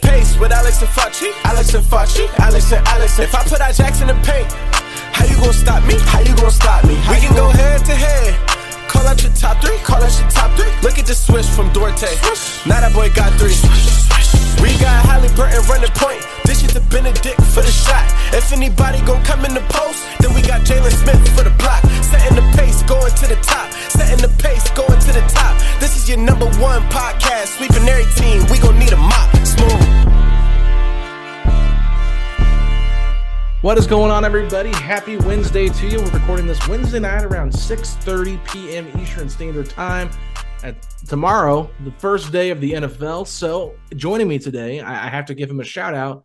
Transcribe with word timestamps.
The 0.00 0.06
pace 0.06 0.38
with 0.38 0.52
Alex 0.52 0.80
and 0.80 0.90
Facci. 0.90 1.32
Alex 1.44 1.74
and 1.74 1.84
Facci. 1.84 2.28
Alex 2.38 2.72
and 2.72 2.86
Alex. 2.88 3.18
If 3.18 3.34
I 3.34 3.42
put 3.44 3.60
our 3.60 3.72
jacks 3.72 4.00
in 4.00 4.06
the 4.06 4.14
paint, 4.24 4.50
how 5.12 5.24
you 5.26 5.36
gonna 5.36 5.52
stop 5.52 5.84
me? 5.86 5.94
How 6.00 6.20
you 6.20 6.34
gonna 6.36 6.50
stop 6.50 6.84
me? 6.84 6.94
we 6.94 7.20
can 7.20 7.34
go 7.34 7.48
head 7.48 7.84
to 7.84 7.94
head. 7.94 8.61
Call 8.92 9.08
out 9.08 9.22
your 9.24 9.32
top 9.32 9.56
three. 9.64 9.78
Call 9.80 10.02
out 10.04 10.12
your 10.20 10.28
top 10.28 10.52
three. 10.52 10.68
Look 10.84 10.98
at 11.00 11.06
the 11.06 11.14
switch 11.14 11.48
from 11.48 11.72
Duarte. 11.72 12.12
Now 12.68 12.84
that 12.84 12.92
boy 12.92 13.08
got 13.16 13.32
three. 13.40 13.56
We 14.60 14.76
got 14.78 15.00
Halliburton 15.08 15.64
running 15.64 15.90
point. 15.96 16.20
This 16.44 16.62
is 16.62 16.76
the 16.76 16.84
Bennedict 16.92 17.40
for 17.56 17.64
the 17.64 17.72
shot. 17.72 18.04
If 18.36 18.52
anybody 18.52 19.00
gon' 19.08 19.24
come 19.24 19.44
in 19.44 19.54
the 19.54 19.64
post, 19.72 20.04
then 20.20 20.36
we 20.36 20.42
got 20.42 20.60
Jalen 20.68 20.92
Smith 20.92 21.24
for 21.32 21.42
the 21.42 21.54
block. 21.56 21.82
Setting 22.04 22.36
the 22.36 22.44
pace, 22.52 22.82
going 22.84 23.12
to 23.16 23.26
the 23.26 23.40
top. 23.40 23.72
Setting 23.88 24.20
the 24.20 24.30
pace, 24.36 24.68
going 24.76 25.00
to 25.00 25.12
the 25.16 25.24
top. 25.32 25.56
This 25.80 25.96
is 25.96 26.08
your 26.08 26.18
number 26.18 26.46
one 26.60 26.84
podcast. 26.92 27.56
Sweeping 27.56 27.88
every 27.88 28.06
team. 28.20 28.44
We 28.52 28.60
gon' 28.60 28.78
need 28.78 28.92
a 28.92 29.00
mop. 29.00 29.32
Smooth. 29.40 30.31
What 33.62 33.78
is 33.78 33.86
going 33.86 34.10
on, 34.10 34.24
everybody? 34.24 34.70
Happy 34.70 35.16
Wednesday 35.18 35.68
to 35.68 35.86
you. 35.86 35.98
We're 35.98 36.10
recording 36.10 36.48
this 36.48 36.66
Wednesday 36.66 36.98
night 36.98 37.22
around 37.22 37.52
6:30 37.52 38.44
p.m. 38.48 38.90
Eastern 39.00 39.28
Standard 39.28 39.70
Time. 39.70 40.10
At 40.64 40.84
tomorrow, 41.06 41.70
the 41.84 41.92
first 41.92 42.32
day 42.32 42.50
of 42.50 42.60
the 42.60 42.72
NFL. 42.72 43.24
So, 43.28 43.76
joining 43.94 44.26
me 44.26 44.40
today, 44.40 44.80
I, 44.80 45.06
I 45.06 45.08
have 45.10 45.26
to 45.26 45.34
give 45.34 45.48
him 45.48 45.60
a 45.60 45.64
shout 45.64 45.94
out. 45.94 46.24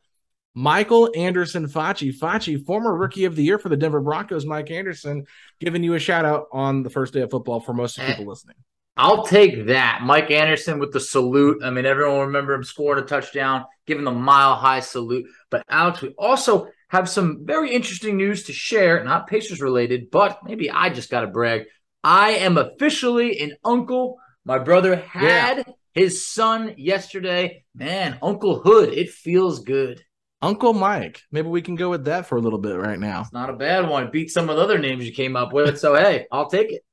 Michael 0.56 1.12
Anderson 1.16 1.68
Facci. 1.68 2.12
Facci, 2.12 2.66
former 2.66 2.98
rookie 2.98 3.26
of 3.26 3.36
the 3.36 3.44
year 3.44 3.60
for 3.60 3.70
the 3.70 3.78
Denver 3.78 4.02
Broncos. 4.02 4.44
Mike 4.44 4.72
Anderson 4.72 5.28
giving 5.60 5.84
you 5.84 5.94
a 5.94 6.00
shout 6.00 6.26
out 6.26 6.48
on 6.52 6.82
the 6.82 6.90
first 6.90 7.14
day 7.14 7.22
of 7.22 7.30
football 7.30 7.60
for 7.60 7.72
most 7.72 8.00
of 8.00 8.06
eh, 8.06 8.08
people 8.08 8.26
listening. 8.26 8.56
I'll 8.98 9.28
take 9.28 9.68
that. 9.68 10.00
Mike 10.02 10.32
Anderson 10.32 10.80
with 10.80 10.92
the 10.92 11.00
salute. 11.00 11.62
I 11.64 11.70
mean, 11.70 11.86
everyone 11.86 12.16
will 12.16 12.26
remember 12.26 12.56
him 12.56 12.64
scoring 12.64 13.04
a 13.04 13.06
touchdown, 13.06 13.66
giving 13.86 14.06
the 14.06 14.12
mile 14.12 14.56
high 14.56 14.80
salute. 14.80 15.28
But 15.52 15.64
Alex, 15.70 16.02
we 16.02 16.16
also 16.18 16.72
have 16.90 17.10
some 17.10 17.46
very 17.46 17.74
interesting 17.74 18.18
news 18.18 18.44
to 18.44 18.54
share, 18.54 19.04
not 19.04 19.28
Pacers 19.28 19.62
related, 19.62 20.10
but 20.12 20.40
maybe 20.46 20.70
I 20.72 20.90
just 20.90 21.10
got 21.10 21.22
to 21.22 21.28
brag. 21.28 21.64
I 22.04 22.32
am 22.32 22.58
officially 22.58 23.40
an 23.40 23.54
uncle. 23.66 24.18
My 24.46 24.60
brother 24.60 24.96
had 24.96 25.58
Yeah. 25.58 25.64
his 25.94 26.26
son 26.26 26.76
yesterday. 26.78 27.64
Man, 27.76 28.18
Uncle 28.22 28.60
Hood, 28.60 28.94
it 28.94 29.10
feels 29.10 29.60
good. 29.64 30.02
Uncle 30.42 30.74
Mike. 30.74 31.22
Maybe 31.32 31.48
we 31.50 31.62
can 31.64 31.76
go 31.76 31.90
with 31.90 32.06
that 32.06 32.28
for 32.28 32.38
a 32.38 32.42
little 32.42 32.60
bit 32.60 32.78
right 32.78 33.00
now. 33.00 33.22
It's 33.22 33.34
not 33.34 33.50
a 33.50 33.54
bad 33.54 33.90
one. 33.90 34.12
Beat 34.12 34.30
some 34.30 34.50
of 34.50 34.56
the 34.56 34.62
other 34.62 34.78
names 34.78 35.06
you 35.06 35.12
came 35.12 35.36
up 35.36 35.52
with. 35.52 35.80
So, 35.80 35.96
hey, 35.96 36.28
I'll 36.32 36.50
take 36.50 36.72
it. 36.72 36.84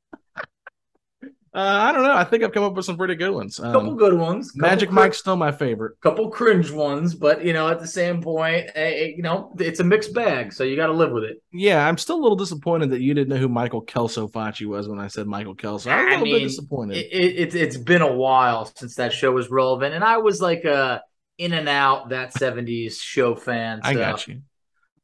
Uh, 1.55 1.61
I 1.61 1.93
don't 1.93 2.03
know. 2.03 2.13
I 2.13 2.25
think 2.25 2.43
I've 2.43 2.51
come 2.51 2.65
up 2.65 2.75
with 2.75 2.85
some 2.85 2.97
pretty 2.97 3.15
good 3.15 3.31
ones. 3.31 3.61
Um, 3.61 3.73
couple 3.73 3.95
good 3.95 4.15
ones. 4.15 4.51
Couple 4.51 4.69
Magic 4.69 4.89
cr- 4.89 4.95
Mike's 4.95 5.19
still 5.19 5.37
my 5.37 5.53
favorite. 5.53 6.01
couple 6.01 6.29
cringe 6.29 6.73
ones, 6.73 7.15
but 7.15 7.45
you 7.45 7.53
know, 7.53 7.69
at 7.69 7.79
the 7.79 7.87
same 7.87 8.21
point, 8.21 8.71
eh, 8.75 8.81
eh, 8.83 9.13
you 9.17 9.23
know, 9.23 9.55
it's 9.61 9.79
a 9.79 9.85
mixed 9.85 10.13
bag, 10.13 10.53
so 10.53 10.65
you 10.65 10.75
got 10.75 10.89
to 10.89 10.93
live 10.93 11.13
with 11.13 11.23
it. 11.23 11.41
Yeah, 11.53 11.87
I'm 11.87 11.97
still 11.97 12.17
a 12.17 12.23
little 12.23 12.35
disappointed 12.35 12.91
that 12.91 13.03
you 13.03 13.15
didn't 13.15 13.29
know 13.29 13.37
who 13.37 13.49
Michael 13.49 13.83
Kelso 13.83 14.27
Facci 14.27 14.67
was 14.67 14.89
when 14.89 14.99
I 14.99 15.07
said 15.07 15.29
Michael 15.29 15.55
Kelso. 15.55 15.91
I'm 15.91 16.07
a 16.07 16.11
little 16.11 16.25
bit 16.25 16.33
mean, 16.33 16.43
disappointed. 16.43 16.97
It, 16.97 17.13
it, 17.13 17.39
it's 17.39 17.55
it's 17.55 17.77
been 17.77 18.03
a 18.03 18.13
while 18.13 18.65
since 18.65 18.97
that 18.97 19.13
show 19.13 19.31
was 19.31 19.49
relevant, 19.49 19.95
and 19.95 20.03
I 20.03 20.17
was 20.17 20.41
like 20.41 20.65
a 20.65 21.03
in 21.39 21.53
and 21.53 21.69
out 21.69 22.09
that 22.09 22.35
'70s 22.35 23.01
show 23.01 23.37
fan. 23.37 23.79
I 23.85 23.95
got 23.95 24.27
you. 24.27 24.43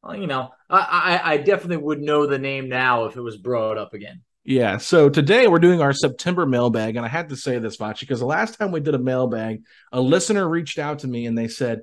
well, 0.03 0.17
you 0.17 0.27
know, 0.27 0.49
I, 0.69 1.21
I 1.23 1.31
I 1.31 1.37
definitely 1.37 1.77
would 1.77 2.01
know 2.01 2.25
the 2.25 2.39
name 2.39 2.67
now 2.67 3.05
if 3.05 3.15
it 3.15 3.21
was 3.21 3.37
brought 3.37 3.77
up 3.77 3.93
again. 3.93 4.23
Yeah. 4.43 4.77
So 4.77 5.07
today 5.07 5.47
we're 5.47 5.59
doing 5.59 5.81
our 5.81 5.93
September 5.93 6.47
mailbag, 6.47 6.95
and 6.95 7.05
I 7.05 7.09
had 7.09 7.29
to 7.29 7.35
say 7.35 7.59
this, 7.59 7.77
Facci, 7.77 8.01
because 8.01 8.19
the 8.19 8.25
last 8.25 8.57
time 8.57 8.71
we 8.71 8.79
did 8.79 8.95
a 8.95 8.99
mailbag, 8.99 9.61
a 9.91 10.01
listener 10.01 10.47
reached 10.49 10.79
out 10.79 10.99
to 10.99 11.07
me 11.07 11.27
and 11.27 11.37
they 11.37 11.47
said, 11.47 11.81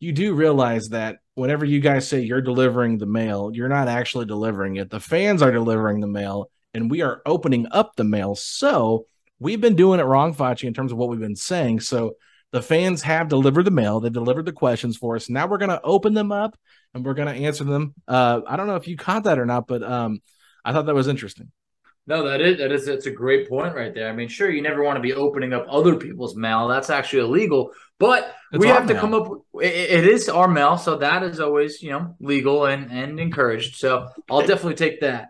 "You 0.00 0.12
do 0.12 0.34
realize 0.34 0.88
that 0.88 1.18
whenever 1.34 1.64
you 1.64 1.80
guys 1.80 2.06
say 2.06 2.20
you're 2.20 2.42
delivering 2.42 2.98
the 2.98 3.06
mail, 3.06 3.50
you're 3.54 3.70
not 3.70 3.88
actually 3.88 4.26
delivering 4.26 4.76
it. 4.76 4.90
The 4.90 5.00
fans 5.00 5.40
are 5.40 5.50
delivering 5.50 6.00
the 6.00 6.06
mail, 6.06 6.50
and 6.74 6.90
we 6.90 7.00
are 7.00 7.22
opening 7.24 7.68
up 7.70 7.96
the 7.96 8.04
mail. 8.04 8.34
So 8.34 9.06
we've 9.38 9.60
been 9.60 9.76
doing 9.76 9.98
it 9.98 10.04
wrong, 10.04 10.34
Facci, 10.34 10.64
in 10.64 10.74
terms 10.74 10.92
of 10.92 10.98
what 10.98 11.08
we've 11.08 11.20
been 11.20 11.36
saying. 11.36 11.80
So." 11.80 12.16
The 12.52 12.62
fans 12.62 13.02
have 13.02 13.26
delivered 13.26 13.64
the 13.64 13.72
mail. 13.72 13.98
They 13.98 14.10
delivered 14.10 14.44
the 14.44 14.52
questions 14.52 14.96
for 14.96 15.16
us. 15.16 15.28
Now 15.28 15.48
we're 15.48 15.58
going 15.58 15.70
to 15.70 15.82
open 15.82 16.14
them 16.14 16.30
up 16.30 16.56
and 16.94 17.04
we're 17.04 17.14
going 17.14 17.26
to 17.26 17.46
answer 17.46 17.64
them. 17.64 17.94
Uh, 18.06 18.42
I 18.46 18.54
don't 18.54 18.68
know 18.68 18.76
if 18.76 18.86
you 18.86 18.96
caught 18.96 19.24
that 19.24 19.40
or 19.40 19.44
not, 19.44 19.66
but 19.66 19.82
um, 19.82 20.20
I 20.64 20.72
thought 20.72 20.86
that 20.86 20.94
was 20.94 21.08
interesting. 21.08 21.50
No, 22.06 22.28
that 22.28 22.40
is 22.42 22.58
that 22.58 22.70
is 22.70 22.84
that's 22.84 23.06
a 23.06 23.10
great 23.10 23.48
point 23.48 23.74
right 23.74 23.94
there. 23.94 24.10
I 24.10 24.12
mean, 24.12 24.28
sure, 24.28 24.50
you 24.50 24.60
never 24.60 24.82
want 24.82 24.96
to 24.96 25.00
be 25.02 25.14
opening 25.14 25.54
up 25.54 25.66
other 25.70 25.96
people's 25.96 26.36
mail. 26.36 26.68
That's 26.68 26.90
actually 26.90 27.20
illegal. 27.20 27.70
But 27.98 28.34
It's 28.52 28.60
we 28.60 28.68
have 28.68 28.86
to 28.88 28.92
mail. 28.92 29.00
come 29.00 29.14
up. 29.14 29.28
It, 29.62 30.04
it 30.04 30.06
is 30.06 30.28
our 30.28 30.48
mail, 30.48 30.76
so 30.76 30.96
that 30.98 31.22
is 31.22 31.40
always 31.40 31.82
you 31.82 31.90
know 31.90 32.14
legal 32.20 32.66
and 32.66 32.90
and 32.92 33.18
encouraged. 33.18 33.76
So 33.76 34.08
I'll 34.30 34.40
definitely 34.40 34.74
take 34.74 35.00
that. 35.00 35.28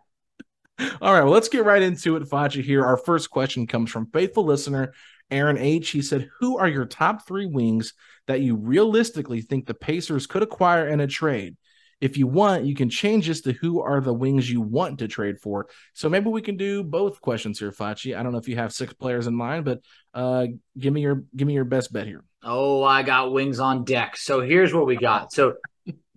All 1.01 1.13
right, 1.13 1.23
well, 1.23 1.33
let's 1.33 1.49
get 1.49 1.65
right 1.65 1.83
into 1.83 2.17
it, 2.17 2.25
Facci. 2.25 2.61
Here, 2.63 2.85
our 2.85 2.97
first 2.97 3.31
question 3.31 3.69
comes 3.69 3.93
from 3.93 4.11
faithful 4.13 4.45
listener 4.45 4.93
Aaron 5.31 5.59
H. 5.59 5.91
He 5.91 6.03
said, 6.03 6.29
"Who 6.41 6.59
are 6.59 6.69
your 6.69 6.87
top 6.87 7.27
three 7.27 7.47
wings 7.47 7.95
that 8.27 8.41
you 8.41 8.57
realistically 8.57 9.41
think 9.43 9.67
the 9.67 9.75
Pacers 9.75 10.27
could 10.27 10.43
acquire 10.43 10.89
in 10.89 10.99
a 10.99 11.07
trade? 11.07 11.57
If 12.05 12.19
you 12.19 12.27
want, 12.27 12.67
you 12.67 12.75
can 12.75 12.91
change 12.91 13.29
this 13.29 13.41
to 13.41 13.53
who 13.53 13.81
are 13.81 13.99
the 13.99 14.13
wings 14.13 14.51
you 14.51 14.61
want 14.61 14.99
to 14.99 15.09
trade 15.09 15.41
for. 15.41 15.69
So 15.95 16.11
maybe 16.11 16.29
we 16.29 16.43
can 16.43 16.59
do 16.59 16.85
both 16.85 17.23
questions 17.23 17.59
here, 17.59 17.73
Facci. 17.73 18.15
I 18.15 18.23
don't 18.23 18.33
know 18.33 18.37
if 18.37 18.47
you 18.47 18.57
have 18.57 18.75
six 18.75 18.93
players 18.93 19.27
in 19.27 19.35
mind, 19.35 19.65
but 19.65 19.81
uh, 20.13 20.49
give 20.79 20.93
me 20.93 21.01
your 21.01 21.25
give 21.35 21.49
me 21.49 21.55
your 21.55 21.65
best 21.65 21.95
bet 21.95 22.07
here. 22.07 22.23
Oh, 22.43 22.85
I 22.85 23.05
got 23.05 23.33
wings 23.33 23.59
on 23.59 23.85
deck. 23.85 24.19
So 24.19 24.43
here's 24.43 24.75
what 24.75 24.85
we 24.85 24.97
got. 24.97 25.33
So 25.33 25.55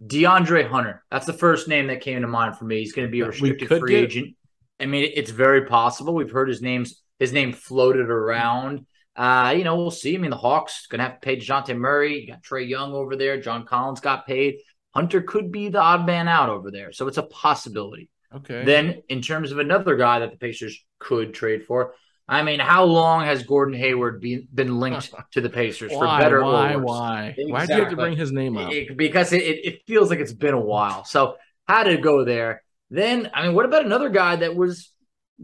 DeAndre 0.05 0.67
Hunter, 0.67 1.05
that's 1.09 1.25
the 1.25 1.31
first 1.31 1.69
name 1.69 1.87
that 1.87 2.01
came 2.01 2.21
to 2.21 2.27
mind 2.27 2.57
for 2.57 2.65
me. 2.65 2.79
He's 2.79 2.91
going 2.91 3.07
to 3.07 3.11
be 3.11 3.21
a 3.21 3.27
restricted 3.27 3.69
free 3.69 3.93
get- 3.93 4.03
agent. 4.03 4.35
I 4.81 4.87
mean, 4.87 5.09
it's 5.15 5.31
very 5.31 5.67
possible. 5.67 6.13
We've 6.13 6.29
heard 6.29 6.49
his 6.49 6.61
name's 6.61 7.01
his 7.17 7.31
name 7.31 7.53
floated 7.53 8.09
around. 8.09 8.85
Uh, 9.15 9.55
you 9.57 9.63
know, 9.63 9.77
we'll 9.77 9.89
see. 9.89 10.15
I 10.15 10.17
mean, 10.19 10.31
the 10.31 10.37
Hawks 10.37 10.85
going 10.87 10.99
to 10.99 11.05
have 11.05 11.21
to 11.21 11.25
pay 11.25 11.37
Dejounte 11.37 11.75
Murray. 11.77 12.19
You 12.19 12.27
got 12.27 12.43
Trae 12.43 12.67
Young 12.67 12.91
over 12.91 13.15
there. 13.15 13.39
John 13.39 13.65
Collins 13.65 14.01
got 14.01 14.27
paid. 14.27 14.57
Hunter 14.97 15.21
could 15.21 15.51
be 15.51 15.69
the 15.69 15.79
odd 15.79 16.07
man 16.07 16.27
out 16.27 16.49
over 16.49 16.71
there. 16.71 16.91
So 16.91 17.07
it's 17.07 17.19
a 17.19 17.23
possibility. 17.23 18.09
Okay. 18.33 18.65
Then, 18.65 19.03
in 19.09 19.21
terms 19.21 19.51
of 19.51 19.59
another 19.59 19.95
guy 19.95 20.17
that 20.19 20.31
the 20.31 20.37
Pacers 20.37 20.83
could 20.97 21.35
trade 21.35 21.65
for, 21.65 21.93
I 22.27 22.41
mean, 22.41 22.59
how 22.59 22.85
long 22.85 23.23
has 23.23 23.43
Gordon 23.43 23.75
Hayward 23.75 24.19
been, 24.19 24.47
been 24.51 24.79
linked 24.79 25.13
to 25.33 25.41
the 25.41 25.51
Pacers 25.51 25.91
why, 25.91 26.17
for 26.17 26.23
better 26.23 26.43
why, 26.43 26.73
or 26.73 26.79
worse? 26.79 26.87
Why? 26.87 27.35
Why 27.37 27.65
do 27.67 27.75
you 27.75 27.79
have 27.81 27.91
to 27.91 27.95
bring 27.95 28.17
his 28.17 28.31
name 28.31 28.57
up? 28.57 28.73
It- 28.73 28.97
because 28.97 29.33
it, 29.33 29.43
it, 29.43 29.65
it 29.67 29.81
feels 29.85 30.09
like 30.09 30.17
it's 30.17 30.33
been 30.33 30.55
a 30.55 30.59
while. 30.59 31.05
So 31.05 31.35
how 31.67 31.83
to 31.83 31.97
go 31.97 32.25
there? 32.25 32.63
Then, 32.89 33.29
I 33.35 33.45
mean, 33.45 33.53
what 33.53 33.65
about 33.65 33.85
another 33.85 34.09
guy 34.09 34.37
that 34.37 34.55
was 34.55 34.91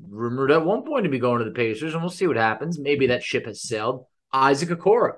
rumored 0.10 0.50
at 0.50 0.66
one 0.66 0.82
point 0.84 1.04
to 1.04 1.12
be 1.12 1.20
going 1.20 1.40
to 1.40 1.46
the 1.46 1.52
Pacers, 1.52 1.94
and 1.94 2.02
we'll 2.02 2.10
see 2.10 2.26
what 2.26 2.38
happens. 2.38 2.80
Maybe 2.80 3.06
that 3.08 3.22
ship 3.24 3.46
has 3.46 3.62
sailed. 3.62 4.08
Isaac 4.32 4.70
Okoro. 4.70 5.14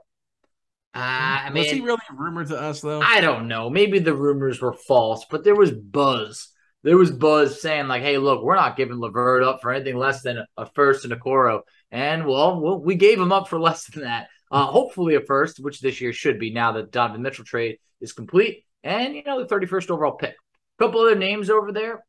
Uh, 0.96 1.00
I 1.00 1.50
mean, 1.50 1.64
was 1.64 1.72
he 1.72 1.82
really 1.82 2.00
rumored 2.18 2.48
to 2.48 2.58
us 2.58 2.80
though? 2.80 3.02
I 3.02 3.20
don't 3.20 3.50
know. 3.50 3.70
Maybe 3.70 4.00
the 4.00 4.14
rumors 4.14 4.62
were 4.62 4.72
false, 4.72 5.26
but 5.30 5.44
there 5.44 5.56
was 5.56 5.72
buzz. 5.72 6.48
There 6.84 6.98
was 6.98 7.12
buzz 7.12 7.62
saying 7.62 7.90
like, 7.90 8.02
"Hey, 8.02 8.18
look, 8.18 8.42
we're 8.42 8.56
not 8.56 8.78
giving 8.78 9.00
LeVert 9.00 9.44
up 9.44 9.62
for 9.62 9.74
anything 9.74 9.98
less 9.98 10.22
than 10.22 10.46
a, 10.56 10.66
first 10.68 11.04
and 11.04 11.14
Okoro." 11.14 11.62
And 11.92 12.26
well, 12.26 12.62
well, 12.62 12.80
we 12.80 12.96
gave 12.96 13.20
him 13.20 13.34
up 13.34 13.50
for 13.50 13.60
less 13.68 13.88
than 13.88 14.04
that. 14.04 14.30
Uh, 14.50 14.68
hopefully 14.68 15.16
a 15.16 15.22
first, 15.22 15.60
which 15.60 15.82
this 15.82 16.00
year 16.00 16.14
should 16.14 16.40
be 16.40 16.54
now 16.54 16.72
that 16.74 16.92
Donovan 16.92 17.24
Mitchell 17.24 17.44
trade 17.44 17.78
is 18.00 18.14
complete, 18.14 18.64
and 18.84 19.16
you 19.16 19.24
know 19.24 19.44
the 19.44 19.54
31st 19.54 19.90
overall 19.90 20.14
pick. 20.14 20.36
A 20.80 20.84
couple 20.84 21.02
other 21.02 21.16
names 21.16 21.50
over 21.50 21.74
there: 21.74 22.06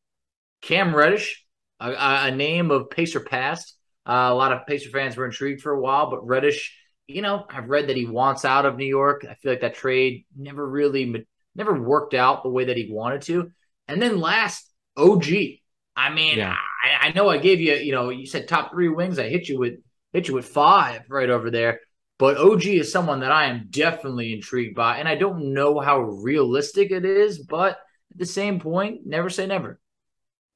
Cam 0.63 0.95
Reddish, 0.95 1.45
a, 1.81 1.91
a, 1.91 2.27
a 2.27 2.31
name 2.31 2.71
of 2.71 2.91
Pacer 2.91 3.21
past. 3.21 3.77
Uh, 4.07 4.29
a 4.31 4.35
lot 4.35 4.53
of 4.53 4.65
Pacer 4.69 4.91
fans 4.91 5.17
were 5.17 5.25
intrigued 5.25 5.63
for 5.63 5.73
a 5.73 5.81
while, 5.81 6.09
but 6.09 6.25
Reddish, 6.25 6.79
you 7.07 7.23
know, 7.23 7.47
I've 7.51 7.69
read 7.69 7.89
that 7.89 7.97
he 7.97 8.07
wants 8.07 8.45
out 8.45 8.67
of 8.67 8.77
New 8.77 8.87
York. 8.87 9.25
I 9.29 9.35
feel 9.35 9.53
like 9.53 9.61
that 9.61 9.75
trade 9.75 10.27
never 10.37 10.69
really 10.69 11.27
never 11.55 11.81
worked 11.81 12.15
out 12.15 12.43
the 12.43 12.51
way 12.51 12.67
that 12.67 12.77
he 12.77 12.91
wanted 12.93 13.23
to. 13.23 13.51
And 13.89 14.01
then 14.03 14.21
last, 14.21 14.71
OG. 14.97 15.63
I 15.97 16.13
mean, 16.13 16.39
Yeah. 16.39 16.57
I, 16.85 17.09
I 17.09 17.13
know 17.13 17.29
I 17.29 17.39
gave 17.39 17.61
you, 17.61 17.75
you 17.75 17.93
know, 17.93 18.11
you 18.11 18.27
said 18.27 18.49
top 18.49 18.71
three 18.73 18.89
wings. 18.89 19.19
I 19.19 19.29
hit 19.29 19.49
you 19.49 19.59
with 19.59 19.75
hit 20.13 20.29
you 20.29 20.35
with 20.35 20.47
five 20.47 21.03
right 21.09 21.31
over 21.31 21.51
there. 21.51 21.81
But 22.19 22.39
OG 22.39 22.65
is 22.67 22.91
someone 22.93 23.21
that 23.21 23.33
I 23.33 23.47
am 23.47 23.67
definitely 23.71 24.33
intrigued 24.33 24.75
by, 24.75 24.99
and 24.99 25.09
I 25.09 25.17
don't 25.17 25.53
know 25.53 25.81
how 25.81 26.01
realistic 26.01 26.91
it 26.91 27.05
is. 27.05 27.39
But 27.39 27.73
at 28.11 28.19
the 28.19 28.27
same 28.27 28.59
point, 28.61 29.07
never 29.07 29.29
say 29.31 29.47
never. 29.47 29.81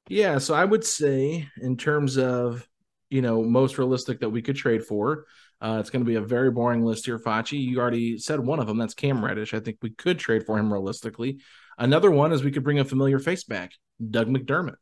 Yeah, 0.09 0.39
so 0.39 0.55
I 0.55 0.65
would 0.65 0.85
say 0.85 1.49
in 1.61 1.77
terms 1.77 2.19
of 2.19 2.67
you 3.11 3.23
know 3.23 3.43
most 3.43 3.79
realistic 3.79 4.21
that 4.21 4.31
we 4.31 4.43
could 4.43 4.57
trade 4.57 4.85
for, 4.85 5.27
uh, 5.61 5.79
it's 5.81 5.91
going 5.91 6.05
to 6.05 6.09
be 6.09 6.17
a 6.17 6.23
very 6.23 6.51
boring 6.51 6.83
list 6.83 7.07
here, 7.07 7.19
Facci. 7.19 7.61
You 7.61 7.81
already 7.81 8.19
said 8.19 8.41
one 8.41 8.61
of 8.61 8.67
them. 8.67 8.79
That's 8.79 8.95
Cam 8.95 9.25
Reddish. 9.25 9.53
I 9.53 9.61
think 9.61 9.79
we 9.83 9.91
could 9.91 10.19
trade 10.19 10.47
for 10.47 10.59
him 10.59 10.73
realistically. 10.73 11.41
Another 11.79 12.11
one 12.11 12.33
is 12.33 12.43
we 12.43 12.51
could 12.51 12.65
bring 12.65 12.79
a 12.79 12.85
familiar 12.85 13.19
face 13.19 13.45
back, 13.45 13.73
Doug 14.11 14.29
McDermott. 14.29 14.77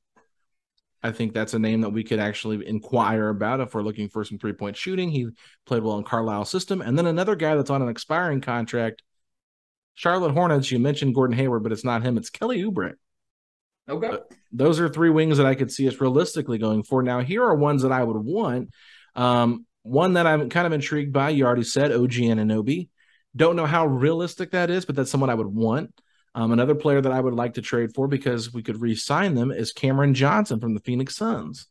I 1.02 1.12
think 1.12 1.32
that's 1.32 1.54
a 1.54 1.58
name 1.58 1.82
that 1.82 1.90
we 1.90 2.02
could 2.02 2.18
actually 2.18 2.66
inquire 2.66 3.28
about 3.28 3.60
if 3.60 3.74
we're 3.74 3.82
looking 3.82 4.08
for 4.08 4.24
some 4.24 4.38
three 4.38 4.52
point 4.52 4.76
shooting. 4.76 5.10
He 5.10 5.28
played 5.64 5.82
well 5.82 5.98
in 5.98 6.04
Carlisle's 6.04 6.50
system. 6.50 6.80
And 6.80 6.98
then 6.98 7.06
another 7.06 7.36
guy 7.36 7.54
that's 7.54 7.70
on 7.70 7.82
an 7.82 7.88
expiring 7.88 8.40
contract, 8.40 9.02
Charlotte 9.94 10.32
Hornets. 10.32 10.70
You 10.72 10.78
mentioned 10.78 11.14
Gordon 11.14 11.36
Hayward, 11.36 11.62
but 11.62 11.72
it's 11.72 11.84
not 11.84 12.02
him. 12.02 12.18
It's 12.18 12.30
Kelly 12.30 12.62
Oubre 12.62 12.94
Okay. 13.88 14.18
those 14.52 14.80
are 14.80 14.88
three 14.88 15.10
wings 15.10 15.38
that 15.38 15.46
I 15.46 15.54
could 15.54 15.72
see 15.72 15.88
us 15.88 16.00
realistically 16.00 16.58
going 16.58 16.82
for. 16.82 17.02
Now, 17.02 17.20
here 17.20 17.42
are 17.42 17.54
ones 17.54 17.82
that 17.82 17.92
I 17.92 18.04
would 18.04 18.16
want. 18.16 18.70
Um, 19.14 19.66
one 19.82 20.14
that 20.14 20.26
I'm 20.26 20.48
kind 20.48 20.66
of 20.66 20.72
intrigued 20.72 21.12
by. 21.12 21.30
You 21.30 21.46
already 21.46 21.64
said 21.64 21.92
OG 21.92 22.12
Anunoby. 22.12 22.88
Don't 23.36 23.56
know 23.56 23.66
how 23.66 23.86
realistic 23.86 24.52
that 24.52 24.70
is, 24.70 24.84
but 24.84 24.96
that's 24.96 25.10
someone 25.10 25.30
I 25.30 25.34
would 25.34 25.46
want. 25.46 25.92
Um, 26.34 26.52
another 26.52 26.74
player 26.74 27.00
that 27.00 27.12
I 27.12 27.20
would 27.20 27.34
like 27.34 27.54
to 27.54 27.62
trade 27.62 27.94
for 27.94 28.06
because 28.06 28.52
we 28.52 28.62
could 28.62 28.80
re-sign 28.80 29.34
them 29.34 29.50
is 29.50 29.72
Cameron 29.72 30.14
Johnson 30.14 30.60
from 30.60 30.74
the 30.74 30.80
Phoenix 30.80 31.16
Suns. 31.16 31.66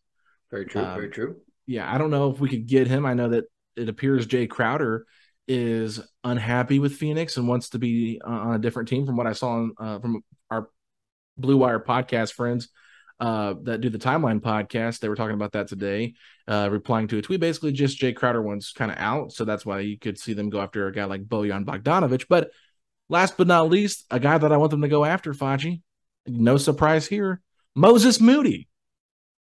Very 0.52 0.66
true. 0.66 0.82
Um, 0.82 0.96
very 0.96 1.10
true. 1.10 1.38
Yeah, 1.66 1.94
I 1.94 1.98
don't 1.98 2.12
know 2.12 2.32
if 2.32 2.40
we 2.40 2.50
could 2.50 2.66
get 2.66 2.88
him. 2.88 3.06
I 3.06 3.14
know 3.14 3.30
that 3.30 3.46
it 3.76 3.90
appears 3.90 4.28
Jae 4.28 4.50
Crowder 4.50 5.06
is 5.48 6.02
unhappy 6.24 6.80
with 6.80 6.96
Phoenix 6.96 7.38
and 7.38 7.48
wants 7.48 7.70
to 7.70 7.80
be 7.80 8.20
uh, 8.26 8.30
on 8.30 8.56
a 8.56 8.60
different 8.60 8.90
team. 8.90 9.06
From 9.06 9.16
what 9.16 9.28
I 9.28 9.34
saw 9.34 9.52
on, 9.52 9.74
uh, 9.80 10.00
from 10.00 10.24
our 10.50 10.70
Blue 11.38 11.58
Wire 11.58 11.80
podcast 11.80 12.34
friends 12.34 12.70
uh, 13.20 13.56
that 13.64 13.82
do 13.82 13.90
the 13.90 13.98
Timeline 13.98 14.42
podcast, 14.42 15.00
they 15.00 15.10
were 15.10 15.16
talking 15.16 15.36
about 15.36 15.54
that 15.54 15.68
today, 15.68 16.16
uh, 16.48 16.70
replying 16.72 17.08
to 17.10 17.18
a 17.18 17.22
tweet. 17.22 17.40
Basically, 17.40 17.72
just 17.72 18.00
Jae 18.00 18.16
Crowder 18.16 18.42
wants 18.42 18.72
kind 18.72 18.92
of 18.92 18.98
out, 18.98 19.32
so 19.32 19.46
that's 19.46 19.66
why 19.66 19.80
you 19.82 19.98
could 19.98 20.18
see 20.18 20.34
them 20.34 20.50
go 20.50 20.62
after 20.62 20.88
a 20.88 20.94
guy 20.94 21.06
like 21.06 21.26
Bojan 21.26 21.66
Bogdanovich. 21.66 22.26
But 22.30 22.52
last 23.10 23.38
but 23.38 23.48
not 23.48 23.70
least, 23.70 24.06
a 24.12 24.20
guy 24.20 24.38
that 24.38 24.52
I 24.52 24.58
want 24.58 24.72
them 24.72 24.82
to 24.82 24.88
go 24.88 25.06
after, 25.06 25.34
Facci. 25.34 25.82
No 26.26 26.58
surprise 26.58 27.08
here, 27.08 27.42
Moses 27.76 28.20
Moody. 28.20 28.68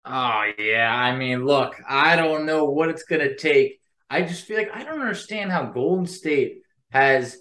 Oh 0.04 0.50
yeah, 0.58 0.94
I 0.94 1.16
mean, 1.16 1.44
look, 1.44 1.76
I 1.88 2.16
don't 2.16 2.46
know 2.46 2.64
what 2.64 2.88
it's 2.88 3.04
gonna 3.04 3.36
take. 3.36 3.80
I 4.08 4.22
just 4.22 4.46
feel 4.46 4.56
like 4.56 4.70
I 4.74 4.82
don't 4.82 5.00
understand 5.00 5.52
how 5.52 5.66
Golden 5.66 6.06
State 6.06 6.62
has 6.90 7.38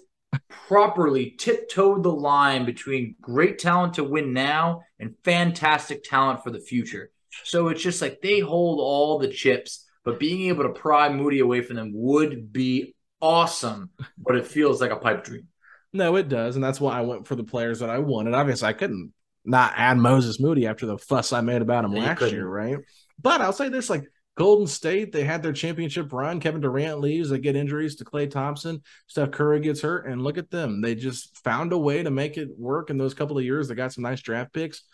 properly 0.68 1.34
tiptoed 1.38 2.02
the 2.02 2.12
line 2.12 2.64
between 2.64 3.16
great 3.20 3.58
talent 3.58 3.94
to 3.94 4.04
win 4.04 4.32
now 4.32 4.82
and 4.98 5.14
fantastic 5.24 6.04
talent 6.04 6.42
for 6.42 6.50
the 6.50 6.60
future. 6.60 7.10
So 7.44 7.68
it's 7.68 7.82
just 7.82 8.02
like 8.02 8.20
they 8.20 8.40
hold 8.40 8.80
all 8.80 9.18
the 9.18 9.28
chips, 9.28 9.86
but 10.04 10.20
being 10.20 10.48
able 10.48 10.64
to 10.64 10.70
pry 10.70 11.08
Moody 11.08 11.40
away 11.40 11.62
from 11.62 11.76
them 11.76 11.92
would 11.94 12.52
be 12.52 12.94
awesome. 13.20 13.90
But 14.18 14.36
it 14.36 14.46
feels 14.46 14.80
like 14.80 14.90
a 14.90 14.96
pipe 14.96 15.24
dream. 15.24 15.48
No, 15.92 16.16
it 16.16 16.28
does, 16.28 16.54
and 16.54 16.64
that's 16.64 16.80
why 16.80 16.96
I 16.96 17.00
went 17.02 17.26
for 17.26 17.34
the 17.34 17.44
players 17.44 17.80
that 17.80 17.90
I 17.90 17.98
wanted. 17.98 18.34
Obviously, 18.34 18.68
I 18.68 18.72
couldn't 18.72 19.12
not 19.44 19.72
add 19.76 19.98
Moses 19.98 20.38
Moody 20.38 20.66
after 20.66 20.86
the 20.86 20.98
fuss 20.98 21.32
I 21.32 21.40
made 21.40 21.62
about 21.62 21.84
him 21.84 21.92
You 21.92 22.02
last 22.02 22.20
year, 22.30 22.46
right? 22.46 22.78
But 23.20 23.40
I'll 23.40 23.52
say 23.52 23.68
this: 23.68 23.90
like 23.90 24.04
Golden 24.36 24.68
State, 24.68 25.10
they 25.12 25.24
had 25.24 25.42
their 25.42 25.52
championship 25.52 26.12
run. 26.12 26.38
Kevin 26.40 26.60
Durant 26.60 27.00
leaves, 27.00 27.30
they 27.30 27.38
get 27.38 27.56
injuries 27.56 27.96
to 27.96 28.04
Klay 28.04 28.30
Thompson. 28.30 28.82
Steph 29.08 29.32
Curry 29.32 29.60
gets 29.60 29.82
hurt, 29.82 30.06
and 30.06 30.22
look 30.22 30.38
at 30.38 30.50
them. 30.50 30.80
They 30.80 30.94
just 30.94 31.36
found 31.42 31.72
a 31.72 31.78
way 31.78 32.02
to 32.02 32.10
make 32.10 32.38
it 32.38 32.48
work 32.56 32.90
in 32.90 32.96
those 32.96 33.14
couple 33.14 33.36
of 33.36 33.44
years. 33.44 33.68
They 33.68 33.74
got 33.74 33.92
some 33.92 34.04
nice 34.04 34.20
draft 34.20 34.52
picks. 34.52 34.84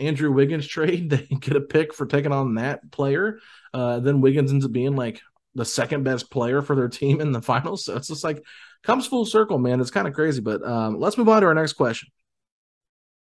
Andrew 0.00 0.32
Wiggins 0.32 0.66
trade, 0.66 1.10
they 1.10 1.26
get 1.26 1.56
a 1.56 1.60
pick 1.60 1.94
for 1.94 2.06
taking 2.06 2.32
on 2.32 2.54
that 2.54 2.90
player. 2.90 3.38
Uh, 3.72 4.00
then 4.00 4.20
Wiggins 4.20 4.50
ends 4.50 4.64
up 4.64 4.72
being 4.72 4.96
like 4.96 5.20
the 5.54 5.64
second 5.64 6.04
best 6.04 6.30
player 6.30 6.62
for 6.62 6.76
their 6.76 6.88
team 6.88 7.20
in 7.20 7.32
the 7.32 7.42
finals. 7.52 7.84
So 7.84 7.96
it's 7.96 8.08
just 8.08 8.24
like 8.24 8.42
comes 8.82 9.06
full 9.06 9.26
circle, 9.26 9.58
man. 9.58 9.80
It's 9.80 9.90
kind 9.90 10.08
of 10.08 10.14
crazy. 10.14 10.40
But 10.40 10.62
um, 10.64 10.98
let's 10.98 11.18
move 11.18 11.28
on 11.28 11.42
to 11.42 11.48
our 11.48 11.54
next 11.54 11.74
question. 11.74 12.08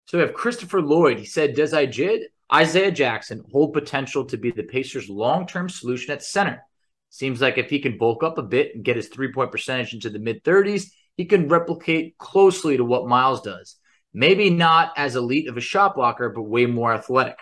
So 0.06 0.18
we 0.18 0.24
have 0.24 0.34
Christopher 0.34 0.82
Lloyd. 0.82 1.20
He 1.20 1.26
said, 1.26 1.56
Does 1.56 1.74
Ijid, 1.74 2.22
Isaiah 2.52 2.92
Jackson 2.92 3.44
hold 3.52 3.74
potential 3.74 4.26
to 4.26 4.38
be 4.38 4.50
the 4.50 4.64
Pacers' 4.64 5.08
long 5.08 5.46
term 5.46 5.70
solution 5.70 6.12
at 6.14 6.24
center? 6.24 6.64
Seems 7.12 7.42
like 7.42 7.58
if 7.58 7.70
he 7.70 7.80
can 7.80 7.98
bulk 7.98 8.24
up 8.24 8.38
a 8.38 8.44
bit 8.44 8.74
and 8.74 8.84
get 8.84 8.96
his 8.96 9.08
three 9.08 9.32
point 9.32 9.52
percentage 9.52 9.94
into 9.94 10.10
the 10.10 10.20
mid 10.20 10.44
30s, 10.44 10.86
he 11.16 11.26
can 11.26 11.48
replicate 11.48 12.18
closely 12.18 12.78
to 12.78 12.86
what 12.86 13.08
Miles 13.08 13.42
does. 13.42 13.76
Maybe 14.14 14.50
not 14.50 14.94
as 14.98 15.16
elite 15.16 15.48
of 15.48 15.58
a 15.58 15.62
shot 15.62 15.96
blocker, 15.96 16.30
but 16.30 16.44
way 16.44 16.66
more 16.66 16.94
athletic. 16.94 17.38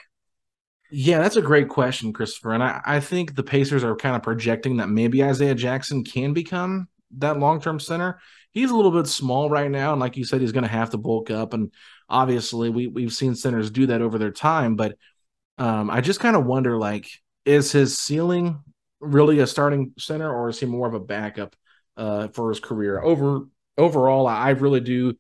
Yeah, 0.92 1.20
that's 1.20 1.36
a 1.36 1.42
great 1.42 1.70
question, 1.70 2.14
Christopher. 2.14 2.54
And 2.54 2.64
I, 2.64 2.82
I 2.86 3.00
think 3.00 3.36
the 3.36 3.44
Pacers 3.44 3.84
are 3.84 3.96
kind 3.96 4.16
of 4.16 4.24
projecting 4.24 4.78
that 4.78 4.90
maybe 4.90 5.24
Isaiah 5.24 5.56
Jackson 5.56 6.04
can 6.04 6.34
become 6.34 6.88
that 7.18 7.40
long 7.40 7.62
term 7.62 7.80
center. 7.80 8.20
He's 8.52 8.72
a 8.72 8.76
little 8.76 8.92
bit 8.92 9.08
small 9.08 9.50
right 9.50 9.70
now. 9.70 9.92
And 9.92 10.00
like 10.00 10.18
you 10.18 10.24
said, 10.24 10.42
he's 10.42 10.52
going 10.52 10.64
to 10.64 10.70
have 10.70 10.92
to 10.92 10.98
bulk 10.98 11.30
up. 11.30 11.54
And 11.54 11.72
obviously, 12.10 12.70
we, 12.70 12.88
we've 12.88 13.14
seen 13.14 13.36
centers 13.36 13.70
do 13.70 13.88
that 13.88 14.02
over 14.02 14.18
their 14.18 14.32
time. 14.32 14.76
But 14.76 14.98
um, 15.58 15.90
I 15.90 16.02
just 16.02 16.20
kind 16.20 16.36
of 16.36 16.46
wonder 16.46 16.78
like, 16.78 17.10
is 17.46 17.72
his 17.72 17.98
ceiling 17.98 18.62
really 19.00 19.40
a 19.40 19.48
starting 19.48 19.94
center 19.98 20.34
or 20.34 20.50
is 20.50 20.60
he 20.60 20.66
more 20.66 20.88
of 20.88 20.94
a 20.94 21.00
backup 21.00 21.56
uh, 21.98 22.30
for 22.30 22.50
his 22.50 22.60
career? 22.60 23.02
Over 23.02 23.48
Overall, 23.78 24.26
I 24.26 24.50
really 24.52 24.80
do 24.80 25.18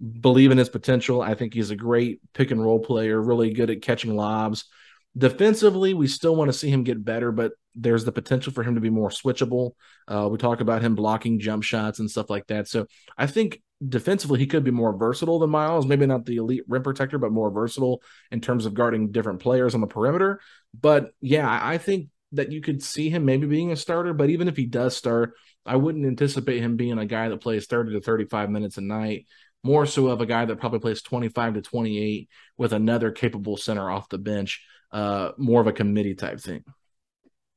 believe 0.00 0.50
in 0.50 0.58
his 0.58 0.68
potential. 0.68 1.20
I 1.20 1.34
think 1.34 1.54
he's 1.54 1.70
a 1.70 1.76
great 1.76 2.20
pick 2.32 2.50
and 2.50 2.62
roll 2.62 2.80
player, 2.80 3.20
really 3.20 3.52
good 3.52 3.70
at 3.70 3.82
catching 3.82 4.16
lobs. 4.16 4.64
Defensively, 5.16 5.92
we 5.92 6.06
still 6.06 6.36
want 6.36 6.48
to 6.50 6.56
see 6.56 6.70
him 6.70 6.84
get 6.84 7.04
better, 7.04 7.32
but 7.32 7.52
there's 7.74 8.04
the 8.04 8.12
potential 8.12 8.52
for 8.52 8.62
him 8.62 8.76
to 8.76 8.80
be 8.80 8.90
more 8.90 9.10
switchable. 9.10 9.72
Uh, 10.08 10.28
we 10.30 10.38
talk 10.38 10.60
about 10.60 10.82
him 10.82 10.94
blocking 10.94 11.38
jump 11.40 11.62
shots 11.62 11.98
and 11.98 12.10
stuff 12.10 12.30
like 12.30 12.46
that. 12.46 12.68
So 12.68 12.86
I 13.18 13.26
think 13.26 13.60
defensively, 13.86 14.38
he 14.38 14.46
could 14.46 14.64
be 14.64 14.70
more 14.70 14.96
versatile 14.96 15.38
than 15.38 15.50
Miles. 15.50 15.86
Maybe 15.86 16.06
not 16.06 16.26
the 16.26 16.36
elite 16.36 16.64
rim 16.68 16.82
protector, 16.82 17.18
but 17.18 17.32
more 17.32 17.50
versatile 17.50 18.02
in 18.30 18.40
terms 18.40 18.66
of 18.66 18.74
guarding 18.74 19.10
different 19.10 19.40
players 19.40 19.74
on 19.74 19.80
the 19.80 19.86
perimeter. 19.86 20.40
But 20.78 21.12
yeah, 21.20 21.48
I 21.62 21.78
think 21.78 22.08
that 22.32 22.52
you 22.52 22.60
could 22.60 22.82
see 22.82 23.10
him 23.10 23.24
maybe 23.24 23.46
being 23.46 23.72
a 23.72 23.76
starter. 23.76 24.14
But 24.14 24.30
even 24.30 24.48
if 24.48 24.56
he 24.56 24.66
does 24.66 24.96
start, 24.96 25.34
I 25.66 25.76
wouldn't 25.76 26.06
anticipate 26.06 26.62
him 26.62 26.76
being 26.76 26.98
a 26.98 27.06
guy 27.06 27.28
that 27.28 27.40
plays 27.40 27.66
30 27.66 27.92
to 27.92 28.00
35 28.00 28.50
minutes 28.50 28.78
a 28.78 28.82
night. 28.82 29.26
More 29.62 29.86
so 29.86 30.08
of 30.08 30.20
a 30.20 30.26
guy 30.26 30.44
that 30.44 30.58
probably 30.58 30.78
plays 30.78 31.02
25 31.02 31.54
to 31.54 31.62
28 31.62 32.28
with 32.56 32.72
another 32.72 33.10
capable 33.10 33.56
center 33.56 33.90
off 33.90 34.08
the 34.08 34.18
bench 34.18 34.64
uh 34.92 35.30
more 35.36 35.60
of 35.60 35.66
a 35.66 35.72
committee 35.72 36.14
type 36.14 36.40
thing. 36.40 36.64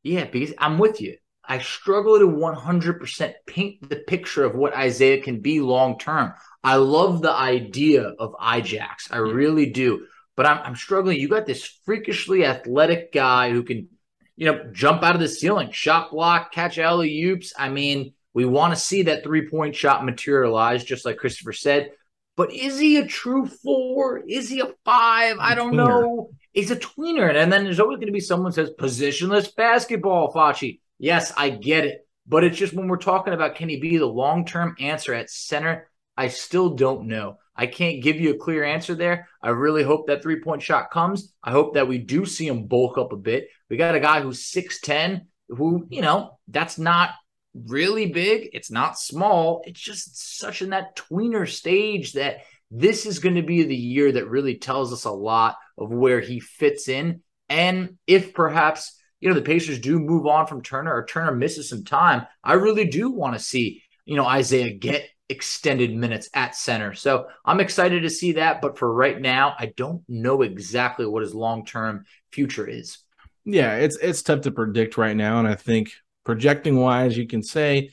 Yeah, 0.04 0.26
because 0.26 0.54
I'm 0.58 0.78
with 0.78 1.02
you. 1.02 1.18
I 1.46 1.60
struggle 1.60 2.20
to 2.20 2.28
100% 2.28 3.34
paint 3.48 3.90
the 3.90 3.98
picture 3.98 4.44
of 4.44 4.56
what 4.56 4.76
Isaiah 4.76 5.22
can 5.22 5.42
be 5.42 5.60
long 5.60 5.98
term. 5.98 6.34
I 6.64 6.76
love 6.76 7.22
the 7.22 7.32
idea 7.32 8.04
of 8.04 8.34
Ijax. 8.34 9.12
I 9.12 9.18
really 9.18 9.68
do. 9.68 10.06
But 10.36 10.46
I'm, 10.46 10.60
I'm 10.60 10.76
struggling. 10.76 11.20
You 11.20 11.28
got 11.28 11.46
this 11.46 11.66
freakishly 11.86 12.46
athletic 12.46 13.12
guy 13.12 13.52
who 13.52 13.64
can 13.64 13.90
you 14.36 14.52
know, 14.52 14.64
jump 14.72 15.04
out 15.04 15.16
of 15.16 15.22
the 15.22 15.28
ceiling, 15.28 15.72
shot 15.72 16.12
block, 16.12 16.52
catch 16.52 16.78
alley 16.78 17.24
oops. 17.24 17.54
I 17.58 17.70
mean, 17.70 18.14
we 18.34 18.46
want 18.46 18.74
to 18.74 18.80
see 18.80 19.04
that 19.04 19.24
three 19.24 19.48
point 19.50 19.76
shot 19.76 20.06
materialize, 20.06 20.84
just 20.84 21.06
like 21.06 21.18
Christopher 21.18 21.54
said. 21.54 21.92
But 22.36 22.52
is 22.52 22.80
he 22.80 22.98
a 22.98 23.06
true 23.06 23.46
four? 23.46 24.24
Is 24.28 24.50
he 24.50 24.60
a 24.60 24.74
five? 24.86 25.38
I 25.40 25.54
don't 25.54 25.74
tweener. 25.74 26.02
know. 26.02 26.30
He's 26.52 26.72
a 26.72 26.76
tweener. 26.76 27.34
And 27.36 27.52
then 27.52 27.64
there's 27.64 27.80
always 27.80 27.98
going 27.98 28.08
to 28.08 28.14
be 28.14 28.20
someone 28.20 28.52
says 28.52 28.72
positionless 28.80 29.56
basketball, 29.56 30.34
Facci. 30.34 30.80
Yes, 30.98 31.32
I 31.38 31.50
get 31.50 31.86
it. 31.86 32.08
But 32.26 32.44
it's 32.44 32.58
just 32.58 32.74
when 32.74 32.88
we're 32.88 32.98
talking 32.98 33.34
about 33.34 33.56
can 33.56 33.70
he 33.70 33.80
be 33.80 33.98
the 33.98 34.06
long 34.06 34.46
term 34.46 34.76
answer 34.80 35.14
at 35.14 35.30
center, 35.30 35.90
I 36.18 36.30
still 36.30 36.70
don't 36.70 37.08
know. 37.08 37.38
I 37.56 37.68
can't 37.68 38.02
give 38.02 38.20
you 38.20 38.34
a 38.34 38.38
clear 38.38 38.64
answer 38.64 38.96
there. 38.96 39.28
I 39.42 39.50
really 39.50 39.84
hope 39.84 40.08
that 40.08 40.24
three 40.24 40.40
point 40.42 40.62
shot 40.62 40.90
comes. 40.90 41.34
I 41.44 41.52
hope 41.52 41.76
that 41.76 41.88
we 41.88 42.00
do 42.00 42.26
see 42.26 42.48
him 42.48 42.66
bulk 42.66 42.98
up 42.98 43.14
a 43.14 43.18
bit. 43.18 43.48
We 43.70 43.78
got 43.78 43.96
a 43.96 44.00
guy 44.00 44.22
who's 44.22 44.52
6'10, 44.52 45.22
who, 45.50 45.86
you 45.90 46.02
know, 46.02 46.40
that's 46.48 46.80
not 46.80 47.12
really 47.54 48.08
big. 48.08 48.50
It's 48.54 48.72
not 48.72 49.00
small. 49.00 49.64
It's 49.66 49.80
just 49.80 50.40
such 50.40 50.62
in 50.62 50.72
that 50.72 50.96
tweener 50.96 51.48
stage 51.50 52.14
that 52.14 52.42
this 52.72 53.06
is 53.06 53.20
going 53.20 53.36
to 53.36 53.44
be 53.44 53.64
the 53.64 53.76
year 53.76 54.12
that 54.12 54.30
really 54.30 54.56
tells 54.56 54.92
us 54.92 55.06
a 55.06 55.12
lot 55.12 55.58
of 55.78 55.92
where 55.92 56.20
he 56.20 56.40
fits 56.40 56.88
in. 56.88 57.22
And 57.50 57.98
if 58.08 58.34
perhaps, 58.34 59.00
you 59.20 59.30
know, 59.30 59.36
the 59.36 59.42
Pacers 59.42 59.80
do 59.80 60.00
move 60.00 60.26
on 60.26 60.48
from 60.48 60.64
Turner 60.64 60.94
or 60.94 61.06
Turner 61.06 61.36
misses 61.36 61.70
some 61.70 61.84
time, 61.84 62.26
I 62.44 62.54
really 62.54 62.86
do 62.86 63.12
want 63.12 63.36
to 63.36 63.40
see, 63.40 63.84
you 64.06 64.16
know, 64.16 64.26
Isaiah 64.26 64.74
get 64.74 65.08
extended 65.30 65.96
minutes 65.96 66.30
at 66.34 66.56
center. 66.56 66.94
So 66.94 67.28
I'm 67.46 67.60
excited 67.60 68.02
to 68.04 68.10
see 68.10 68.34
that. 68.34 68.62
But 68.62 68.78
for 68.78 68.92
right 68.92 69.20
now, 69.20 69.56
I 69.58 69.68
don't 69.78 70.04
know 70.08 70.42
exactly 70.42 71.06
what 71.06 71.22
his 71.22 71.36
long 71.36 71.66
term 71.66 72.06
future 72.32 72.68
is. 72.68 72.98
Yeah, 73.46 73.76
it's 73.76 73.98
it's 73.98 74.22
tough 74.22 74.42
to 74.42 74.52
predict 74.52 74.98
right 74.98 75.16
now. 75.16 75.40
And 75.40 75.48
I 75.48 75.56
think 75.56 75.92
projecting 76.24 76.78
wise, 76.78 77.18
you 77.18 77.28
can 77.28 77.44
say 77.44 77.92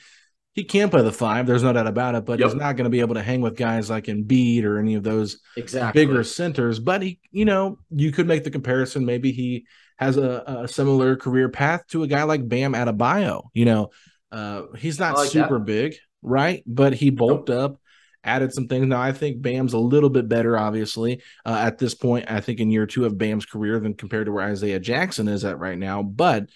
he 0.53 0.65
can 0.65 0.91
play 0.91 1.03
the 1.03 1.13
five. 1.13 1.47
There's 1.47 1.63
no 1.63 1.73
doubt 1.73 1.87
about 1.87 2.15
it, 2.15 2.25
but 2.25 2.39
yep. 2.39 2.49
he's 2.49 2.57
not 2.57 2.77
going 2.77 2.85
to 2.85 2.91
be 2.91 3.01
able 3.01 3.15
to 3.15 3.23
hang 3.23 3.41
with 3.41 3.57
guys 3.57 3.89
like 3.89 4.07
Embiid 4.07 4.65
or 4.65 4.79
any 4.79 4.95
of 4.95 5.03
those 5.03 5.41
exactly. 5.57 6.05
bigger 6.05 6.25
centers. 6.25 6.81
But 6.81 7.03
he, 7.03 7.21
you 7.31 7.45
know, 7.45 7.79
you 7.91 8.11
could 8.11 8.27
make 8.27 8.45
the 8.45 8.51
comparison. 8.51 9.05
Maybe 9.05 9.33
he 9.33 9.67
has 9.97 10.17
a, 10.17 10.63
a 10.65 10.69
similar 10.69 11.15
career 11.15 11.49
path 11.49 11.87
to 11.89 12.03
a 12.03 12.07
guy 12.07 12.25
like 12.25 12.49
Bam 12.49 12.73
Adebayo. 12.73 13.45
You 13.55 13.65
know, 13.65 13.91
uh, 14.33 14.63
he's 14.77 14.99
not 14.99 15.17
like 15.17 15.31
super 15.31 15.59
that. 15.59 15.67
big, 15.67 15.95
right? 16.23 16.65
But 16.67 16.95
he 16.95 17.11
bulked 17.11 17.49
nope. 17.49 17.73
up, 17.73 17.81
added 18.25 18.53
some 18.53 18.67
things. 18.67 18.87
Now 18.87 19.01
I 19.01 19.13
think 19.13 19.41
Bam's 19.41 19.73
a 19.73 19.79
little 19.79 20.11
bit 20.11 20.29
better, 20.29 20.59
obviously, 20.59 21.23
uh, 21.47 21.59
at 21.61 21.79
this 21.79 21.95
point. 21.95 22.29
I 22.29 22.41
think 22.41 22.59
in 22.59 22.71
year 22.71 22.87
two 22.87 23.05
of 23.05 23.17
Bam's 23.17 23.47
career 23.47 23.79
than 23.79 23.95
compared 23.95 24.27
to 24.27 24.33
where 24.33 24.45
Isaiah 24.45 24.81
Jackson 24.81 25.29
is 25.29 25.45
at 25.45 25.61
right 25.61 25.79
now. 25.79 26.03
But 26.03 26.49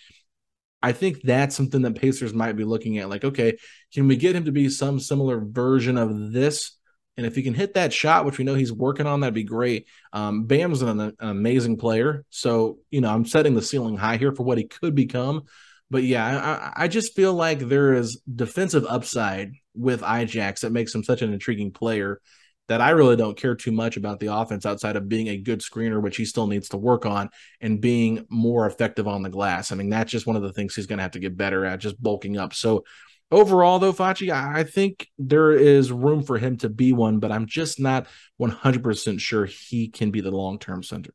I 0.84 0.92
think 0.92 1.22
that's 1.22 1.56
something 1.56 1.80
that 1.80 1.94
Pacers 1.94 2.34
might 2.34 2.56
be 2.56 2.64
looking 2.64 2.98
at. 2.98 3.08
Like, 3.08 3.24
okay, 3.24 3.56
can 3.94 4.06
we 4.06 4.16
get 4.16 4.36
him 4.36 4.44
to 4.44 4.52
be 4.52 4.68
some 4.68 5.00
similar 5.00 5.40
version 5.40 5.96
of 5.96 6.30
this? 6.30 6.76
And 7.16 7.24
if 7.24 7.34
he 7.34 7.42
can 7.42 7.54
hit 7.54 7.72
that 7.72 7.90
shot, 7.90 8.26
which 8.26 8.36
we 8.36 8.44
know 8.44 8.54
he's 8.54 8.70
working 8.70 9.06
on, 9.06 9.20
that'd 9.20 9.32
be 9.32 9.44
great. 9.44 9.86
Um, 10.12 10.44
Bam's 10.44 10.82
an, 10.82 11.00
an 11.00 11.14
amazing 11.20 11.78
player. 11.78 12.26
So, 12.28 12.80
you 12.90 13.00
know, 13.00 13.08
I'm 13.08 13.24
setting 13.24 13.54
the 13.54 13.62
ceiling 13.62 13.96
high 13.96 14.18
here 14.18 14.34
for 14.34 14.42
what 14.42 14.58
he 14.58 14.64
could 14.64 14.94
become. 14.94 15.44
But 15.90 16.02
yeah, 16.02 16.72
I, 16.76 16.84
I 16.84 16.88
just 16.88 17.16
feel 17.16 17.32
like 17.32 17.60
there 17.60 17.94
is 17.94 18.20
defensive 18.30 18.84
upside 18.86 19.54
with 19.74 20.02
Ijax 20.02 20.60
that 20.60 20.72
makes 20.72 20.94
him 20.94 21.02
such 21.02 21.22
an 21.22 21.32
intriguing 21.32 21.70
player 21.70 22.20
that 22.68 22.80
I 22.80 22.90
really 22.90 23.16
don't 23.16 23.36
care 23.36 23.54
too 23.54 23.72
much 23.72 23.96
about 23.96 24.20
the 24.20 24.34
offense 24.34 24.64
outside 24.64 24.96
of 24.96 25.08
being 25.08 25.28
a 25.28 25.36
good 25.36 25.60
screener, 25.60 26.00
which 26.00 26.16
he 26.16 26.24
still 26.24 26.46
needs 26.46 26.70
to 26.70 26.76
work 26.76 27.04
on, 27.04 27.28
and 27.60 27.80
being 27.80 28.26
more 28.30 28.66
effective 28.66 29.06
on 29.06 29.22
the 29.22 29.28
glass. 29.28 29.70
I 29.70 29.74
mean, 29.74 29.90
that's 29.90 30.10
just 30.10 30.26
one 30.26 30.36
of 30.36 30.42
the 30.42 30.52
things 30.52 30.74
he's 30.74 30.86
going 30.86 30.98
to 30.98 31.02
have 31.02 31.12
to 31.12 31.20
get 31.20 31.36
better 31.36 31.64
at, 31.64 31.80
just 31.80 32.02
bulking 32.02 32.38
up. 32.38 32.54
So, 32.54 32.84
overall, 33.30 33.78
though, 33.78 33.92
Facci, 33.92 34.30
I 34.30 34.64
think 34.64 35.08
there 35.18 35.52
is 35.52 35.92
room 35.92 36.22
for 36.22 36.38
him 36.38 36.56
to 36.58 36.68
be 36.70 36.92
one, 36.92 37.18
but 37.18 37.32
I'm 37.32 37.46
just 37.46 37.78
not 37.78 38.06
100% 38.40 39.20
sure 39.20 39.44
he 39.44 39.88
can 39.88 40.10
be 40.10 40.22
the 40.22 40.30
long 40.30 40.58
term 40.58 40.82
center. 40.82 41.12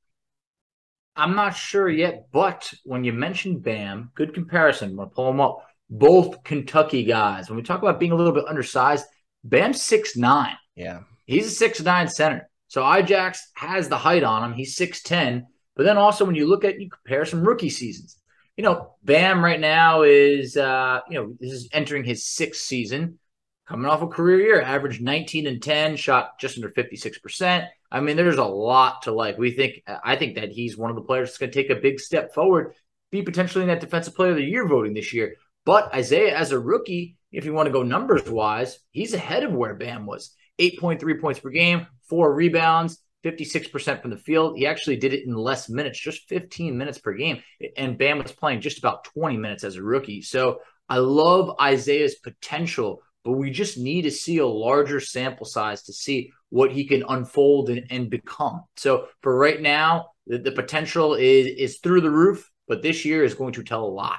I'm 1.15 1.35
not 1.35 1.55
sure 1.55 1.89
yet, 1.89 2.27
but 2.31 2.71
when 2.85 3.03
you 3.03 3.11
mentioned 3.11 3.61
Bam, 3.63 4.11
good 4.15 4.33
comparison. 4.33 4.91
I'm 4.91 4.95
going 4.95 5.09
to 5.09 5.15
pull 5.15 5.27
them 5.27 5.41
up. 5.41 5.65
Both 5.89 6.43
Kentucky 6.43 7.03
guys. 7.03 7.49
When 7.49 7.57
we 7.57 7.63
talk 7.63 7.81
about 7.81 7.99
being 7.99 8.11
a 8.11 8.15
little 8.15 8.31
bit 8.31 8.45
undersized, 8.47 9.05
Bam's 9.43 9.81
six 9.81 10.15
nine. 10.15 10.55
Yeah. 10.75 11.01
He's 11.29 11.45
a 11.45 11.51
six 11.51 11.79
nine 11.79 12.07
center. 12.07 12.50
So 12.69 12.81
Ijax 12.81 13.38
has 13.53 13.88
the 13.88 14.00
height 14.00 14.24
on 14.24 14.43
him. 14.43 14.53
He's 14.53 14.75
6'10. 14.75 15.43
But 15.75 15.83
then 15.83 15.98
also 15.98 16.25
when 16.25 16.33
you 16.33 16.48
look 16.48 16.65
at 16.65 16.81
you 16.81 16.89
compare 16.89 17.24
some 17.24 17.43
rookie 17.43 17.69
seasons, 17.69 18.17
you 18.57 18.63
know, 18.63 18.95
Bam 19.03 19.45
right 19.45 19.59
now 19.59 20.01
is 20.01 20.57
uh, 20.57 21.01
you 21.07 21.19
know, 21.19 21.36
this 21.39 21.51
is 21.51 21.69
entering 21.71 22.03
his 22.03 22.25
sixth 22.25 22.63
season, 22.63 23.19
coming 23.67 23.86
off 23.86 24.01
a 24.01 24.07
career 24.07 24.39
year, 24.39 24.62
averaged 24.62 25.03
19 25.03 25.45
and 25.45 25.62
10, 25.62 25.98
shot 25.98 26.39
just 26.39 26.57
under 26.57 26.71
56%. 26.71 27.67
I 27.91 28.00
mean, 28.00 28.17
there's 28.17 28.38
a 28.38 28.43
lot 28.43 29.03
to 29.03 29.12
like. 29.12 29.38
We 29.38 29.51
think 29.51 29.83
I 30.03 30.15
think 30.15 30.36
that 30.36 30.50
he's 30.50 30.75
one 30.75 30.89
of 30.89 30.95
the 30.95 31.03
players 31.03 31.29
that's 31.29 31.38
gonna 31.38 31.51
take 31.51 31.69
a 31.69 31.75
big 31.75 32.00
step 32.00 32.33
forward, 32.33 32.74
be 33.12 33.21
potentially 33.21 33.63
in 33.63 33.69
that 33.69 33.81
defensive 33.81 34.15
player 34.15 34.31
of 34.31 34.38
the 34.38 34.43
year 34.43 34.67
voting 34.67 34.95
this 34.95 35.13
year. 35.13 35.36
But 35.63 35.93
Isaiah, 35.93 36.36
as 36.36 36.51
a 36.51 36.59
rookie, 36.59 37.17
if 37.31 37.45
you 37.45 37.53
want 37.53 37.67
to 37.67 37.74
go 37.74 37.83
numbers 37.83 38.27
wise, 38.27 38.79
he's 38.89 39.13
ahead 39.13 39.43
of 39.43 39.53
where 39.53 39.75
Bam 39.75 40.07
was. 40.07 40.36
8.3 40.59 41.21
points 41.21 41.39
per 41.39 41.49
game, 41.49 41.87
four 42.07 42.33
rebounds, 42.33 42.99
56% 43.23 44.01
from 44.01 44.11
the 44.11 44.17
field. 44.17 44.57
He 44.57 44.65
actually 44.65 44.97
did 44.97 45.13
it 45.13 45.25
in 45.25 45.35
less 45.35 45.69
minutes, 45.69 45.99
just 45.99 46.27
15 46.29 46.77
minutes 46.77 46.97
per 46.97 47.13
game. 47.13 47.41
And 47.77 47.97
Bam 47.97 48.19
was 48.19 48.31
playing 48.31 48.61
just 48.61 48.79
about 48.79 49.03
20 49.05 49.37
minutes 49.37 49.63
as 49.63 49.75
a 49.75 49.83
rookie. 49.83 50.21
So 50.21 50.59
I 50.87 50.97
love 50.97 51.55
Isaiah's 51.59 52.15
potential, 52.15 53.01
but 53.23 53.33
we 53.33 53.51
just 53.51 53.77
need 53.77 54.03
to 54.03 54.11
see 54.11 54.37
a 54.37 54.47
larger 54.47 54.99
sample 54.99 55.45
size 55.45 55.83
to 55.83 55.93
see 55.93 56.31
what 56.49 56.71
he 56.71 56.85
can 56.85 57.03
unfold 57.07 57.69
and, 57.69 57.85
and 57.89 58.09
become. 58.09 58.63
So 58.77 59.07
for 59.21 59.37
right 59.37 59.61
now, 59.61 60.07
the, 60.25 60.39
the 60.39 60.51
potential 60.51 61.15
is 61.15 61.47
is 61.47 61.79
through 61.79 62.01
the 62.01 62.11
roof, 62.11 62.49
but 62.67 62.81
this 62.81 63.05
year 63.05 63.23
is 63.23 63.35
going 63.35 63.53
to 63.53 63.63
tell 63.63 63.83
a 63.83 63.85
lot. 63.85 64.17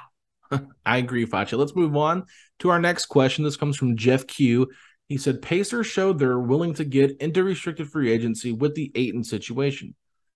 I 0.85 0.97
agree, 0.97 1.25
Facci. 1.25 1.57
Let's 1.57 1.75
move 1.75 1.95
on 1.95 2.25
to 2.59 2.69
our 2.69 2.79
next 2.79 3.07
question. 3.07 3.43
This 3.43 3.57
comes 3.57 3.77
from 3.77 3.97
Jeff 3.97 4.27
Q. 4.27 4.69
He 5.11 5.17
said 5.17 5.41
Pacers 5.41 5.87
showed 5.87 6.19
they're 6.19 6.39
willing 6.39 6.73
to 6.75 6.85
get 6.85 7.17
into 7.19 7.43
restricted 7.43 7.89
free 7.89 8.09
agency 8.09 8.53
with 8.53 8.75
the 8.75 8.93
Ayton 8.95 9.25
situation. 9.25 9.93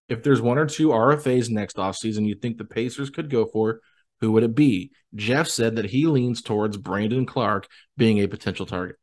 If 0.10 0.22
there's 0.22 0.42
one 0.42 0.58
or 0.58 0.66
two 0.66 0.90
RFAs 0.90 1.50
next 1.50 1.78
offseason 1.78 2.28
you 2.28 2.36
think 2.36 2.58
the 2.58 2.66
Pacers 2.66 3.10
could 3.10 3.30
go 3.30 3.46
for, 3.46 3.80
who 4.20 4.34
would 4.34 4.44
it 4.44 4.54
be? 4.54 4.92
Jeff 5.16 5.48
said 5.48 5.78
that 5.78 5.86
he 5.86 6.08
leans 6.08 6.42
towards 6.42 6.76
Brandon 6.76 7.26
Clarke 7.26 7.70
being 7.96 8.20
a 8.20 8.28
potential 8.28 8.66
target. 8.66 8.98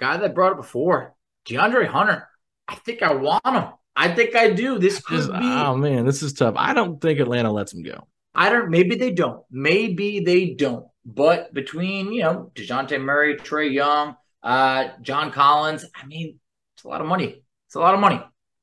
Guy 0.00 0.16
that 0.16 0.34
brought 0.34 0.52
it 0.52 0.62
before, 0.62 1.14
DeAndre 1.46 1.86
Hunter. 1.86 2.26
I 2.66 2.76
think 2.76 3.02
I 3.02 3.12
want 3.12 3.44
him. 3.44 3.64
I 3.94 4.14
think 4.14 4.34
I 4.34 4.52
do. 4.52 4.78
This 4.78 4.98
could 5.04 5.26
be. 5.26 5.38
Oh 5.42 5.76
man, 5.76 6.06
this 6.06 6.22
is 6.22 6.32
tough. 6.32 6.54
I 6.56 6.72
don't 6.72 7.02
think 7.02 7.20
Atlanta 7.20 7.52
lets 7.52 7.74
him 7.74 7.82
go. 7.82 8.08
I 8.34 8.48
don't. 8.48 8.70
Maybe 8.70 8.96
they 8.96 9.12
don't. 9.12 9.44
Maybe 9.50 10.20
they 10.20 10.54
don't. 10.54 10.86
But 11.04 11.52
between 11.52 12.14
you 12.14 12.22
know 12.22 12.50
Dejounte 12.54 12.98
Murray, 12.98 13.36
Trae 13.36 13.70
Young, 13.70 14.16
uh, 14.42 14.88
John 15.02 15.30
Collins. 15.32 15.84
I 15.94 16.06
mean, 16.06 16.38
it's 16.74 16.84
a 16.84 16.88
lot 16.88 17.00
of 17.00 17.06
money. 17.06 17.42
It's 17.66 17.74
a 17.74 17.80
lot 17.80 17.94
of 17.94 18.00
money. 18.00 18.20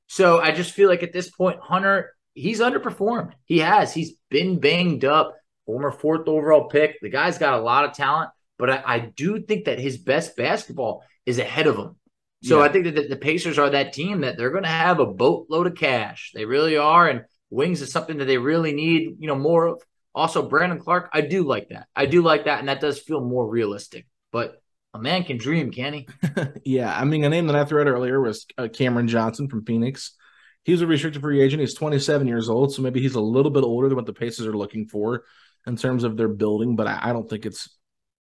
So 0.07 0.39
I 0.39 0.51
just 0.51 0.73
feel 0.73 0.89
like 0.89 1.03
at 1.03 1.13
this 1.13 1.29
point, 1.29 1.59
Hunter, 1.61 2.15
he's 2.33 2.59
underperformed. 2.59 3.31
He 3.45 3.59
has. 3.59 3.93
He's 3.93 4.13
been 4.29 4.59
banged 4.59 5.05
up. 5.05 5.35
Former 5.65 5.91
fourth 5.91 6.27
overall 6.27 6.67
pick. 6.67 6.99
The 7.01 7.09
guy's 7.09 7.39
got 7.39 7.57
a 7.59 7.61
lot 7.61 7.85
of 7.85 7.93
talent, 7.93 8.29
but 8.59 8.69
I, 8.69 8.83
I 8.85 8.99
do 8.99 9.41
think 9.41 9.65
that 9.65 9.79
his 9.79 9.97
best 9.97 10.35
basketball 10.35 11.03
is 11.25 11.39
ahead 11.39 11.65
of 11.65 11.75
him. 11.75 11.95
So 12.43 12.59
yeah. 12.59 12.65
I 12.65 12.69
think 12.69 12.85
that 12.85 12.95
the, 12.95 13.07
the 13.07 13.15
Pacers 13.15 13.57
are 13.57 13.71
that 13.71 13.93
team 13.93 14.21
that 14.21 14.37
they're 14.37 14.51
going 14.51 14.63
to 14.63 14.69
have 14.69 14.99
a 14.99 15.07
boatload 15.07 15.65
of 15.65 15.75
cash. 15.75 16.31
They 16.35 16.45
really 16.45 16.77
are, 16.77 17.09
and 17.09 17.23
wings 17.49 17.81
is 17.81 17.91
something 17.91 18.17
that 18.17 18.25
they 18.25 18.37
really 18.37 18.73
need. 18.73 19.15
You 19.19 19.27
know, 19.27 19.35
more 19.35 19.65
of. 19.65 19.81
Also, 20.13 20.47
Brandon 20.47 20.79
Clarke, 20.79 21.09
I 21.11 21.21
do 21.21 21.43
like 21.43 21.69
that. 21.69 21.87
I 21.95 22.05
do 22.05 22.21
like 22.21 22.45
that, 22.45 22.59
and 22.59 22.69
that 22.69 22.79
does 22.79 22.99
feel 22.99 23.21
more 23.21 23.49
realistic. 23.49 24.05
But 24.31 24.61
a 24.95 24.99
man 25.01 25.23
can 25.23 25.37
dream, 25.37 25.71
can 25.71 25.93
he? 25.93 26.07
yeah, 26.65 26.97
I 26.97 27.03
mean, 27.03 27.23
a 27.23 27.29
name 27.29 27.47
that 27.47 27.55
I 27.55 27.65
threw 27.65 27.81
out 27.81 27.87
earlier 27.87 28.21
was 28.21 28.45
uh, 28.57 28.67
Cameron 28.71 29.07
Johnson 29.07 29.49
from 29.49 29.65
Phoenix. 29.65 30.15
He's 30.63 30.81
a 30.81 30.87
restricted 30.87 31.21
free 31.21 31.41
agent. 31.41 31.59
He's 31.59 31.75
27 31.75 32.27
years 32.27 32.49
old, 32.49 32.73
so 32.73 32.81
maybe 32.81 33.01
he's 33.01 33.15
a 33.15 33.21
little 33.21 33.51
bit 33.51 33.63
older 33.63 33.87
than 33.87 33.95
what 33.95 34.05
the 34.05 34.13
Pacers 34.13 34.47
are 34.47 34.57
looking 34.57 34.87
for 34.87 35.23
in 35.67 35.75
terms 35.75 36.03
of 36.03 36.17
their 36.17 36.27
building, 36.27 36.75
but 36.75 36.87
I, 36.87 36.99
I 37.03 37.13
don't 37.13 37.29
think 37.29 37.45
it's 37.45 37.69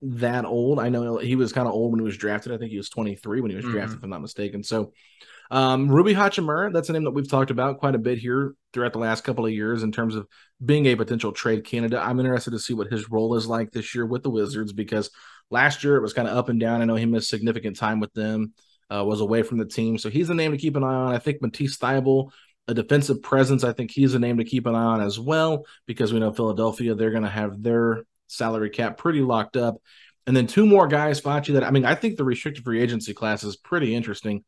that 0.02 0.46
old. 0.46 0.80
I 0.80 0.90
know 0.90 1.18
he 1.18 1.36
was 1.36 1.52
kind 1.52 1.68
of 1.68 1.74
old 1.74 1.92
when 1.92 2.00
he 2.00 2.06
was 2.06 2.18
drafted. 2.18 2.54
I 2.54 2.58
think 2.58 2.72
he 2.72 2.78
was 2.78 2.90
23 2.90 3.42
when 3.42 3.50
he 3.52 3.56
was 3.58 3.66
mm-hmm. 3.66 3.74
drafted, 3.74 3.98
if 3.98 4.04
I'm 4.04 4.10
not 4.10 4.22
mistaken. 4.22 4.64
So, 4.64 4.94
um, 5.52 5.90
Rui 5.90 6.14
Hachimura, 6.14 6.72
that's 6.72 6.90
a 6.90 6.94
name 6.94 7.06
that 7.06 7.12
we've 7.12 7.30
talked 7.30 7.50
about 7.50 7.80
quite 7.80 7.96
a 7.96 8.00
bit 8.00 8.20
here 8.20 8.54
throughout 8.72 8.94
the 8.94 9.00
last 9.00 9.24
couple 9.24 9.46
of 9.46 9.52
years 9.52 9.82
in 9.82 9.92
terms 9.92 10.16
of 10.16 10.28
being 10.64 10.86
a 10.86 10.96
potential 10.96 11.32
trade 11.32 11.66
candidate. 11.66 12.00
I'm 12.00 12.20
interested 12.20 12.52
to 12.52 12.60
see 12.60 12.74
what 12.74 12.92
his 12.92 13.10
role 13.10 13.36
is 13.36 13.48
like 13.48 13.72
this 13.72 13.96
year 13.96 14.06
with 14.06 14.22
the 14.22 14.30
Wizards 14.30 14.74
because 14.74 15.10
Last 15.52 15.84
year 15.84 15.96
it 15.96 16.02
was 16.02 16.14
kind 16.14 16.28
of 16.28 16.38
up 16.38 16.50
and 16.50 16.60
down. 16.60 16.82
I 16.82 16.86
know 16.86 16.96
he 16.96 17.06
missed 17.06 17.30
significant 17.30 17.78
time 17.78 18.00
with 18.00 18.14
them, 18.14 18.54
uh, 18.94 19.04
was 19.04 19.22
away 19.22 19.44
from 19.44 19.58
the 19.58 19.66
team, 19.66 19.98
so 19.98 20.10
he's 20.10 20.30
a 20.30 20.36
name 20.36 20.52
to 20.52 20.58
keep 20.58 20.76
an 20.76 20.84
eye 20.84 20.88
on. 20.88 21.14
I 21.14 21.20
think 21.20 21.42
Matisse 21.42 21.78
Thybulle 21.78 22.32
a 22.70 22.74
defensive 22.74 23.24
presence. 23.24 23.64
I 23.64 23.74
think 23.74 23.90
he's 23.90 24.14
a 24.14 24.20
name 24.20 24.38
to 24.38 24.44
keep 24.44 24.68
an 24.68 24.76
eye 24.76 24.84
on 24.84 25.02
as 25.02 25.20
well 25.20 25.66
because 25.88 26.14
we 26.14 26.20
know 26.20 26.32
Philadelphia, 26.32 26.94
they're 26.94 27.10
going 27.10 27.24
to 27.24 27.30
have 27.30 27.64
their 27.64 28.04
salary 28.28 28.70
cap 28.70 28.96
pretty 28.96 29.22
locked 29.22 29.58
up. 29.58 29.82
And 30.28 30.38
then 30.38 30.46
two 30.46 30.68
more 30.68 30.88
guys, 30.88 31.20
Facci, 31.20 31.54
that 31.54 31.64
I 31.64 31.72
mean, 31.72 31.84
I 31.84 31.96
think 31.96 32.16
the 32.16 32.24
restricted 32.24 32.64
free 32.64 32.80
agency 32.80 33.16
class 33.16 33.44
is 33.44 33.58
pretty 33.58 33.96
interesting. 33.96 34.44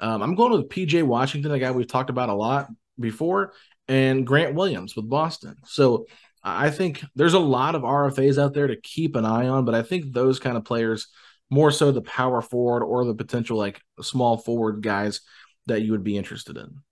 Um, 0.00 0.22
I'm 0.22 0.34
going 0.34 0.52
with 0.52 0.70
PJ 0.70 1.02
Washington, 1.02 1.52
a 1.52 1.58
guy 1.58 1.70
we've 1.70 1.86
talked 1.86 2.08
about 2.08 2.30
a 2.30 2.34
lot 2.34 2.68
before, 2.98 3.52
and 3.88 4.26
Grant 4.26 4.54
Williams 4.54 4.96
with 4.96 5.08
Boston. 5.08 5.56
So 5.66 6.06
I 6.48 6.70
think 6.70 7.04
there's 7.16 7.34
a 7.34 7.40
lot 7.40 7.74
of 7.74 7.82
RFAs 7.82 8.40
out 8.40 8.54
there 8.54 8.68
to 8.68 8.80
keep 8.80 9.16
an 9.16 9.24
eye 9.24 9.48
on, 9.48 9.64
but 9.64 9.74
I 9.74 9.82
think 9.82 10.12
those 10.12 10.38
kind 10.38 10.56
of 10.56 10.64
players, 10.64 11.08
more 11.50 11.72
so 11.72 11.90
the 11.90 12.02
power 12.02 12.40
forward 12.40 12.84
or 12.84 13.04
the 13.04 13.14
potential 13.14 13.56
like 13.56 13.80
small 14.00 14.38
forward 14.38 14.80
guys 14.80 15.22
that 15.66 15.82
you 15.82 15.90
would 15.90 16.04
be 16.04 16.16
interested 16.16 16.56
in. 16.56 16.82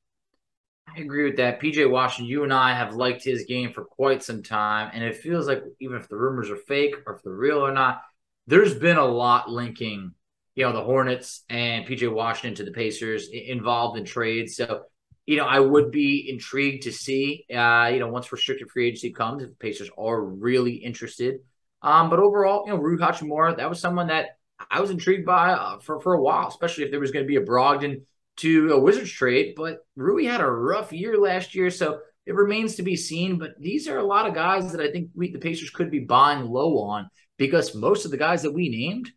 I 0.89 1.01
agree 1.01 1.25
with 1.25 1.37
that. 1.37 1.61
PJ 1.61 1.89
Washington, 1.89 2.31
you 2.31 2.43
and 2.43 2.53
I 2.53 2.75
have 2.75 2.95
liked 2.95 3.25
his 3.25 3.45
game 3.45 3.73
for 3.73 3.85
quite 3.85 4.23
some 4.23 4.43
time. 4.43 4.91
And 4.93 5.03
it 5.03 5.17
feels 5.17 5.47
like 5.47 5.63
even 5.81 5.97
if 5.97 6.09
the 6.09 6.17
rumors 6.17 6.51
are 6.51 6.57
fake 6.57 6.95
or 7.07 7.15
if 7.15 7.23
they're 7.23 7.33
real 7.33 7.65
or 7.65 7.73
not, 7.73 8.03
there's 8.47 8.75
been 8.75 8.97
a 8.97 9.05
lot 9.05 9.49
linking, 9.49 10.13
you 10.55 10.65
know, 10.65 10.73
the 10.73 10.83
Hornets 10.83 11.45
and 11.49 11.87
PJ 11.87 12.13
Washington 12.13 12.57
to 12.57 12.65
the 12.65 12.77
Pacers 12.77 13.29
involved 13.29 13.99
in 13.99 14.05
trades. 14.05 14.57
So, 14.57 14.83
you 15.27 15.37
know, 15.37 15.45
I 15.45 15.61
would 15.61 15.91
be 15.91 16.29
intrigued 16.29 16.85
to 16.85 16.93
see, 16.93 17.47
uh, 17.55 17.91
you 17.93 17.99
know, 17.99 18.09
once 18.09 18.31
restricted 18.31 18.71
free 18.71 18.89
agency 18.89 19.13
comes, 19.13 19.43
if 19.43 19.51
the 19.51 19.57
Pacers 19.57 19.91
are 19.97 20.23
really 20.23 20.75
interested. 20.75 21.41
Um, 21.83 22.11
but 22.11 22.19
overall, 22.19 22.65
you 22.67 22.73
know, 22.73 22.79
Rui 22.79 22.99
Hachimura, 22.99 23.57
that 23.57 23.69
was 23.69 23.81
someone 23.81 24.09
that 24.09 24.39
I 24.71 24.81
was 24.81 24.91
intrigued 24.91 25.27
by 25.27 25.53
uh, 25.53 25.79
for, 25.79 26.01
for 26.01 26.15
a 26.15 26.21
while, 26.21 26.49
especially 26.49 26.85
if 26.85 26.91
there 26.91 27.01
was 27.01 27.11
going 27.11 27.25
to 27.25 27.29
be 27.29 27.37
a 27.37 27.45
Brogdon 27.45 28.03
to 28.37 28.73
a 28.73 28.79
Wizards 28.79 29.11
trade. 29.11 29.55
But 29.57 29.79
Rui 29.97 30.25
had 30.25 30.41
a 30.41 30.51
rough 30.51 30.93
year 30.93 31.19
last 31.19 31.55
year, 31.55 31.71
so 31.71 32.01
it 32.27 32.35
remains 32.35 32.77
to 32.77 32.83
be 32.83 32.97
seen. 32.97 33.39
But 33.39 33.53
these 33.59 33.89
are 33.89 33.99
a 33.99 34.05
lot 34.05 34.27
of 34.27 34.35
guys 34.35 34.73
that 34.73 34.81
I 34.81 34.91
think 34.91 35.11
we, 35.15 35.31
the 35.31 35.39
Pacers 35.39 35.71
could 35.71 35.91
be 35.91 36.01
buying 36.01 36.45
low 36.45 36.79
on 36.81 37.09
because 37.37 37.75
most 37.75 38.05
of 38.05 38.11
the 38.11 38.17
guys 38.17 38.43
that 38.43 38.53
we 38.53 38.69
named 38.69 39.11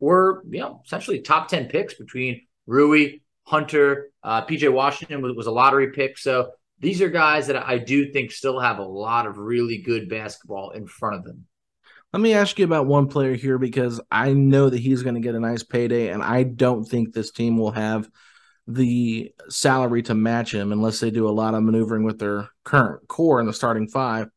were, 0.00 0.42
you 0.50 0.60
know, 0.60 0.82
essentially 0.84 1.20
top 1.20 1.48
10 1.48 1.66
picks 1.66 1.94
between 1.94 2.42
Rui, 2.66 3.20
Hunter, 3.44 4.10
uh, 4.22 4.44
PJ 4.44 4.72
Washington 4.72 5.22
was, 5.22 5.34
was 5.36 5.46
a 5.46 5.50
lottery 5.50 5.92
pick. 5.92 6.18
So 6.18 6.50
these 6.80 7.00
are 7.00 7.08
guys 7.08 7.46
that 7.46 7.56
I 7.56 7.78
do 7.78 8.10
think 8.12 8.32
still 8.32 8.58
have 8.58 8.78
a 8.78 8.84
lot 8.84 9.26
of 9.26 9.38
really 9.38 9.78
good 9.78 10.08
basketball 10.08 10.70
in 10.70 10.86
front 10.86 11.16
of 11.16 11.24
them. 11.24 11.46
Let 12.12 12.20
me 12.20 12.32
ask 12.32 12.58
you 12.58 12.64
about 12.64 12.86
one 12.86 13.08
player 13.08 13.34
here 13.34 13.58
because 13.58 14.00
I 14.10 14.34
know 14.34 14.70
that 14.70 14.78
he's 14.78 15.02
going 15.02 15.16
to 15.16 15.20
get 15.20 15.34
a 15.34 15.40
nice 15.40 15.64
payday, 15.64 16.10
and 16.10 16.22
I 16.22 16.44
don't 16.44 16.84
think 16.84 17.12
this 17.12 17.32
team 17.32 17.58
will 17.58 17.72
have 17.72 18.08
the 18.66 19.32
salary 19.48 20.02
to 20.02 20.14
match 20.14 20.54
him 20.54 20.72
unless 20.72 21.00
they 21.00 21.10
do 21.10 21.28
a 21.28 21.32
lot 21.32 21.54
of 21.54 21.62
maneuvering 21.62 22.04
with 22.04 22.18
their 22.18 22.48
current 22.62 23.08
core 23.08 23.40
in 23.40 23.46
the 23.46 23.52
starting 23.52 23.88
five. 23.88 24.28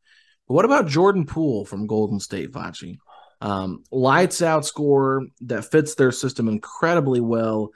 But 0.48 0.54
what 0.54 0.66
about 0.66 0.88
Jordan 0.88 1.26
Poole 1.26 1.66
from 1.66 1.88
Golden 1.88 2.20
State, 2.20 2.52
Facci? 2.52 2.98
Um, 3.42 3.84
lights 3.92 4.42
out 4.42 4.66
scorer 4.66 5.22
that 5.42 5.70
fits 5.70 5.96
their 5.96 6.12
system 6.12 6.48
incredibly 6.48 7.20
well. 7.20 7.70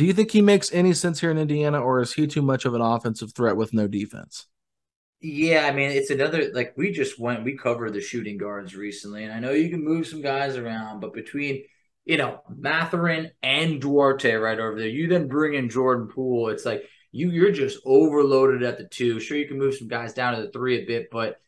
Do 0.00 0.06
you 0.06 0.14
think 0.14 0.30
he 0.30 0.40
makes 0.40 0.72
any 0.72 0.94
sense 0.94 1.20
here 1.20 1.30
in 1.30 1.36
Indiana, 1.36 1.78
or 1.78 2.00
is 2.00 2.14
he 2.14 2.26
too 2.26 2.40
much 2.40 2.64
of 2.64 2.72
an 2.72 2.80
offensive 2.80 3.34
threat 3.34 3.58
with 3.58 3.74
no 3.74 3.86
defense? 3.86 4.46
Yeah, 5.20 5.66
I 5.66 5.72
mean, 5.72 5.90
it's 5.90 6.08
another 6.08 6.50
like 6.54 6.72
we 6.74 6.90
just 6.90 7.20
went, 7.20 7.44
we 7.44 7.54
covered 7.54 7.92
the 7.92 8.00
shooting 8.00 8.38
guards 8.38 8.74
recently, 8.74 9.24
and 9.24 9.32
I 9.34 9.40
know 9.40 9.50
you 9.50 9.68
can 9.68 9.84
move 9.84 10.06
some 10.06 10.22
guys 10.22 10.56
around, 10.56 11.00
but 11.00 11.12
between 11.12 11.64
you 12.06 12.16
know, 12.16 12.40
Mathurin 12.48 13.30
and 13.42 13.78
Duarte 13.78 14.32
right 14.32 14.58
over 14.58 14.78
there. 14.78 14.88
You 14.88 15.06
then 15.06 15.28
bring 15.28 15.52
in 15.52 15.68
Jordan 15.68 16.08
Poole. 16.08 16.48
It's 16.48 16.64
like 16.64 16.82
you 17.12 17.28
you're 17.28 17.52
just 17.52 17.78
overloaded 17.84 18.62
at 18.62 18.78
the 18.78 18.88
two. 18.88 19.20
Sure, 19.20 19.36
you 19.36 19.46
can 19.46 19.58
move 19.58 19.74
some 19.74 19.88
guys 19.88 20.14
down 20.14 20.34
to 20.34 20.40
the 20.40 20.50
three 20.50 20.82
a 20.82 20.86
bit, 20.86 21.10
but 21.12 21.42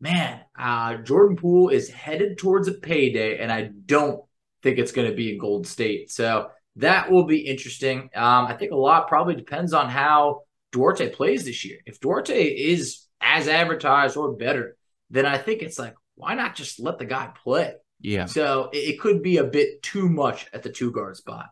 man, 0.00 0.40
uh, 0.58 0.94
Jordan 1.02 1.36
Poole 1.36 1.68
is 1.68 1.90
headed 1.90 2.38
towards 2.38 2.68
a 2.68 2.72
payday, 2.72 3.36
and 3.36 3.52
I 3.52 3.64
don't 3.84 4.24
think 4.62 4.78
it's 4.78 4.92
going 4.92 5.10
to 5.10 5.14
be 5.14 5.34
in 5.34 5.38
Gold 5.38 5.66
State. 5.66 6.10
So 6.10 6.52
that 6.78 7.10
will 7.10 7.24
be 7.24 7.38
interesting. 7.40 8.10
Um, 8.14 8.46
I 8.46 8.54
think 8.54 8.72
a 8.72 8.76
lot 8.76 9.08
probably 9.08 9.34
depends 9.34 9.72
on 9.72 9.88
how 9.88 10.42
Duarte 10.72 11.10
plays 11.10 11.44
this 11.44 11.64
year. 11.64 11.78
If 11.86 12.00
Duarte 12.00 12.44
is 12.44 13.06
as 13.20 13.48
advertised 13.48 14.16
or 14.16 14.32
better, 14.32 14.76
then 15.10 15.26
I 15.26 15.38
think 15.38 15.62
it's 15.62 15.78
like, 15.78 15.94
why 16.14 16.34
not 16.34 16.54
just 16.54 16.80
let 16.80 16.98
the 16.98 17.04
guy 17.04 17.30
play? 17.42 17.74
Yeah. 18.00 18.26
So 18.26 18.70
it 18.72 19.00
could 19.00 19.22
be 19.22 19.38
a 19.38 19.44
bit 19.44 19.82
too 19.82 20.08
much 20.08 20.46
at 20.52 20.62
the 20.62 20.70
two 20.70 20.92
guard 20.92 21.16
spot. 21.16 21.46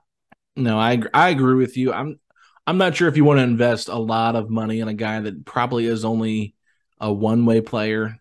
No, 0.54 0.78
I 0.78 1.02
I 1.12 1.30
agree 1.30 1.56
with 1.56 1.76
you. 1.76 1.92
I'm 1.92 2.20
I'm 2.66 2.78
not 2.78 2.94
sure 2.96 3.08
if 3.08 3.16
you 3.16 3.24
want 3.24 3.38
to 3.38 3.44
invest 3.44 3.88
a 3.88 3.98
lot 3.98 4.36
of 4.36 4.48
money 4.48 4.80
in 4.80 4.88
a 4.88 4.94
guy 4.94 5.20
that 5.20 5.44
probably 5.44 5.86
is 5.86 6.04
only 6.04 6.54
a 7.00 7.12
one 7.12 7.46
way 7.46 7.60
player. 7.60 8.20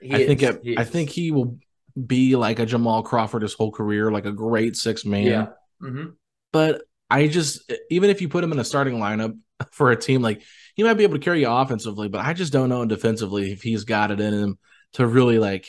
He 0.00 0.14
I 0.14 0.18
is, 0.18 0.26
think 0.26 0.42
it, 0.42 0.78
I 0.78 0.84
think 0.84 1.10
he 1.10 1.30
will 1.32 1.58
be 2.06 2.36
like 2.36 2.58
a 2.58 2.66
Jamal 2.66 3.02
Crawford 3.02 3.42
his 3.42 3.54
whole 3.54 3.70
career, 3.72 4.10
like 4.10 4.24
a 4.24 4.32
great 4.32 4.76
six 4.76 5.04
man. 5.04 5.26
Yeah. 5.26 5.46
Mm-hmm. 5.82 6.10
But 6.52 6.82
I 7.10 7.28
just 7.28 7.70
even 7.90 8.10
if 8.10 8.20
you 8.20 8.28
put 8.28 8.44
him 8.44 8.52
in 8.52 8.58
a 8.58 8.64
starting 8.64 8.96
lineup 8.96 9.38
for 9.72 9.90
a 9.90 9.96
team, 9.96 10.22
like 10.22 10.42
he 10.74 10.82
might 10.82 10.94
be 10.94 11.02
able 11.02 11.18
to 11.18 11.24
carry 11.24 11.40
you 11.40 11.50
offensively, 11.50 12.08
but 12.08 12.24
I 12.24 12.32
just 12.32 12.52
don't 12.52 12.68
know 12.68 12.84
defensively 12.84 13.52
if 13.52 13.62
he's 13.62 13.84
got 13.84 14.10
it 14.10 14.20
in 14.20 14.32
him 14.32 14.58
to 14.94 15.06
really 15.06 15.38
like 15.38 15.68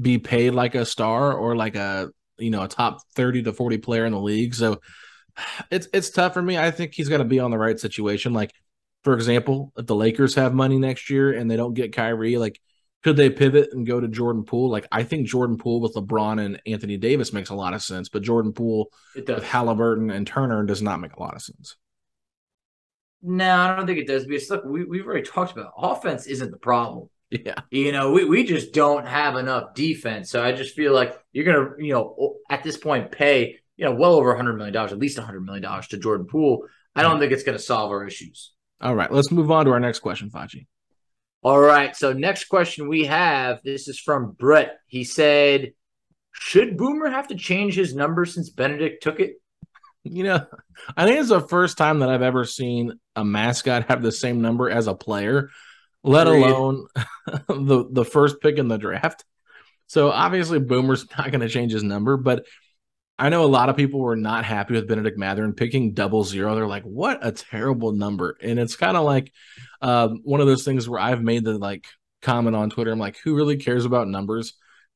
be 0.00 0.18
paid 0.18 0.50
like 0.50 0.74
a 0.74 0.86
star 0.86 1.32
or 1.32 1.56
like 1.56 1.76
a 1.76 2.10
you 2.38 2.50
know 2.50 2.62
a 2.62 2.68
top 2.68 2.98
30 3.14 3.44
to 3.44 3.52
40 3.52 3.78
player 3.78 4.04
in 4.04 4.12
the 4.12 4.20
league. 4.20 4.54
So 4.54 4.80
it's 5.70 5.88
it's 5.92 6.10
tough 6.10 6.34
for 6.34 6.42
me. 6.42 6.58
I 6.58 6.70
think 6.70 6.94
he's 6.94 7.08
to 7.08 7.24
be 7.24 7.40
on 7.40 7.50
the 7.50 7.58
right 7.58 7.78
situation. 7.78 8.32
Like 8.32 8.52
for 9.04 9.14
example 9.14 9.72
if 9.76 9.86
the 9.86 9.96
lakers 9.96 10.36
have 10.36 10.54
money 10.54 10.78
next 10.78 11.10
year 11.10 11.32
and 11.32 11.50
they 11.50 11.56
don't 11.56 11.74
get 11.74 11.92
Kyrie 11.92 12.38
like 12.38 12.60
could 13.02 13.16
they 13.16 13.30
pivot 13.30 13.70
and 13.72 13.86
go 13.86 14.00
to 14.00 14.08
Jordan 14.08 14.44
Poole? 14.44 14.70
Like 14.70 14.86
I 14.92 15.02
think 15.02 15.26
Jordan 15.26 15.58
Poole 15.58 15.80
with 15.80 15.94
LeBron 15.94 16.44
and 16.44 16.60
Anthony 16.66 16.96
Davis 16.96 17.32
makes 17.32 17.50
a 17.50 17.54
lot 17.54 17.74
of 17.74 17.82
sense, 17.82 18.08
but 18.08 18.22
Jordan 18.22 18.52
Poole 18.52 18.90
with 19.14 19.42
Halliburton 19.42 20.10
and 20.10 20.26
Turner 20.26 20.64
does 20.64 20.82
not 20.82 21.00
make 21.00 21.14
a 21.14 21.20
lot 21.20 21.34
of 21.34 21.42
sense. 21.42 21.76
No, 23.22 23.56
I 23.56 23.76
don't 23.76 23.86
think 23.86 23.98
it 23.98 24.08
does 24.08 24.26
because 24.26 24.50
look, 24.50 24.64
we, 24.64 24.84
we've 24.84 25.06
already 25.06 25.22
talked 25.22 25.52
about 25.52 25.66
it. 25.66 25.72
offense 25.76 26.26
isn't 26.26 26.50
the 26.50 26.58
problem. 26.58 27.08
Yeah. 27.30 27.54
You 27.70 27.92
know, 27.92 28.12
we, 28.12 28.24
we 28.24 28.44
just 28.44 28.74
don't 28.74 29.06
have 29.06 29.36
enough 29.36 29.74
defense. 29.74 30.30
So 30.30 30.42
I 30.42 30.52
just 30.52 30.74
feel 30.74 30.92
like 30.92 31.18
you're 31.32 31.44
going 31.44 31.56
to, 31.56 31.84
you 31.84 31.94
know, 31.94 32.36
at 32.50 32.62
this 32.62 32.76
point, 32.76 33.10
pay, 33.10 33.58
you 33.76 33.84
know, 33.84 33.92
well 33.92 34.14
over 34.14 34.34
$100 34.34 34.56
million, 34.56 34.76
at 34.76 34.98
least 34.98 35.18
$100 35.18 35.42
million 35.42 35.82
to 35.82 35.96
Jordan 35.96 36.26
Poole. 36.26 36.66
I 36.94 37.02
don't 37.02 37.18
think 37.20 37.32
it's 37.32 37.42
going 37.42 37.56
to 37.56 37.62
solve 37.62 37.90
our 37.90 38.06
issues. 38.06 38.52
All 38.82 38.94
right. 38.94 39.10
Let's 39.10 39.30
move 39.30 39.50
on 39.50 39.64
to 39.64 39.72
our 39.72 39.80
next 39.80 40.00
question, 40.00 40.28
Facci. 40.28 40.66
All 41.42 41.60
right. 41.60 41.94
So, 41.96 42.12
next 42.12 42.44
question 42.44 42.88
we 42.88 43.06
have 43.06 43.60
this 43.64 43.88
is 43.88 43.98
from 43.98 44.32
Brett. 44.32 44.78
He 44.86 45.04
said, 45.04 45.72
Should 46.32 46.76
Boomer 46.76 47.10
have 47.10 47.28
to 47.28 47.34
change 47.34 47.74
his 47.74 47.94
number 47.94 48.24
since 48.24 48.50
Bennedict 48.50 49.02
took 49.02 49.20
it? 49.20 49.34
You 50.04 50.24
know, 50.24 50.46
I 50.96 51.06
think 51.06 51.20
it's 51.20 51.28
the 51.28 51.40
first 51.40 51.78
time 51.78 52.00
that 52.00 52.08
I've 52.08 52.22
ever 52.22 52.44
seen 52.44 52.98
a 53.14 53.24
mascot 53.24 53.88
have 53.88 54.02
the 54.02 54.12
same 54.12 54.40
number 54.40 54.68
as 54.68 54.86
a 54.86 54.94
player 54.94 55.50
let 56.04 56.26
alone 56.26 56.86
the 57.48 57.86
the 57.90 58.04
first 58.04 58.40
pick 58.40 58.58
in 58.58 58.68
the 58.68 58.78
draft. 58.78 59.24
So 59.86 60.10
obviously 60.10 60.58
Boomer's 60.58 61.06
not 61.16 61.30
going 61.30 61.40
to 61.40 61.48
change 61.48 61.72
his 61.72 61.82
number, 61.82 62.16
but 62.16 62.46
I 63.22 63.28
know 63.28 63.44
a 63.44 63.46
lot 63.46 63.68
of 63.68 63.76
people 63.76 64.00
were 64.00 64.16
not 64.16 64.44
happy 64.44 64.74
with 64.74 64.88
Bennedict 64.88 65.16
Mathurin 65.16 65.52
picking 65.52 65.94
double 65.94 66.24
zero. 66.24 66.56
They're 66.56 66.66
like, 66.66 66.82
"What 66.82 67.24
a 67.24 67.30
terrible 67.30 67.92
number!" 67.92 68.36
And 68.42 68.58
it's 68.58 68.74
kind 68.74 68.96
of 68.96 69.04
like 69.04 69.32
um, 69.80 70.22
one 70.24 70.40
of 70.40 70.48
those 70.48 70.64
things 70.64 70.88
where 70.88 70.98
I've 70.98 71.22
made 71.22 71.44
the 71.44 71.56
like 71.56 71.86
comment 72.20 72.56
on 72.56 72.68
Twitter. 72.68 72.90
I'm 72.90 72.98
like, 72.98 73.18
"Who 73.18 73.36
really 73.36 73.58
cares 73.58 73.84
about 73.84 74.08
numbers?" 74.08 74.54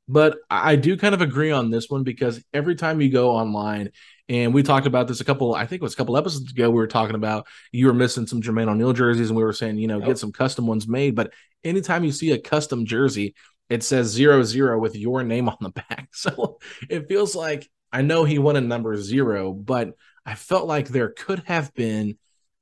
But 0.08 0.38
I 0.50 0.74
do 0.74 0.96
kind 0.96 1.14
of 1.14 1.20
agree 1.20 1.52
on 1.52 1.70
this 1.70 1.88
one 1.88 2.02
because 2.02 2.42
every 2.52 2.74
time 2.74 3.00
you 3.00 3.12
go 3.12 3.30
online 3.30 3.90
and 4.28 4.52
we 4.52 4.64
talked 4.64 4.88
about 4.88 5.06
this 5.06 5.20
a 5.20 5.24
couple, 5.24 5.54
I 5.54 5.64
think 5.66 5.80
it 5.80 5.84
was 5.84 5.94
a 5.94 5.96
couple 5.96 6.16
episodes 6.16 6.50
ago. 6.50 6.68
We 6.68 6.78
were 6.78 6.88
talking 6.88 7.14
about 7.14 7.46
you 7.70 7.86
were 7.86 7.94
missing 7.94 8.26
some 8.26 8.42
Jermaine 8.42 8.68
O'Neal 8.68 8.92
jerseys, 8.92 9.28
and 9.28 9.36
we 9.36 9.44
were 9.44 9.52
saying, 9.52 9.78
you 9.78 9.86
know, 9.86 9.98
yep. 9.98 10.06
get 10.08 10.18
some 10.18 10.32
custom 10.32 10.66
ones 10.66 10.88
made. 10.88 11.14
But 11.14 11.32
anytime 11.62 12.02
you 12.02 12.10
see 12.10 12.32
a 12.32 12.38
custom 12.38 12.86
jersey, 12.86 13.36
it 13.70 13.84
says 13.84 14.08
zero 14.08 14.42
zero 14.42 14.80
with 14.80 14.96
your 14.96 15.22
name 15.22 15.48
on 15.48 15.58
the 15.60 15.70
back. 15.88 16.08
So 16.10 16.58
it 16.90 17.06
feels 17.06 17.36
like 17.36 17.68
I 17.96 18.02
know 18.02 18.24
he 18.24 18.38
won 18.38 18.56
a 18.56 18.60
number 18.60 18.94
zero, 19.00 19.54
but 19.54 19.94
I 20.26 20.34
felt 20.34 20.66
like 20.66 20.88
there 20.88 21.08
could 21.08 21.44
have 21.46 21.72
been 21.72 22.18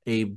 a 0.07 0.33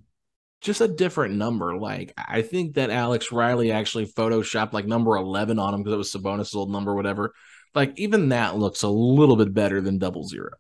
just 0.61 0.81
a 0.81 0.89
different 0.89 1.37
number. 1.37 1.79
Like 1.79 2.13
I 2.17 2.43
think 2.43 2.75
that 2.75 2.91
Alex 2.91 3.31
Riley 3.31 3.71
actually 3.71 4.07
photoshopped 4.07 4.73
like 4.73 4.87
number 4.87 5.15
eleven 5.15 5.61
on 5.61 5.73
him 5.73 5.85
because 5.85 5.95
it 5.95 5.99
was 5.99 6.13
Sabonis' 6.13 6.53
old 6.53 6.73
number, 6.73 6.97
whatever. 6.97 7.33
Like 7.77 7.97
even 7.97 8.31
that 8.31 8.57
looks 8.57 8.83
a 8.83 8.89
little 8.89 9.37
bit 9.37 9.55
better 9.55 9.81
than 9.81 9.99
double 9.99 10.27
zero. 10.27 10.51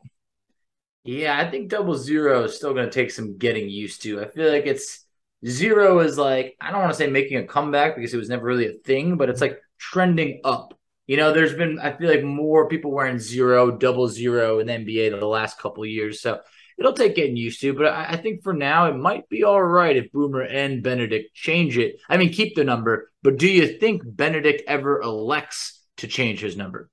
Yeah, 1.02 1.36
I 1.36 1.50
think 1.50 1.68
double 1.68 1.96
zero 1.96 2.44
is 2.44 2.54
still 2.54 2.74
going 2.74 2.86
to 2.86 2.92
take 2.92 3.10
some 3.10 3.38
getting 3.38 3.68
used 3.68 4.02
to. 4.02 4.20
I 4.20 4.28
feel 4.28 4.52
like 4.52 4.66
it's 4.66 5.04
zero 5.44 5.98
is 5.98 6.16
like, 6.16 6.54
I 6.60 6.70
don't 6.70 6.82
want 6.82 6.92
to 6.92 6.96
say 6.96 7.08
making 7.08 7.38
a 7.38 7.44
comeback 7.44 7.96
because 7.96 8.14
it 8.14 8.18
was 8.18 8.28
never 8.28 8.44
really 8.44 8.68
a 8.68 8.74
thing, 8.84 9.16
but 9.16 9.30
it's 9.30 9.40
like 9.40 9.58
trending 9.78 10.42
up. 10.44 10.77
You 11.08 11.16
know, 11.16 11.32
there's 11.32 11.54
been, 11.54 11.80
I 11.80 11.92
feel 11.92 12.10
like 12.10 12.22
more 12.22 12.68
people 12.68 12.92
wearing 12.92 13.18
zero, 13.18 13.70
double 13.70 14.08
zero 14.08 14.58
in 14.58 14.66
the 14.66 14.74
NBA 14.74 15.18
the 15.18 15.26
last 15.26 15.58
couple 15.58 15.84
years. 15.86 16.20
So 16.20 16.40
it'll 16.78 16.92
take 16.92 17.16
getting 17.16 17.36
used 17.36 17.62
to. 17.62 17.72
But 17.72 17.86
I, 17.86 18.10
I 18.10 18.16
think 18.16 18.42
for 18.42 18.52
now, 18.52 18.90
it 18.90 18.94
might 18.94 19.26
be 19.30 19.42
all 19.42 19.62
right 19.62 19.96
if 19.96 20.12
Boomer 20.12 20.42
and 20.42 20.82
Bennedict 20.82 21.34
change 21.34 21.78
it. 21.78 21.96
I 22.10 22.18
mean, 22.18 22.30
keep 22.30 22.54
the 22.54 22.62
number, 22.62 23.10
but 23.22 23.38
do 23.38 23.48
you 23.48 23.78
think 23.78 24.02
Bennedict 24.04 24.62
ever 24.68 25.00
elects 25.00 25.82
to 25.96 26.06
change 26.06 26.40
his 26.40 26.58
number? 26.58 26.90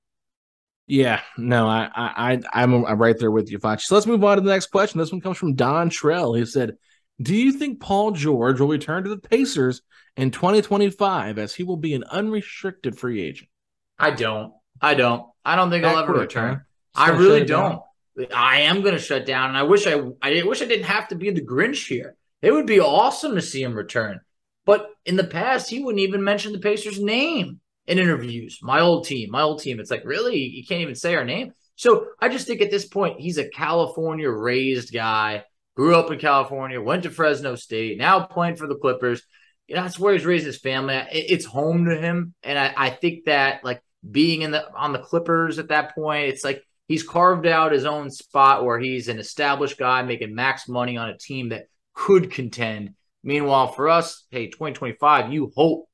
Yeah, 0.86 1.20
no, 1.36 1.68
I, 1.68 1.90
I, 1.94 2.40
I'm, 2.54 2.86
I'm 2.86 2.98
right 2.98 3.18
there 3.18 3.30
with 3.30 3.50
you, 3.50 3.58
Foch. 3.58 3.80
So 3.80 3.96
let's 3.96 4.06
move 4.06 4.24
on 4.24 4.38
to 4.38 4.42
the 4.42 4.50
next 4.50 4.68
question. 4.68 4.98
This 4.98 5.12
one 5.12 5.20
comes 5.20 5.36
from 5.36 5.56
Don 5.56 5.90
Trell. 5.90 6.38
He 6.38 6.46
said, 6.46 6.76
"Do 7.20 7.34
you 7.34 7.52
think 7.52 7.80
Paul 7.80 8.12
George 8.12 8.60
will 8.60 8.68
return 8.68 9.02
to 9.02 9.10
the 9.10 9.18
Pacers 9.18 9.82
in 10.16 10.30
2025 10.30 11.38
as 11.38 11.54
he 11.54 11.64
will 11.64 11.76
be 11.76 11.94
an 11.94 12.04
unrestricted 12.04 12.96
free 12.96 13.20
agent?" 13.20 13.50
I 13.98 14.10
don't. 14.10 14.52
I 14.80 14.94
don't. 14.94 15.26
I 15.44 15.56
don't 15.56 15.70
think 15.70 15.84
I'll 15.84 15.98
ever 15.98 16.12
return. 16.12 16.62
I 16.94 17.10
really 17.10 17.44
don't. 17.44 17.82
Down. 18.18 18.28
I 18.34 18.60
am 18.62 18.82
going 18.82 18.94
to 18.94 19.00
shut 19.00 19.26
down, 19.26 19.50
and 19.50 19.58
I 19.58 19.62
wish 19.64 19.86
I, 19.86 20.00
I 20.22 20.42
wish 20.42 20.62
I 20.62 20.66
didn't 20.66 20.86
have 20.86 21.08
to 21.08 21.14
be 21.14 21.30
the 21.30 21.44
Grinch 21.44 21.86
here. 21.86 22.16
It 22.42 22.52
would 22.52 22.66
be 22.66 22.80
awesome 22.80 23.34
to 23.34 23.42
see 23.42 23.62
him 23.62 23.74
return. 23.74 24.20
But 24.64 24.88
in 25.04 25.16
the 25.16 25.24
past, 25.24 25.70
he 25.70 25.82
wouldn't 25.82 26.00
even 26.00 26.24
mention 26.24 26.52
the 26.52 26.58
Pacers' 26.58 27.00
name 27.00 27.60
in 27.86 27.98
interviews. 27.98 28.58
My 28.62 28.80
old 28.80 29.04
team, 29.04 29.30
my 29.30 29.42
old 29.42 29.60
team. 29.60 29.80
It's 29.80 29.90
like, 29.90 30.04
really? 30.04 30.38
You 30.38 30.64
can't 30.66 30.80
even 30.80 30.94
say 30.94 31.14
our 31.14 31.24
name? 31.24 31.52
So 31.76 32.06
I 32.20 32.28
just 32.28 32.46
think 32.46 32.62
at 32.62 32.70
this 32.70 32.86
point, 32.86 33.20
he's 33.20 33.38
a 33.38 33.48
California 33.48 34.30
raised 34.30 34.92
guy, 34.92 35.44
grew 35.76 35.94
up 35.94 36.10
in 36.10 36.18
California, 36.18 36.80
went 36.80 37.02
to 37.04 37.10
Fresno 37.10 37.54
State, 37.54 37.98
now 37.98 38.24
playing 38.24 38.56
for 38.56 38.66
the 38.66 38.76
Clippers. 38.76 39.22
You 39.68 39.76
know, 39.76 39.82
that's 39.82 39.98
where 39.98 40.14
he's 40.14 40.24
raised 40.24 40.46
his 40.46 40.58
family. 40.58 41.00
It's 41.12 41.44
home 41.44 41.84
to 41.86 41.96
him. 41.96 42.34
And 42.42 42.58
I, 42.58 42.72
I 42.76 42.90
think 42.90 43.26
that 43.26 43.62
like 43.64 43.82
being 44.08 44.42
in 44.42 44.50
the 44.50 44.72
on 44.74 44.92
the 44.92 44.98
Clippers 44.98 45.58
at 45.58 45.68
that 45.68 45.94
point, 45.94 46.28
it's 46.28 46.44
like 46.44 46.62
he's 46.88 47.02
carved 47.02 47.46
out 47.46 47.72
his 47.72 47.84
own 47.84 48.10
spot 48.10 48.64
where 48.64 48.78
he's 48.78 49.08
an 49.08 49.18
established 49.18 49.78
guy 49.78 50.02
making 50.02 50.34
max 50.34 50.68
money 50.68 50.96
on 50.96 51.10
a 51.10 51.18
team 51.18 51.50
that 51.50 51.66
could 51.94 52.30
contend. 52.30 52.94
Meanwhile, 53.22 53.72
for 53.72 53.88
us, 53.88 54.24
hey, 54.30 54.46
2025, 54.46 55.32
you 55.32 55.52
hope 55.56 55.88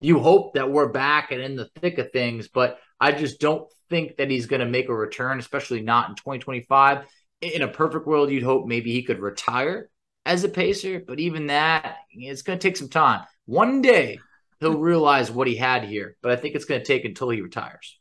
you 0.00 0.18
hope 0.18 0.54
that 0.54 0.70
we're 0.70 0.88
back 0.88 1.30
and 1.30 1.42
in 1.42 1.56
the 1.56 1.68
thick 1.80 1.98
of 1.98 2.10
things, 2.10 2.48
but 2.48 2.78
I 2.98 3.12
just 3.12 3.40
don't 3.40 3.70
think 3.90 4.16
that 4.16 4.30
he's 4.30 4.46
going 4.46 4.60
to 4.60 4.66
make 4.66 4.88
a 4.88 4.94
return, 4.94 5.38
especially 5.38 5.82
not 5.82 6.08
in 6.08 6.14
2025. 6.14 7.04
In 7.42 7.62
a 7.62 7.68
perfect 7.68 8.06
world, 8.06 8.30
you'd 8.30 8.42
hope 8.42 8.66
maybe 8.66 8.92
he 8.92 9.02
could 9.02 9.18
retire 9.18 9.90
as 10.24 10.44
a 10.44 10.48
pacer, 10.48 11.02
but 11.06 11.20
even 11.20 11.48
that, 11.48 11.96
it's 12.12 12.42
going 12.42 12.58
to 12.58 12.62
take 12.62 12.76
some 12.76 12.88
time. 12.88 13.24
One 13.46 13.82
day 13.82 14.20
he'll 14.60 14.78
realize 14.78 15.30
what 15.30 15.48
he 15.48 15.56
had 15.56 15.84
here, 15.84 16.16
but 16.22 16.32
I 16.32 16.36
think 16.36 16.54
it's 16.54 16.64
going 16.64 16.80
to 16.80 16.86
take 16.86 17.04
until 17.04 17.30
he 17.30 17.40
retires. 17.40 17.98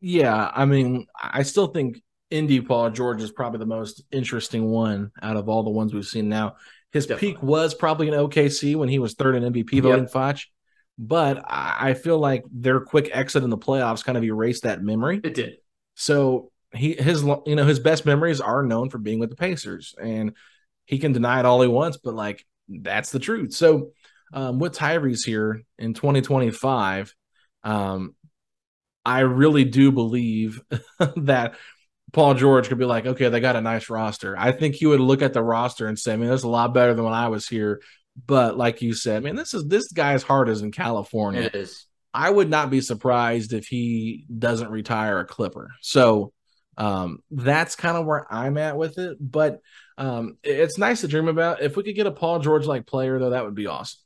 Yeah, 0.00 0.50
I 0.54 0.64
mean, 0.64 1.06
I 1.20 1.42
still 1.42 1.68
think 1.68 2.00
Indy 2.30 2.60
Paul 2.60 2.90
George 2.90 3.22
is 3.22 3.32
probably 3.32 3.58
the 3.58 3.66
most 3.66 4.02
interesting 4.10 4.70
one 4.70 5.10
out 5.22 5.36
of 5.36 5.48
all 5.48 5.62
the 5.62 5.70
ones 5.70 5.92
we've 5.92 6.04
seen 6.04 6.28
now. 6.28 6.56
His 6.92 7.06
Definitely. 7.06 7.32
peak 7.34 7.42
was 7.42 7.74
probably 7.74 8.08
in 8.08 8.14
OKC 8.14 8.76
when 8.76 8.88
he 8.88 8.98
was 8.98 9.14
third 9.14 9.34
in 9.34 9.52
MVP 9.52 9.82
voting, 9.82 10.04
yep. 10.04 10.10
Foch 10.10 10.40
but 10.98 11.44
I 11.46 11.94
feel 11.94 12.18
like 12.18 12.44
their 12.50 12.80
quick 12.80 13.10
exit 13.12 13.44
in 13.44 13.50
the 13.50 13.58
playoffs 13.58 14.04
kind 14.04 14.16
of 14.16 14.24
erased 14.24 14.62
that 14.62 14.82
memory. 14.82 15.20
It 15.22 15.34
did. 15.34 15.56
So 15.94 16.50
he 16.72 16.94
his 16.94 17.22
you 17.22 17.54
know 17.54 17.66
his 17.66 17.80
best 17.80 18.06
memories 18.06 18.40
are 18.40 18.62
known 18.62 18.90
for 18.90 18.98
being 18.98 19.18
with 19.18 19.30
the 19.30 19.36
Pacers, 19.36 19.94
and 20.00 20.32
he 20.86 20.98
can 20.98 21.12
deny 21.12 21.40
it 21.40 21.46
all 21.46 21.60
he 21.60 21.68
wants, 21.68 21.98
but 21.98 22.14
like 22.14 22.46
that's 22.68 23.10
the 23.10 23.18
truth. 23.18 23.52
So 23.52 23.92
um, 24.32 24.58
with 24.58 24.76
Tyrese 24.76 25.24
here 25.24 25.62
in 25.78 25.94
2025, 25.94 27.14
um, 27.64 28.14
I 29.04 29.20
really 29.20 29.64
do 29.64 29.92
believe 29.92 30.60
that 31.16 31.56
Paul 32.12 32.34
George 32.34 32.68
could 32.68 32.78
be 32.78 32.84
like, 32.84 33.06
okay, 33.06 33.28
they 33.28 33.40
got 33.40 33.56
a 33.56 33.60
nice 33.60 33.90
roster. 33.90 34.36
I 34.36 34.52
think 34.52 34.74
he 34.74 34.86
would 34.86 35.00
look 35.00 35.22
at 35.22 35.32
the 35.32 35.42
roster 35.42 35.86
and 35.86 35.98
say, 35.98 36.12
I 36.12 36.16
mean, 36.16 36.30
that's 36.30 36.42
a 36.42 36.48
lot 36.48 36.74
better 36.74 36.94
than 36.94 37.04
when 37.04 37.14
I 37.14 37.28
was 37.28 37.46
here. 37.46 37.80
But 38.26 38.56
like 38.56 38.82
you 38.82 38.94
said, 38.94 39.22
man, 39.22 39.36
this 39.36 39.52
is 39.52 39.66
this 39.66 39.92
guy's 39.92 40.22
heart 40.22 40.48
is 40.48 40.62
in 40.62 40.72
California. 40.72 41.42
It 41.42 41.54
is. 41.54 41.86
I 42.14 42.30
would 42.30 42.48
not 42.48 42.70
be 42.70 42.80
surprised 42.80 43.52
if 43.52 43.66
he 43.66 44.24
doesn't 44.36 44.70
retire 44.70 45.18
a 45.18 45.26
Clipper. 45.26 45.70
So 45.82 46.32
um, 46.78 47.18
that's 47.30 47.76
kind 47.76 47.96
of 47.96 48.06
where 48.06 48.26
I'm 48.32 48.56
at 48.56 48.78
with 48.78 48.98
it. 48.98 49.18
But 49.20 49.60
um, 49.98 50.38
it's 50.42 50.78
nice 50.78 51.02
to 51.02 51.08
dream 51.08 51.28
about. 51.28 51.60
If 51.60 51.76
we 51.76 51.82
could 51.82 51.94
get 51.94 52.06
a 52.06 52.10
Paul 52.12 52.38
George 52.38 52.66
like 52.66 52.86
player, 52.86 53.18
though, 53.18 53.30
that 53.30 53.44
would 53.44 53.54
be 53.54 53.66
awesome. 53.66 54.00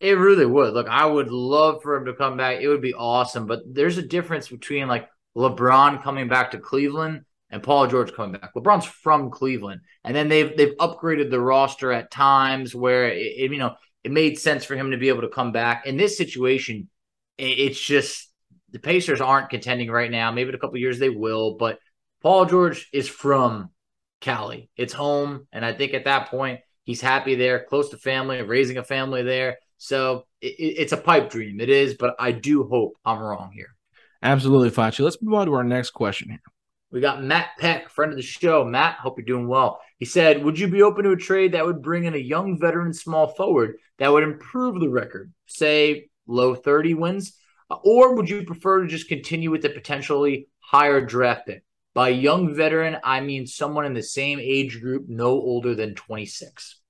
It 0.00 0.12
really 0.12 0.46
would. 0.46 0.74
Look, 0.74 0.88
I 0.88 1.04
would 1.04 1.30
love 1.30 1.82
for 1.82 1.96
him 1.96 2.04
to 2.06 2.14
come 2.14 2.36
back. 2.36 2.60
It 2.60 2.68
would 2.68 2.82
be 2.82 2.94
awesome. 2.94 3.46
But 3.46 3.62
there's 3.66 3.98
a 3.98 4.02
difference 4.02 4.48
between 4.48 4.86
like 4.86 5.08
LeBron 5.36 6.02
coming 6.02 6.28
back 6.28 6.52
to 6.52 6.58
Cleveland 6.58 7.24
and 7.50 7.62
Paul 7.62 7.86
George 7.86 8.12
coming 8.12 8.38
back. 8.38 8.54
LeBron's 8.54 8.86
from 8.86 9.30
Cleveland, 9.30 9.80
and 10.04 10.14
then 10.14 10.28
they've 10.28 10.56
they've 10.56 10.76
upgraded 10.76 11.30
the 11.30 11.40
roster 11.40 11.92
at 11.92 12.10
times 12.10 12.74
where 12.74 13.08
it, 13.08 13.18
it, 13.18 13.52
you 13.52 13.58
know 13.58 13.74
it 14.04 14.12
made 14.12 14.38
sense 14.38 14.64
for 14.64 14.76
him 14.76 14.90
to 14.90 14.96
be 14.98 15.08
able 15.08 15.22
to 15.22 15.28
come 15.28 15.52
back. 15.52 15.86
In 15.86 15.96
this 15.96 16.16
situation, 16.16 16.88
it, 17.36 17.58
it's 17.58 17.80
just 17.80 18.30
the 18.70 18.78
Pacers 18.78 19.20
aren't 19.20 19.50
contending 19.50 19.90
right 19.90 20.10
now. 20.10 20.30
Maybe 20.30 20.50
in 20.50 20.54
a 20.54 20.58
couple 20.58 20.76
years 20.78 20.98
they 20.98 21.10
will, 21.10 21.56
but 21.56 21.78
Paul 22.22 22.46
George 22.46 22.88
is 22.92 23.08
from 23.08 23.70
Cali. 24.20 24.70
It's 24.76 24.92
home, 24.92 25.46
and 25.52 25.64
I 25.64 25.72
think 25.72 25.94
at 25.94 26.04
that 26.04 26.28
point 26.28 26.60
he's 26.84 27.00
happy 27.00 27.34
there, 27.34 27.64
close 27.64 27.90
to 27.90 27.96
family, 27.96 28.42
raising 28.42 28.76
a 28.76 28.84
family 28.84 29.22
there. 29.22 29.58
So 29.78 30.26
it's 30.40 30.92
a 30.92 30.96
pipe 30.96 31.30
dream. 31.30 31.60
It 31.60 31.70
is, 31.70 31.94
but 31.94 32.16
I 32.18 32.32
do 32.32 32.64
hope 32.64 32.94
I'm 33.04 33.18
wrong 33.18 33.52
here. 33.54 33.74
Absolutely, 34.22 34.70
Facci. 34.70 35.00
Let's 35.00 35.22
move 35.22 35.34
on 35.34 35.46
to 35.46 35.54
our 35.54 35.64
next 35.64 35.90
question 35.90 36.30
here. 36.30 36.42
We 36.90 37.00
got 37.00 37.22
Matt 37.22 37.50
Peck, 37.58 37.90
friend 37.90 38.12
of 38.12 38.16
the 38.16 38.22
show. 38.22 38.64
Matt, 38.64 38.96
hope 38.96 39.18
you're 39.18 39.24
doing 39.24 39.46
well. 39.46 39.80
He 39.98 40.04
said, 40.04 40.42
Would 40.42 40.58
you 40.58 40.68
be 40.68 40.82
open 40.82 41.04
to 41.04 41.12
a 41.12 41.16
trade 41.16 41.52
that 41.52 41.64
would 41.64 41.82
bring 41.82 42.04
in 42.04 42.14
a 42.14 42.18
young 42.18 42.58
veteran 42.58 42.92
small 42.92 43.28
forward 43.28 43.76
that 43.98 44.10
would 44.10 44.22
improve 44.22 44.80
the 44.80 44.88
record, 44.88 45.32
say 45.46 46.08
low 46.26 46.54
30 46.54 46.94
wins? 46.94 47.36
Or 47.70 48.14
would 48.14 48.30
you 48.30 48.44
prefer 48.44 48.82
to 48.82 48.88
just 48.88 49.08
continue 49.08 49.50
with 49.50 49.62
the 49.62 49.68
potentially 49.68 50.48
higher 50.60 51.04
draft 51.04 51.46
pick? 51.46 51.62
By 51.94 52.08
young 52.10 52.54
veteran, 52.54 52.96
I 53.04 53.20
mean 53.20 53.46
someone 53.46 53.84
in 53.84 53.92
the 53.92 54.02
same 54.02 54.38
age 54.40 54.80
group, 54.80 55.06
no 55.08 55.30
older 55.30 55.74
than 55.74 55.94
26. 55.94 56.80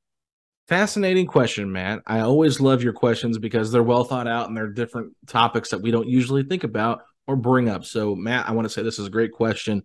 Fascinating 0.68 1.26
question, 1.26 1.72
Matt. 1.72 2.02
I 2.06 2.20
always 2.20 2.60
love 2.60 2.82
your 2.82 2.92
questions 2.92 3.38
because 3.38 3.72
they're 3.72 3.82
well 3.82 4.04
thought 4.04 4.28
out 4.28 4.48
and 4.48 4.56
they're 4.56 4.68
different 4.68 5.14
topics 5.26 5.70
that 5.70 5.80
we 5.80 5.90
don't 5.90 6.08
usually 6.08 6.42
think 6.42 6.62
about 6.62 7.00
or 7.26 7.36
bring 7.36 7.70
up. 7.70 7.86
So, 7.86 8.14
Matt, 8.14 8.48
I 8.48 8.52
want 8.52 8.66
to 8.66 8.68
say 8.68 8.82
this 8.82 8.98
is 8.98 9.06
a 9.06 9.10
great 9.10 9.32
question. 9.32 9.82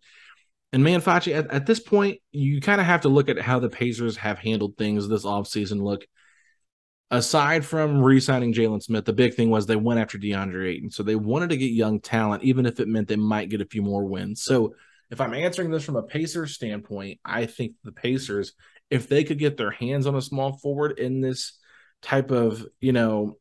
And 0.73 0.83
man, 0.83 1.01
Facci, 1.01 1.33
at, 1.33 1.49
at 1.51 1.65
this 1.65 1.79
point, 1.79 2.19
you 2.31 2.59
kind 2.59 2.81
of 2.81 2.87
have 2.87 3.01
to 3.01 3.09
look 3.09 3.29
at 3.29 3.39
how 3.39 3.59
the 3.59 3.69
Pacers 3.69 4.17
have 4.17 4.39
handled 4.39 4.75
things 4.75 5.07
this 5.07 5.23
offseason. 5.23 5.81
Look, 5.81 6.05
aside 7.11 7.63
from 7.63 8.01
re-signing 8.01 8.53
Jalen 8.53 8.83
Smith, 8.83 9.05
the 9.05 9.13
big 9.13 9.35
thing 9.35 9.49
was 9.49 9.65
they 9.65 9.77
went 9.77 10.01
after 10.01 10.17
DeAndre 10.17 10.69
Ayton. 10.69 10.91
So 10.91 11.03
they 11.03 11.15
wanted 11.15 11.51
to 11.51 11.57
get 11.57 11.71
young 11.71 12.01
talent, 12.01 12.43
even 12.43 12.65
if 12.65 12.81
it 12.81 12.89
meant 12.89 13.07
they 13.07 13.15
might 13.15 13.49
get 13.49 13.61
a 13.61 13.65
few 13.65 13.83
more 13.83 14.03
wins. 14.03 14.43
So 14.43 14.75
if 15.11 15.21
I'm 15.21 15.33
answering 15.33 15.71
this 15.71 15.83
from 15.85 15.95
a 15.95 16.03
Pacers 16.03 16.55
standpoint, 16.55 17.19
I 17.23 17.45
think 17.45 17.73
the 17.83 17.91
Pacers, 17.91 18.53
if 18.93 19.09
they 19.09 19.23
could 19.23 19.39
get 19.39 19.57
their 19.57 19.71
hands 19.71 20.05
on 20.05 20.15
a 20.15 20.21
small 20.21 20.53
forward 20.59 20.99
in 20.99 21.19
this 21.19 21.57
type 22.03 22.29
of, 22.29 22.63
you 22.79 22.91
know, 22.91 23.37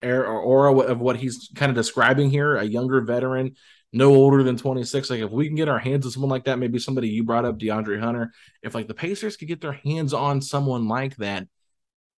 air 0.00 0.24
or 0.24 0.40
aura 0.40 0.72
of 0.78 1.00
what 1.00 1.16
he's 1.16 1.50
kind 1.56 1.70
of 1.70 1.74
describing 1.74 2.30
here, 2.30 2.54
a 2.54 2.62
younger 2.62 3.00
veteran, 3.00 3.56
no 3.92 4.14
older 4.14 4.44
than 4.44 4.56
26. 4.56 5.10
Like 5.10 5.22
if 5.22 5.32
we 5.32 5.48
can 5.48 5.56
get 5.56 5.68
our 5.68 5.80
hands 5.80 6.06
on 6.06 6.12
someone 6.12 6.30
like 6.30 6.44
that, 6.44 6.60
maybe 6.60 6.78
somebody 6.78 7.08
you 7.08 7.24
brought 7.24 7.44
up, 7.44 7.58
DeAndre 7.58 8.00
Hunter, 8.00 8.30
if 8.62 8.76
like 8.76 8.86
the 8.86 8.94
Pacers 8.94 9.36
could 9.36 9.48
get 9.48 9.60
their 9.60 9.72
hands 9.72 10.14
on 10.14 10.40
someone 10.40 10.86
like 10.86 11.16
that, 11.16 11.48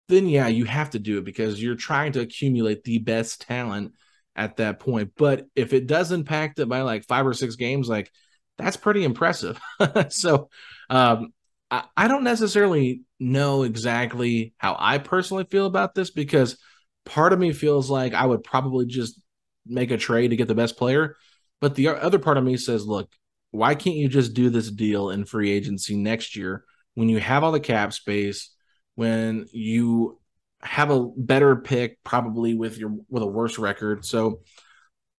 then 0.09 0.29
yeah, 0.29 0.49
you 0.49 0.67
have 0.67 0.91
to 0.91 0.99
do 0.99 1.17
it 1.17 1.25
because 1.25 1.63
you're 1.63 1.75
trying 1.75 2.13
to 2.13 2.21
accumulate 2.21 2.85
the 2.85 2.99
best 2.99 3.41
talent 3.41 3.95
at 4.37 4.59
that 4.59 4.79
point. 4.79 5.13
But 5.17 5.47
if 5.57 5.73
it 5.73 5.87
does 5.87 6.13
impact 6.13 6.59
it 6.59 6.69
by 6.69 6.83
like 6.83 7.07
five 7.07 7.27
or 7.27 7.33
six 7.33 7.57
games, 7.57 7.89
like 7.89 8.11
that's 8.59 8.77
pretty 8.77 9.05
impressive. 9.05 9.59
so 10.11 10.51
um, 10.91 11.33
I, 11.71 11.85
I 11.97 12.09
don't 12.09 12.25
necessarily 12.25 13.03
know 13.21 13.63
exactly 13.63 14.55
how 14.59 14.77
I 14.79 14.99
personally 14.99 15.47
feel 15.51 15.67
about 15.67 15.95
this 15.95 16.11
because– 16.11 16.59
part 17.09 17.33
of 17.33 17.39
me 17.39 17.53
feels 17.53 17.91
like 17.91 18.15
I 18.15 18.27
would 18.27 18.45
probably 18.45 18.87
just 18.87 19.21
make 19.67 19.91
a 19.91 19.97
trade 19.97 20.29
to 20.29 20.37
get 20.37 20.47
the 20.47 20.55
best 20.55 20.77
player. 20.77 21.17
But 21.61 21.75
the 21.75 21.89
other 21.89 22.19
part 22.19 22.37
of 22.37 22.45
me 22.45 22.57
says, 22.57 22.87
look, 22.87 23.11
why 23.51 23.75
can't 23.75 23.97
you 23.97 24.09
just 24.09 24.35
do 24.35 24.51
this 24.51 24.71
deal 24.71 25.11
in 25.11 25.25
free 25.25 25.51
agency 25.51 25.97
next 25.97 26.37
year 26.37 26.65
when 26.95 27.09
you 27.09 27.19
have 27.19 27.43
all 27.43 27.53
the 27.53 27.61
cap 27.61 27.93
space, 27.93 28.55
when 28.95 29.47
you 29.53 30.21
have 30.61 30.91
a 30.91 31.09
better 31.17 31.57
pick, 31.57 31.99
probably 32.05 32.55
with 32.55 32.79
your 32.79 32.95
with 33.09 33.23
a 33.23 33.27
worse 33.27 33.59
record. 33.59 34.05
So 34.05 34.43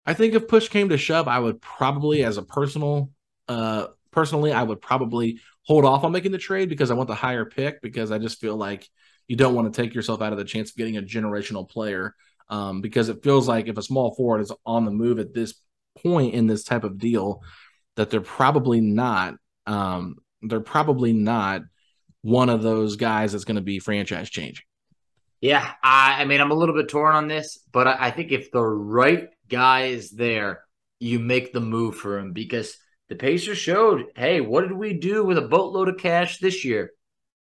I 0.05 0.13
think 0.13 0.35
if 0.35 0.47
push 0.47 0.69
came 0.69 0.89
to 0.89 0.97
shove, 0.97 1.27
I 1.27 1.39
would 1.39 1.61
probably, 1.61 2.23
as 2.23 2.37
a 2.37 2.43
personal 2.43 3.09
uh 3.47 3.87
personally, 4.11 4.51
I 4.51 4.63
would 4.63 4.81
probably 4.81 5.39
hold 5.63 5.85
off 5.85 6.03
on 6.03 6.11
making 6.11 6.31
the 6.31 6.37
trade 6.37 6.69
because 6.69 6.91
I 6.91 6.95
want 6.95 7.07
the 7.07 7.15
higher 7.15 7.45
pick 7.45 7.81
because 7.81 8.11
I 8.11 8.17
just 8.17 8.39
feel 8.39 8.55
like 8.55 8.87
you 9.27 9.35
don't 9.35 9.55
want 9.55 9.71
to 9.71 9.81
take 9.81 9.93
yourself 9.93 10.21
out 10.21 10.31
of 10.31 10.37
the 10.39 10.45
chance 10.45 10.71
of 10.71 10.75
getting 10.75 10.97
a 10.97 11.01
generational 11.01 11.69
player 11.69 12.15
um, 12.49 12.81
because 12.81 13.09
it 13.09 13.23
feels 13.23 13.47
like 13.47 13.67
if 13.67 13.77
a 13.77 13.83
small 13.83 14.15
forward 14.15 14.41
is 14.41 14.51
on 14.65 14.85
the 14.85 14.91
move 14.91 15.19
at 15.19 15.33
this 15.33 15.53
point 15.97 16.33
in 16.33 16.47
this 16.47 16.63
type 16.63 16.83
of 16.83 16.97
deal, 16.97 17.43
that 17.95 18.09
they're 18.09 18.21
probably 18.21 18.81
not 18.81 19.35
um, 19.67 20.15
they're 20.41 20.59
probably 20.59 21.13
not 21.13 21.61
one 22.21 22.49
of 22.49 22.63
those 22.63 22.95
guys 22.95 23.31
that's 23.31 23.45
going 23.45 23.55
to 23.55 23.61
be 23.61 23.79
franchise 23.79 24.29
changing. 24.29 24.65
Yeah, 25.41 25.71
I, 25.83 26.21
I, 26.21 26.25
mean, 26.25 26.41
I'm 26.41 26.51
a 26.51 26.55
little 26.55 26.75
bit 26.75 26.89
torn 26.89 27.15
on 27.15 27.27
this, 27.27 27.59
but 27.71 27.87
I, 27.87 28.07
I 28.07 28.11
think 28.11 28.31
if 28.31 28.51
the 28.51 28.63
right 28.63 29.29
guy 29.47 29.85
is 29.85 30.11
there, 30.11 30.63
you 30.99 31.19
make 31.19 31.53
the 31.53 31.61
move 31.61 31.95
for 31.95 32.17
him 32.17 32.33
because 32.33 32.77
the 33.09 33.15
Pacers 33.15 33.57
showed, 33.57 34.05
hey, 34.15 34.39
what 34.39 34.61
did 34.61 34.71
we 34.71 34.93
do 34.93 35.23
with 35.25 35.37
a 35.37 35.47
boatload 35.47 35.89
of 35.89 35.97
cash 35.97 36.37
this 36.37 36.63
year? 36.63 36.91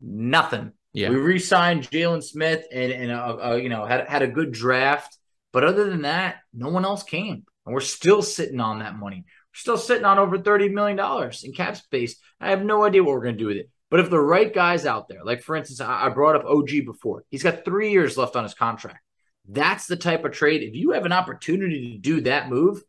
Nothing. 0.00 0.72
Yeah. 0.92 1.10
We 1.10 1.16
re-signed 1.16 1.88
Jalen 1.88 2.22
Smith 2.22 2.64
and, 2.72 2.90
and 2.90 3.12
uh, 3.12 3.36
uh, 3.42 3.54
you 3.54 3.68
know 3.68 3.84
had 3.84 4.08
had 4.08 4.22
a 4.22 4.28
good 4.28 4.50
draft, 4.50 5.16
but 5.52 5.62
other 5.62 5.88
than 5.88 6.02
that, 6.02 6.38
no 6.52 6.68
one 6.68 6.84
else 6.84 7.04
came, 7.04 7.44
and 7.64 7.74
we're 7.74 7.80
still 7.80 8.22
sitting 8.22 8.58
on 8.58 8.80
that 8.80 8.96
money. 8.96 9.18
We're 9.18 9.58
still 9.58 9.76
sitting 9.76 10.04
on 10.04 10.18
over 10.18 10.38
thirty 10.38 10.68
million 10.68 10.96
dollars 10.96 11.44
in 11.44 11.52
cap 11.52 11.76
space. 11.76 12.16
I 12.40 12.50
have 12.50 12.64
no 12.64 12.84
idea 12.84 13.04
what 13.04 13.12
we're 13.12 13.22
going 13.22 13.36
to 13.36 13.38
do 13.38 13.46
with 13.46 13.58
it. 13.58 13.70
But 13.88 14.00
if 14.00 14.10
the 14.10 14.18
right 14.18 14.52
guy's 14.52 14.86
out 14.86 15.08
there, 15.08 15.22
like 15.22 15.42
for 15.42 15.54
instance, 15.54 15.80
I 15.80 16.08
brought 16.08 16.36
up 16.36 16.44
OG 16.44 16.70
before, 16.86 17.24
he's 17.28 17.42
got 17.42 17.64
three 17.64 17.92
years 17.92 18.16
left 18.16 18.34
on 18.34 18.44
his 18.44 18.54
contract. 18.54 19.00
That's 19.48 19.86
the 19.86 19.96
type 19.96 20.24
of 20.24 20.32
trade. 20.32 20.62
If 20.62 20.74
you 20.74 20.92
have 20.92 21.04
an 21.04 21.12
opportunity 21.12 21.92
to 21.92 21.98
do 21.98 22.20
that 22.22 22.48
move, 22.48 22.82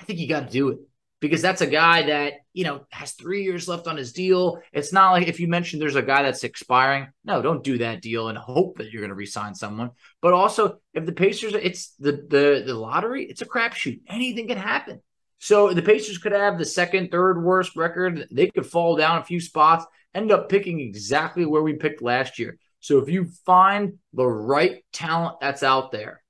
I 0.00 0.04
think 0.04 0.18
you 0.18 0.28
got 0.28 0.46
to 0.46 0.52
do 0.52 0.68
it 0.70 0.78
because 1.24 1.40
that's 1.40 1.62
a 1.62 1.66
guy 1.66 2.02
that, 2.02 2.34
you 2.52 2.64
know, 2.64 2.84
has 2.90 3.12
three 3.12 3.44
years 3.44 3.66
left 3.66 3.86
on 3.86 3.96
his 3.96 4.12
deal. 4.12 4.60
It's 4.74 4.92
not 4.92 5.12
like 5.12 5.26
if 5.26 5.40
you 5.40 5.48
mentioned 5.48 5.80
there's 5.80 5.96
a 5.96 6.02
guy 6.02 6.22
that's 6.22 6.44
expiring. 6.44 7.06
No, 7.24 7.40
don't 7.40 7.64
do 7.64 7.78
that 7.78 8.02
deal 8.02 8.28
and 8.28 8.36
hope 8.36 8.76
that 8.76 8.90
you're 8.90 9.00
going 9.00 9.08
to 9.08 9.14
resign 9.14 9.54
someone. 9.54 9.92
But 10.20 10.34
also, 10.34 10.80
if 10.92 11.06
the 11.06 11.12
Pacers, 11.12 11.54
it's 11.54 11.94
the 11.98 12.12
the 12.12 12.62
the 12.66 12.74
lottery, 12.74 13.24
it's 13.24 13.40
a 13.40 13.46
crapshoot. 13.46 14.02
Anything 14.06 14.48
can 14.48 14.58
happen. 14.58 15.00
So 15.38 15.72
the 15.72 15.80
Pacers 15.80 16.18
could 16.18 16.32
have 16.32 16.58
the 16.58 16.66
second, 16.66 17.10
third 17.10 17.42
worst 17.42 17.74
record. 17.74 18.28
They 18.30 18.50
could 18.50 18.66
fall 18.66 18.94
down 18.94 19.16
a 19.16 19.24
few 19.24 19.40
spots, 19.40 19.86
end 20.14 20.30
up 20.30 20.50
picking 20.50 20.78
exactly 20.78 21.46
where 21.46 21.62
we 21.62 21.72
picked 21.72 22.02
last 22.02 22.38
year. 22.38 22.58
So 22.80 22.98
if 22.98 23.08
you 23.08 23.28
find 23.46 23.94
the 24.12 24.26
right 24.26 24.84
talent 24.92 25.36
that's 25.40 25.62
out 25.62 25.90
there, 25.90 26.22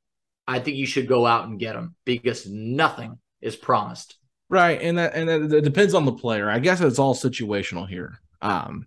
I 0.47 0.61
think 0.61 0.77
you 0.77 0.87
should 0.87 1.09
go 1.09 1.27
out 1.27 1.49
and 1.49 1.59
get 1.59 1.73
them 1.73 1.97
because 2.05 2.47
nothing 2.49 3.19
is 3.41 3.57
promised. 3.57 4.19
Right, 4.55 4.81
and 4.81 4.99
that 4.99 5.17
and 5.17 5.29
that, 5.29 5.53
it 5.53 5.65
depends 5.65 5.95
on 5.95 6.05
the 6.05 6.13
player. 6.13 6.49
I 6.49 6.61
guess 6.61 6.81
it's 6.81 7.01
all 7.01 7.13
situational 7.13 7.89
here. 7.89 8.21
Um, 8.41 8.87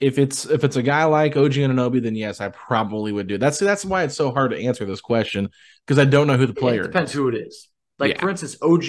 if 0.00 0.18
it's 0.18 0.44
if 0.44 0.64
it's 0.64 0.74
a 0.74 0.82
guy 0.82 1.04
like 1.04 1.36
OG 1.36 1.52
Anunoby, 1.52 2.02
then 2.02 2.16
yes, 2.16 2.40
I 2.40 2.48
probably 2.48 3.12
would 3.12 3.28
do. 3.28 3.38
That's 3.38 3.60
that's 3.60 3.84
why 3.84 4.02
it's 4.02 4.16
so 4.16 4.32
hard 4.32 4.50
to 4.50 4.60
answer 4.60 4.84
this 4.84 5.00
question 5.00 5.50
because 5.86 6.00
I 6.00 6.04
don't 6.04 6.26
know 6.26 6.36
who 6.36 6.46
the 6.46 6.52
player. 6.52 6.80
It 6.80 6.88
depends 6.88 7.12
is. 7.12 7.16
who 7.16 7.28
it 7.28 7.36
is. 7.36 7.68
Like 8.00 8.14
yeah. 8.14 8.20
for 8.20 8.28
instance, 8.28 8.56
OG, 8.60 8.86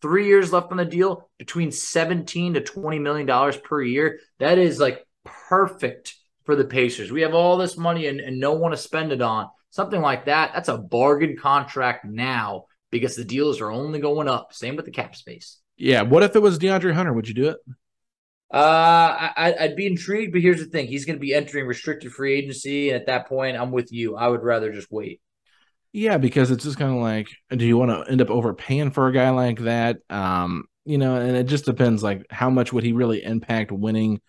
three 0.00 0.28
years 0.28 0.50
left 0.50 0.70
on 0.70 0.78
the 0.78 0.86
deal, 0.86 1.28
between 1.38 1.70
seventeen 1.70 2.54
to 2.54 2.62
twenty 2.62 2.98
million 2.98 3.26
dollars 3.26 3.58
per 3.58 3.82
year. 3.82 4.18
That 4.38 4.56
is 4.56 4.80
like 4.80 5.06
perfect 5.26 6.14
for 6.44 6.56
the 6.56 6.64
Pacers. 6.64 7.12
We 7.12 7.20
have 7.20 7.34
all 7.34 7.58
this 7.58 7.76
money 7.76 8.06
and, 8.06 8.18
and 8.18 8.40
no 8.40 8.54
one 8.54 8.70
to 8.70 8.78
spend 8.78 9.12
it 9.12 9.20
on. 9.20 9.50
Something 9.68 10.00
like 10.00 10.24
that. 10.24 10.52
That's 10.54 10.70
a 10.70 10.78
bargain 10.78 11.36
contract 11.36 12.06
now 12.06 12.64
because 12.92 13.16
the 13.16 13.24
deals 13.24 13.60
are 13.60 13.72
only 13.72 13.98
going 13.98 14.28
up. 14.28 14.52
Same 14.52 14.76
with 14.76 14.84
the 14.84 14.92
cap 14.92 15.16
space. 15.16 15.58
Yeah. 15.76 16.02
What 16.02 16.22
if 16.22 16.36
it 16.36 16.42
was 16.42 16.60
DeAndre 16.60 16.92
Hunter? 16.92 17.12
Would 17.12 17.26
you 17.26 17.34
do 17.34 17.48
it? 17.48 17.56
Uh, 18.52 19.30
I, 19.34 19.54
would 19.62 19.76
be 19.76 19.86
intrigued, 19.86 20.32
but 20.32 20.42
here's 20.42 20.60
the 20.60 20.66
thing: 20.66 20.86
he's 20.86 21.06
going 21.06 21.16
to 21.16 21.20
be 21.20 21.34
entering 21.34 21.66
restricted 21.66 22.12
free 22.12 22.34
agency, 22.34 22.90
and 22.90 23.00
at 23.00 23.06
that 23.06 23.26
point, 23.26 23.56
I'm 23.56 23.72
with 23.72 23.90
you. 23.90 24.14
I 24.14 24.28
would 24.28 24.42
rather 24.42 24.70
just 24.70 24.88
wait. 24.92 25.22
Yeah, 25.94 26.18
because 26.18 26.50
it's 26.50 26.64
just 26.64 26.78
kind 26.78 26.94
of 26.94 27.00
like, 27.00 27.28
do 27.50 27.64
you 27.66 27.78
want 27.78 27.90
to 27.90 28.10
end 28.10 28.20
up 28.20 28.30
overpaying 28.30 28.90
for 28.90 29.08
a 29.08 29.12
guy 29.12 29.30
like 29.30 29.60
that? 29.60 29.98
Um, 30.10 30.64
you 30.84 30.98
know, 30.98 31.16
and 31.16 31.34
it 31.34 31.44
just 31.44 31.64
depends, 31.64 32.02
like 32.02 32.26
how 32.30 32.50
much 32.50 32.74
would 32.74 32.84
he 32.84 32.92
really 32.92 33.24
impact 33.24 33.72
winning. 33.72 34.20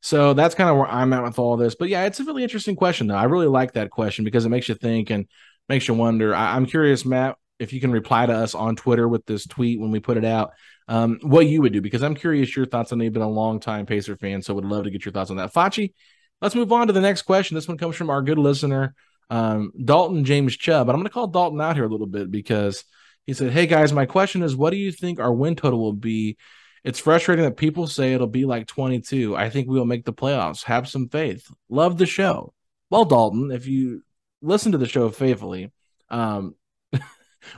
So 0.00 0.32
that's 0.32 0.54
kind 0.54 0.70
of 0.70 0.76
where 0.76 0.86
I'm 0.86 1.12
at 1.12 1.24
with 1.24 1.38
all 1.38 1.56
this. 1.58 1.74
But 1.74 1.88
yeah, 1.88 2.04
it's 2.04 2.20
a 2.20 2.24
really 2.24 2.44
interesting 2.44 2.76
question, 2.76 3.06
though. 3.06 3.16
I 3.16 3.24
really 3.24 3.48
like 3.48 3.72
that 3.72 3.90
question 3.90 4.24
because 4.24 4.46
it 4.46 4.50
makes 4.50 4.68
you 4.68 4.76
think 4.76 5.10
and 5.10 5.26
makes 5.68 5.88
you 5.88 5.94
wonder. 5.94 6.34
I, 6.34 6.56
I'm 6.56 6.64
curious, 6.64 7.04
Matt 7.04 7.36
if 7.58 7.72
you 7.72 7.80
can 7.80 7.90
reply 7.90 8.26
to 8.26 8.32
us 8.32 8.54
on 8.54 8.76
Twitter 8.76 9.08
with 9.08 9.26
this 9.26 9.46
tweet 9.46 9.80
when 9.80 9.90
we 9.90 10.00
put 10.00 10.16
it 10.16 10.24
out, 10.24 10.52
um, 10.86 11.18
what 11.22 11.46
you 11.46 11.60
would 11.62 11.72
do 11.72 11.80
because 11.80 12.02
I'm 12.02 12.14
curious 12.14 12.56
your 12.56 12.66
thoughts 12.66 12.92
on. 12.92 13.00
You've 13.00 13.12
been 13.12 13.22
a 13.22 13.28
long 13.28 13.60
time 13.60 13.86
Pacer 13.86 14.16
fan, 14.16 14.42
so 14.42 14.54
would 14.54 14.64
love 14.64 14.84
to 14.84 14.90
get 14.90 15.04
your 15.04 15.12
thoughts 15.12 15.30
on 15.30 15.36
that. 15.36 15.52
Facci, 15.52 15.92
let's 16.40 16.54
move 16.54 16.72
on 16.72 16.86
to 16.86 16.92
the 16.92 17.00
next 17.00 17.22
question. 17.22 17.54
This 17.54 17.68
one 17.68 17.78
comes 17.78 17.96
from 17.96 18.10
our 18.10 18.22
good 18.22 18.38
listener, 18.38 18.94
um, 19.28 19.72
Dalton 19.84 20.24
James 20.24 20.56
Chubb. 20.56 20.86
But 20.86 20.94
I'm 20.94 21.00
going 21.00 21.08
to 21.08 21.12
call 21.12 21.26
Dalton 21.26 21.60
out 21.60 21.76
here 21.76 21.84
a 21.84 21.88
little 21.88 22.06
bit 22.06 22.30
because 22.30 22.84
he 23.26 23.34
said, 23.34 23.52
"Hey 23.52 23.66
guys, 23.66 23.92
my 23.92 24.06
question 24.06 24.42
is, 24.42 24.56
what 24.56 24.70
do 24.70 24.76
you 24.76 24.92
think 24.92 25.20
our 25.20 25.32
win 25.32 25.56
total 25.56 25.80
will 25.80 25.92
be?" 25.92 26.36
It's 26.84 27.00
frustrating 27.00 27.44
that 27.44 27.56
people 27.56 27.86
say 27.86 28.14
it'll 28.14 28.28
be 28.28 28.46
like 28.46 28.66
22. 28.66 29.36
I 29.36 29.50
think 29.50 29.68
we 29.68 29.78
will 29.78 29.84
make 29.84 30.04
the 30.04 30.12
playoffs. 30.12 30.64
Have 30.64 30.88
some 30.88 31.08
faith. 31.08 31.50
Love 31.68 31.98
the 31.98 32.06
show. 32.06 32.54
Well, 32.88 33.04
Dalton, 33.04 33.50
if 33.50 33.66
you 33.66 34.02
listen 34.40 34.72
to 34.72 34.78
the 34.78 34.88
show 34.88 35.10
faithfully, 35.10 35.70
um, 36.08 36.54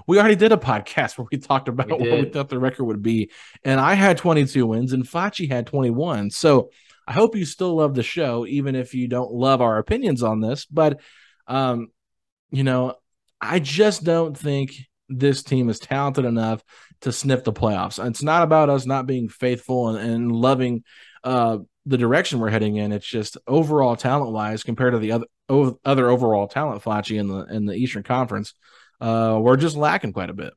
we 0.07 0.19
already 0.19 0.37
did 0.37 0.53
a 0.53 0.57
podcast 0.57 1.19
where 1.19 1.27
we 1.31 1.39
talked 1.39 1.69
about 1.69 1.87
we 1.89 2.11
what 2.11 2.21
we 2.21 2.29
thought 2.29 2.49
the 2.49 2.59
record 2.59 2.85
would 2.85 3.03
be, 3.03 3.31
and 3.65 3.81
I 3.81 3.95
had 3.95 4.19
22 4.19 4.67
wins 4.67 4.93
and 4.93 5.05
Facci 5.05 5.51
had 5.51 5.67
21. 5.67 6.31
So 6.31 6.71
I 7.07 7.13
hope 7.13 7.35
you 7.35 7.45
still 7.45 7.75
love 7.75 7.95
the 7.95 8.03
show, 8.03 8.47
even 8.47 8.77
if 8.77 8.95
you 8.95 9.09
don't 9.09 9.33
love 9.33 9.61
our 9.61 9.79
opinions 9.79 10.23
on 10.23 10.41
this. 10.41 10.65
But, 10.65 11.01
um, 11.49 11.89
you 12.51 12.63
know, 12.63 12.95
I 13.41 13.59
just 13.59 14.05
don't 14.05 14.37
think 14.39 14.75
this 15.09 15.43
team 15.43 15.69
is 15.69 15.81
talented 15.81 16.25
enough 16.25 16.63
to 17.01 17.11
sniff 17.11 17.43
the 17.43 17.53
playoffs. 17.53 18.05
It's 18.07 18.23
not 18.23 18.45
about 18.45 18.71
us 18.71 18.87
not 18.87 19.07
being 19.07 19.29
faithful 19.29 19.89
and, 19.89 19.99
and 19.99 20.33
loving 20.33 20.85
uh, 21.25 21.59
the 21.87 21.99
direction 21.99 22.39
we're 22.39 22.51
heading 22.51 22.77
in. 22.77 22.93
It's 22.93 23.07
just 23.07 23.37
overall 23.47 23.97
talent 23.97 24.33
wise 24.33 24.63
compared 24.63 24.93
to 24.93 24.99
the 24.99 25.13
other 25.13 25.27
other 25.85 26.09
overall 26.09 26.47
talent, 26.47 26.83
Facci 26.83 27.19
in 27.19 27.27
the 27.27 27.45
in 27.47 27.67
the 27.67 27.75
Eastern 27.75 28.05
Conference 28.05 28.55
uh, 29.01 29.39
we're 29.41 29.57
just 29.57 29.77
lacking 29.77 30.13
quite 30.13 30.31
a 30.31 30.35
bit. 30.35 30.53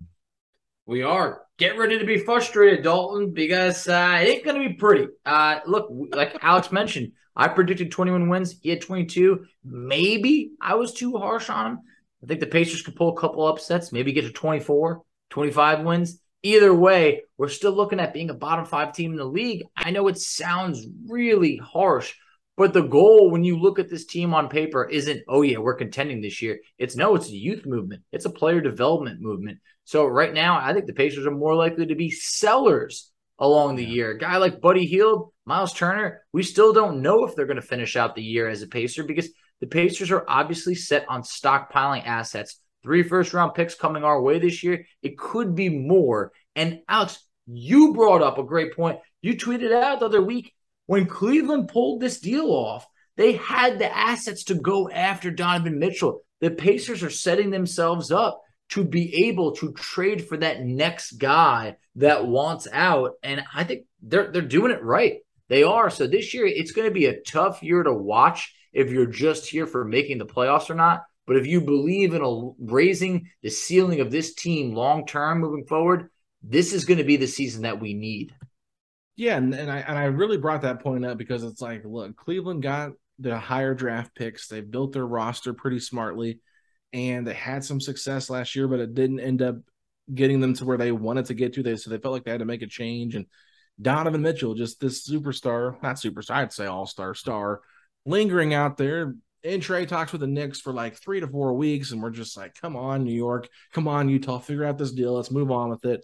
We 0.86 1.04
are. 1.04 1.42
Get 1.58 1.78
ready 1.78 1.98
to 2.00 2.06
be 2.06 2.18
frustrated, 2.18 2.84
Dalton, 2.84 3.32
because 3.32 3.88
uh, 3.88 4.20
it 4.22 4.28
ain't 4.28 4.46
going 4.46 4.62
to 4.62 4.70
be 4.70 4.76
pretty. 4.76 5.08
Uh, 5.26 5.60
look, 5.66 5.88
like 6.14 6.38
Alex 6.42 6.72
mentioned, 6.72 7.14
I 7.36 7.48
predicted 7.48 7.92
21 7.92 8.28
wins. 8.28 8.56
He 8.62 8.70
had 8.70 8.82
22. 8.82 9.46
Maybe 9.64 10.52
I 10.60 10.76
was 10.76 10.94
too 10.94 11.18
harsh 11.18 11.50
on 11.50 11.72
him. 11.72 11.80
I 12.24 12.26
think 12.26 12.40
the 12.40 12.48
Pacers 12.48 12.82
could 12.82 12.96
pull 12.96 13.10
a 13.10 13.20
couple 13.20 13.46
upsets, 13.46 13.92
maybe 13.92 14.14
get 14.14 14.24
to 14.24 14.32
24, 14.32 15.04
25 15.30 15.82
wins. 15.84 16.20
Either 16.42 16.74
way, 16.74 17.24
we're 17.38 17.48
still 17.48 17.72
looking 17.72 18.00
at 18.00 18.14
being 18.14 18.30
a 18.30 18.34
bottom 18.34 18.66
five 18.66 18.94
team 18.94 19.12
in 19.12 19.18
the 19.18 19.26
league. 19.26 19.64
I 19.76 19.92
know 19.92 20.08
it 20.08 20.18
sounds 20.18 20.86
really 21.08 21.58
harsh, 21.58 22.14
but 22.56 22.74
the 22.74 22.84
goal, 22.84 23.32
when 23.32 23.44
you 23.44 23.60
look 23.60 23.80
at 23.80 23.90
this 23.90 24.06
team 24.06 24.34
on 24.34 24.48
paper, 24.48 24.86
isn't, 24.86 25.24
oh, 25.28 25.42
yeah, 25.42 25.58
we're 25.58 25.74
contending 25.74 26.22
this 26.22 26.42
year. 26.42 26.60
It's 26.78 26.96
no, 26.96 27.16
it's 27.16 27.30
a 27.30 27.36
youth 27.36 27.66
movement, 27.66 28.04
it's 28.12 28.26
a 28.26 28.30
player 28.30 28.62
development 28.62 29.22
movement. 29.22 29.60
So, 29.86 30.06
right 30.06 30.34
now, 30.34 30.60
I 30.60 30.74
think 30.74 30.86
the 30.86 30.94
Pacers 30.94 31.26
are 31.26 31.32
more 31.32 31.56
likely 31.56 31.88
to 31.88 31.96
be 31.96 32.12
sellers 32.12 33.12
along 33.40 33.76
the 33.76 33.84
yeah. 33.84 33.94
year. 33.94 34.12
A 34.12 34.18
guy 34.20 34.38
like 34.38 34.62
Buddy 34.62 34.86
Hield, 34.86 35.34
Miles 35.46 35.74
Turner, 35.74 36.22
we 36.32 36.44
still 36.44 36.74
don't 36.74 37.02
know 37.02 37.26
if 37.26 37.36
they're 37.36 37.48
going 37.48 37.56
to 37.56 37.62
finish 37.62 37.96
out 37.96 38.16
the 38.16 38.24
year 38.24 38.48
as 38.48 38.62
a 38.62 38.68
Pacer 38.68 39.04
because 39.04 39.30
the 39.60 39.68
Pacers 39.68 40.12
are 40.12 40.26
obviously 40.28 40.76
set 40.76 41.06
on 41.10 41.24
stockpiling 41.24 42.06
assets. 42.06 42.60
Three 42.84 43.04
first 43.04 43.34
round 43.34 43.56
picks 43.56 43.76
coming 43.76 44.04
our 44.04 44.22
way 44.22 44.40
this 44.40 44.62
year. 44.62 44.86
It 45.02 45.18
could 45.18 45.56
be 45.56 45.70
more. 45.70 46.34
And 46.56 46.82
Alex, 46.88 47.18
you 47.48 47.94
brought 47.94 48.22
up 48.22 48.38
a 48.38 48.44
great 48.44 48.76
point. 48.76 49.00
You 49.22 49.36
tweeted 49.36 49.72
out 49.72 50.02
the 50.02 50.06
other 50.06 50.22
week 50.22 50.54
when 50.86 51.06
Cleveland 51.06 51.70
pulled 51.70 52.02
this 52.02 52.20
deal 52.20 52.48
off, 52.48 52.86
they 53.16 53.34
had 53.34 53.80
the 53.80 53.96
assets 53.96 54.46
to 54.46 54.56
go 54.56 54.90
after 54.90 55.32
Donovan 55.32 55.80
Mitchell. 55.80 56.22
The 56.42 56.52
Pacers 56.52 57.04
are 57.04 57.10
setting 57.10 57.52
themselves 57.52 58.12
up 58.12 58.42
to 58.70 58.84
be 58.84 59.28
able 59.28 59.54
to 59.54 59.74
trade 59.74 60.28
for 60.28 60.38
that 60.38 60.64
next 60.64 61.14
guy 61.14 61.78
that 61.96 62.26
wants 62.26 62.68
out. 62.72 63.14
And 63.22 63.44
I 63.54 63.64
think 63.64 63.86
they're 64.02 64.32
they're 64.32 64.42
doing 64.42 64.72
it 64.72 64.84
right. 64.84 65.20
They 65.48 65.64
are. 65.64 65.90
So 65.90 66.08
this 66.08 66.34
year 66.34 66.48
it's 66.48 66.72
going 66.72 66.88
to 66.88 66.94
be 66.94 67.06
a 67.06 67.22
tough 67.22 67.62
year 67.62 67.84
to 67.84 67.94
watch 67.94 68.54
if 68.72 68.90
you're 68.90 69.06
just 69.06 69.48
here 69.48 69.68
for 69.68 69.86
making 69.86 70.18
the 70.18 70.26
playoffs 70.26 70.70
or 70.70 70.76
not. 70.76 71.04
But 71.26 71.38
if 71.38 71.46
you 71.46 71.62
believe 71.62 72.14
in 72.14 72.22
a, 72.22 72.52
raising 72.60 73.30
the 73.42 73.50
ceiling 73.50 74.02
of 74.02 74.12
this 74.12 74.34
team 74.34 74.74
long 74.74 75.06
term 75.06 75.40
moving 75.40 75.66
forward, 75.66 76.10
this 76.42 76.74
is 76.74 76.86
going 76.86 76.98
to 76.98 77.04
be 77.04 77.18
the 77.18 77.28
season 77.28 77.62
that 77.62 77.80
we 77.80 77.94
need. 77.94 78.34
Yeah, 79.16 79.38
and, 79.38 79.54
and 79.54 79.72
I 79.72 79.80
and 79.80 79.98
I 79.98 80.06
really 80.06 80.38
brought 80.38 80.64
that 80.64 80.82
point 80.82 81.06
up 81.06 81.18
because 81.18 81.44
it's 81.44 81.62
like, 81.62 81.84
look, 81.86 82.16
Cleveland 82.16 82.64
got 82.64 82.94
the 83.20 83.38
higher 83.38 83.76
draft 83.76 84.16
picks. 84.16 84.48
They 84.48 84.62
built 84.62 84.94
their 84.94 85.06
roster 85.06 85.54
pretty 85.54 85.80
smartly, 85.80 86.40
and 86.94 87.26
they 87.28 87.34
had 87.34 87.64
some 87.64 87.80
success 87.80 88.30
last 88.30 88.56
year, 88.56 88.68
but 88.68 88.80
it 88.80 88.96
didn't 88.96 89.20
end 89.20 89.42
up 89.42 89.58
getting 90.14 90.40
them 90.40 90.54
to 90.56 90.66
where 90.66 90.78
they 90.78 90.92
wanted 90.92 91.26
to 91.28 91.36
get 91.36 91.54
to. 91.54 91.64
They 91.64 91.76
so 91.76 91.90
they 91.92 92.00
felt 92.00 92.14
like 92.14 92.24
they 92.24 92.32
had 92.32 92.40
to 92.40 92.46
make 92.46 92.64
a 92.64 92.68
change. 92.68 93.16
And 93.16 93.28
Donovan 93.80 94.22
Mitchell, 94.22 94.56
just 94.56 94.80
this 94.80 95.08
superstar, 95.08 95.82
not 95.84 95.98
superstar, 95.98 96.36
I'd 96.36 96.54
say 96.54 96.66
all 96.66 96.88
star 96.88 97.14
star, 97.14 97.62
lingering 98.06 98.56
out 98.56 98.78
there 98.78 99.16
in 99.44 99.62
trade 99.62 99.90
talks 99.90 100.12
with 100.12 100.22
the 100.22 100.28
Knicks 100.28 100.60
for 100.60 100.74
like 100.74 100.96
three 100.96 101.20
to 101.20 101.28
four 101.28 101.54
weeks, 101.54 101.92
and 101.92 102.02
we're 102.02 102.10
just 102.10 102.36
like, 102.36 102.56
come 102.60 102.76
on, 102.76 103.04
New 103.04 103.14
York, 103.14 103.48
come 103.74 103.88
on, 103.88 104.10
Utah, 104.10 104.40
figure 104.40 104.66
out 104.66 104.80
this 104.80 104.92
deal. 104.92 105.14
Let's 105.14 105.32
move 105.32 105.52
on 105.52 105.70
with 105.70 105.86
it. 105.86 106.04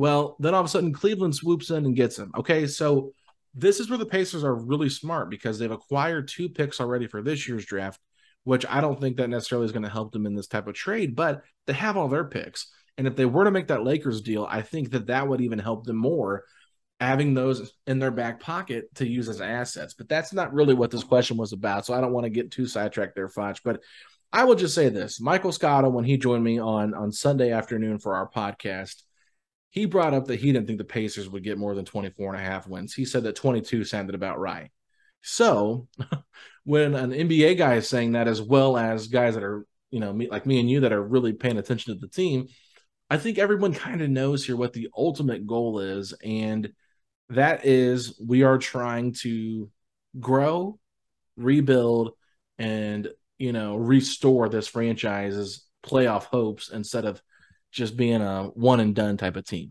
Well, 0.00 0.36
then 0.38 0.54
all 0.54 0.60
of 0.60 0.66
a 0.66 0.70
sudden 0.70 0.94
Cleveland 0.94 1.34
swoops 1.34 1.68
in 1.68 1.84
and 1.84 1.94
gets 1.94 2.18
him. 2.18 2.32
Okay, 2.34 2.66
so 2.66 3.12
this 3.52 3.80
is 3.80 3.90
where 3.90 3.98
the 3.98 4.06
Pacers 4.06 4.44
are 4.44 4.54
really 4.54 4.88
smart 4.88 5.28
because 5.28 5.58
they've 5.58 5.70
acquired 5.70 6.26
two 6.26 6.48
picks 6.48 6.80
already 6.80 7.06
for 7.06 7.20
this 7.20 7.46
year's 7.46 7.66
draft, 7.66 8.00
which 8.44 8.64
I 8.66 8.80
don't 8.80 8.98
think 8.98 9.18
that 9.18 9.28
necessarily 9.28 9.66
is 9.66 9.72
going 9.72 9.82
to 9.82 9.90
help 9.90 10.12
them 10.12 10.24
in 10.24 10.34
this 10.34 10.46
type 10.46 10.68
of 10.68 10.74
trade, 10.74 11.14
but 11.14 11.42
they 11.66 11.74
have 11.74 11.98
all 11.98 12.08
their 12.08 12.24
picks. 12.24 12.72
And 12.96 13.06
if 13.06 13.14
they 13.14 13.26
were 13.26 13.44
to 13.44 13.50
make 13.50 13.66
that 13.66 13.84
Lakers 13.84 14.22
deal, 14.22 14.48
I 14.48 14.62
think 14.62 14.92
that 14.92 15.08
that 15.08 15.28
would 15.28 15.42
even 15.42 15.58
help 15.58 15.84
them 15.84 15.96
more 15.96 16.44
having 16.98 17.34
those 17.34 17.70
in 17.86 17.98
their 17.98 18.10
back 18.10 18.40
pocket 18.40 18.94
to 18.94 19.06
use 19.06 19.28
as 19.28 19.42
assets. 19.42 19.92
But 19.92 20.08
that's 20.08 20.32
not 20.32 20.54
really 20.54 20.72
what 20.72 20.90
this 20.90 21.04
question 21.04 21.36
was 21.36 21.52
about. 21.52 21.84
So 21.84 21.92
I 21.92 22.00
don't 22.00 22.14
want 22.14 22.24
to 22.24 22.30
get 22.30 22.50
too 22.50 22.66
sidetracked 22.66 23.16
there, 23.16 23.28
Foch. 23.28 23.58
But 23.62 23.82
I 24.32 24.44
will 24.44 24.54
just 24.54 24.74
say 24.74 24.88
this 24.88 25.20
Michael 25.20 25.52
Scotto, 25.52 25.90
when 25.90 26.06
he 26.06 26.16
joined 26.16 26.42
me 26.42 26.58
on, 26.58 26.94
on 26.94 27.12
Sunday 27.12 27.52
afternoon 27.52 27.98
for 27.98 28.16
our 28.16 28.30
podcast, 28.30 29.02
he 29.70 29.86
brought 29.86 30.14
up 30.14 30.26
that 30.26 30.40
he 30.40 30.52
didn't 30.52 30.66
think 30.66 30.78
the 30.78 30.84
Pacers 30.84 31.28
would 31.28 31.44
get 31.44 31.58
more 31.58 31.74
than 31.74 31.84
24 31.84 32.34
and 32.34 32.42
a 32.42 32.44
half 32.44 32.66
wins. 32.66 32.92
He 32.92 33.04
said 33.04 33.22
that 33.22 33.36
22 33.36 33.84
sounded 33.84 34.14
about 34.14 34.40
right. 34.40 34.70
So 35.22 35.88
when 36.64 36.94
an 36.94 37.12
NBA 37.12 37.56
guy 37.56 37.74
is 37.74 37.88
saying 37.88 38.12
that, 38.12 38.28
as 38.28 38.42
well 38.42 38.76
as 38.76 39.06
guys 39.06 39.34
that 39.34 39.44
are, 39.44 39.64
you 39.90 40.00
know, 40.00 40.12
me, 40.12 40.28
like 40.28 40.44
me 40.44 40.58
and 40.60 40.68
you 40.68 40.80
that 40.80 40.92
are 40.92 41.02
really 41.02 41.32
paying 41.32 41.58
attention 41.58 41.94
to 41.94 42.00
the 42.00 42.08
team, 42.08 42.48
I 43.08 43.16
think 43.16 43.38
everyone 43.38 43.72
kind 43.72 44.02
of 44.02 44.10
knows 44.10 44.44
here 44.44 44.56
what 44.56 44.72
the 44.72 44.88
ultimate 44.96 45.46
goal 45.46 45.78
is. 45.80 46.14
And 46.24 46.72
that 47.28 47.64
is 47.64 48.20
we 48.24 48.42
are 48.42 48.58
trying 48.58 49.14
to 49.20 49.70
grow, 50.18 50.80
rebuild, 51.36 52.10
and, 52.58 53.08
you 53.38 53.52
know, 53.52 53.76
restore 53.76 54.48
this 54.48 54.66
franchise's 54.66 55.64
playoff 55.84 56.24
hopes 56.24 56.70
instead 56.70 57.04
of 57.04 57.22
just 57.70 57.96
being 57.96 58.20
a 58.20 58.44
one 58.54 58.80
and 58.80 58.94
done 58.94 59.16
type 59.16 59.36
of 59.36 59.44
team. 59.44 59.70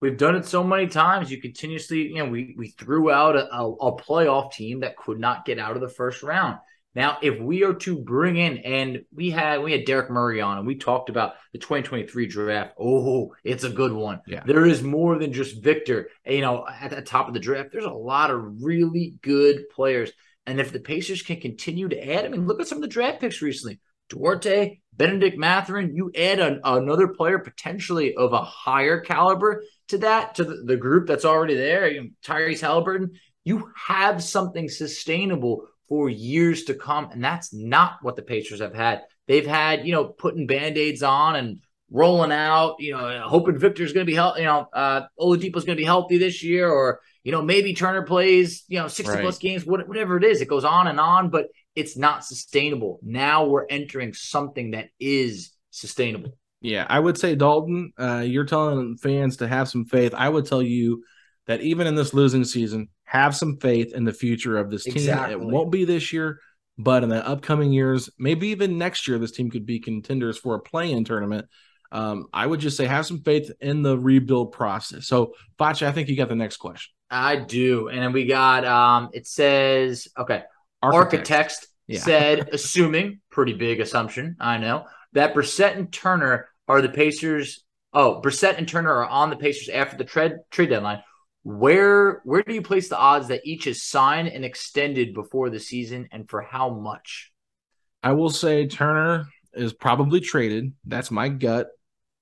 We've 0.00 0.16
done 0.16 0.36
it 0.36 0.46
so 0.46 0.62
many 0.62 0.86
times. 0.86 1.30
You 1.30 1.40
continuously, 1.40 2.08
you 2.08 2.16
know, 2.16 2.26
we 2.26 2.54
we 2.56 2.68
threw 2.68 3.10
out 3.10 3.36
a, 3.36 3.52
a, 3.52 3.72
a, 3.72 3.96
playoff 3.96 4.52
team 4.52 4.80
that 4.80 4.96
could 4.96 5.18
not 5.18 5.44
get 5.44 5.58
out 5.58 5.74
of 5.74 5.80
the 5.80 5.88
first 5.88 6.22
round. 6.22 6.58
Now, 6.94 7.18
if 7.20 7.38
we 7.40 7.64
are 7.64 7.74
to 7.74 7.98
bring 7.98 8.36
in, 8.36 8.58
and 8.58 9.04
we 9.12 9.30
had 9.30 9.62
we 9.62 9.72
had 9.72 9.84
Derek 9.84 10.10
Murray 10.10 10.40
on, 10.40 10.58
and 10.58 10.66
we 10.66 10.76
talked 10.76 11.10
about 11.10 11.34
the 11.52 11.58
2023 11.58 12.26
draft. 12.26 12.74
Oh, 12.78 13.34
it's 13.44 13.64
a 13.64 13.70
good 13.70 13.92
one. 13.92 14.20
Yeah. 14.26 14.42
There 14.46 14.66
is 14.66 14.82
more 14.82 15.18
than 15.18 15.32
just 15.32 15.62
Victor. 15.62 16.10
You 16.24 16.40
know, 16.42 16.64
at 16.68 16.90
the 16.90 17.02
top 17.02 17.28
of 17.28 17.34
the 17.34 17.40
draft, 17.40 17.70
there's 17.72 17.84
a 17.84 17.90
lot 17.90 18.30
of 18.30 18.62
really 18.62 19.14
good 19.22 19.68
players. 19.70 20.12
And 20.46 20.60
if 20.60 20.72
the 20.72 20.80
Pacers 20.80 21.22
can 21.22 21.40
continue 21.40 21.88
to 21.88 22.12
add, 22.12 22.24
I 22.24 22.28
mean, 22.28 22.46
look 22.46 22.60
at 22.60 22.68
some 22.68 22.78
of 22.78 22.82
the 22.82 22.88
draft 22.88 23.20
picks 23.20 23.42
recently. 23.42 23.80
Duarte, 24.08 24.80
Benedict 24.92 25.38
Mathurin, 25.38 25.94
you 25.94 26.10
add 26.16 26.40
an, 26.40 26.60
another 26.64 27.08
player 27.08 27.38
potentially 27.38 28.14
of 28.14 28.32
a 28.32 28.42
higher 28.42 29.00
caliber 29.00 29.62
to 29.88 29.98
that, 29.98 30.34
to 30.34 30.44
the, 30.44 30.62
the 30.64 30.76
group 30.76 31.06
that's 31.06 31.24
already 31.24 31.54
there, 31.54 31.88
you 31.90 32.02
know, 32.02 32.08
Tyrese 32.24 32.60
Haliburton, 32.60 33.10
you 33.44 33.70
have 33.76 34.22
something 34.22 34.68
sustainable 34.68 35.68
for 35.88 36.10
years 36.10 36.64
to 36.64 36.74
come. 36.74 37.10
And 37.10 37.24
that's 37.24 37.54
not 37.54 37.98
what 38.02 38.16
the 38.16 38.22
Pacers 38.22 38.60
have 38.60 38.74
had. 38.74 39.02
They've 39.26 39.46
had, 39.46 39.86
you 39.86 39.92
know, 39.92 40.04
putting 40.04 40.46
band-aids 40.46 41.02
on 41.02 41.36
and 41.36 41.60
rolling 41.90 42.32
out, 42.32 42.76
you 42.78 42.92
know, 42.92 43.22
hoping 43.26 43.58
Victor's 43.58 43.92
going 43.92 44.04
to 44.04 44.10
be 44.10 44.16
healthy, 44.16 44.40
you 44.40 44.46
know, 44.46 44.68
uh, 44.72 45.02
Oladipo's 45.18 45.64
going 45.64 45.76
to 45.76 45.80
be 45.80 45.84
healthy 45.84 46.18
this 46.18 46.42
year, 46.42 46.68
or, 46.68 47.00
you 47.24 47.32
know, 47.32 47.40
maybe 47.40 47.72
Turner 47.72 48.02
plays, 48.02 48.64
you 48.68 48.78
know, 48.78 48.88
60 48.88 49.14
right. 49.14 49.22
plus 49.22 49.38
games, 49.38 49.64
whatever 49.64 50.16
it 50.18 50.24
is. 50.24 50.40
It 50.40 50.48
goes 50.48 50.64
on 50.64 50.86
and 50.86 51.00
on, 51.00 51.30
but 51.30 51.46
it's 51.74 51.96
not 51.96 52.24
sustainable. 52.24 52.98
Now 53.02 53.46
we're 53.46 53.66
entering 53.68 54.12
something 54.12 54.72
that 54.72 54.88
is 54.98 55.52
sustainable. 55.70 56.36
Yeah, 56.60 56.86
I 56.88 56.98
would 56.98 57.16
say 57.16 57.34
Dalton, 57.34 57.92
uh, 57.98 58.24
you're 58.26 58.44
telling 58.44 58.96
fans 58.96 59.36
to 59.38 59.48
have 59.48 59.68
some 59.68 59.84
faith. 59.84 60.12
I 60.16 60.28
would 60.28 60.46
tell 60.46 60.62
you 60.62 61.04
that 61.46 61.60
even 61.60 61.86
in 61.86 61.94
this 61.94 62.12
losing 62.12 62.44
season, 62.44 62.88
have 63.04 63.34
some 63.34 63.56
faith 63.58 63.94
in 63.94 64.04
the 64.04 64.12
future 64.12 64.58
of 64.58 64.70
this 64.70 64.84
team. 64.84 64.94
Exactly. 64.94 65.32
It 65.32 65.40
won't 65.40 65.70
be 65.70 65.84
this 65.84 66.12
year, 66.12 66.40
but 66.76 67.02
in 67.02 67.08
the 67.08 67.26
upcoming 67.26 67.72
years, 67.72 68.10
maybe 68.18 68.48
even 68.48 68.76
next 68.76 69.08
year, 69.08 69.18
this 69.18 69.30
team 69.30 69.50
could 69.50 69.64
be 69.64 69.78
contenders 69.78 70.36
for 70.36 70.56
a 70.56 70.60
play-in 70.60 71.04
tournament. 71.04 71.46
Um, 71.90 72.26
I 72.34 72.46
would 72.46 72.60
just 72.60 72.76
say 72.76 72.86
have 72.86 73.06
some 73.06 73.22
faith 73.22 73.50
in 73.60 73.82
the 73.82 73.96
rebuild 73.96 74.52
process. 74.52 75.06
So, 75.06 75.32
Facci, 75.58 75.86
I 75.86 75.92
think 75.92 76.08
you 76.08 76.16
got 76.16 76.28
the 76.28 76.34
next 76.34 76.58
question. 76.58 76.92
I 77.10 77.36
do, 77.36 77.88
and 77.88 78.02
then 78.02 78.12
we 78.12 78.26
got 78.26 78.66
um, 78.66 79.08
it 79.14 79.26
says 79.26 80.08
okay, 80.18 80.42
architects 80.82 81.66
yeah. 81.86 82.00
said, 82.00 82.50
assuming 82.52 83.20
pretty 83.30 83.54
big 83.54 83.80
assumption, 83.80 84.36
I 84.40 84.58
know 84.58 84.84
that 85.12 85.34
Brissett 85.34 85.76
and 85.76 85.92
Turner 85.92 86.48
are 86.66 86.82
the 86.82 86.88
Pacers. 86.88 87.64
Oh, 87.92 88.20
Brissett 88.22 88.58
and 88.58 88.68
Turner 88.68 88.92
are 88.92 89.06
on 89.06 89.30
the 89.30 89.36
Pacers 89.36 89.68
after 89.68 89.96
the 89.96 90.04
trade 90.04 90.32
trade 90.50 90.70
deadline. 90.70 91.02
Where 91.42 92.20
where 92.24 92.42
do 92.42 92.52
you 92.52 92.62
place 92.62 92.88
the 92.88 92.98
odds 92.98 93.28
that 93.28 93.40
each 93.44 93.66
is 93.66 93.84
signed 93.84 94.28
and 94.28 94.44
extended 94.44 95.14
before 95.14 95.50
the 95.50 95.60
season, 95.60 96.08
and 96.12 96.28
for 96.28 96.42
how 96.42 96.68
much? 96.68 97.32
I 98.02 98.12
will 98.12 98.30
say 98.30 98.66
Turner 98.66 99.26
is 99.54 99.72
probably 99.72 100.20
traded. 100.20 100.72
That's 100.84 101.10
my 101.10 101.28
gut 101.28 101.68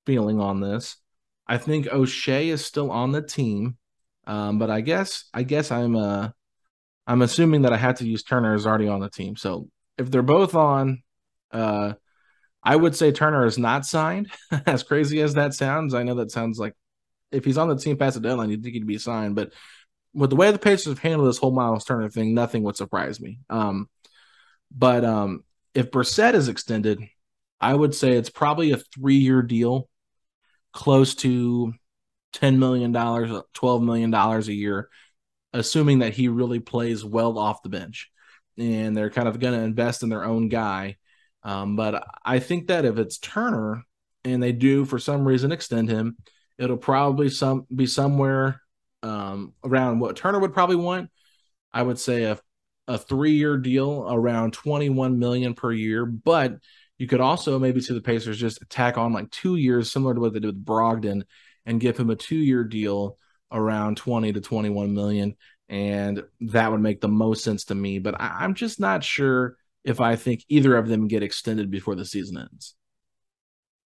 feeling 0.07 0.40
on 0.40 0.61
this. 0.61 0.97
I 1.47 1.59
think 1.59 1.87
Oshae 1.87 2.47
is 2.47 2.64
still 2.64 2.90
on 2.90 3.12
the 3.12 3.23
team, 3.23 3.77
um, 4.27 4.59
but 4.59 4.71
I 4.71 4.81
guess 4.81 5.25
I 5.35 5.42
guess 5.42 5.71
I'm 5.71 5.97
uh 5.97 6.31
I'm 7.07 7.23
assuming 7.23 7.62
that 7.62 7.73
I 7.73 7.77
had 7.77 7.97
to 7.97 8.07
use 8.07 8.23
Turner 8.23 8.55
is 8.55 8.66
already 8.66 8.88
on 8.88 9.01
the 9.01 9.11
team. 9.11 9.37
So 9.37 9.69
if 9.97 10.11
they're 10.11 10.23
both 10.23 10.55
on, 10.55 11.03
uh, 11.53 11.95
I 12.62 12.75
would 12.75 12.97
say 12.97 13.12
Turner 13.12 13.47
is 13.47 13.59
not 13.59 13.87
signed. 13.87 14.31
as 14.66 14.83
crazy 14.83 15.21
as 15.21 15.35
that 15.35 15.55
sounds, 15.55 15.95
I 15.95 16.03
know 16.03 16.16
that 16.16 16.33
sounds 16.33 16.59
like 16.59 16.75
if 17.31 17.45
he's 17.45 17.59
on 17.59 17.69
the 17.69 17.77
team 17.77 17.97
past 17.97 18.14
the 18.14 18.21
deadline, 18.21 18.51
you'd 18.51 18.62
think 18.62 18.75
he'd 18.75 18.87
be 18.87 18.99
signed. 18.99 19.37
But 19.37 19.53
with 20.14 20.31
the 20.31 20.37
way 20.37 20.51
the 20.51 20.59
Pacers 20.59 20.87
have 20.87 20.99
handled 20.99 21.29
this 21.29 21.38
whole 21.38 21.53
Myles 21.53 21.85
Turner 21.85 22.09
thing, 22.09 22.35
nothing 22.35 22.62
would 22.64 22.77
surprise 22.77 23.21
me. 23.21 23.38
Um, 23.49 23.88
but 24.75 25.05
um, 25.05 25.45
if 25.75 25.90
Brissett 25.90 26.35
is 26.35 26.49
extended, 26.49 27.01
I 27.61 27.73
would 27.73 27.95
say 27.95 28.12
it's 28.12 28.31
probably 28.31 28.73
a 28.73 28.79
three-year 28.79 29.42
deal, 29.42 29.88
close 30.73 31.14
to 31.16 31.73
ten 32.33 32.59
million 32.59 32.92
dollars, 32.92 33.31
twelve 33.55 33.83
million 33.83 34.11
dollars 34.11 34.49
a 34.49 34.53
year 34.55 34.88
assuming 35.57 36.01
that 36.01 36.14
he 36.14 36.29
really 36.29 36.61
plays 36.61 37.05
well 37.05 37.38
off 37.38 37.62
the 37.62 37.69
bench. 37.69 38.11
And 38.59 38.97
they're 38.97 39.11
kind 39.11 39.29
of 39.29 39.40
going 39.40 39.55
to 39.55 39.64
invest 39.64 40.03
in 40.03 40.09
their 40.09 40.25
own 40.25 40.49
guy. 40.49 40.97
Um, 41.42 41.77
but 41.77 42.07
I 42.25 42.38
think 42.38 42.69
that 42.69 42.85
if 42.85 42.99
it's 42.99 43.19
Turner 43.19 43.83
and 44.25 44.42
they 44.42 44.53
do 44.53 44.85
for 44.85 44.99
some 44.99 45.27
reason 45.27 45.53
extend 45.53 45.88
him, 45.88 46.16
it'll 46.59 46.77
probably 46.77 47.29
some 47.29 47.66
be 47.75 47.87
somewhere 47.87 48.61
um, 49.03 49.53
around 49.64 50.01
what 50.01 50.16
Turner 50.16 50.38
would 50.40 50.55
probably 50.55 50.77
want. 50.77 51.11
I 51.73 51.83
would 51.83 51.99
say 51.99 52.25
a 52.25 52.38
a 52.88 52.97
three 52.97 53.33
year 53.33 53.59
deal 53.59 54.07
around 54.09 54.53
21 54.53 55.19
million 55.19 55.55
per 55.55 55.73
year, 55.73 56.07
but 56.07 56.55
you 56.99 57.07
could 57.07 57.21
also 57.21 57.59
maybe 57.59 57.81
see 57.81 57.95
the 57.95 58.01
Pacers 58.01 58.38
just 58.38 58.62
tack 58.71 58.97
on 58.97 59.12
like 59.12 59.31
two 59.31 59.57
years, 59.57 59.90
similar 59.90 60.14
to 60.14 60.21
what 60.21 60.33
they 60.33 60.40
did 60.40 60.47
with 60.47 60.64
Brogdon, 60.64 61.23
and 61.66 61.81
give 61.81 61.97
him 61.97 62.11
a 62.11 62.16
two 62.16 62.37
year 62.37 62.64
deal 62.64 63.19
around 63.53 63.97
20 63.97 64.33
to 64.33 64.41
21 64.41 64.95
million 64.95 65.37
and 65.69 66.23
that 66.41 66.71
would 66.71 66.81
make 66.81 67.01
the 67.01 67.09
most 67.09 67.45
sense 67.45 67.65
to 67.65 67.75
me 67.75 67.99
but 67.99 68.21
I, 68.21 68.39
i'm 68.41 68.55
just 68.55 68.81
not 68.81 69.05
sure 69.05 69.57
if 69.85 70.01
i 70.01 70.17
think 70.17 70.45
either 70.49 70.77
of 70.77 70.89
them 70.89 71.09
get 71.09 71.23
extended 71.23 71.71
before 71.71 71.95
the 71.95 72.05
season 72.05 72.39
ends 72.39 72.75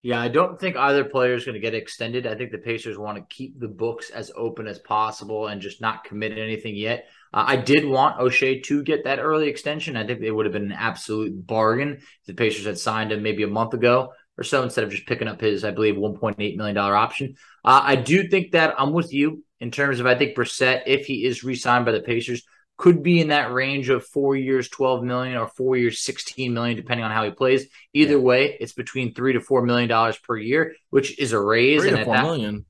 yeah 0.03 0.21
i 0.21 0.29
don't 0.29 0.59
think 0.59 0.77
either 0.77 1.05
player 1.05 1.35
is 1.35 1.45
going 1.45 1.55
to 1.55 1.61
get 1.61 1.75
extended 1.75 2.27
i 2.27 2.35
think 2.35 2.53
the 2.53 2.59
pacers 2.59 2.99
want 2.99 3.19
to 3.19 3.35
keep 3.35 3.59
the 3.59 3.69
books 3.69 4.11
as 4.11 4.31
open 4.37 4.67
as 4.67 4.79
possible 4.79 5.47
and 5.47 5.61
just 5.61 5.81
not 5.81 6.05
commit 6.05 6.37
anything 6.37 6.75
yet 6.75 7.07
uh, 7.33 7.45
I 7.47 7.57
did 7.57 7.85
want 7.85 8.19
Oshae 8.19 8.63
to 8.65 8.83
get 8.83 9.05
that 9.05 9.21
early 9.21 9.49
extension. 9.49 9.97
I 9.97 10.05
think 10.05 10.21
it 10.21 10.33
would 10.33 10.47
have 10.47 10.53
been 10.53 10.65
an 10.65 10.73
absolute 10.73 11.47
bargain 11.47 11.99
if 12.01 12.27
the 12.27 12.35
Pacers 12.35 12.67
had 12.67 12.79
signed 12.79 13.13
him 13.13 13.23
maybe 13.23 13.45
a 13.45 13.49
month 13.49 13.73
ago 13.73 14.13
or 14.37 14.43
so 14.43 14.63
instead 14.63 14.85
of 14.85 14.91
just 14.91 15.07
picking 15.07 15.29
up 15.29 15.41
his, 15.41 15.65
I 15.65 15.71
believe, 15.71 15.95
$1.8 15.95 16.57
million 16.57 16.77
option. 16.77 17.37
Uh, 17.65 17.83
I 17.85 17.97
do 17.97 18.29
think 18.29 18.53
that 18.53 18.75
I'm 18.79 18.93
with 18.93 19.13
you 19.13 19.45
in 19.61 19.71
terms 19.71 20.01
of 20.01 20.07
I 20.07 20.15
think 20.15 20.37
Brissett, 20.37 20.83
if 20.87 21.07
he 21.07 21.25
is 21.25 21.45
re-signed 21.45 21.85
by 21.85 21.93
the 21.93 22.01
Pacers, 22.01 22.43
could 22.77 23.03
be 23.03 23.21
in 23.21 23.29
that 23.29 23.53
range 23.53 23.91
of 23.91 24.07
four 24.07 24.35
years, 24.35 24.71
12 24.71 25.05
million, 25.05 25.37
or 25.37 25.47
four 25.47 25.77
years, 25.77 26.01
16 26.01 26.55
million, 26.55 26.77
depending 26.77 27.05
on 27.05 27.11
how 27.11 27.25
he 27.25 27.31
plays. 27.31 27.67
Either 27.93 28.13
yeah. 28.13 28.19
way, 28.19 28.57
it's 28.59 28.73
between 28.73 29.13
three 29.13 29.35
to 29.35 29.41
four 29.41 29.63
million 29.63 29.89
dollars 29.89 30.17
per 30.17 30.37
year, 30.37 30.75
which 30.89 31.19
is 31.19 31.33
a 31.33 31.39
raise. 31.39 31.83
Three 31.83 31.91
and 31.91 31.99
to 31.99 32.05
four 32.05 32.15
that, 32.15 32.23
million. 32.23 32.65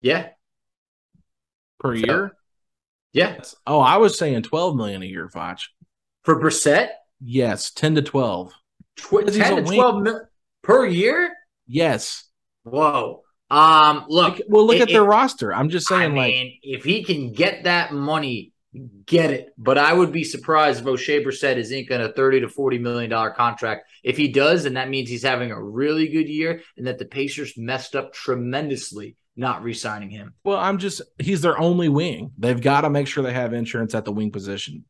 Yeah. 0.00 0.28
Per 1.78 1.96
so, 1.96 2.06
year? 2.06 2.32
Yeah. 3.12 3.40
Oh, 3.66 3.80
I 3.80 3.98
was 3.98 4.18
saying 4.18 4.42
12 4.42 4.74
million 4.74 5.02
a 5.02 5.06
year, 5.06 5.28
Facci. 5.28 5.64
For 6.24 6.40
Brissett? 6.40 6.88
Yes, 7.20 7.70
10 7.70 7.96
to 7.96 8.02
12. 8.02 8.52
Tw- 8.96 9.10
10 9.26 9.26
to 9.26 9.62
12 9.62 10.02
mil- 10.02 10.20
per 10.62 10.86
year? 10.86 11.32
Yes. 11.66 12.24
Whoa. 12.64 13.22
Um, 13.50 14.06
look, 14.08 14.40
well, 14.48 14.66
look 14.66 14.76
it, 14.76 14.82
at 14.82 14.88
their 14.88 15.04
it, 15.04 15.08
roster. 15.08 15.54
I'm 15.54 15.68
just 15.68 15.86
saying, 15.86 16.12
I 16.12 16.16
like, 16.16 16.34
mean, 16.34 16.58
if 16.62 16.84
he 16.84 17.04
can 17.04 17.32
get 17.32 17.64
that 17.64 17.92
money, 17.92 18.52
get 19.06 19.30
it. 19.30 19.48
But 19.56 19.78
I 19.78 19.92
would 19.92 20.12
be 20.12 20.24
surprised 20.24 20.80
if 20.80 20.86
Oshae 20.86 21.24
Brissett 21.24 21.56
is 21.56 21.70
inking 21.70 22.00
a 22.00 22.12
30 22.12 22.40
to 22.40 22.48
40 22.48 22.78
million 22.78 23.10
dollar 23.10 23.30
contract. 23.30 23.88
If 24.02 24.16
he 24.16 24.28
does, 24.28 24.64
then 24.64 24.74
that 24.74 24.88
means 24.88 25.08
he's 25.08 25.22
having 25.22 25.52
a 25.52 25.62
really 25.62 26.08
good 26.08 26.28
year, 26.28 26.62
and 26.76 26.86
that 26.86 26.98
the 26.98 27.04
Pacers 27.04 27.56
messed 27.56 27.94
up 27.94 28.12
tremendously 28.12 29.16
not 29.36 29.62
re-signing 29.62 30.10
him. 30.10 30.34
Well, 30.44 30.58
I'm 30.58 30.78
just 30.78 31.02
he's 31.18 31.42
their 31.42 31.58
only 31.58 31.88
wing. 31.88 32.32
They've 32.38 32.60
got 32.60 32.82
to 32.82 32.90
make 32.90 33.06
sure 33.06 33.22
they 33.22 33.34
have 33.34 33.52
insurance 33.52 33.94
at 33.94 34.04
the 34.04 34.12
wing 34.12 34.32
position. 34.32 34.84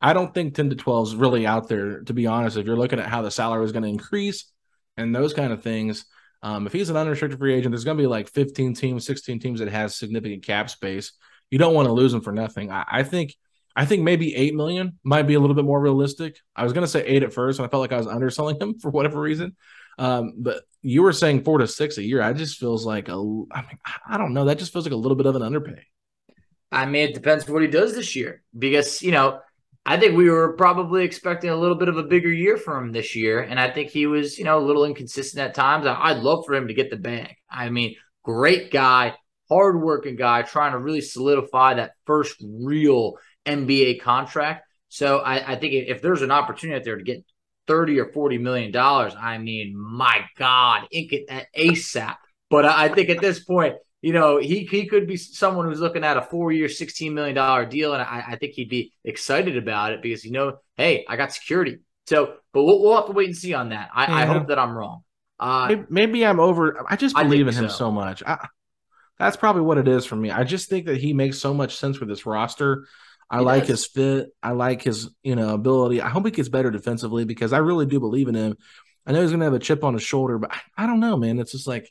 I 0.00 0.12
don't 0.12 0.32
think 0.32 0.54
10 0.54 0.70
to 0.70 0.76
12 0.76 1.08
is 1.08 1.16
really 1.16 1.46
out 1.46 1.68
there, 1.68 2.00
to 2.02 2.14
be 2.14 2.26
honest. 2.26 2.56
If 2.56 2.66
you're 2.66 2.76
looking 2.76 3.00
at 3.00 3.08
how 3.08 3.22
the 3.22 3.30
salary 3.30 3.64
is 3.64 3.72
going 3.72 3.82
to 3.82 3.88
increase 3.88 4.50
and 4.96 5.14
those 5.14 5.34
kind 5.34 5.52
of 5.52 5.62
things, 5.62 6.06
um, 6.42 6.66
if 6.66 6.72
he's 6.72 6.90
an 6.90 6.96
unrestricted 6.96 7.38
free 7.38 7.54
agent, 7.54 7.72
there's 7.72 7.84
going 7.84 7.96
to 7.96 8.02
be 8.02 8.06
like 8.06 8.28
15 8.28 8.74
teams, 8.74 9.04
16 9.06 9.40
teams 9.40 9.60
that 9.60 9.68
has 9.68 9.96
significant 9.96 10.44
cap 10.44 10.70
space. 10.70 11.12
You 11.50 11.58
don't 11.58 11.74
want 11.74 11.86
to 11.86 11.92
lose 11.92 12.14
him 12.14 12.20
for 12.20 12.32
nothing. 12.32 12.70
I, 12.70 12.84
I 12.88 13.02
think, 13.02 13.34
I 13.76 13.84
think 13.84 14.02
maybe 14.02 14.34
eight 14.34 14.54
million 14.54 14.98
might 15.04 15.26
be 15.26 15.34
a 15.34 15.40
little 15.40 15.56
bit 15.56 15.64
more 15.64 15.80
realistic. 15.80 16.38
I 16.56 16.64
was 16.64 16.72
going 16.72 16.84
to 16.84 16.90
say 16.90 17.04
eight 17.04 17.22
at 17.22 17.32
first, 17.32 17.58
and 17.58 17.66
I 17.66 17.70
felt 17.70 17.80
like 17.80 17.92
I 17.92 17.98
was 17.98 18.06
underselling 18.06 18.60
him 18.60 18.78
for 18.80 18.90
whatever 18.90 19.20
reason. 19.20 19.56
Um, 19.98 20.34
but 20.38 20.62
you 20.82 21.02
were 21.02 21.12
saying 21.12 21.44
four 21.44 21.58
to 21.58 21.66
six 21.66 21.98
a 21.98 22.02
year. 22.02 22.22
I 22.22 22.32
just 22.32 22.58
feels 22.58 22.86
like 22.86 23.08
a, 23.08 23.12
I 23.12 23.62
mean, 23.62 23.78
I 24.08 24.16
don't 24.16 24.32
know. 24.32 24.46
That 24.46 24.58
just 24.58 24.72
feels 24.72 24.86
like 24.86 24.94
a 24.94 24.96
little 24.96 25.16
bit 25.16 25.26
of 25.26 25.36
an 25.36 25.42
underpay. 25.42 25.84
I 26.72 26.86
mean, 26.86 27.08
it 27.08 27.14
depends 27.14 27.48
what 27.48 27.62
he 27.62 27.68
does 27.68 27.94
this 27.94 28.14
year 28.14 28.42
because 28.56 29.02
you 29.02 29.10
know 29.10 29.40
I 29.90 29.98
think 29.98 30.16
we 30.16 30.30
were 30.30 30.52
probably 30.52 31.02
expecting 31.02 31.50
a 31.50 31.56
little 31.56 31.74
bit 31.74 31.88
of 31.88 31.96
a 31.96 32.04
bigger 32.04 32.32
year 32.32 32.56
from 32.56 32.84
him 32.84 32.92
this 32.92 33.16
year. 33.16 33.40
And 33.40 33.58
I 33.58 33.72
think 33.72 33.90
he 33.90 34.06
was, 34.06 34.38
you 34.38 34.44
know, 34.44 34.56
a 34.56 34.62
little 34.64 34.84
inconsistent 34.84 35.42
at 35.42 35.52
times. 35.52 35.84
I'd 35.84 36.18
love 36.18 36.44
for 36.46 36.54
him 36.54 36.68
to 36.68 36.74
get 36.74 36.90
the 36.90 36.96
bag. 36.96 37.34
I 37.50 37.70
mean, 37.70 37.96
great 38.22 38.70
guy, 38.70 39.16
hardworking 39.48 40.14
guy, 40.14 40.42
trying 40.42 40.72
to 40.72 40.78
really 40.78 41.00
solidify 41.00 41.74
that 41.74 41.94
first 42.06 42.36
real 42.40 43.14
NBA 43.44 44.00
contract. 44.00 44.64
So 44.90 45.18
I, 45.18 45.54
I 45.54 45.56
think 45.56 45.72
if 45.72 46.00
there's 46.02 46.22
an 46.22 46.30
opportunity 46.30 46.78
out 46.78 46.84
there 46.84 46.96
to 46.96 47.02
get 47.02 47.24
30 47.66 47.98
or 47.98 48.12
40 48.12 48.38
million 48.38 48.70
dollars, 48.70 49.14
I 49.20 49.38
mean, 49.38 49.76
my 49.76 50.24
God, 50.38 50.86
ink 50.92 51.12
it 51.12 51.24
at 51.28 51.48
ASAP. 51.52 52.14
But 52.48 52.64
I 52.64 52.90
think 52.90 53.08
at 53.10 53.20
this 53.20 53.42
point, 53.42 53.74
you 54.02 54.12
know, 54.12 54.38
he 54.38 54.64
he 54.64 54.86
could 54.86 55.06
be 55.06 55.16
someone 55.16 55.66
who's 55.66 55.80
looking 55.80 56.04
at 56.04 56.16
a 56.16 56.22
four 56.22 56.52
year, 56.52 56.68
$16 56.68 57.12
million 57.12 57.68
deal. 57.68 57.92
And 57.92 58.02
I, 58.02 58.24
I, 58.28 58.36
think 58.36 58.54
he'd 58.54 58.70
be 58.70 58.92
excited 59.04 59.56
about 59.56 59.92
it 59.92 60.00
because, 60.00 60.24
you 60.24 60.30
know, 60.30 60.58
hey, 60.76 61.04
I 61.06 61.16
got 61.16 61.32
security. 61.32 61.78
So, 62.06 62.36
but 62.52 62.64
we'll, 62.64 62.80
we'll 62.80 62.96
have 62.96 63.06
to 63.06 63.12
wait 63.12 63.26
and 63.26 63.36
see 63.36 63.52
on 63.52 63.70
that. 63.70 63.90
I, 63.94 64.06
yeah. 64.06 64.14
I 64.16 64.24
hope 64.24 64.48
that 64.48 64.58
I'm 64.58 64.72
wrong. 64.72 65.04
Uh, 65.38 65.76
maybe, 65.88 66.24
I'm 66.24 66.40
over. 66.40 66.84
I 66.88 66.96
just 66.96 67.14
believe 67.16 67.46
in 67.48 67.54
him 67.54 67.68
so, 67.68 67.76
so 67.76 67.90
much. 67.90 68.22
I, 68.26 68.46
that's 69.18 69.36
probably 69.36 69.62
what 69.62 69.78
it 69.78 69.86
is 69.86 70.06
for 70.06 70.16
me. 70.16 70.30
I 70.30 70.44
just 70.44 70.68
think 70.68 70.86
that 70.86 70.96
he 70.96 71.12
makes 71.12 71.38
so 71.38 71.54
much 71.54 71.76
sense 71.76 72.00
with 72.00 72.08
this 72.08 72.26
roster. 72.26 72.86
I 73.30 73.38
he 73.38 73.44
like 73.44 73.62
does. 73.62 73.68
his 73.68 73.86
fit. 73.86 74.30
I 74.42 74.52
like 74.52 74.82
his, 74.82 75.08
you 75.22 75.36
know, 75.36 75.54
ability. 75.54 76.00
I 76.00 76.08
hope 76.08 76.24
he 76.24 76.30
gets 76.30 76.48
better 76.48 76.70
defensively 76.70 77.24
because 77.24 77.52
I 77.52 77.58
really 77.58 77.86
do 77.86 78.00
believe 78.00 78.28
in 78.28 78.34
him. 78.34 78.56
I 79.06 79.12
know 79.12 79.22
he's 79.22 79.30
going 79.30 79.40
to 79.40 79.44
have 79.46 79.54
a 79.54 79.58
chip 79.58 79.84
on 79.84 79.94
his 79.94 80.02
shoulder, 80.02 80.38
but 80.38 80.52
I, 80.52 80.84
I 80.84 80.86
don't 80.86 81.00
know, 81.00 81.16
man. 81.16 81.38
It's 81.38 81.52
just 81.52 81.66
like 81.66 81.90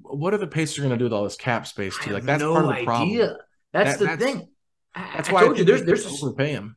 what 0.00 0.34
are 0.34 0.38
the 0.38 0.46
Pacers 0.46 0.78
going 0.78 0.90
to 0.90 0.96
do 0.96 1.04
with 1.04 1.12
all 1.12 1.24
this 1.24 1.36
cap 1.36 1.66
space 1.66 1.96
too? 1.98 2.12
Like 2.12 2.24
that's 2.24 2.40
no 2.40 2.52
part 2.52 2.64
of 2.64 2.70
the 2.70 2.74
idea. 2.76 2.84
problem. 2.86 3.36
That's 3.72 3.92
that, 3.92 3.98
the 3.98 4.04
that's, 4.04 4.24
thing. 4.24 4.48
That's 4.94 5.28
I, 5.28 5.32
why 5.32 5.40
I 5.40 5.44
told 5.44 5.58
you 5.58 5.64
there's 5.64 5.84
there's 5.84 6.06
a, 6.06 6.24
overpay 6.24 6.50
him. 6.50 6.76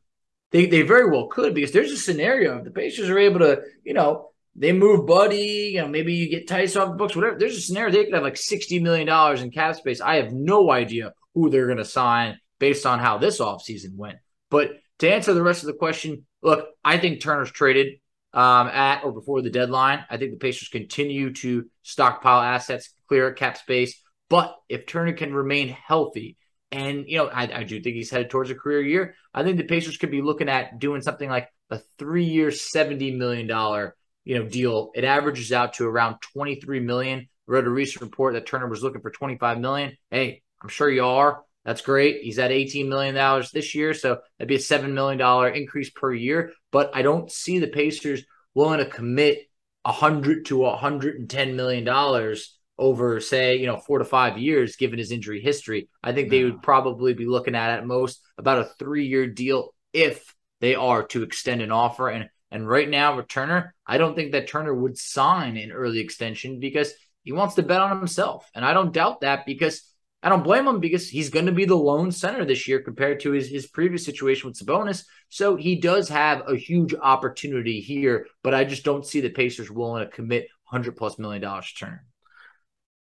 They 0.50 0.66
they 0.66 0.82
very 0.82 1.10
well 1.10 1.26
could 1.28 1.54
because 1.54 1.72
there's 1.72 1.92
a 1.92 1.96
scenario 1.96 2.58
if 2.58 2.64
the 2.64 2.70
Pacers 2.70 3.10
are 3.10 3.18
able 3.18 3.40
to 3.40 3.62
you 3.84 3.94
know 3.94 4.30
they 4.56 4.72
move 4.72 5.06
Buddy 5.06 5.72
you 5.74 5.80
know 5.80 5.88
maybe 5.88 6.14
you 6.14 6.28
get 6.28 6.48
Theis 6.48 6.80
off 6.80 6.90
the 6.90 6.96
books 6.96 7.14
whatever. 7.14 7.38
There's 7.38 7.56
a 7.56 7.60
scenario 7.60 7.92
they 7.92 8.04
could 8.04 8.14
have 8.14 8.22
like 8.22 8.36
sixty 8.36 8.78
million 8.80 9.06
dollars 9.06 9.42
in 9.42 9.50
cap 9.50 9.76
space. 9.76 10.00
I 10.00 10.16
have 10.16 10.32
no 10.32 10.70
idea 10.70 11.12
who 11.34 11.50
they're 11.50 11.66
going 11.66 11.78
to 11.78 11.84
sign 11.84 12.38
based 12.58 12.86
on 12.86 12.98
how 12.98 13.18
this 13.18 13.40
offseason 13.40 13.94
went. 13.94 14.18
But 14.50 14.72
to 14.98 15.12
answer 15.12 15.34
the 15.34 15.42
rest 15.42 15.62
of 15.62 15.68
the 15.68 15.74
question, 15.74 16.26
look, 16.42 16.66
I 16.84 16.98
think 16.98 17.20
Turner's 17.20 17.52
traded 17.52 18.00
um, 18.32 18.68
at 18.68 19.04
or 19.04 19.12
before 19.12 19.42
the 19.42 19.50
deadline. 19.50 20.04
I 20.10 20.16
think 20.16 20.32
the 20.32 20.38
Pacers 20.38 20.68
continue 20.68 21.32
to 21.34 21.66
stockpile 21.82 22.40
assets, 22.40 22.90
clear 23.08 23.32
cap 23.32 23.56
space. 23.56 24.00
But 24.28 24.56
if 24.68 24.86
Turner 24.86 25.12
can 25.12 25.34
remain 25.34 25.68
healthy, 25.68 26.36
and 26.70 27.04
you 27.06 27.18
know, 27.18 27.28
I, 27.28 27.60
I 27.60 27.64
do 27.64 27.80
think 27.80 27.96
he's 27.96 28.10
headed 28.10 28.30
towards 28.30 28.50
a 28.50 28.54
career 28.54 28.82
year. 28.82 29.14
I 29.32 29.42
think 29.42 29.56
the 29.56 29.64
Pacers 29.64 29.96
could 29.96 30.10
be 30.10 30.22
looking 30.22 30.48
at 30.48 30.78
doing 30.78 31.00
something 31.00 31.28
like 31.28 31.48
a 31.70 31.80
three-year, 31.98 32.50
seventy 32.50 33.12
million 33.12 33.46
dollar 33.46 33.94
you 34.24 34.38
know 34.38 34.44
deal. 34.44 34.90
It 34.94 35.04
averages 35.04 35.52
out 35.52 35.74
to 35.74 35.86
around 35.86 36.16
twenty-three 36.20 36.80
million. 36.80 37.20
I 37.20 37.24
read 37.46 37.64
a 37.64 37.70
recent 37.70 38.02
report 38.02 38.34
that 38.34 38.46
Turner 38.46 38.68
was 38.68 38.82
looking 38.82 39.00
for 39.00 39.10
twenty-five 39.10 39.58
million. 39.58 39.96
Hey, 40.10 40.42
I'm 40.62 40.68
sure 40.68 40.90
you 40.90 41.04
are. 41.04 41.42
That's 41.64 41.82
great. 41.82 42.22
He's 42.22 42.38
at 42.38 42.50
$18 42.50 42.88
million 42.88 43.14
this 43.52 43.74
year. 43.74 43.92
So 43.92 44.20
that'd 44.38 44.48
be 44.48 44.54
a 44.54 44.58
$7 44.58 44.92
million 44.92 45.54
increase 45.54 45.90
per 45.90 46.14
year. 46.14 46.52
But 46.72 46.92
I 46.94 47.02
don't 47.02 47.30
see 47.30 47.58
the 47.58 47.66
Pacers 47.66 48.24
willing 48.54 48.78
to 48.78 48.86
commit 48.86 49.40
100 49.82 50.46
to 50.46 50.58
110 50.58 51.56
million 51.56 51.84
dollars 51.84 52.57
over 52.78 53.20
say 53.20 53.56
you 53.56 53.66
know 53.66 53.76
four 53.76 53.98
to 53.98 54.04
five 54.04 54.38
years 54.38 54.76
given 54.76 54.98
his 54.98 55.10
injury 55.10 55.40
history 55.40 55.88
i 56.02 56.12
think 56.12 56.30
they 56.30 56.44
would 56.44 56.62
probably 56.62 57.14
be 57.14 57.26
looking 57.26 57.54
at 57.54 57.70
at 57.70 57.86
most 57.86 58.20
about 58.38 58.60
a 58.60 58.70
three 58.78 59.06
year 59.06 59.26
deal 59.26 59.74
if 59.92 60.34
they 60.60 60.74
are 60.74 61.02
to 61.02 61.22
extend 61.22 61.60
an 61.60 61.72
offer 61.72 62.08
and 62.08 62.28
and 62.50 62.68
right 62.68 62.88
now 62.88 63.16
with 63.16 63.28
turner 63.28 63.74
i 63.86 63.98
don't 63.98 64.14
think 64.14 64.32
that 64.32 64.48
turner 64.48 64.74
would 64.74 64.96
sign 64.96 65.56
an 65.56 65.72
early 65.72 65.98
extension 65.98 66.60
because 66.60 66.92
he 67.24 67.32
wants 67.32 67.56
to 67.56 67.62
bet 67.62 67.80
on 67.80 67.98
himself 67.98 68.48
and 68.54 68.64
i 68.64 68.72
don't 68.72 68.94
doubt 68.94 69.20
that 69.20 69.44
because 69.44 69.82
I 70.20 70.30
don't 70.30 70.42
blame 70.42 70.66
him 70.66 70.80
because 70.80 71.08
he's 71.08 71.30
going 71.30 71.46
to 71.46 71.52
be 71.52 71.64
the 71.64 71.76
lone 71.76 72.10
center 72.10 72.44
this 72.44 72.66
year 72.66 72.80
compared 72.80 73.20
to 73.20 73.30
his, 73.30 73.48
his 73.48 73.68
previous 73.68 74.04
situation 74.04 74.48
with 74.48 74.58
Sabonis. 74.58 75.04
So 75.28 75.54
he 75.54 75.76
does 75.76 76.08
have 76.08 76.42
a 76.48 76.56
huge 76.56 76.92
opportunity 76.92 77.80
here, 77.80 78.26
but 78.42 78.52
I 78.52 78.64
just 78.64 78.84
don't 78.84 79.06
see 79.06 79.20
the 79.20 79.30
Pacers 79.30 79.70
willing 79.70 80.04
to 80.04 80.10
commit 80.10 80.48
100 80.70 80.96
plus 80.96 81.20
million 81.20 81.42
dollars 81.42 81.68
to 81.68 81.84
Turner. 81.84 82.04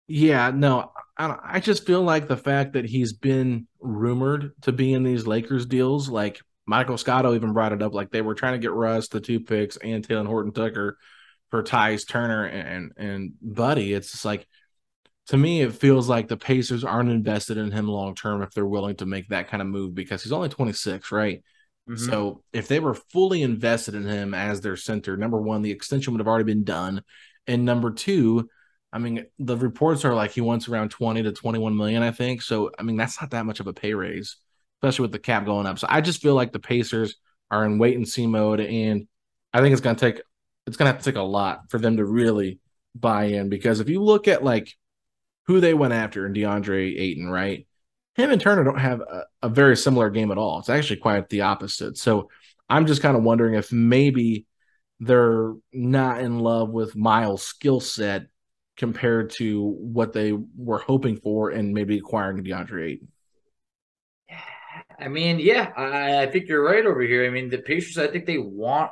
Yeah, 0.07 0.51
no, 0.51 0.91
I, 1.17 1.37
I 1.43 1.59
just 1.59 1.85
feel 1.85 2.01
like 2.01 2.27
the 2.27 2.37
fact 2.37 2.73
that 2.73 2.85
he's 2.85 3.13
been 3.13 3.67
rumored 3.79 4.51
to 4.61 4.71
be 4.71 4.93
in 4.93 5.03
these 5.03 5.25
Lakers 5.25 5.65
deals, 5.65 6.09
like 6.09 6.39
Michael 6.65 6.97
Scotto 6.97 7.33
even 7.33 7.53
brought 7.53 7.73
it 7.73 7.81
up, 7.81 7.93
like 7.93 8.11
they 8.11 8.21
were 8.21 8.35
trying 8.35 8.53
to 8.53 8.59
get 8.59 8.71
Russ, 8.71 9.07
the 9.07 9.19
two 9.19 9.39
picks, 9.39 9.77
and 9.77 10.07
Talen 10.07 10.27
Horton 10.27 10.51
Tucker 10.51 10.97
for 11.49 11.63
Tyus 11.63 12.07
Turner 12.07 12.45
and 12.45 12.91
and 12.97 13.33
Buddy. 13.41 13.93
It's 13.93 14.11
just 14.11 14.25
like 14.25 14.47
to 15.27 15.37
me, 15.37 15.61
it 15.61 15.73
feels 15.73 16.07
like 16.07 16.27
the 16.27 16.37
Pacers 16.37 16.83
aren't 16.83 17.09
invested 17.09 17.57
in 17.57 17.71
him 17.71 17.87
long 17.87 18.13
term 18.13 18.41
if 18.43 18.51
they're 18.51 18.65
willing 18.65 18.95
to 18.97 19.05
make 19.05 19.29
that 19.29 19.47
kind 19.47 19.61
of 19.61 19.67
move 19.67 19.95
because 19.95 20.21
he's 20.21 20.31
only 20.31 20.49
26, 20.49 21.11
right? 21.11 21.43
Mm-hmm. 21.89 22.09
So 22.09 22.43
if 22.53 22.67
they 22.67 22.79
were 22.79 22.93
fully 22.93 23.41
invested 23.41 23.95
in 23.95 24.05
him 24.05 24.33
as 24.33 24.61
their 24.61 24.77
center, 24.77 25.17
number 25.17 25.41
one, 25.41 25.61
the 25.61 25.71
extension 25.71 26.13
would 26.13 26.19
have 26.19 26.27
already 26.27 26.45
been 26.45 26.63
done. 26.63 27.01
And 27.47 27.65
number 27.65 27.91
two, 27.91 28.49
I 28.95 28.97
mean, 28.97 29.25
the 29.39 29.57
reports 29.57 30.05
are 30.05 30.15
like 30.15 30.31
he 30.31 30.39
wants 30.39 30.69
around 30.69 30.89
20 30.89 31.23
to 31.23 31.33
21 31.33 31.75
million, 31.75 32.01
I 32.01 32.11
think. 32.11 32.41
So, 32.41 32.71
I 32.79 32.83
mean, 32.83 32.95
that's 32.95 33.19
not 33.21 33.31
that 33.31 33.45
much 33.45 33.59
of 33.59 33.67
a 33.67 33.73
pay 33.73 33.93
raise, 33.93 34.37
especially 34.77 35.03
with 35.03 35.11
the 35.11 35.19
cap 35.19 35.43
going 35.45 35.67
up. 35.67 35.77
So 35.79 35.87
I 35.89 35.99
just 35.99 36.21
feel 36.21 36.33
like 36.33 36.53
the 36.53 36.59
Pacers 36.59 37.17
are 37.51 37.65
in 37.65 37.77
wait 37.77 37.97
and 37.97 38.07
see 38.07 38.25
mode. 38.25 38.61
And 38.61 39.09
I 39.51 39.59
think 39.59 39.73
it's 39.73 39.81
going 39.81 39.97
to 39.97 39.99
take, 39.99 40.23
it's 40.65 40.77
going 40.77 40.87
to 40.87 40.93
have 40.93 41.03
to 41.03 41.11
take 41.11 41.19
a 41.19 41.23
lot 41.23 41.69
for 41.69 41.77
them 41.77 41.97
to 41.97 42.05
really 42.05 42.59
buy 42.95 43.25
in 43.25 43.49
because 43.49 43.81
if 43.81 43.89
you 43.89 44.01
look 44.01 44.29
at 44.29 44.45
like 44.45 44.73
who 45.47 45.59
they 45.59 45.73
went 45.73 45.91
after 45.91 46.25
in 46.25 46.33
DeAndre 46.33 46.97
Ayton, 46.97 47.27
right? 47.27 47.67
Him 48.15 48.31
and 48.31 48.39
Turner 48.39 48.63
don't 48.63 48.79
have 48.79 49.01
a, 49.01 49.25
a 49.41 49.49
very 49.49 49.75
similar 49.75 50.09
game 50.09 50.31
at 50.31 50.37
all. 50.37 50.59
It's 50.59 50.69
actually 50.69 51.01
quite 51.01 51.27
the 51.27 51.41
opposite. 51.41 51.97
So 51.97 52.29
I'm 52.69 52.85
just 52.85 53.01
kind 53.01 53.17
of 53.17 53.23
wondering 53.23 53.55
if 53.55 53.73
maybe 53.73 54.45
they're 55.01 55.53
not 55.73 56.21
in 56.21 56.39
love 56.39 56.69
with 56.69 56.95
Myles' 56.95 57.43
skill 57.43 57.81
set 57.81 58.27
compared 58.77 59.31
to 59.31 59.61
what 59.79 60.13
they 60.13 60.33
were 60.57 60.79
hoping 60.79 61.17
for 61.17 61.49
and 61.49 61.73
maybe 61.73 61.97
acquiring 61.97 62.43
DeAndre 62.43 62.91
Ayton. 62.91 63.07
I 64.99 65.07
mean, 65.07 65.39
yeah, 65.39 65.71
I, 65.75 66.23
I, 66.23 66.31
think 66.31 66.47
you're 66.47 66.63
right 66.63 66.85
over 66.85 67.01
here. 67.01 67.25
I 67.25 67.29
mean, 67.29 67.49
the 67.49 67.57
Pacers, 67.57 67.97
I 67.97 68.07
think 68.07 68.25
they 68.25 68.37
want 68.37 68.91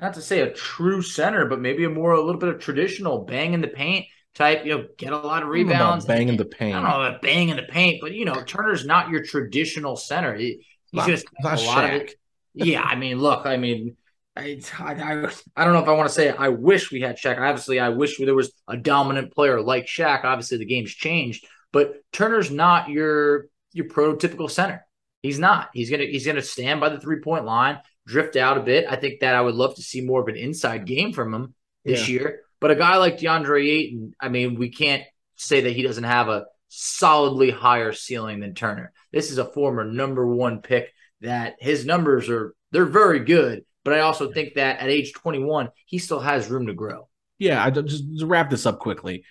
not 0.00 0.14
to 0.14 0.22
say 0.22 0.40
a 0.40 0.52
true 0.52 1.02
center, 1.02 1.46
but 1.46 1.60
maybe 1.60 1.84
a 1.84 1.90
more 1.90 2.12
a 2.12 2.20
little 2.20 2.40
bit 2.40 2.48
of 2.48 2.60
traditional 2.60 3.24
bang 3.24 3.52
in 3.52 3.60
the 3.60 3.68
paint 3.68 4.06
type, 4.34 4.64
you 4.64 4.76
know, 4.76 4.86
get 4.96 5.12
a 5.12 5.18
lot 5.18 5.42
of 5.42 5.48
rebounds. 5.48 6.04
Bang 6.04 6.28
in 6.28 6.36
the 6.36 6.44
paint. 6.44 6.76
I 6.76 6.80
don't 6.80 6.90
know 6.90 7.06
about 7.06 7.22
bang 7.22 7.48
in 7.48 7.56
the 7.56 7.64
paint, 7.64 8.00
but 8.00 8.12
you 8.12 8.24
know, 8.24 8.42
Turner's 8.42 8.84
not 8.86 9.10
your 9.10 9.22
traditional 9.22 9.96
center. 9.96 10.34
He, 10.34 10.64
he's 10.90 11.06
just 11.06 11.26
a 11.44 11.56
lot 11.56 11.84
of 11.84 11.90
it. 11.90 12.14
Yeah, 12.54 12.82
I 12.82 12.96
mean, 12.96 13.18
look, 13.18 13.46
I 13.46 13.56
mean, 13.56 13.96
I, 14.36 14.60
I, 14.78 15.30
I 15.56 15.64
don't 15.64 15.74
know 15.74 15.82
if 15.82 15.88
I 15.88 15.92
want 15.92 16.08
to 16.08 16.14
say 16.14 16.30
I 16.30 16.48
wish 16.48 16.92
we 16.92 17.00
had 17.00 17.18
Shaq. 17.18 17.38
Obviously, 17.38 17.80
I 17.80 17.88
wish 17.90 18.18
there 18.18 18.34
was 18.34 18.52
a 18.68 18.76
dominant 18.76 19.32
player 19.32 19.60
like 19.60 19.86
Shaq. 19.86 20.24
Obviously, 20.24 20.58
the 20.58 20.66
game's 20.66 20.92
changed, 20.92 21.46
but 21.72 21.94
Turner's 22.12 22.50
not 22.50 22.88
your 22.88 23.46
your 23.72 23.86
prototypical 23.86 24.50
center. 24.50 24.86
He's 25.22 25.38
not. 25.38 25.70
He's 25.74 25.90
gonna 25.90 26.04
he's 26.04 26.26
gonna 26.26 26.42
stand 26.42 26.80
by 26.80 26.88
the 26.88 27.00
three 27.00 27.20
point 27.20 27.44
line, 27.44 27.80
drift 28.06 28.36
out 28.36 28.56
a 28.56 28.62
bit. 28.62 28.86
I 28.88 28.96
think 28.96 29.20
that 29.20 29.34
I 29.34 29.40
would 29.40 29.54
love 29.54 29.74
to 29.76 29.82
see 29.82 30.00
more 30.00 30.20
of 30.20 30.28
an 30.28 30.36
inside 30.36 30.86
game 30.86 31.12
from 31.12 31.34
him 31.34 31.54
this 31.84 32.08
yeah. 32.08 32.14
year. 32.14 32.40
But 32.60 32.70
a 32.70 32.76
guy 32.76 32.96
like 32.96 33.18
DeAndre 33.18 33.66
Ayton, 33.66 34.14
I 34.20 34.28
mean, 34.28 34.54
we 34.54 34.68
can't 34.68 35.02
say 35.36 35.62
that 35.62 35.72
he 35.72 35.82
doesn't 35.82 36.04
have 36.04 36.28
a 36.28 36.44
solidly 36.68 37.50
higher 37.50 37.92
ceiling 37.92 38.40
than 38.40 38.54
Turner. 38.54 38.92
This 39.12 39.30
is 39.30 39.38
a 39.38 39.44
former 39.44 39.84
number 39.84 40.26
one 40.26 40.60
pick 40.60 40.92
that 41.20 41.56
his 41.58 41.84
numbers 41.84 42.28
are 42.28 42.54
they're 42.70 42.86
very 42.86 43.20
good. 43.20 43.64
But 43.84 43.94
I 43.94 44.00
also 44.00 44.32
think 44.32 44.54
that 44.54 44.80
at 44.80 44.88
age 44.88 45.12
21, 45.12 45.70
he 45.86 45.98
still 45.98 46.20
has 46.20 46.48
room 46.48 46.66
to 46.66 46.74
grow. 46.74 47.08
Yeah, 47.38 47.64
I 47.64 47.70
just 47.70 48.04
to 48.18 48.26
wrap 48.26 48.50
this 48.50 48.66
up 48.66 48.78
quickly. 48.78 49.24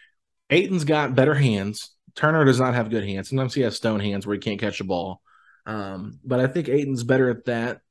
Ayton's 0.49 0.83
got 0.83 1.15
better 1.15 1.35
hands. 1.35 1.95
Turner 2.15 2.43
does 2.43 2.59
not 2.59 2.73
have 2.73 2.89
good 2.89 3.03
hands. 3.03 3.29
Sometimes 3.29 3.53
he 3.53 3.61
has 3.61 3.75
stone 3.75 3.99
hands 3.99 4.25
where 4.25 4.33
he 4.33 4.39
can't 4.39 4.59
catch 4.59 4.79
a 4.79 4.83
ball. 4.83 5.21
Um, 5.67 6.19
but 6.25 6.39
I 6.39 6.47
think 6.47 6.67
Ayton's 6.67 7.03
better 7.03 7.29
at 7.29 7.45
that. 7.45 7.81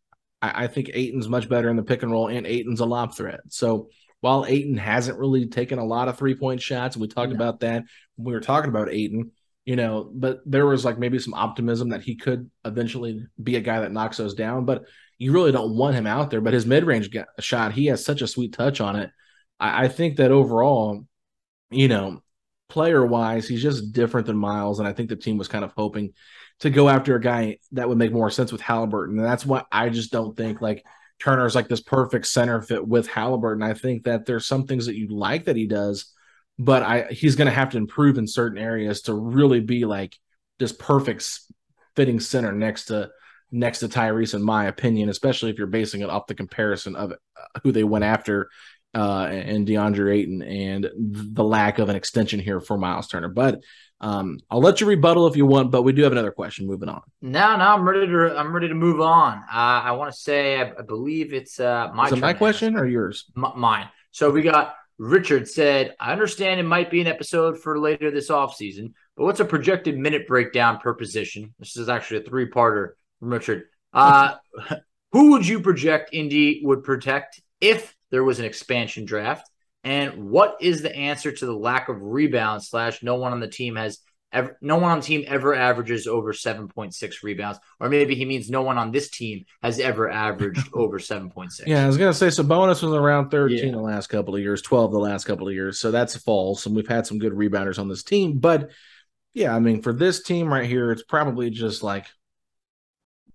I, 0.43 0.65
I, 0.65 0.67
think 0.67 0.91
Ayton's 0.93 1.29
much 1.29 1.49
better 1.49 1.69
in 1.69 1.77
the 1.77 1.85
pick 1.85 2.03
and 2.03 2.11
roll, 2.11 2.27
and 2.29 2.47
Ayton's 2.47 2.81
a 2.81 2.87
lob 2.87 3.15
threat. 3.15 3.41
So 3.51 3.91
while 4.21 4.45
Ayton 4.49 4.77
hasn't 4.77 5.19
really 5.19 5.47
taken 5.47 5.79
a 5.79 5.85
lot 5.85 6.09
of 6.09 6.19
three 6.19 6.35
point 6.35 6.61
shots, 6.61 6.97
we 6.97 7.07
talked 7.07 7.33
about 7.33 7.61
that 7.61 7.85
we 8.19 8.33
were 8.33 8.41
talking 8.41 8.69
about 8.69 8.91
Ayton, 8.91 9.31
you 9.65 9.77
know, 9.77 10.11
but 10.13 10.41
there 10.45 10.67
was 10.67 10.85
like 10.85 10.99
maybe 10.99 11.19
some 11.19 11.35
optimism 11.35 11.91
that 11.91 12.03
he 12.03 12.17
could 12.17 12.51
eventually 12.65 13.25
be 13.43 13.57
a 13.57 13.61
guy 13.61 13.81
that 13.81 13.93
knocks 13.93 14.17
those 14.17 14.35
down. 14.35 14.65
But 14.65 14.85
you 15.19 15.33
really 15.33 15.53
don't 15.53 15.77
want 15.77 15.97
him 15.97 16.07
out 16.07 16.31
there. 16.31 16.41
But 16.41 16.55
his 16.55 16.67
mid 16.67 16.85
range 16.85 17.11
shot, 17.41 17.73
he 17.73 17.87
has 17.87 18.05
such 18.05 18.23
a 18.23 18.27
sweet 18.27 18.53
touch 18.53 18.81
on 18.81 18.97
it. 18.97 19.11
I, 19.59 19.85
I 19.85 19.89
think 19.89 20.17
that 20.17 20.31
overall, 20.31 21.05
you 21.71 21.89
know, 21.89 22.23
player 22.69 23.05
wise, 23.05 23.49
he's 23.49 23.63
just 23.63 23.93
different 23.93 24.27
than 24.27 24.37
Myles. 24.37 24.79
And 24.79 24.87
I 24.87 24.93
think 24.93 25.09
the 25.09 25.17
team 25.17 25.39
was 25.39 25.49
kind 25.49 25.65
of 25.65 25.73
hoping 25.77 26.13
to 26.61 26.71
go 26.71 26.89
after 26.89 27.15
a 27.15 27.21
guy 27.21 27.59
that 27.73 27.89
would 27.89 27.99
make 27.99 28.13
more 28.13 28.31
sense 28.31 28.53
with 28.53 28.61
Haliburton. 28.61 29.11
And 29.11 29.25
that's 29.25 29.47
what 29.47 29.67
I 29.73 29.89
just 29.89 30.13
don't 30.13 30.37
think 30.37 30.61
like 30.61 30.85
Turner's 31.19 31.55
like 31.55 31.69
this 31.69 31.81
perfect 31.81 32.27
center 32.27 32.61
fit 32.63 32.87
with 32.87 33.09
Haliburton. 33.09 33.65
I 33.65 33.75
think 33.75 34.05
that 34.05 34.27
there's 34.27 34.47
some 34.47 34.67
things 34.67 34.87
that 34.87 34.97
you 34.97 35.09
like 35.09 35.45
that 35.45 35.57
he 35.57 35.67
does, 35.67 36.13
but 36.59 36.83
I 36.83 37.09
he's 37.11 37.37
going 37.37 37.47
to 37.47 37.55
have 37.55 37.71
to 37.71 37.77
improve 37.77 38.19
in 38.19 38.27
certain 38.27 38.59
areas 38.59 39.03
to 39.03 39.15
really 39.15 39.61
be 39.61 39.85
like 39.85 40.17
this 40.59 40.73
perfect 40.73 41.29
fitting 41.97 42.21
center 42.21 42.53
next 42.53 42.87
to 42.87 43.11
next 43.51 43.81
to 43.81 43.89
Tyrese, 43.89 44.35
in 44.35 44.43
my 44.43 44.67
opinion, 44.67 45.09
especially 45.09 45.51
if 45.51 45.59
you're 45.59 45.67
basing 45.67 46.03
it 46.03 46.11
off 46.11 46.27
the 46.27 46.35
comparison 46.35 46.97
of 46.97 47.13
uh, 47.13 47.61
who 47.63 47.73
they 47.73 47.85
went 47.85 48.05
after 48.05 48.49
uh, 48.95 49.27
and 49.31 49.67
DeAndre 49.67 50.17
Ayton 50.17 50.43
and 50.43 50.91
the 50.97 51.45
lack 51.45 51.79
of 51.79 51.89
an 51.89 51.97
extension 51.97 52.41
here 52.41 52.61
for 52.61 52.79
Myles 52.79 53.09
Turner. 53.09 53.29
But 53.29 53.61
um, 54.01 54.39
I'll 54.51 54.61
let 54.61 54.81
you 54.81 54.87
rebuttal 54.87 55.27
if 55.27 55.37
you 55.37 55.47
want, 55.47 55.71
but 55.71 55.83
we 55.83 55.93
do 55.93 56.03
have 56.03 56.13
another 56.13 56.31
question. 56.31 56.67
Moving 56.67 56.89
on. 56.89 57.03
No, 57.21 57.57
no, 57.57 57.65
I'm 57.65 57.89
ready 57.89 58.07
to. 58.07 58.37
I'm 58.37 58.53
ready 58.53 58.69
to 58.69 58.75
move 58.75 59.01
on. 59.01 59.39
Uh, 59.39 59.51
I 59.53 59.93
want 59.93 60.13
to 60.13 60.19
say, 60.19 60.61
I, 60.61 60.73
I, 60.79 60.83
believe 60.83 61.33
it's 61.33 61.59
uh, 61.59 61.91
my. 61.95 62.07
Is 62.07 62.13
it 62.13 62.21
my 62.21 62.33
question 62.33 62.77
or 62.77 62.87
yours? 62.87 63.31
M- 63.37 63.53
mine. 63.57 63.89
So 64.13 64.31
we 64.31 64.43
got 64.43 64.75
Richard 64.99 65.49
said, 65.49 65.95
I 66.01 66.13
understand 66.13 66.59
it 66.59 66.65
might 66.65 66.91
be 66.91 67.01
an 67.01 67.07
episode 67.07 67.59
for 67.59 67.79
later 67.79 68.11
this 68.11 68.31
off 68.31 68.57
season, 68.57 68.95
but 69.17 69.25
what's 69.25 69.41
a 69.41 69.45
projected 69.45 69.97
minute 69.97 70.27
breakdown 70.27 70.79
per 70.79 70.93
position? 70.93 71.55
This 71.59 71.77
is 71.77 71.89
actually 71.89 72.21
a 72.21 72.23
three 72.25 72.51
parter 72.51 72.91
Richard. 73.21 73.65
Uh, 73.93 74.37
who 75.13 75.33
would 75.33 75.47
you 75.47 75.61
project 75.61 76.11
Indy 76.13 76.61
would 76.65 76.85
protect 76.85 77.41
if 77.61 77.95
there 78.11 78.25
was 78.25 78.39
an 78.39 78.45
expansion 78.45 79.05
draft? 79.05 79.49
And 79.85 80.31
what 80.31 80.59
is 80.61 80.83
the 80.83 80.95
answer 80.95 81.33
to 81.33 81.47
the 81.47 81.57
lack 81.57 81.89
of 81.89 82.03
rebound 82.03 82.63
slash 82.63 83.03
no 83.03 83.15
one 83.15 83.33
on 83.33 83.41
the 83.41 83.49
team 83.49 83.77
has 83.77 83.99
ever 84.33 84.59
no 84.61 84.77
one 84.77 84.91
on 84.91 84.99
the 84.99 85.05
team 85.05 85.25
ever 85.27 85.55
averages 85.55 86.07
over 86.07 86.33
7.6 86.33 87.23
rebounds 87.23 87.59
or 87.81 87.89
maybe 87.89 88.15
he 88.15 88.25
means 88.25 88.51
no 88.51 88.63
one 88.63 88.77
on 88.77 88.93
this 88.93 89.11
team 89.11 89.45
has 89.63 89.81
ever 89.81 90.11
averaged 90.11 90.69
over 90.75 90.99
7.6 90.99 91.67
yeah 91.67 91.85
i 91.85 91.87
was 91.87 91.97
gonna 91.97 92.13
say 92.13 92.27
Sabonis 92.27 92.83
was 92.83 92.93
around 92.93 93.31
13 93.31 93.59
yeah. 93.59 93.71
the 93.71 93.79
last 93.79 94.09
couple 94.09 94.35
of 94.35 94.43
years 94.43 94.61
12 94.63 94.93
the 94.93 94.99
last 94.99 95.25
couple 95.25 95.49
of 95.49 95.55
years 95.55 95.79
so 95.79 95.91
that's 95.91 96.17
false 96.17 96.67
and 96.67 96.77
we've 96.77 96.89
had 96.89 97.07
some 97.07 97.19
good 97.19 97.33
rebounders 97.33 97.79
on 97.79 97.89
this 97.89 98.03
team 98.03 98.39
but 98.39 98.71
yeah 99.33 99.55
i 99.55 99.59
mean 99.59 99.81
for 99.81 99.95
this 99.95 100.23
team 100.23 100.53
right 100.53 100.69
here 100.69 100.93
it's 100.93 101.05
probably 101.05 101.49
just 101.49 101.83
like 101.83 102.07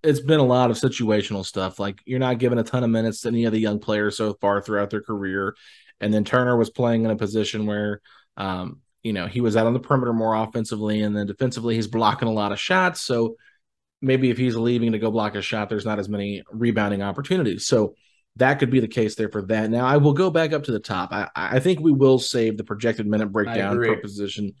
it's 0.04 0.20
been 0.20 0.40
a 0.40 0.44
lot 0.44 0.70
of 0.70 0.76
situational 0.76 1.44
stuff 1.44 1.78
like 1.78 1.98
you're 2.04 2.18
not 2.18 2.38
giving 2.38 2.58
a 2.58 2.62
ton 2.62 2.84
of 2.84 2.90
minutes 2.90 3.22
to 3.22 3.28
any 3.28 3.44
of 3.44 3.52
the 3.52 3.58
young 3.58 3.78
players 3.78 4.16
so 4.16 4.34
far 4.34 4.60
throughout 4.60 4.90
their 4.90 5.02
career 5.02 5.54
and 6.00 6.12
then 6.12 6.24
Turner 6.24 6.56
was 6.56 6.70
playing 6.70 7.04
in 7.04 7.10
a 7.10 7.16
position 7.16 7.66
where, 7.66 8.00
um, 8.36 8.80
you 9.02 9.12
know, 9.12 9.26
he 9.26 9.40
was 9.40 9.56
out 9.56 9.66
on 9.66 9.74
the 9.74 9.80
perimeter 9.80 10.12
more 10.12 10.34
offensively, 10.34 11.02
and 11.02 11.16
then 11.16 11.26
defensively 11.26 11.74
he's 11.74 11.86
blocking 11.86 12.28
a 12.28 12.32
lot 12.32 12.52
of 12.52 12.60
shots. 12.60 13.00
So 13.00 13.36
maybe 14.00 14.30
if 14.30 14.38
he's 14.38 14.56
leaving 14.56 14.92
to 14.92 14.98
go 14.98 15.10
block 15.10 15.34
a 15.34 15.42
shot, 15.42 15.68
there's 15.68 15.86
not 15.86 15.98
as 15.98 16.08
many 16.08 16.42
rebounding 16.52 17.02
opportunities. 17.02 17.66
So 17.66 17.94
that 18.36 18.58
could 18.58 18.70
be 18.70 18.80
the 18.80 18.88
case 18.88 19.14
there 19.14 19.28
for 19.28 19.42
that. 19.42 19.70
Now 19.70 19.86
I 19.86 19.98
will 19.98 20.12
go 20.12 20.30
back 20.30 20.52
up 20.52 20.64
to 20.64 20.72
the 20.72 20.80
top. 20.80 21.12
I, 21.12 21.28
I 21.34 21.60
think 21.60 21.80
we 21.80 21.92
will 21.92 22.18
save 22.18 22.56
the 22.56 22.64
projected 22.64 23.06
minute 23.06 23.30
breakdown 23.30 23.76
per 23.78 23.96
position 23.96 24.52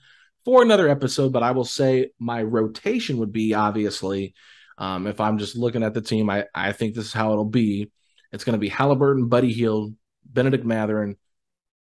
for 0.44 0.62
another 0.62 0.88
episode, 0.88 1.32
but 1.32 1.42
I 1.42 1.50
will 1.50 1.64
say 1.64 2.10
my 2.18 2.42
rotation 2.42 3.18
would 3.18 3.32
be 3.32 3.54
obviously 3.54 4.34
um, 4.78 5.06
if 5.06 5.20
I'm 5.20 5.38
just 5.38 5.56
looking 5.56 5.82
at 5.82 5.94
the 5.94 6.00
team, 6.00 6.28
I, 6.30 6.46
I 6.54 6.72
think 6.72 6.94
this 6.94 7.06
is 7.06 7.12
how 7.12 7.32
it'll 7.32 7.44
be. 7.44 7.90
It's 8.32 8.44
going 8.44 8.54
to 8.54 8.58
be 8.58 8.70
Haliburton, 8.70 9.28
Buddy 9.28 9.52
Hield, 9.52 9.94
Benedict 10.24 10.64
Mathurin, 10.64 11.16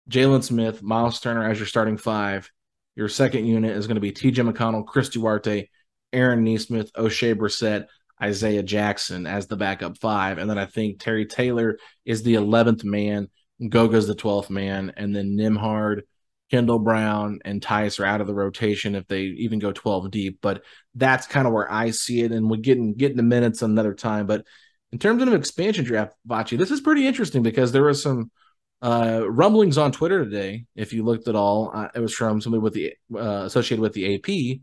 Jalen 0.10 0.44
Smith, 0.44 0.84
Miles 0.84 1.20
Turner 1.20 1.50
as 1.50 1.58
your 1.58 1.68
starting 1.68 1.98
five. 1.98 2.52
Your 2.96 3.10
second 3.10 3.48
unit 3.48 3.76
is 3.76 3.88
going 3.88 3.96
to 3.96 4.02
be 4.02 4.12
TJ 4.12 4.52
McConnell, 4.52 4.86
Chris 4.86 5.10
Duarte, 5.10 5.70
Aaron 6.12 6.44
Nesmith, 6.44 6.94
Oshae 6.94 7.36
Brissett, 7.36 7.88
Isaiah 8.22 8.64
Jackson 8.64 9.26
as 9.26 9.48
the 9.48 9.58
backup 9.58 9.98
five. 9.98 10.38
And 10.38 10.50
then 10.50 10.60
I 10.60 10.66
think 10.66 11.00
Terry 11.00 11.26
Taylor 11.26 11.80
is 12.06 12.22
the 12.22 12.36
11th 12.36 12.84
man, 12.84 13.30
Goga's 13.62 14.08
the 14.08 14.16
12th 14.16 14.50
man, 14.50 14.94
and 14.96 15.16
then 15.16 15.36
Nembhard, 15.36 16.02
Kendall 16.52 16.80
Brown 16.80 17.40
and 17.46 17.62
Theis 17.62 18.00
are 18.00 18.06
out 18.06 18.22
of 18.22 18.28
the 18.28 18.34
rotation 18.34 18.96
if 18.96 19.08
they 19.08 19.22
even 19.22 19.60
go 19.60 19.72
12 19.72 20.12
deep. 20.12 20.40
But 20.42 20.64
that's 20.96 21.28
kind 21.28 21.48
of 21.48 21.54
where 21.54 21.72
I 21.72 21.92
see 21.92 22.22
it. 22.22 22.32
And 22.32 22.50
we 22.50 22.58
get 22.58 22.78
in, 22.78 22.94
get 22.94 23.16
the 23.16 23.24
minutes 23.24 23.62
another 23.62 23.94
time. 23.94 24.28
But 24.28 24.46
in 24.92 25.00
terms 25.00 25.22
of 25.22 25.28
an 25.28 25.34
expansion 25.34 25.86
draft, 25.86 26.16
Facci, 26.28 26.58
this 26.58 26.72
is 26.72 26.82
pretty 26.82 27.08
interesting 27.08 27.42
because 27.42 27.72
there 27.72 27.84
was 27.84 28.04
some 28.04 28.30
uh, 28.84 29.24
rumblings 29.28 29.78
on 29.78 29.92
Twitter 29.92 30.24
today. 30.24 30.66
If 30.76 30.94
you 30.94 31.04
looked 31.04 31.28
at 31.28 31.36
all, 31.36 31.72
uh, 31.74 31.88
it 31.96 32.00
was 32.00 32.14
from 32.14 32.42
somebody 32.42 32.62
with 32.62 32.74
the 32.74 32.94
uh, 33.16 33.46
associated 33.46 33.82
with 33.82 33.94
the 33.94 34.16
AP. 34.16 34.60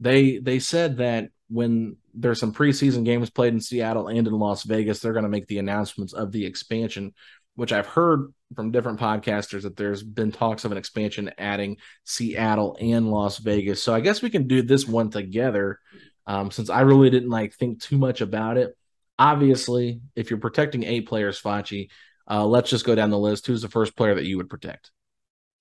They 0.00 0.38
they 0.38 0.58
said 0.58 0.96
that 0.96 1.28
when 1.48 1.96
there's 2.14 2.40
some 2.40 2.54
preseason 2.54 3.04
games 3.04 3.28
played 3.28 3.52
in 3.52 3.60
Seattle 3.60 4.08
and 4.08 4.26
in 4.26 4.32
Las 4.32 4.62
Vegas, 4.62 5.00
they're 5.00 5.12
going 5.12 5.24
to 5.24 5.28
make 5.28 5.46
the 5.46 5.58
announcements 5.58 6.12
of 6.12 6.32
the 6.32 6.46
expansion, 6.46 7.12
which 7.54 7.72
I've 7.72 7.86
heard 7.86 8.32
from 8.54 8.70
different 8.70 8.98
podcasters 8.98 9.62
that 9.62 9.76
there's 9.76 10.02
been 10.02 10.32
talks 10.32 10.64
of 10.64 10.72
an 10.72 10.78
expansion 10.78 11.30
adding 11.38 11.76
Seattle 12.04 12.76
and 12.80 13.10
Las 13.10 13.38
Vegas. 13.38 13.82
So 13.82 13.94
I 13.94 14.00
guess 14.00 14.22
we 14.22 14.30
can 14.30 14.48
do 14.48 14.62
this 14.62 14.86
one 14.86 15.10
together. 15.10 15.78
Um, 16.26 16.50
since 16.50 16.70
I 16.70 16.82
really 16.82 17.10
didn't 17.10 17.30
like 17.30 17.54
think 17.54 17.80
too 17.80 17.98
much 17.98 18.20
about 18.20 18.56
it. 18.56 18.76
Obviously, 19.18 20.00
if 20.16 20.30
you're 20.30 20.38
protecting 20.38 20.84
eight 20.84 21.06
players, 21.06 21.40
Facci, 21.40 21.90
uh, 22.30 22.46
let's 22.46 22.70
just 22.70 22.86
go 22.86 22.94
down 22.94 23.10
the 23.10 23.18
list. 23.18 23.46
Who's 23.46 23.62
the 23.62 23.68
first 23.68 23.96
player 23.96 24.14
that 24.14 24.24
you 24.24 24.36
would 24.36 24.48
protect? 24.48 24.90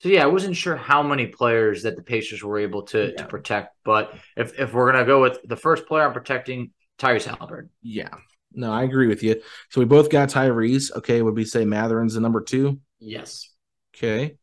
So 0.01 0.07
yeah, 0.07 0.23
I 0.23 0.27
wasn't 0.27 0.55
sure 0.55 0.77
how 0.77 1.03
many 1.03 1.27
players 1.27 1.83
that 1.83 1.97
the 1.97 2.03
Pacers 2.03 2.41
were 2.41 2.57
able 2.57 2.83
to, 2.83 3.11
yeah. 3.11 3.17
to 3.17 3.25
protect, 3.25 3.75
but 3.83 4.13
if 4.37 4.57
if 4.57 4.73
we're 4.73 4.91
gonna 4.91 5.05
go 5.05 5.21
with 5.21 5.39
the 5.43 5.57
first 5.57 5.87
player 5.87 6.05
I'm 6.05 6.13
protecting, 6.13 6.71
Tyrese 6.97 7.27
Haliburton. 7.27 7.69
Yeah, 7.81 8.09
no, 8.53 8.71
I 8.71 8.83
agree 8.83 9.07
with 9.07 9.23
you. 9.23 9.41
So 9.69 9.79
we 9.79 9.85
both 9.85 10.09
got 10.09 10.29
Tyrese. 10.29 10.91
Okay, 10.97 11.21
would 11.21 11.35
we 11.35 11.45
say 11.45 11.65
Mathurin's 11.65 12.15
the 12.15 12.19
number 12.19 12.41
two? 12.41 12.79
Yes. 12.99 13.49
Okay. 13.95 14.37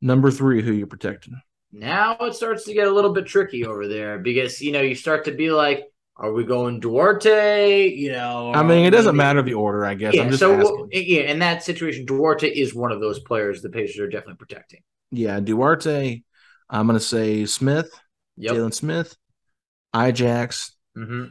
Number 0.00 0.30
three, 0.30 0.62
who 0.62 0.72
you 0.72 0.86
protecting? 0.86 1.40
Now 1.72 2.16
it 2.20 2.34
starts 2.34 2.64
to 2.64 2.74
get 2.74 2.88
a 2.88 2.92
little 2.92 3.12
bit 3.12 3.26
tricky 3.26 3.66
over 3.66 3.88
there 3.88 4.18
because 4.18 4.60
you 4.60 4.72
know 4.72 4.80
you 4.80 4.94
start 4.94 5.26
to 5.26 5.32
be 5.32 5.50
like, 5.50 5.84
are 6.16 6.32
we 6.32 6.44
going 6.44 6.80
Duarte? 6.80 7.88
You 7.88 8.12
know, 8.12 8.52
I 8.54 8.62
mean, 8.62 8.84
it 8.84 8.90
doesn't 8.90 9.16
matter 9.16 9.42
the 9.42 9.54
order, 9.54 9.84
I 9.84 9.94
guess. 9.94 10.14
Yeah, 10.14 10.30
so 10.30 10.54
asking. 10.54 10.88
yeah, 10.92 11.22
in 11.22 11.38
that 11.40 11.62
situation, 11.62 12.06
Duarte 12.06 12.48
is 12.48 12.74
one 12.74 12.90
of 12.90 13.00
those 13.00 13.20
players 13.20 13.62
the 13.62 13.68
Pacers 13.68 14.00
are 14.00 14.08
definitely 14.08 14.36
protecting. 14.36 14.80
Yeah, 15.10 15.40
Duarte. 15.40 16.22
I'm 16.70 16.86
going 16.86 16.98
to 16.98 17.04
say 17.04 17.46
Smith, 17.46 17.90
yep. 18.36 18.54
Jalen 18.54 18.74
Smith, 18.74 19.16
Ijax. 19.94 20.72
Mm-hmm. 20.96 21.24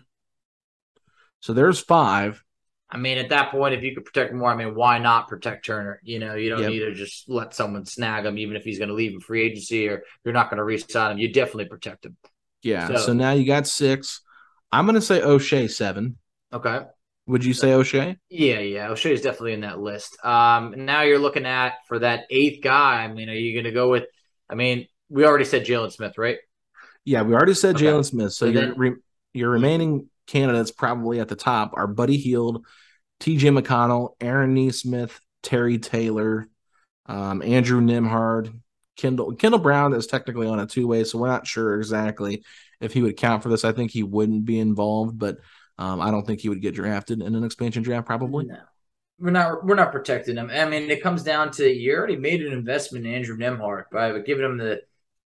So 1.40 1.54
there's 1.54 1.80
five. 1.80 2.44
I 2.90 2.98
mean, 2.98 3.18
at 3.18 3.30
that 3.30 3.52
point, 3.52 3.74
if 3.74 3.84
you 3.84 3.94
could 3.94 4.06
protect 4.06 4.34
more, 4.34 4.50
I 4.50 4.56
mean, 4.56 4.74
why 4.74 4.98
not 4.98 5.28
protect 5.28 5.66
Turner? 5.66 6.00
You 6.04 6.20
know, 6.20 6.36
you 6.36 6.50
don't 6.50 6.62
yep. 6.62 6.70
need 6.70 6.80
to 6.80 6.94
just 6.94 7.30
let 7.30 7.54
someone 7.54 7.86
snag 7.86 8.26
him, 8.26 8.38
even 8.38 8.56
if 8.56 8.64
he's 8.64 8.78
going 8.78 8.88
to 8.88 8.96
leave 8.96 9.12
in 9.12 9.20
free 9.20 9.44
agency 9.44 9.90
or 9.90 10.04
you're 10.24 10.34
not 10.34 10.50
going 10.50 10.58
to 10.58 10.64
re-sign 10.64 11.12
him. 11.12 11.18
You 11.18 11.32
definitely 11.32 11.66
protect 11.66 12.06
him. 12.06 12.16
Yeah. 12.62 12.88
So, 12.88 12.98
so 12.98 13.14
now 13.14 13.32
you 13.32 13.46
got 13.46 13.68
six. 13.68 14.22
I'm 14.72 14.86
going 14.86 14.96
to 14.96 15.02
say 15.02 15.20
Oshae 15.20 15.70
seven. 15.70 16.18
Okay. 16.54 16.80
Would 17.28 17.44
you 17.44 17.54
say 17.54 17.68
Oshae? 17.70 18.18
Yeah, 18.30 18.60
yeah. 18.60 18.88
Oshae 18.88 19.12
is 19.12 19.22
definitely 19.22 19.54
in 19.54 19.62
that 19.62 19.80
list. 19.80 20.18
Um, 20.26 20.86
now 20.86 21.02
you're 21.02 21.20
looking 21.20 21.46
at 21.46 21.74
for 21.90 22.00
that 22.00 22.24
eighth 22.30 22.64
guy. 22.64 23.04
I 23.04 23.08
mean, 23.10 23.30
are 23.30 23.34
you 23.34 23.54
going 23.54 23.66
to 23.66 23.72
go 23.72 23.90
with? 23.90 24.06
I 24.50 24.56
mean, 24.56 24.88
we 25.10 25.26
already 25.26 25.44
said 25.44 25.66
Jalen 25.66 25.92
Smith, 25.92 26.18
right? 26.18 26.38
Yeah, 27.04 27.24
we 27.24 27.34
already 27.34 27.54
said 27.54 27.76
okay. 27.76 27.86
Jalen 27.86 28.06
Smith. 28.06 28.32
So, 28.32 28.46
so 28.46 28.52
your 28.52 28.74
re- 28.76 28.96
your 29.34 29.50
remaining 29.50 30.10
candidates 30.28 30.71
probably 30.71 31.19
at 31.19 31.28
the 31.28 31.36
top 31.36 31.71
are 31.73 31.88
Buddy 31.88 32.17
Hield, 32.17 32.65
T.J. 33.19 33.49
McConnell, 33.49 34.11
Aaron 34.21 34.53
Nesmith, 34.53 35.19
Terry 35.41 35.78
Taylor, 35.80 36.47
um, 37.07 37.41
Andrew 37.41 37.82
Nembhard, 37.82 38.53
Kendall 38.97 39.36
Kendall 39.36 39.59
Brown 39.59 39.93
is 39.93 40.07
technically 40.07 40.47
on 40.47 40.59
a 40.59 40.65
two 40.65 40.88
way, 40.88 41.03
so 41.03 41.19
we're 41.19 41.28
not 41.28 41.47
sure 41.47 41.78
exactly 41.78 42.43
if 42.82 42.93
he 42.93 43.01
would 43.01 43.15
count 43.15 43.43
for 43.43 43.49
this. 43.49 43.63
I 43.63 43.71
think 43.71 43.91
he 43.91 44.03
wouldn't 44.03 44.45
be 44.45 44.59
involved, 44.59 45.17
but 45.17 45.38
um, 45.78 46.01
I 46.01 46.11
don't 46.11 46.25
think 46.25 46.41
he 46.41 46.49
would 46.49 46.61
get 46.61 46.75
drafted 46.75 47.21
in 47.21 47.36
an 47.36 47.43
expansion 47.43 47.84
draft. 47.84 48.07
Probably. 48.07 48.45
No. 48.45 48.57
We're 49.19 49.32
not 49.32 49.65
we're 49.65 49.75
not 49.75 49.91
protecting 49.91 50.38
him. 50.38 50.51
I 50.51 50.67
mean, 50.67 50.89
it 50.91 51.01
comes 51.01 51.23
down 51.23 51.51
to 51.53 51.67
you 51.67 51.95
already 51.95 52.17
made 52.17 52.43
an 52.43 52.53
investment 52.53 53.05
in 53.05 53.13
Andrew 53.13 53.38
Nembhard 53.38 53.86
by 53.91 54.17
giving 54.19 54.45
him 54.45 54.57
the, 54.57 54.82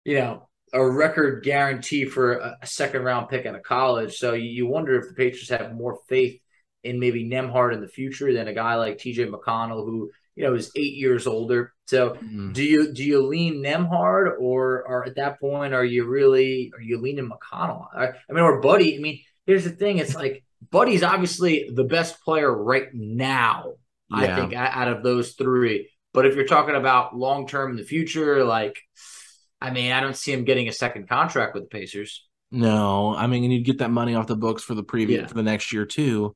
you 0.05 0.19
know, 0.19 0.49
a 0.73 0.89
record 0.89 1.45
guarantee 1.45 2.05
for 2.05 2.35
a, 2.35 2.59
a 2.63 2.67
second 2.67 3.03
round 3.03 3.29
pick 3.29 3.47
out 3.47 3.55
of 3.55 3.63
college. 3.63 4.17
So 4.17 4.35
you, 4.35 4.49
you 4.49 4.67
wonder 4.67 4.99
if 4.99 5.09
the 5.09 5.15
Patriots 5.15 5.51
have 5.51 5.75
more 5.75 5.99
faith 6.09 6.41
in 6.83 6.99
maybe 6.99 7.29
Nembhard 7.29 7.75
in 7.75 7.81
the 7.81 7.89
future 7.89 8.33
than 8.33 8.49
a 8.49 8.55
guy 8.55 8.77
like 8.77 8.99
T.J. 8.99 9.27
McConnell, 9.27 9.85
who 9.85 10.11
you 10.37 10.45
know 10.45 10.55
is 10.55 10.71
eight 10.77 10.95
years 10.95 11.27
older. 11.27 11.73
So 11.87 12.11
mm. 12.15 12.53
do 12.53 12.65
you 12.65 12.93
do 12.93 13.05
you 13.05 13.27
lean 13.27 13.63
Nembhard 13.63 14.39
or 14.39 14.83
or 14.83 15.05
at 15.07 15.17
that 15.17 15.41
point 15.41 15.75
are 15.75 15.85
you 15.85 16.07
really 16.07 16.73
are 16.75 16.81
you 16.81 17.01
leaning 17.01 17.31
McConnell? 17.31 17.87
I, 17.95 18.09
I 18.09 18.33
mean, 18.33 18.45
or 18.45 18.61
Buddy. 18.61 18.97
I 18.97 19.01
mean, 19.01 19.21
here's 19.47 19.65
the 19.65 19.71
thing: 19.71 19.99
it's 19.99 20.15
like 20.15 20.45
Buddy's 20.71 21.03
obviously 21.03 21.71
the 21.73 21.85
best 21.85 22.23
player 22.23 22.53
right 22.53 22.89
now. 22.93 23.75
Yeah. 24.11 24.17
I 24.17 24.35
think 24.35 24.55
out 24.55 24.89
of 24.89 25.03
those 25.03 25.33
three. 25.33 25.89
But 26.13 26.27
if 26.27 26.35
you're 26.35 26.47
talking 26.47 26.75
about 26.75 27.17
long 27.17 27.47
term 27.47 27.71
in 27.71 27.77
the 27.77 27.85
future, 27.85 28.45
like, 28.45 28.77
I 29.61 29.71
mean, 29.71 29.93
I 29.93 30.01
don't 30.01 30.17
see 30.17 30.33
him 30.33 30.45
getting 30.45 30.69
a 30.69 30.73
second 30.73 31.09
contract 31.09 31.55
with 31.55 31.65
the 31.65 31.69
Pacers. 31.69 32.27
No, 32.51 33.15
I 33.15 33.27
mean, 33.27 33.45
and 33.45 33.53
you'd 33.53 33.65
get 33.65 33.79
that 33.79 33.91
money 33.91 34.15
off 34.15 34.27
the 34.27 34.37
books 34.37 34.63
for 34.63 34.75
the 34.75 34.83
previous 34.83 35.23
yeah. 35.23 35.27
for 35.27 35.35
the 35.35 35.43
next 35.43 35.73
year 35.73 35.87
too 35.87 36.35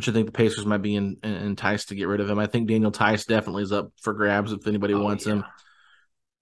which 0.00 0.08
I 0.08 0.12
think 0.12 0.26
the 0.26 0.32
Pacers 0.32 0.66
might 0.66 0.82
be 0.82 0.96
in, 0.96 1.18
in, 1.22 1.34
enticed 1.34 1.88
to 1.88 1.94
get 1.94 2.08
rid 2.08 2.20
of 2.20 2.30
him. 2.30 2.38
I 2.38 2.46
think 2.46 2.68
Daniel 2.68 2.90
Theis 2.90 3.26
definitely 3.26 3.64
is 3.64 3.72
up 3.72 3.92
for 4.00 4.12
grabs 4.12 4.52
if 4.52 4.66
anybody 4.66 4.94
oh, 4.94 5.02
wants 5.02 5.26
yeah. 5.26 5.34
him. 5.34 5.44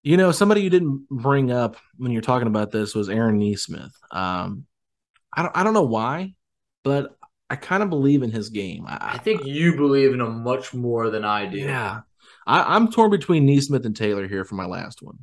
You 0.03 0.17
know, 0.17 0.31
somebody 0.31 0.63
you 0.63 0.71
didn't 0.71 1.09
bring 1.09 1.51
up 1.51 1.77
when 1.97 2.13
you're 2.13 2.23
talking 2.23 2.47
about 2.47 2.71
this 2.71 2.95
was 2.95 3.09
Aaron 3.09 3.39
Nesmith. 3.39 3.93
Um, 4.11 4.67
I 5.33 5.43
don't, 5.43 5.57
I 5.57 5.65
don't 5.65 5.75
know 5.75 5.83
why, 5.83 6.35
but 6.85 7.17
I 7.51 7.57
kind 7.57 7.83
of 7.83 7.91
believe 7.91 8.23
in 8.23 8.31
his 8.31 8.51
game. 8.51 8.85
I, 8.87 9.15
I, 9.15 9.19
think 9.19 9.45
you 9.45 9.75
believe 9.75 10.13
in 10.15 10.21
him 10.21 10.45
much 10.45 10.73
more 10.73 11.11
than 11.11 11.25
I 11.25 11.47
do. 11.47 11.59
Yeah, 11.59 12.03
I, 12.47 12.77
am 12.77 12.93
torn 12.93 13.11
between 13.11 13.45
Nesmith 13.45 13.85
and 13.85 13.97
Taylor 13.97 14.29
here 14.29 14.45
for 14.45 14.55
my 14.55 14.67
last 14.67 15.03
one. 15.03 15.19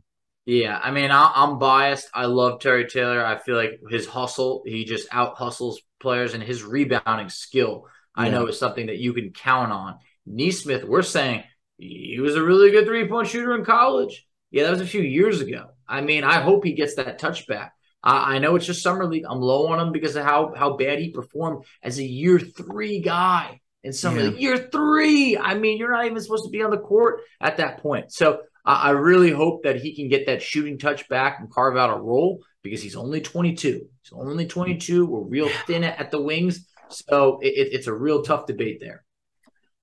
Yeah, 0.46 0.80
I 0.82 0.92
mean, 0.92 1.10
I, 1.10 1.32
am 1.36 1.58
biased. 1.58 2.08
I 2.14 2.26
love 2.26 2.60
Terry 2.60 2.86
Taylor. 2.86 3.26
I 3.26 3.38
feel 3.38 3.56
like 3.56 3.80
his 3.90 4.06
hustle, 4.06 4.62
he 4.66 4.86
just 4.86 5.08
out 5.12 5.38
hustles 5.38 5.82
players, 6.00 6.36
and 6.36 6.44
his 6.44 6.64
rebounding 6.64 7.30
skill 7.30 7.88
I 8.16 8.30
know 8.30 8.48
is 8.48 8.60
something 8.60 8.88
that 8.88 8.98
you 8.98 9.14
can 9.14 9.32
count 9.32 9.72
on. 9.72 9.98
Nesmith, 10.26 10.84
we're 10.84 11.02
saying 11.02 11.44
he 11.78 12.20
was 12.20 12.36
a 12.36 12.44
really 12.44 12.72
good 12.72 12.86
three 12.86 13.08
point 13.08 13.28
shooter 13.28 13.56
in 13.56 13.66
college. 13.66 14.26
Yeah, 14.52 14.64
that 14.64 14.72
was 14.72 14.82
a 14.82 14.88
few 14.88 15.02
years 15.02 15.42
ago. 15.42 15.68
I 15.88 16.02
mean, 16.02 16.24
I 16.24 16.40
hope 16.40 16.64
he 16.64 16.74
gets 16.74 16.96
that 16.96 17.20
touchback. 17.20 17.72
I, 18.02 18.36
I 18.36 18.40
know 18.40 18.56
it's 18.56 18.66
just 18.66 18.82
summer 18.82 19.06
league. 19.06 19.26
I'm 19.28 19.42
low 19.42 19.68
on 19.68 19.80
him 19.80 19.92
because 19.92 20.16
of 20.16 20.24
how 20.24 20.54
how 20.56 20.78
bad 20.78 21.00
he 21.00 21.10
performed 21.10 21.66
as 21.84 22.00
a 22.00 22.04
year 22.04 22.40
three 22.40 23.02
guy 23.02 23.60
in 23.84 23.94
summer 23.94 24.20
yeah. 24.20 24.28
league. 24.28 24.42
Year 24.42 24.70
three. 24.72 25.38
I 25.38 25.56
mean, 25.56 25.78
you're 25.78 25.92
not 25.92 26.06
even 26.06 26.22
supposed 26.22 26.46
to 26.46 26.52
be 26.52 26.64
on 26.64 26.72
the 26.72 26.78
court 26.78 27.22
at 27.42 27.58
that 27.58 27.82
point. 27.82 28.12
So 28.12 28.42
I 28.66 28.92
really 28.92 29.32
hope 29.32 29.64
that 29.64 29.80
he 29.80 29.96
can 29.96 30.08
get 30.10 30.26
that 30.26 30.42
shooting 30.42 30.80
touch 30.80 31.08
back 31.08 31.40
and 31.40 31.52
carve 31.52 31.78
out 31.78 31.96
a 31.96 32.02
role 32.02 32.42
because 32.64 32.82
he's 32.82 32.96
only 32.96 33.22
22. 33.22 33.88
He's 34.02 34.12
only 34.12 34.48
22. 34.48 35.06
We're 35.06 35.22
real 35.22 35.50
thin 35.68 35.84
at 35.84 36.10
the 36.10 36.22
wings. 36.22 36.68
So 36.90 37.40
it, 37.42 37.50
it's 37.50 37.88
a 37.88 37.94
real 37.94 38.24
tough 38.24 38.48
debate 38.48 38.80
there. 38.80 39.04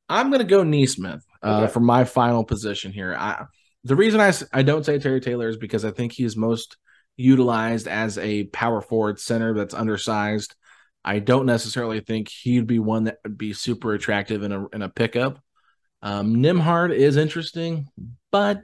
I'm 0.09 0.31
going 0.31 0.41
to 0.41 0.47
go 0.47 0.65
Nesmith 0.65 1.25
uh, 1.43 1.63
okay. 1.63 1.73
for 1.73 1.81
my 1.81 2.05
final 2.05 2.45
position 2.45 2.93
here. 2.93 3.15
I, 3.17 3.45
the 3.85 3.97
reason 3.97 4.21
I, 4.21 4.33
I 4.53 4.63
don't 4.63 4.85
say 4.85 4.99
Terry 4.99 5.21
Taylor 5.21 5.49
is 5.49 5.57
because 5.57 5.85
I 5.85 5.93
think 5.93 6.13
he's 6.13 6.37
most 6.37 6.77
utilized 7.17 7.87
as 7.87 8.19
a 8.19 8.45
power 8.45 8.81
forward 8.81 9.21
center 9.21 9.55
that's 9.55 9.75
undersized. 9.75 10.55
I 11.05 11.19
don't 11.19 11.47
necessarily 11.47 12.01
think 12.01 12.29
he'd 12.29 12.67
be 12.67 12.79
one 12.79 13.05
that 13.05 13.19
would 13.25 13.39
be 13.39 13.53
super 13.53 13.93
attractive 13.95 14.43
in 14.43 14.53
a 14.53 14.69
in 14.69 14.83
a 14.83 14.89
pickup. 14.89 15.41
Um, 16.01 16.37
Nembhard 16.37 16.95
is 16.95 17.17
interesting, 17.17 17.89
but 18.31 18.61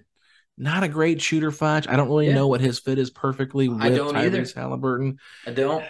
not 0.58 0.82
a 0.82 0.88
great 0.88 1.22
shooter. 1.22 1.50
Fudge. 1.50 1.86
I 1.88 1.96
don't 1.96 2.08
really 2.08 2.28
yeah. 2.28 2.34
know 2.34 2.48
what 2.48 2.60
his 2.60 2.78
fit 2.78 2.98
is 2.98 3.10
perfectly 3.10 3.68
with 3.68 3.78
Tyrese 3.80 4.54
Haliburton. 4.54 5.16
I 5.46 5.52
don't 5.52 5.84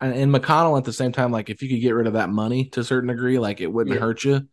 and, 0.00 0.34
McConnell 0.34 0.78
at 0.78 0.84
the 0.84 0.92
same 0.92 1.12
time, 1.12 1.30
like 1.30 1.50
if 1.50 1.62
you 1.62 1.68
could 1.68 1.80
get 1.80 1.92
rid 1.92 2.06
of 2.06 2.14
that 2.14 2.30
money 2.30 2.66
to 2.70 2.80
a 2.80 2.84
certain 2.84 3.08
degree, 3.08 3.38
like 3.38 3.60
it 3.60 3.66
wouldn't 3.66 3.94
yeah. 3.94 4.00
hurt 4.00 4.24
you. 4.24 4.48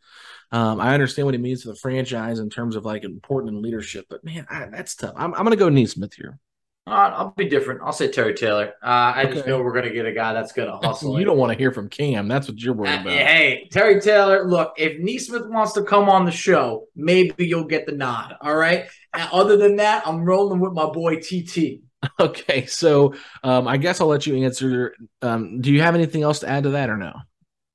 Um, 0.51 0.79
I 0.79 0.93
understand 0.93 1.25
what 1.25 1.35
he 1.35 1.41
means 1.41 1.63
to 1.63 1.69
the 1.69 1.75
franchise 1.75 2.39
in 2.39 2.49
terms 2.49 2.75
of 2.75 2.85
like 2.85 3.03
important 3.03 3.55
in 3.55 3.61
leadership, 3.61 4.05
but 4.09 4.23
man, 4.23 4.45
I, 4.49 4.67
that's 4.67 4.95
tough. 4.95 5.13
I'm, 5.15 5.33
I'm 5.33 5.43
going 5.43 5.51
to 5.51 5.57
go 5.57 5.69
Nesmith 5.69 6.13
here. 6.13 6.39
Uh, 6.85 7.11
I'll 7.13 7.33
be 7.35 7.49
different. 7.49 7.81
I'll 7.83 7.91
say 7.91 8.09
Terry 8.09 8.33
Taylor. 8.33 8.73
Uh, 8.81 8.85
I 8.85 9.23
okay. 9.23 9.33
just 9.33 9.47
know 9.47 9.61
we're 9.61 9.73
going 9.73 9.89
to 9.89 9.93
get 9.93 10.05
a 10.05 10.13
guy 10.13 10.31
that's 10.31 10.53
going 10.53 10.69
to 10.81 10.87
hustle. 10.87 11.19
you 11.19 11.25
don't 11.25 11.37
want 11.37 11.51
to 11.51 11.57
hear 11.57 11.73
from 11.73 11.89
Cam. 11.89 12.29
That's 12.29 12.47
what 12.47 12.57
you're 12.61 12.73
worried 12.73 12.99
uh, 12.99 13.01
about. 13.01 13.13
Hey, 13.13 13.67
Terry 13.73 13.99
Taylor. 13.99 14.47
Look, 14.47 14.75
if 14.77 14.97
Nesmith 15.01 15.47
wants 15.47 15.73
to 15.73 15.83
come 15.83 16.09
on 16.09 16.23
the 16.23 16.31
show, 16.31 16.85
maybe 16.95 17.45
you'll 17.45 17.65
get 17.65 17.85
the 17.87 17.91
nod. 17.91 18.35
All 18.39 18.55
right. 18.55 18.85
Other 19.17 19.57
than 19.57 19.77
that, 19.77 20.07
I'm 20.07 20.23
rolling 20.23 20.59
with 20.59 20.73
my 20.73 20.85
boy 20.85 21.17
TT. 21.17 21.81
Okay, 22.19 22.67
so 22.67 23.15
um, 23.43 23.67
I 23.67 23.77
guess 23.77 23.99
I'll 23.99 24.07
let 24.07 24.27
you 24.27 24.43
answer. 24.43 24.95
Um, 25.23 25.59
do 25.61 25.73
you 25.73 25.81
have 25.81 25.95
anything 25.95 26.21
else 26.21 26.39
to 26.39 26.47
add 26.47 26.63
to 26.63 26.69
that 26.69 26.91
or 26.91 26.95
no? 26.95 27.11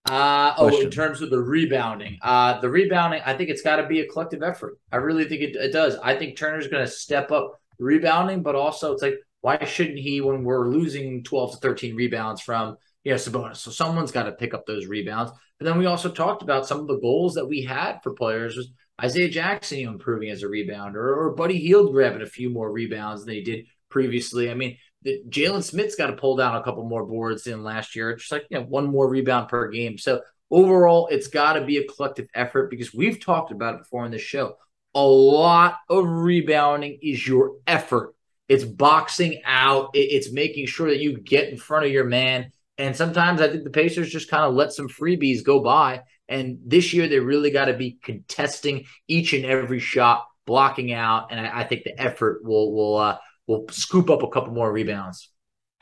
Uh, 0.08 0.54
oh, 0.58 0.80
in 0.80 0.90
terms 0.90 1.22
of 1.22 1.30
the 1.30 1.40
rebounding, 1.40 2.18
uh, 2.22 2.60
the 2.60 2.68
rebounding, 2.68 3.20
I 3.24 3.36
think 3.36 3.50
it's 3.50 3.62
got 3.62 3.76
to 3.76 3.86
be 3.86 4.00
a 4.00 4.06
collective 4.06 4.42
effort. 4.42 4.78
I 4.90 4.96
really 4.96 5.24
think 5.24 5.42
it, 5.42 5.56
it 5.56 5.72
does. 5.72 5.96
I 5.96 6.16
think 6.16 6.36
Turner's 6.36 6.68
going 6.68 6.84
to 6.84 6.90
step 6.90 7.30
up 7.30 7.60
rebounding, 7.78 8.42
but 8.42 8.54
also 8.54 8.92
it's 8.92 9.02
like, 9.02 9.14
why 9.42 9.64
shouldn't 9.64 9.98
he 9.98 10.20
when 10.20 10.44
we're 10.44 10.68
losing 10.68 11.22
12 11.24 11.52
to 11.52 11.56
13 11.58 11.96
rebounds 11.96 12.40
from 12.40 12.76
you 13.04 13.12
know 13.12 13.16
Sabonis? 13.16 13.56
So 13.56 13.70
someone's 13.70 14.12
got 14.12 14.24
to 14.24 14.32
pick 14.32 14.54
up 14.54 14.66
those 14.66 14.86
rebounds. 14.86 15.32
But 15.58 15.66
then 15.66 15.78
we 15.78 15.86
also 15.86 16.10
talked 16.10 16.42
about 16.42 16.66
some 16.66 16.80
of 16.80 16.88
the 16.88 16.98
goals 16.98 17.34
that 17.34 17.46
we 17.46 17.62
had 17.62 18.00
for 18.02 18.12
players 18.12 18.56
was 18.56 18.70
Isaiah 19.02 19.28
Jackson 19.28 19.78
you 19.78 19.86
know, 19.86 19.92
improving 19.92 20.30
as 20.30 20.42
a 20.42 20.46
rebounder, 20.46 20.94
or 20.94 21.34
Buddy 21.34 21.58
Hield 21.58 21.92
grabbing 21.92 22.22
a 22.22 22.26
few 22.26 22.50
more 22.50 22.70
rebounds 22.70 23.24
than 23.24 23.34
he 23.34 23.42
did 23.42 23.66
previously. 23.88 24.50
I 24.50 24.54
mean, 24.54 24.76
Jalen 25.04 25.62
Smith's 25.62 25.96
got 25.96 26.06
to 26.08 26.16
pull 26.16 26.36
down 26.36 26.56
a 26.56 26.62
couple 26.62 26.84
more 26.84 27.04
boards 27.04 27.44
than 27.44 27.64
last 27.64 27.96
year. 27.96 28.14
Just 28.16 28.30
like 28.30 28.46
you 28.50 28.58
know, 28.58 28.64
one 28.64 28.86
more 28.86 29.08
rebound 29.08 29.48
per 29.48 29.68
game. 29.68 29.98
So 29.98 30.20
overall, 30.50 31.08
it's 31.10 31.26
got 31.26 31.54
to 31.54 31.64
be 31.64 31.78
a 31.78 31.86
collective 31.86 32.28
effort 32.34 32.70
because 32.70 32.94
we've 32.94 33.18
talked 33.18 33.50
about 33.50 33.74
it 33.74 33.78
before 33.78 34.04
on 34.04 34.12
this 34.12 34.22
show. 34.22 34.56
A 34.94 35.02
lot 35.02 35.78
of 35.88 36.06
rebounding 36.06 36.98
is 37.02 37.26
your 37.26 37.56
effort. 37.66 38.14
It's 38.48 38.64
boxing 38.64 39.40
out. 39.44 39.90
It's 39.94 40.30
making 40.30 40.66
sure 40.66 40.90
that 40.90 41.00
you 41.00 41.18
get 41.18 41.48
in 41.48 41.56
front 41.56 41.86
of 41.86 41.90
your 41.90 42.04
man. 42.04 42.52
And 42.78 42.94
sometimes 42.94 43.40
I 43.40 43.48
think 43.48 43.64
the 43.64 43.70
Pacers 43.70 44.10
just 44.10 44.30
kind 44.30 44.44
of 44.44 44.54
let 44.54 44.72
some 44.72 44.88
freebies 44.88 45.44
go 45.44 45.60
by. 45.60 46.02
And 46.28 46.58
this 46.64 46.92
year 46.92 47.08
they 47.08 47.18
really 47.18 47.50
got 47.50 47.66
to 47.66 47.74
be 47.74 47.98
contesting 48.02 48.86
each 49.08 49.32
and 49.32 49.44
every 49.44 49.80
shot, 49.80 50.26
blocking 50.46 50.92
out. 50.92 51.30
And 51.30 51.40
I, 51.40 51.60
I 51.60 51.64
think 51.64 51.84
the 51.84 52.00
effort 52.00 52.44
will 52.44 52.72
will 52.72 52.96
uh, 52.96 53.18
will 53.46 53.66
scoop 53.70 54.10
up 54.10 54.22
a 54.22 54.28
couple 54.28 54.52
more 54.52 54.72
rebounds. 54.72 55.30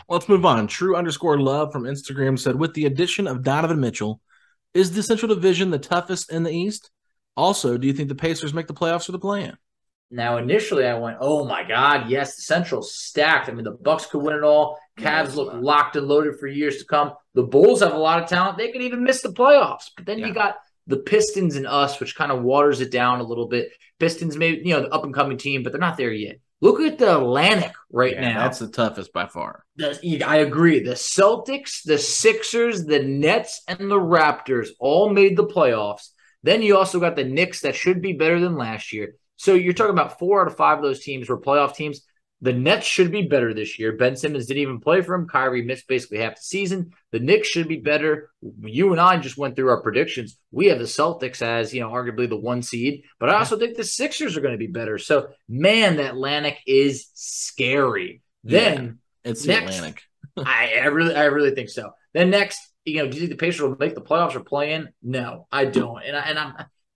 Let's 0.09 0.29
move 0.29 0.45
on. 0.45 0.67
True 0.67 0.97
underscore 0.97 1.39
love 1.39 1.73
from 1.73 1.85
Instagram 1.85 2.39
said, 2.39 2.57
with 2.57 2.75
the 2.75 2.87
addition 2.87 3.29
of 3.29 3.45
Donovan 3.45 3.79
Mitchell, 3.79 4.21
is 4.75 4.93
the 4.93 5.03
Central 5.03 5.33
Division 5.35 5.71
the 5.71 5.79
toughest 5.79 6.33
in 6.33 6.43
the 6.43 6.51
East? 6.51 6.91
Also, 7.37 7.79
do 7.79 7.87
you 7.87 7.93
think 7.93 8.09
the 8.09 8.15
Pacers 8.15 8.53
make 8.53 8.67
the 8.67 8.75
playoffs 8.75 9.09
or 9.09 9.13
the 9.13 9.19
play-in? 9.19 9.57
Now, 10.11 10.39
initially, 10.39 10.85
I 10.85 10.99
went, 10.99 11.19
"Oh 11.21 11.45
my 11.45 11.63
God, 11.63 12.09
yes, 12.09 12.35
the 12.35 12.43
Central's 12.43 12.93
stacked." 12.95 13.49
I 13.49 13.53
mean, 13.53 13.65
the 13.65 13.71
Bucks 13.71 14.07
could 14.07 14.23
win 14.23 14.35
it 14.35 14.43
all. 14.43 14.79
Cavs 15.01 15.35
look 15.35 15.53
locked 15.55 15.97
and 15.97 16.07
loaded 16.07 16.39
for 16.39 16.47
years 16.47 16.79
to 16.79 16.85
come. 16.85 17.13
The 17.35 17.43
Bulls 17.43 17.81
have 17.81 17.95
a 17.95 17.99
lot 17.99 18.23
of 18.23 18.29
talent; 18.29 18.59
they 18.59 18.73
could 18.73 18.83
even 18.83 19.05
miss 19.05 19.23
the 19.23 19.31
playoffs. 19.31 19.91
But 19.97 20.07
then 20.07 20.19
yeah. 20.19 20.27
you 20.27 20.35
got 20.35 20.57
the 20.87 20.99
Pistons 20.99 21.57
and 21.57 21.67
us, 21.67 22.01
which 22.01 22.17
kind 22.17 22.33
of 22.33 22.43
waters 22.43 22.81
it 22.81 22.91
down 22.91 23.21
a 23.21 23.25
little 23.25 23.49
bit. 23.49 23.71
Pistons, 23.99 24.37
maybe 24.37 24.63
you 24.67 24.75
know, 24.75 24.83
the 24.83 24.89
up 24.89 25.05
and 25.05 25.15
coming 25.15 25.39
team, 25.39 25.63
but 25.63 25.73
they're 25.73 25.81
not 25.81 25.97
there 25.97 26.13
yet. 26.13 26.41
Look 26.63 26.81
at 26.81 26.99
the 26.99 27.17
Atlantic 27.17 27.73
right 27.91 28.13
yeah, 28.13 28.33
now. 28.33 28.43
That's 28.43 28.59
the 28.59 28.69
toughest 28.69 29.13
by 29.13 29.27
far. 29.27 29.65
The, 29.77 30.23
I 30.25 30.37
agree. 30.37 30.81
The 30.81 30.93
Celtics, 30.93 31.83
the 31.85 31.97
Sixers, 31.97 32.85
the 32.85 33.03
Nets, 33.03 33.63
and 33.67 33.91
the 33.91 33.99
Raptors 33.99 34.69
all 34.79 35.09
made 35.09 35.37
the 35.37 35.47
playoffs. 35.47 36.09
Then 36.43 36.61
you 36.61 36.77
also 36.77 37.01
got 37.01 37.17
the 37.17 37.25
Knicks 37.25 37.61
that 37.63 37.75
should 37.75 38.03
be 38.03 38.13
better 38.13 38.41
than 38.41 38.57
last 38.57 38.93
year. 38.93 39.15
So 39.37 39.55
you're 39.55 39.73
talking 39.73 39.93
about 39.93 40.19
four 40.19 40.43
out 40.43 40.49
of 40.49 40.57
five 40.57 40.79
of 40.79 40.85
those 40.85 41.03
teams 41.03 41.29
were 41.29 41.41
playoff 41.41 41.75
teams. 41.75 42.03
The 42.43 42.53
Nets 42.53 42.87
should 42.87 43.13
be 43.13 43.23
better 43.23 43.53
this 43.53 43.79
year. 43.79 43.93
Ben 43.93 44.17
Simmons 44.17 44.47
didn't 44.47 44.63
even 44.63 44.81
play 44.81 45.03
for 45.03 45.15
him. 45.15 45.29
Kyrie 45.29 45.63
missed 45.63 45.87
basically 45.87 46.19
half 46.19 46.37
the 46.37 46.43
season. 46.43 46.93
The 47.13 47.19
Knicks 47.19 47.49
should 47.49 47.69
be 47.69 47.77
better. 47.77 48.31
You 48.63 48.93
and 48.93 49.01
I 49.01 49.19
just 49.19 49.37
went 49.37 49.57
through 49.57 49.69
our 49.69 49.83
predictions. 49.83 50.39
We 50.51 50.67
have 50.67 50.79
the 50.79 50.85
Celtics 50.85 51.43
as, 51.43 51.75
you 51.75 51.81
know, 51.81 51.91
arguably 51.91 52.29
the 52.29 52.37
one 52.37 52.63
seed, 52.63 53.05
but 53.19 53.29
I 53.29 53.39
also 53.39 53.59
think 53.59 53.77
the 53.77 53.85
Sixers 53.85 54.37
are 54.37 54.41
going 54.41 54.55
to 54.55 54.59
be 54.59 54.69
better. 54.69 54.97
So, 54.97 55.29
man, 55.49 55.97
the 55.97 56.09
Atlantic 56.09 56.59
is 56.67 57.11
scary. 57.15 58.23
Then 58.43 59.01
yeah, 59.25 59.31
it's 59.31 59.45
next, 59.45 59.73
the 59.73 59.77
Atlantic. 59.77 60.03
I, 60.39 60.81
I 60.83 60.87
really, 60.87 61.15
I 61.15 61.25
really 61.25 61.55
think 61.55 61.69
so. 61.69 61.91
Then 62.15 62.31
next, 62.31 62.59
you 62.87 63.03
know, 63.03 63.09
do 63.09 63.17
you 63.17 63.21
think 63.21 63.39
the 63.39 63.45
Pacers 63.45 63.61
will 63.61 63.77
make 63.79 63.95
the 63.95 64.01
playoffs 64.01 64.35
or 64.35 64.41
play 64.41 64.73
in? 64.73 64.89
No, 65.03 65.47
I 65.53 65.67
don't. 65.67 66.03
And 66.03 66.17
I, 66.17 66.21
and 66.21 66.39
I'm 66.39 66.55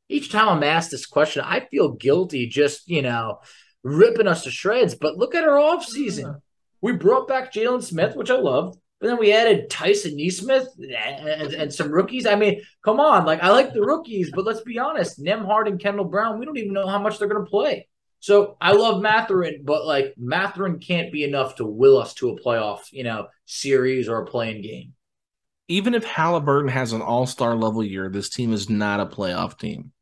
each 0.09 0.31
time 0.31 0.49
I'm 0.49 0.63
asked 0.63 0.91
this 0.91 1.07
question, 1.07 1.43
I 1.45 1.61
feel 1.61 1.93
guilty 1.93 2.47
just, 2.47 2.89
you 2.89 3.03
know, 3.03 3.41
ripping 3.85 4.27
us 4.27 4.43
to 4.45 4.51
shreds. 4.51 4.95
But 4.95 5.17
look 5.17 5.35
at 5.35 5.45
our 5.45 5.59
offseason. 5.59 6.23
Yeah. 6.23 6.35
We 6.81 6.93
brought 6.93 7.29
back 7.29 7.53
Jalen 7.53 7.83
Smith, 7.83 8.17
which 8.17 8.31
I 8.31 8.37
loved. 8.37 8.79
But 9.01 9.09
then 9.09 9.19
we 9.19 9.33
added 9.33 9.69
Tyson 9.69 10.17
Nesmith 10.17 10.69
and, 10.79 11.29
and, 11.29 11.53
and, 11.53 11.73
some 11.73 11.91
rookies. 11.91 12.27
I 12.27 12.37
mean, 12.37 12.63
come 12.83 13.01
on. 13.01 13.27
Like, 13.27 13.43
I 13.43 13.51
like 13.51 13.75
the 13.75 13.83
rookies, 13.83 14.31
but 14.35 14.47
let's 14.47 14.63
be 14.63 14.79
honest. 14.79 15.23
Nembhard 15.23 15.67
and 15.67 15.79
Kendall 15.79 16.07
Brown, 16.07 16.39
we 16.39 16.47
don't 16.47 16.57
even 16.57 16.73
know 16.73 16.87
how 16.87 16.99
much 16.99 17.19
they're 17.19 17.29
going 17.29 17.45
to 17.45 17.51
play. 17.51 17.87
So 18.21 18.57
I 18.59 18.73
love 18.73 19.03
Mathurin, 19.03 19.61
but 19.65 19.85
like 19.85 20.15
Mathurin 20.17 20.79
can't 20.79 21.13
be 21.13 21.25
enough 21.25 21.57
to 21.57 21.67
will 21.67 21.99
us 21.99 22.15
to 22.15 22.31
a 22.31 22.41
playoff, 22.41 22.91
you 22.91 23.05
know, 23.05 23.27
series 23.45 24.09
or 24.09 24.23
a 24.23 24.27
playing 24.27 24.63
game. 24.63 24.95
Even 25.69 25.93
if 25.93 26.07
Haliburton 26.07 26.71
has 26.71 26.95
an 26.95 27.03
all 27.03 27.27
star 27.27 27.55
level 27.55 27.85
year, 27.85 28.09
this 28.09 28.31
team 28.31 28.55
is 28.55 28.71
not 28.71 29.01
a 29.01 29.05
playoff 29.05 29.59
team. 29.59 29.93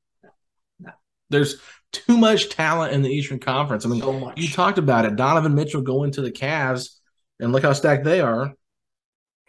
No. 0.79 0.93
There's 1.31 1.61
too 1.93 2.17
much 2.17 2.49
talent 2.49 2.93
in 2.93 3.03
the 3.03 3.11
Eastern 3.11 3.39
Conference. 3.39 3.85
I 3.85 3.89
mean, 3.89 4.01
so 4.01 4.33
you 4.37 4.49
talked 4.49 4.79
about 4.79 5.05
it. 5.05 5.17
Donovan 5.17 5.55
Mitchell 5.55 5.83
going 5.83 6.11
to 6.13 6.23
the 6.23 6.33
Cavs, 6.33 6.97
and 7.39 7.53
look 7.53 7.63
how 7.63 7.73
stacked 7.73 8.05
they 8.05 8.21
are. 8.21 8.55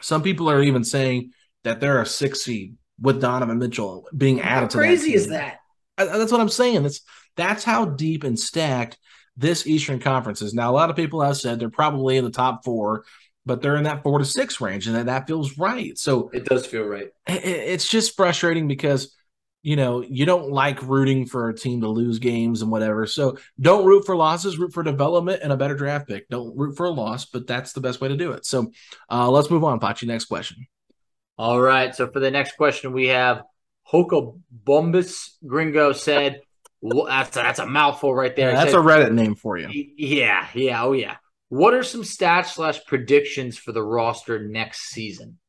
Some 0.01 0.21
people 0.21 0.49
are 0.49 0.61
even 0.61 0.83
saying 0.83 1.31
that 1.63 1.79
they're 1.79 2.01
a 2.01 2.05
six 2.05 2.41
seed 2.41 2.75
with 3.01 3.21
Donovan 3.21 3.57
Mitchell 3.57 4.07
being 4.15 4.41
added 4.41 4.65
how 4.65 4.67
to 4.67 4.77
crazy 4.77 5.11
that 5.11 5.17
is 5.17 5.27
that? 5.29 5.59
That's 5.97 6.31
what 6.31 6.41
I'm 6.41 6.49
saying. 6.49 6.83
That's 6.83 7.01
that's 7.35 7.63
how 7.63 7.85
deep 7.85 8.23
and 8.23 8.39
stacked 8.39 8.97
this 9.37 9.65
Eastern 9.65 9.99
Conference 9.99 10.41
is. 10.41 10.53
Now, 10.53 10.71
a 10.71 10.73
lot 10.73 10.89
of 10.89 10.95
people 10.95 11.21
have 11.21 11.37
said 11.37 11.59
they're 11.59 11.69
probably 11.69 12.17
in 12.17 12.23
the 12.23 12.31
top 12.31 12.63
four, 12.63 13.03
but 13.45 13.61
they're 13.61 13.75
in 13.75 13.85
that 13.85 14.03
four 14.03 14.19
to 14.19 14.25
six 14.25 14.61
range, 14.61 14.87
and 14.87 14.95
that, 14.95 15.05
that 15.07 15.27
feels 15.27 15.57
right. 15.57 15.97
So 15.97 16.29
it 16.33 16.45
does 16.45 16.65
feel 16.65 16.83
right. 16.83 17.09
It, 17.27 17.45
it's 17.45 17.87
just 17.87 18.15
frustrating 18.15 18.67
because 18.67 19.15
you 19.63 19.77
know, 19.77 20.01
you 20.01 20.25
don't 20.25 20.51
like 20.51 20.83
rooting 20.83 21.25
for 21.25 21.47
a 21.47 21.55
team 21.55 21.81
to 21.81 21.87
lose 21.87 22.19
games 22.19 22.61
and 22.61 22.69
whatever. 22.69 23.07
So 23.07 23.37
don't 23.59 23.85
root 23.85 24.05
for 24.05 24.15
losses, 24.15 24.59
root 24.59 24.73
for 24.73 24.83
development 24.83 25.39
and 25.41 25.53
a 25.53 25.57
better 25.57 25.73
draft 25.73 26.09
pick. 26.09 26.27
Don't 26.27 26.55
root 26.57 26.75
for 26.75 26.85
a 26.85 26.91
loss, 26.91 27.25
but 27.25 27.47
that's 27.47 27.71
the 27.71 27.79
best 27.79 28.01
way 28.01 28.09
to 28.09 28.17
do 28.17 28.33
it. 28.33 28.45
So 28.45 28.71
uh, 29.09 29.31
let's 29.31 29.49
move 29.49 29.63
on, 29.63 29.79
Pachi. 29.79 30.05
Next 30.05 30.25
question. 30.25 30.67
All 31.37 31.59
right. 31.59 31.95
So 31.95 32.11
for 32.11 32.19
the 32.19 32.29
next 32.29 32.57
question, 32.57 32.91
we 32.91 33.07
have 33.07 33.41
Hoka 33.89 34.37
Bombus 34.51 35.37
Gringo 35.47 35.93
said, 35.93 36.41
well, 36.81 37.05
that's, 37.05 37.29
that's 37.29 37.59
a 37.59 37.65
mouthful 37.65 38.13
right 38.13 38.35
there. 38.35 38.51
Yeah, 38.51 38.65
that's 38.65 38.71
said, 38.71 38.81
a 38.81 38.83
Reddit 38.83 39.13
name 39.13 39.35
for 39.35 39.57
you. 39.57 39.69
Yeah. 39.97 40.45
Yeah. 40.53 40.83
Oh, 40.83 40.91
yeah. 40.91 41.15
What 41.47 41.73
are 41.73 41.83
some 41.83 42.01
stats 42.01 42.55
slash 42.55 42.83
predictions 42.85 43.57
for 43.57 43.71
the 43.71 43.81
roster 43.81 44.45
next 44.45 44.89
season? 44.89 45.39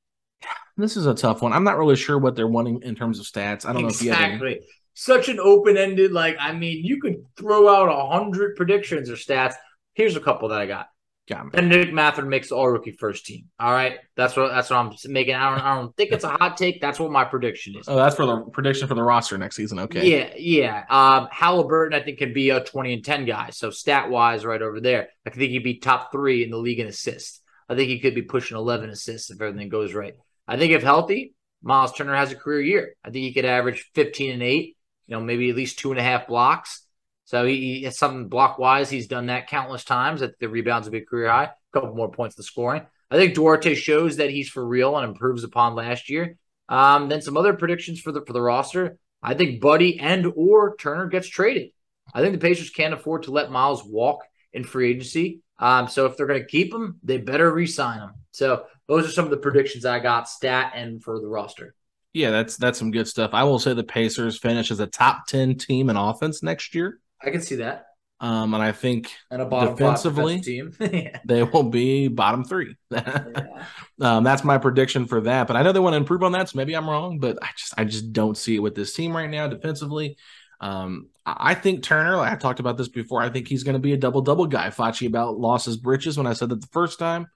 This 0.77 0.97
is 0.97 1.07
a 1.07 1.15
tough 1.15 1.43
one. 1.43 1.53
I'm 1.53 1.65
not 1.65 1.79
really 1.79 1.97
sure 1.97 2.19
what 2.19 2.35
they're 2.35 2.49
wanting 2.49 2.83
in 2.83 2.95
terms 2.95 3.21
of 3.21 3.27
stats. 3.27 3.67
I 3.67 3.73
don't 3.73 3.85
exactly. 3.85 4.09
know 4.09 4.15
if 4.15 4.21
you 4.21 4.33
have 4.33 4.43
any... 4.43 4.61
Such 4.97 5.29
an 5.29 5.41
open 5.41 5.77
ended, 5.77 6.13
like 6.13 6.37
I 6.39 6.53
mean, 6.53 6.85
you 6.85 7.01
could 7.01 7.25
throw 7.37 7.69
out 7.69 7.89
a 7.89 8.17
hundred 8.17 8.55
predictions 8.55 9.11
or 9.11 9.15
stats. 9.15 9.55
Here's 9.95 10.15
a 10.15 10.21
couple 10.21 10.49
that 10.51 10.61
I 10.61 10.67
got. 10.67 10.87
Got 11.27 11.53
Benedict 11.53 11.93
Mathurin 11.93 12.29
makes 12.29 12.53
all 12.53 12.69
rookie 12.69 12.93
first 12.93 13.25
team. 13.25 13.47
All 13.59 13.73
right, 13.73 13.97
that's 14.15 14.37
what 14.37 14.51
that's 14.51 14.69
what 14.69 14.77
I'm 14.77 14.93
making. 15.07 15.35
I 15.35 15.51
don't, 15.51 15.65
I 15.65 15.75
don't 15.75 15.97
think 15.97 16.13
it's 16.13 16.23
a 16.23 16.29
hot 16.29 16.59
take. 16.59 16.83
That's 16.83 17.01
what 17.01 17.11
my 17.11 17.25
prediction 17.25 17.75
is. 17.77 17.89
Oh, 17.89 17.97
that's 17.97 18.15
for 18.15 18.27
the 18.27 18.43
prediction 18.53 18.87
for 18.87 18.95
the 18.95 19.03
roster 19.03 19.39
next 19.39 19.57
season. 19.57 19.79
Okay. 19.79 20.07
Yeah, 20.07 20.35
yeah. 20.37 20.85
Um, 20.91 21.29
Haliburton, 21.33 21.95
I 21.95 22.03
think, 22.03 22.19
can 22.19 22.35
be 22.35 22.51
a 22.51 22.63
20 22.63 22.93
and 22.93 23.05
10 23.05 23.25
guy. 23.25 23.51
So 23.51 23.71
stat 23.71 24.11
wise, 24.11 24.45
right 24.45 24.61
over 24.61 24.81
there, 24.81 25.09
I 25.27 25.31
think 25.31 25.51
he'd 25.51 25.65
be 25.65 25.79
top 25.79 26.13
three 26.13 26.45
in 26.45 26.51
the 26.51 26.59
league 26.59 26.79
in 26.79 26.89
assists. 26.89 27.41
I 27.71 27.75
think 27.75 27.89
he 27.89 28.01
could 28.01 28.15
be 28.15 28.23
pushing 28.23 28.59
11 28.59 28.91
assists 28.91 29.31
if 29.31 29.41
everything 29.41 29.71
goes 29.71 29.95
right. 29.95 30.15
I 30.47 30.57
think 30.57 30.73
if 30.73 30.83
healthy, 30.83 31.35
Myles 31.63 31.93
Turner 31.93 32.15
has 32.15 32.33
a 32.33 32.37
career 32.37 32.61
year. 32.61 32.95
I 33.05 33.11
think 33.11 33.25
he 33.25 33.33
could 33.33 33.45
average 33.45 33.91
15 33.95 34.33
and 34.33 34.43
eight, 34.43 34.77
you 35.07 35.15
know, 35.15 35.21
maybe 35.21 35.51
at 35.51 35.57
least 35.57 35.79
two 35.79 35.91
and 35.91 35.99
a 35.99 36.03
half 36.03 36.27
blocks. 36.27 36.85
So 37.25 37.47
he, 37.47 37.81
he 37.81 37.91
something 37.91 38.29
block 38.29 38.59
wise. 38.59 38.91
He's 38.91 39.07
done 39.07 39.27
that 39.27 39.49
countless 39.49 39.85
times. 39.85 40.21
That 40.21 40.39
the 40.39 40.49
rebounds 40.49 40.87
will 40.87 40.93
be 40.93 40.99
a 40.99 41.05
career 41.05 41.31
high. 41.31 41.45
A 41.45 41.51
couple 41.73 41.95
more 41.95 42.11
points 42.11 42.37
to 42.37 42.43
scoring. 42.43 42.83
I 43.11 43.17
think 43.17 43.35
Duarte 43.35 43.75
shows 43.75 44.17
that 44.17 44.31
he's 44.31 44.49
for 44.49 44.67
real 44.67 44.97
and 44.97 45.09
improves 45.09 45.45
upon 45.45 45.75
last 45.75 46.11
year. 46.11 46.37
Um, 46.69 47.09
then 47.09 47.23
some 47.23 47.37
other 47.37 47.55
predictions 47.55 48.01
for 48.01 48.13
the 48.13 48.23
for 48.27 48.33
the 48.33 48.41
roster. 48.43 48.99
I 49.23 49.35
think 49.35 49.61
Buddy 49.61 49.99
and 49.99 50.31
or 50.37 50.77
Turner 50.77 51.07
gets 51.07 51.29
traded. 51.29 51.71
I 52.13 52.21
think 52.21 52.33
the 52.33 52.47
Pacers 52.47 52.71
can't 52.71 52.93
afford 52.93 53.23
to 53.23 53.31
let 53.31 53.51
Myles 53.51 53.83
walk 53.85 54.21
in 54.53 54.65
free 54.65 54.91
agency. 54.91 55.41
Um, 55.59 55.89
so 55.89 56.07
if 56.07 56.17
they're 56.17 56.27
going 56.27 56.41
to 56.41 56.47
keep 56.47 56.75
him, 56.75 56.99
they 57.03 57.19
better 57.19 57.51
re-sign 57.53 58.01
him. 58.01 58.11
So 58.33 58.65
those 58.89 59.07
are 59.07 59.11
some 59.11 59.25
of 59.25 59.31
the 59.31 59.37
predictions 59.37 59.85
I 59.85 59.99
got, 59.99 60.29
stat 60.29 60.73
and 60.75 61.03
for 61.03 61.21
the 61.21 61.29
roster. 61.29 61.75
Yeah, 62.13 62.31
that's 62.31 62.57
that's 62.57 62.79
some 62.79 62.91
good 62.91 63.09
stuff. 63.09 63.31
I 63.33 63.45
will 63.45 63.59
say 63.59 63.75
the 63.75 63.83
Pacers 63.83 64.39
finish 64.39 64.71
as 64.71 64.81
a 64.81 64.87
top 64.87 65.27
ten 65.27 65.57
team 65.57 65.91
in 65.91 65.97
offense 65.97 66.43
next 66.43 66.75
year. 66.75 67.01
I 67.21 67.31
can 67.31 67.41
see 67.41 67.57
that. 67.57 67.87
Um, 68.21 68.55
and 68.55 68.63
I 68.63 68.73
think 68.73 69.11
and 69.31 69.43
a 69.43 69.45
bottom 69.45 69.75
defensively 69.75 70.41
team, 70.41 70.73
they 71.25 71.43
will 71.43 71.65
be 71.65 72.09
bottom 72.09 72.45
three. 72.45 72.77
yeah. 72.91 73.65
um, 74.01 74.23
that's 74.23 74.45
my 74.45 74.59
prediction 74.59 75.07
for 75.07 75.23
that. 75.23 75.49
But 75.49 75.57
I 75.57 75.63
know 75.63 75.73
they 75.73 75.81
want 75.81 75.95
to 75.95 75.99
improve 75.99 76.23
on 76.23 76.33
that, 76.33 76.49
so 76.49 76.57
maybe 76.57 76.75
I'm 76.75 76.89
wrong. 76.89 77.19
But 77.19 77.39
I 77.43 77.51
just 77.57 77.75
I 77.77 77.85
just 77.85 78.13
don't 78.13 78.37
see 78.37 78.55
it 78.55 78.61
with 78.61 78.77
this 78.77 78.95
team 78.95 79.15
right 79.15 79.29
now 79.29 79.49
defensively. 79.49 80.17
Um, 80.61 81.09
I 81.27 81.55
think 81.55 81.83
Turner, 81.83 82.17
like 82.17 82.33
I 82.33 82.37
talked 82.37 82.61
about 82.61 82.79
this 82.79 82.89
before. 82.89 83.21
I 83.21 83.29
think 83.29 83.49
he's 83.49 83.65
going 83.65 83.75
to 83.75 83.81
be 83.81 83.93
a 83.93 83.99
double 83.99 84.23
double 84.23 84.47
guy. 84.47 84.69
Facci 84.69 85.09
about 85.09 85.37
losses 85.37 85.77
britches 85.77 86.17
when 86.17 86.29
I 86.29 86.33
said 86.33 86.49
that 86.51 86.61
the 86.61 86.69
first 86.69 87.01
time 87.01 87.27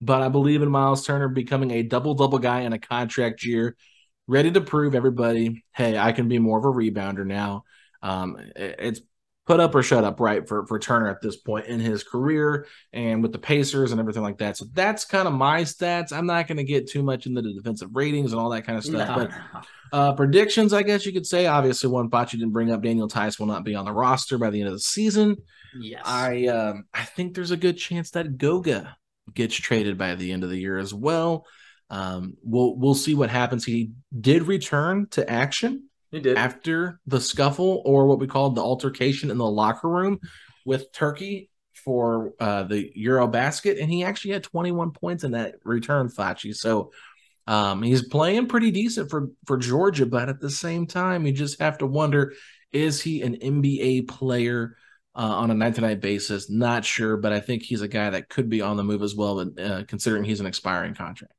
but 0.00 0.22
I 0.22 0.28
believe 0.28 0.62
in 0.62 0.70
Myles 0.70 1.06
Turner 1.06 1.28
becoming 1.28 1.70
a 1.70 1.82
double 1.82 2.14
double 2.14 2.38
guy 2.38 2.60
in 2.60 2.72
a 2.72 2.78
contract 2.78 3.44
year, 3.44 3.76
ready 4.26 4.50
to 4.50 4.60
prove 4.60 4.94
everybody, 4.94 5.64
hey, 5.74 5.96
I 5.98 6.12
can 6.12 6.28
be 6.28 6.38
more 6.38 6.58
of 6.58 6.64
a 6.64 6.68
rebounder 6.68 7.26
now. 7.26 7.64
Um, 8.02 8.36
it's 8.56 9.00
put 9.46 9.60
up 9.60 9.74
or 9.74 9.82
shut 9.82 10.04
up, 10.04 10.20
right, 10.20 10.46
for 10.46 10.66
for 10.66 10.78
Turner 10.78 11.08
at 11.08 11.22
this 11.22 11.36
point 11.36 11.66
in 11.66 11.80
his 11.80 12.02
career 12.02 12.66
and 12.92 13.22
with 13.22 13.32
the 13.32 13.38
Pacers 13.38 13.92
and 13.92 14.00
everything 14.00 14.22
like 14.22 14.38
that. 14.38 14.56
So 14.56 14.66
that's 14.72 15.04
kind 15.04 15.26
of 15.26 15.34
my 15.34 15.62
stats. 15.62 16.12
I'm 16.12 16.26
not 16.26 16.46
going 16.48 16.58
to 16.58 16.64
get 16.64 16.90
too 16.90 17.02
much 17.02 17.26
into 17.26 17.42
the 17.42 17.54
defensive 17.54 17.90
ratings 17.94 18.32
and 18.32 18.40
all 18.40 18.50
that 18.50 18.66
kind 18.66 18.78
of 18.78 18.84
stuff, 18.84 19.08
No, 19.08 19.26
but. 19.26 19.66
Uh, 19.92 20.12
predictions, 20.12 20.72
I 20.72 20.82
guess 20.82 21.06
you 21.06 21.12
could 21.12 21.26
say. 21.26 21.46
Obviously, 21.46 21.88
one 21.88 22.10
Facci 22.10 22.32
didn't 22.32 22.50
bring 22.50 22.72
up. 22.72 22.82
Daniel 22.82 23.08
Theis 23.08 23.38
will 23.38 23.46
not 23.46 23.62
be 23.62 23.76
on 23.76 23.84
the 23.84 23.92
roster 23.92 24.36
by 24.36 24.50
the 24.50 24.58
end 24.58 24.66
of 24.66 24.74
the 24.74 24.80
season. 24.80 25.36
yes. 25.80 26.02
I 26.04 26.48
um, 26.48 26.86
I 26.92 27.04
think 27.04 27.34
there's 27.34 27.52
a 27.52 27.56
good 27.56 27.78
chance 27.78 28.10
that 28.10 28.36
Goga 28.36 28.96
gets 29.34 29.54
traded 29.54 29.98
by 29.98 30.14
the 30.14 30.32
end 30.32 30.44
of 30.44 30.50
the 30.50 30.58
year 30.58 30.78
as 30.78 30.92
well. 30.92 31.46
Um, 31.90 32.34
we'll 32.42 32.76
we'll 32.76 32.94
see 32.94 33.14
what 33.14 33.30
happens. 33.30 33.64
He 33.64 33.92
did 34.18 34.44
return 34.44 35.06
to 35.10 35.28
action 35.28 35.88
you 36.10 36.20
did. 36.20 36.36
after 36.36 37.00
the 37.06 37.20
scuffle 37.20 37.82
or 37.84 38.06
what 38.06 38.18
we 38.18 38.26
called 38.26 38.56
the 38.56 38.62
altercation 38.62 39.30
in 39.30 39.38
the 39.38 39.46
locker 39.46 39.88
room 39.88 40.18
with 40.64 40.90
Turkey 40.92 41.50
for 41.74 42.32
uh, 42.40 42.64
the 42.64 42.90
Euro 42.96 43.28
basket, 43.28 43.78
and 43.78 43.90
he 43.90 44.02
actually 44.02 44.32
had 44.32 44.42
21 44.42 44.90
points 44.90 45.22
in 45.22 45.32
that 45.32 45.54
return, 45.64 46.08
Facci. 46.08 46.54
So 46.54 46.90
um, 47.46 47.82
he's 47.82 48.08
playing 48.08 48.48
pretty 48.48 48.72
decent 48.72 49.10
for 49.10 49.28
for 49.46 49.56
Georgia, 49.56 50.06
but 50.06 50.28
at 50.28 50.40
the 50.40 50.50
same 50.50 50.86
time, 50.86 51.26
you 51.26 51.32
just 51.32 51.60
have 51.60 51.78
to 51.78 51.86
wonder: 51.86 52.34
is 52.72 53.00
he 53.00 53.22
an 53.22 53.36
NBA 53.36 54.08
player? 54.08 54.76
Uh, 55.18 55.20
on 55.20 55.50
a 55.50 55.54
night-to-night 55.54 55.98
basis, 55.98 56.50
not 56.50 56.84
sure, 56.84 57.16
but 57.16 57.32
I 57.32 57.40
think 57.40 57.62
he's 57.62 57.80
a 57.80 57.88
guy 57.88 58.10
that 58.10 58.28
could 58.28 58.50
be 58.50 58.60
on 58.60 58.76
the 58.76 58.84
move 58.84 59.02
as 59.02 59.14
well. 59.14 59.42
But 59.42 59.58
uh, 59.58 59.84
considering 59.84 60.24
he's 60.24 60.40
an 60.40 60.46
expiring 60.46 60.94
contract, 60.94 61.32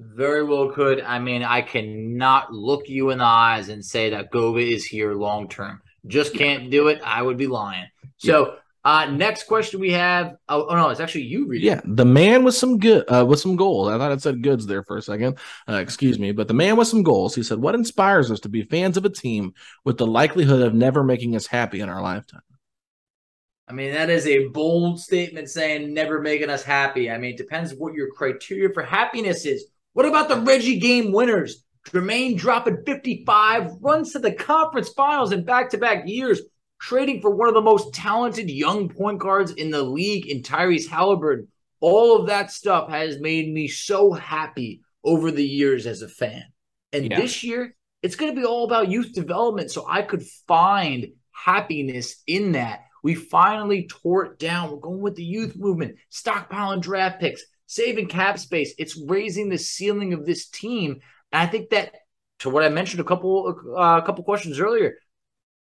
Very 0.00 0.42
well 0.42 0.70
could. 0.72 1.00
I 1.00 1.20
mean, 1.20 1.44
I 1.44 1.62
cannot 1.62 2.52
look 2.52 2.88
you 2.88 3.10
in 3.10 3.18
the 3.18 3.24
eyes 3.24 3.68
and 3.68 3.84
say 3.84 4.10
that 4.10 4.32
Goga 4.32 4.60
is 4.60 4.84
here 4.84 5.14
long 5.14 5.48
term. 5.48 5.82
Just 6.08 6.34
can't 6.34 6.68
do 6.68 6.88
it. 6.88 7.00
I 7.04 7.22
would 7.22 7.36
be 7.36 7.46
lying. 7.46 7.86
So, 8.16 8.56
uh, 8.84 9.06
next 9.06 9.44
question 9.44 9.78
we 9.78 9.92
have. 9.92 10.36
Oh, 10.48 10.66
oh, 10.68 10.74
no, 10.74 10.88
it's 10.90 11.00
actually 11.00 11.24
you 11.24 11.46
reading. 11.46 11.68
Yeah, 11.68 11.80
the 11.84 12.04
man 12.04 12.42
with 12.42 12.54
some 12.56 12.78
good 12.78 13.04
uh, 13.06 13.24
with 13.24 13.38
some 13.38 13.54
goals. 13.54 13.88
I 13.88 13.98
thought 13.98 14.12
it 14.12 14.20
said 14.22 14.42
goods 14.42 14.66
there 14.66 14.82
for 14.82 14.96
a 14.96 15.02
second. 15.02 15.38
Uh, 15.68 15.74
excuse 15.74 16.18
me, 16.18 16.32
but 16.32 16.48
the 16.48 16.54
man 16.54 16.76
with 16.76 16.88
some 16.88 17.04
goals. 17.04 17.36
He 17.36 17.44
said, 17.44 17.58
"What 17.58 17.76
inspires 17.76 18.30
us 18.32 18.40
to 18.40 18.48
be 18.48 18.62
fans 18.62 18.96
of 18.96 19.04
a 19.04 19.10
team 19.10 19.54
with 19.84 19.98
the 19.98 20.06
likelihood 20.06 20.62
of 20.62 20.74
never 20.74 21.04
making 21.04 21.36
us 21.36 21.46
happy 21.46 21.80
in 21.80 21.88
our 21.88 22.02
lifetime?" 22.02 22.42
I 23.68 23.72
mean, 23.72 23.92
that 23.92 24.10
is 24.10 24.26
a 24.26 24.46
bold 24.48 25.00
statement 25.00 25.50
saying 25.50 25.92
never 25.92 26.20
making 26.20 26.50
us 26.50 26.62
happy. 26.62 27.10
I 27.10 27.18
mean, 27.18 27.32
it 27.32 27.36
depends 27.36 27.74
what 27.74 27.94
your 27.94 28.12
criteria 28.12 28.72
for 28.72 28.82
happiness 28.82 29.44
is. 29.44 29.66
What 29.92 30.06
about 30.06 30.28
the 30.28 30.40
Reggie 30.40 30.78
game 30.78 31.10
winners? 31.10 31.64
Jermaine 31.88 32.36
dropping 32.36 32.82
55, 32.84 33.72
runs 33.80 34.12
to 34.12 34.18
the 34.18 34.32
conference 34.32 34.88
finals 34.90 35.32
in 35.32 35.44
back 35.44 35.70
to 35.70 35.78
back 35.78 36.06
years, 36.06 36.40
trading 36.80 37.20
for 37.20 37.34
one 37.34 37.48
of 37.48 37.54
the 37.54 37.60
most 37.60 37.94
talented 37.94 38.50
young 38.50 38.88
point 38.88 39.20
guards 39.20 39.52
in 39.52 39.70
the 39.70 39.82
league 39.82 40.26
in 40.26 40.42
Tyrese 40.42 40.88
Haliburton. 40.88 41.46
All 41.80 42.16
of 42.16 42.26
that 42.26 42.50
stuff 42.50 42.88
has 42.90 43.20
made 43.20 43.52
me 43.52 43.68
so 43.68 44.12
happy 44.12 44.80
over 45.04 45.30
the 45.30 45.46
years 45.46 45.86
as 45.86 46.02
a 46.02 46.08
fan. 46.08 46.42
And 46.92 47.10
Yeah. 47.10 47.20
this 47.20 47.44
year, 47.44 47.76
it's 48.02 48.16
going 48.16 48.34
to 48.34 48.40
be 48.40 48.46
all 48.46 48.64
about 48.64 48.90
youth 48.90 49.12
development. 49.12 49.70
So 49.70 49.86
I 49.88 50.02
could 50.02 50.24
find 50.46 51.08
happiness 51.32 52.22
in 52.26 52.52
that. 52.52 52.85
We 53.06 53.14
finally 53.14 53.86
tore 53.88 54.24
it 54.24 54.36
down. 54.40 54.68
We're 54.68 54.78
going 54.78 55.00
with 55.00 55.14
the 55.14 55.22
youth 55.22 55.54
movement, 55.54 55.94
stockpiling 56.10 56.80
draft 56.80 57.20
picks, 57.20 57.44
saving 57.66 58.08
cap 58.08 58.36
space. 58.36 58.74
It's 58.78 59.00
raising 59.00 59.48
the 59.48 59.58
ceiling 59.58 60.12
of 60.12 60.26
this 60.26 60.48
team. 60.48 60.98
And 61.30 61.40
I 61.40 61.46
think 61.46 61.70
that, 61.70 61.94
to 62.40 62.50
what 62.50 62.64
I 62.64 62.68
mentioned 62.68 62.98
a 62.98 63.04
couple 63.04 63.54
uh, 63.78 64.00
a 64.02 64.02
couple 64.04 64.24
questions 64.24 64.58
earlier, 64.58 64.96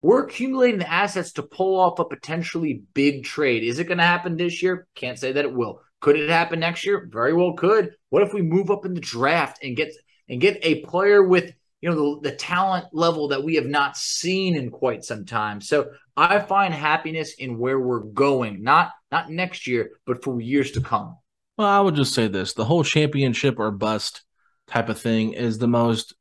we're 0.03 0.23
accumulating 0.23 0.79
the 0.79 0.89
assets 0.89 1.33
to 1.33 1.43
pull 1.43 1.81
off 1.81 1.99
a 1.99 2.05
potentially 2.05 2.85
big 2.95 3.25
trade. 3.25 3.65
Is 3.65 3.81
it 3.81 3.89
going 3.89 3.99
to 3.99 4.05
happen 4.05 4.37
this 4.37 4.63
year? 4.63 4.87
Can't 4.95 5.19
say 5.19 5.33
that 5.33 5.45
it 5.45 5.53
will. 5.53 5.81
Could 6.01 6.21
it 6.21 6.31
happen 6.31 6.61
next 6.61 6.87
year? 6.87 7.09
Very 7.11 7.33
well 7.33 7.55
could. 7.55 7.91
What 8.11 8.23
if 8.23 8.33
we 8.33 8.43
move 8.43 8.71
up 8.71 8.87
in 8.87 8.95
the 8.95 9.01
draft 9.01 9.65
and 9.65 9.77
get 9.77 9.93
and 10.29 10.41
get 10.41 10.61
a 10.63 10.83
player 10.83 11.25
with 11.25 11.53
you 11.83 11.91
know 11.91 12.15
the, 12.15 12.31
the 12.31 12.37
talent 12.37 12.87
level 12.93 13.29
that 13.29 13.45
we 13.45 13.57
have 13.57 13.67
not 13.67 13.97
seen 13.97 14.57
in 14.57 14.71
quite 14.71 15.05
some 15.05 15.27
time? 15.27 15.61
So 15.61 15.91
I 16.17 16.39
find 16.39 16.73
happiness 16.73 17.35
in 17.35 17.59
where 17.59 17.79
we're 17.79 18.01
going, 18.01 18.63
not 18.63 18.93
not 19.11 19.31
next 19.31 19.67
year, 19.67 19.91
but 20.07 20.25
for 20.25 20.41
years 20.41 20.71
to 20.73 20.81
come. 20.81 21.19
Well, 21.59 21.69
I 21.69 21.81
would 21.81 21.97
just 21.97 22.15
say 22.15 22.29
this: 22.29 22.55
the 22.55 22.65
whole 22.65 22.85
championship 22.85 23.59
or 23.59 23.71
bust 23.71 24.23
type 24.69 24.89
of 24.89 24.99
thing 24.99 25.35
is 25.35 25.59
the 25.59 25.69
most 25.69 26.15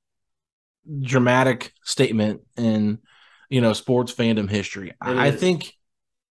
dramatic 0.99 1.71
statement 1.83 2.41
in 2.57 2.99
you 3.49 3.61
know 3.61 3.73
sports 3.73 4.13
fandom 4.13 4.49
history. 4.49 4.93
I 4.99 5.31
think 5.31 5.73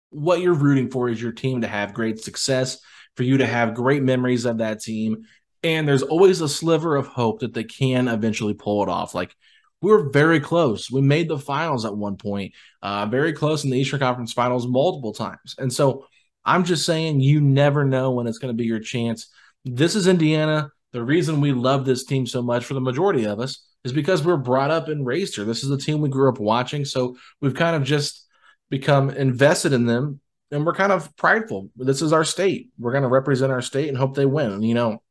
what 0.10 0.42
you're 0.42 0.54
rooting 0.54 0.90
for 0.90 1.08
is 1.08 1.22
your 1.22 1.32
team 1.32 1.62
to 1.62 1.68
have 1.68 1.94
great 1.94 2.20
success, 2.20 2.80
for 3.16 3.24
you 3.24 3.38
to 3.38 3.46
have 3.46 3.76
great 3.76 4.02
memories 4.02 4.46
of 4.46 4.58
that 4.58 4.82
team, 4.82 5.24
and 5.64 5.88
there's 5.88 6.04
always 6.04 6.42
a 6.42 6.50
sliver 6.50 6.96
of 6.96 7.08
hope 7.08 7.40
that 7.40 7.54
they 7.54 7.64
can 7.64 8.08
eventually 8.08 8.54
pull 8.54 8.84
it 8.84 8.90
off. 8.90 9.14
Like 9.14 9.36
we 9.82 9.92
were 9.92 10.10
very 10.10 10.40
close. 10.40 10.92
We 10.92 11.02
made 11.02 11.30
the 11.30 11.40
finals 11.40 11.86
at 11.86 11.96
one 11.96 12.18
point, 12.18 12.54
uh, 12.82 13.06
very 13.06 13.34
close 13.34 13.64
in 13.64 13.70
the 13.70 13.80
Eastern 13.80 14.00
Conference 14.00 14.34
Finals 14.34 14.68
multiple 14.68 15.14
times, 15.14 15.56
and 15.58 15.72
so. 15.72 16.06
I'm 16.46 16.64
just 16.64 16.86
saying 16.86 17.20
you 17.20 17.42
never 17.42 17.84
know 17.84 18.12
when 18.12 18.26
it's 18.26 18.40
going 18.40 18.52
to 18.52 18.58
be 18.58 18.66
your 18.66 18.80
chance. 18.80 19.30
This 19.66 19.94
is 19.94 20.08
Indiana. 20.08 20.72
The 20.94 21.04
reason 21.04 21.42
we 21.42 21.52
love 21.52 21.86
this 21.86 22.06
team 22.06 22.26
so 22.26 22.42
much 22.42 22.66
for 22.66 22.74
the 22.74 22.82
majority 22.82 23.26
of 23.26 23.40
us 23.40 23.64
is 23.84 23.94
because 23.94 24.24
we're 24.24 24.38
brought 24.38 24.72
up 24.72 24.88
and 24.88 25.06
raised 25.06 25.36
here. 25.36 25.46
This 25.46 25.64
is 25.64 25.70
the 25.70 25.78
team 25.78 26.02
we 26.02 26.10
grew 26.10 26.30
up 26.30 26.40
watching. 26.40 26.86
So 26.86 27.18
we've 27.42 27.54
kind 27.54 27.76
of 27.76 27.84
just 27.84 28.26
become 28.70 29.10
invested 29.10 29.74
in 29.74 29.86
them 29.86 30.22
and 30.52 30.66
we're 30.66 30.74
kind 30.74 30.92
of 30.92 31.16
prideful. 31.18 31.70
This 31.76 32.02
is 32.02 32.14
our 32.14 32.24
state. 32.24 32.70
We're 32.80 32.92
going 32.92 33.04
to 33.04 33.10
represent 33.10 33.52
our 33.52 33.62
state 33.62 33.90
and 33.90 33.98
hope 33.98 34.16
they 34.16 34.26
win. 34.26 34.64
You 34.64 34.74
know, 34.74 35.04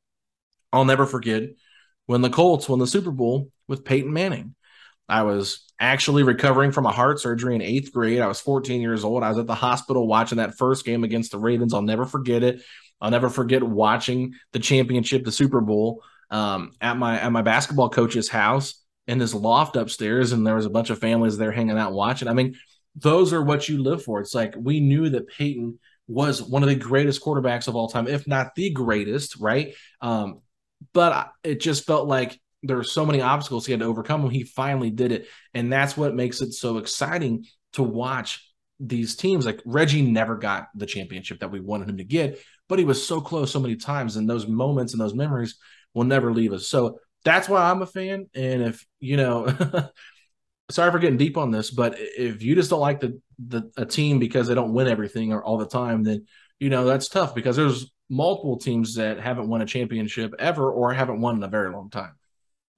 I'll 0.73 0.85
never 0.85 1.07
forget 1.07 1.51
when 2.07 2.23
the 2.23 2.31
Colts 2.31 2.69
won 2.69 2.79
the 2.79 2.87
Super 2.87 3.11
Bowl 3.11 3.51
with 3.67 3.85
Peyton 3.85 4.13
Manning. 4.13 4.55
I 5.09 5.23
was 5.23 5.73
actually 5.81 6.23
recovering 6.23 6.73
from 6.73 6.87
a 6.87 6.91
heart 6.91 7.21
surgery 7.21 7.55
in 7.55 7.63
eighth 7.63 7.93
grade. 7.93 8.21
I 8.21 8.27
was 8.27 8.41
14 8.41 8.81
years 8.81 9.05
old. 9.05 9.23
I 9.23 9.31
was 9.31 9.39
at 9.39 9.47
the 9.47 9.55
hospital 9.55 10.07
watching 10.07 10.39
that 10.39 10.59
first 10.59 10.85
game 10.85 11.05
against 11.05 11.33
the 11.33 11.39
Ravens. 11.39 11.73
I'll 11.73 11.83
never 11.83 12.05
forget 12.05 12.43
it. 12.43 12.63
I'll 13.01 13.11
never 13.11 13.31
forget 13.31 13.63
watching 13.63 14.35
the 14.53 14.59
championship, 14.59 15.25
the 15.25 15.33
Super 15.33 15.61
Bowl, 15.61 16.03
um, 16.31 16.73
at 16.81 16.97
my 16.97 17.21
at 17.21 17.33
my 17.33 17.43
basketball 17.43 17.89
coach's 17.89 18.29
house 18.29 18.83
in 19.07 19.19
this 19.19 19.35
loft 19.35 19.77
upstairs, 19.77 20.33
and 20.33 20.47
there 20.47 20.57
was 20.57 20.67
a 20.67 20.71
bunch 20.71 20.91
of 20.91 20.99
families 20.99 21.39
there 21.39 21.53
hanging 21.53 21.79
out 21.79 21.93
watching. 21.93 22.29
I 22.29 22.35
mean, 22.35 22.57
those 22.97 23.33
are 23.33 23.43
what 23.43 23.69
you 23.69 23.83
live 23.83 24.03
for. 24.03 24.21
It's 24.21 24.35
like 24.35 24.55
we 24.59 24.81
knew 24.81 25.09
that 25.11 25.29
Peyton 25.29 25.79
was 26.09 26.43
one 26.43 26.63
of 26.63 26.69
the 26.69 26.75
greatest 26.75 27.23
quarterbacks 27.23 27.69
of 27.69 27.77
all 27.77 27.89
time, 27.89 28.09
if 28.09 28.27
not 28.27 28.55
the 28.55 28.71
greatest, 28.71 29.37
right? 29.37 29.75
Um, 30.01 30.41
but 30.93 31.33
it 31.43 31.61
just 31.61 31.87
felt 31.87 32.09
like 32.09 32.39
there 32.63 32.77
were 32.77 32.85
so 32.85 33.07
many 33.07 33.21
obstacles 33.21 33.67
he 33.67 33.73
had 33.73 33.81
to 33.81 33.87
overcome 33.87 34.23
when 34.23 34.33
he 34.33 34.43
finally 34.45 34.91
did 34.91 35.13
it. 35.13 35.29
And 35.55 35.73
that's 35.73 35.97
what 35.97 36.15
makes 36.15 36.41
it 36.41 36.53
so 36.53 36.79
exciting 36.79 37.45
to 37.75 37.83
watch 37.83 38.45
these 38.81 39.17
teams. 39.17 39.47
Like 39.47 39.61
Reggie 39.65 40.03
never 40.03 40.37
got 40.37 40.69
the 40.75 40.87
championship 40.87 41.41
that 41.41 41.51
we 41.51 41.61
wanted 41.61 41.89
him 41.89 41.99
to 41.99 42.05
get, 42.05 42.41
but 42.69 42.79
he 42.79 42.85
was 42.85 43.05
so 43.05 43.21
close 43.21 43.51
so 43.51 43.61
many 43.61 43.77
times. 43.77 44.17
And 44.17 44.29
those 44.29 44.47
moments 44.47 44.93
and 44.93 45.01
those 45.01 45.15
memories 45.15 45.57
will 45.95 46.05
never 46.05 46.33
leave 46.33 46.53
us. 46.53 46.69
So 46.69 46.99
that's 47.25 47.49
why 47.49 47.71
I'm 47.71 47.83
a 47.83 47.87
fan. 47.87 48.27
And 48.35 48.63
if, 48.63 48.85
you 49.01 49.17
know, 49.17 49.47
sorry 50.71 50.91
for 50.91 50.99
getting 50.99 51.19
deep 51.19 51.37
on 51.37 51.51
this, 51.51 51.71
but 51.71 51.97
if 51.99 52.43
you 52.43 52.55
just 52.55 52.71
don't 52.71 52.81
like 52.81 53.01
the, 53.01 53.21
the 53.39 53.71
a 53.77 53.87
team 53.87 54.19
because 54.19 54.49
they 54.49 54.55
don't 54.55 54.75
win 54.75 54.89
everything 54.89 55.33
or 55.33 55.43
all 55.43 55.59
the 55.59 55.67
time, 55.67 56.03
then, 56.03 56.27
you 56.59 56.71
know, 56.71 56.85
that's 56.85 57.09
tough 57.09 57.35
because 57.35 57.57
there's 57.57 57.91
multiple 58.09 58.59
teams 58.59 58.95
that 58.95 59.21
haven't 59.21 59.49
won 59.49 59.63
a 59.63 59.67
championship 59.67 60.35
ever 60.39 60.71
or 60.71 60.93
haven't 60.93 61.21
won 61.21 61.37
in 61.37 61.43
a 61.43 61.49
very 61.49 61.71
long 61.71 61.91
time 61.91 62.13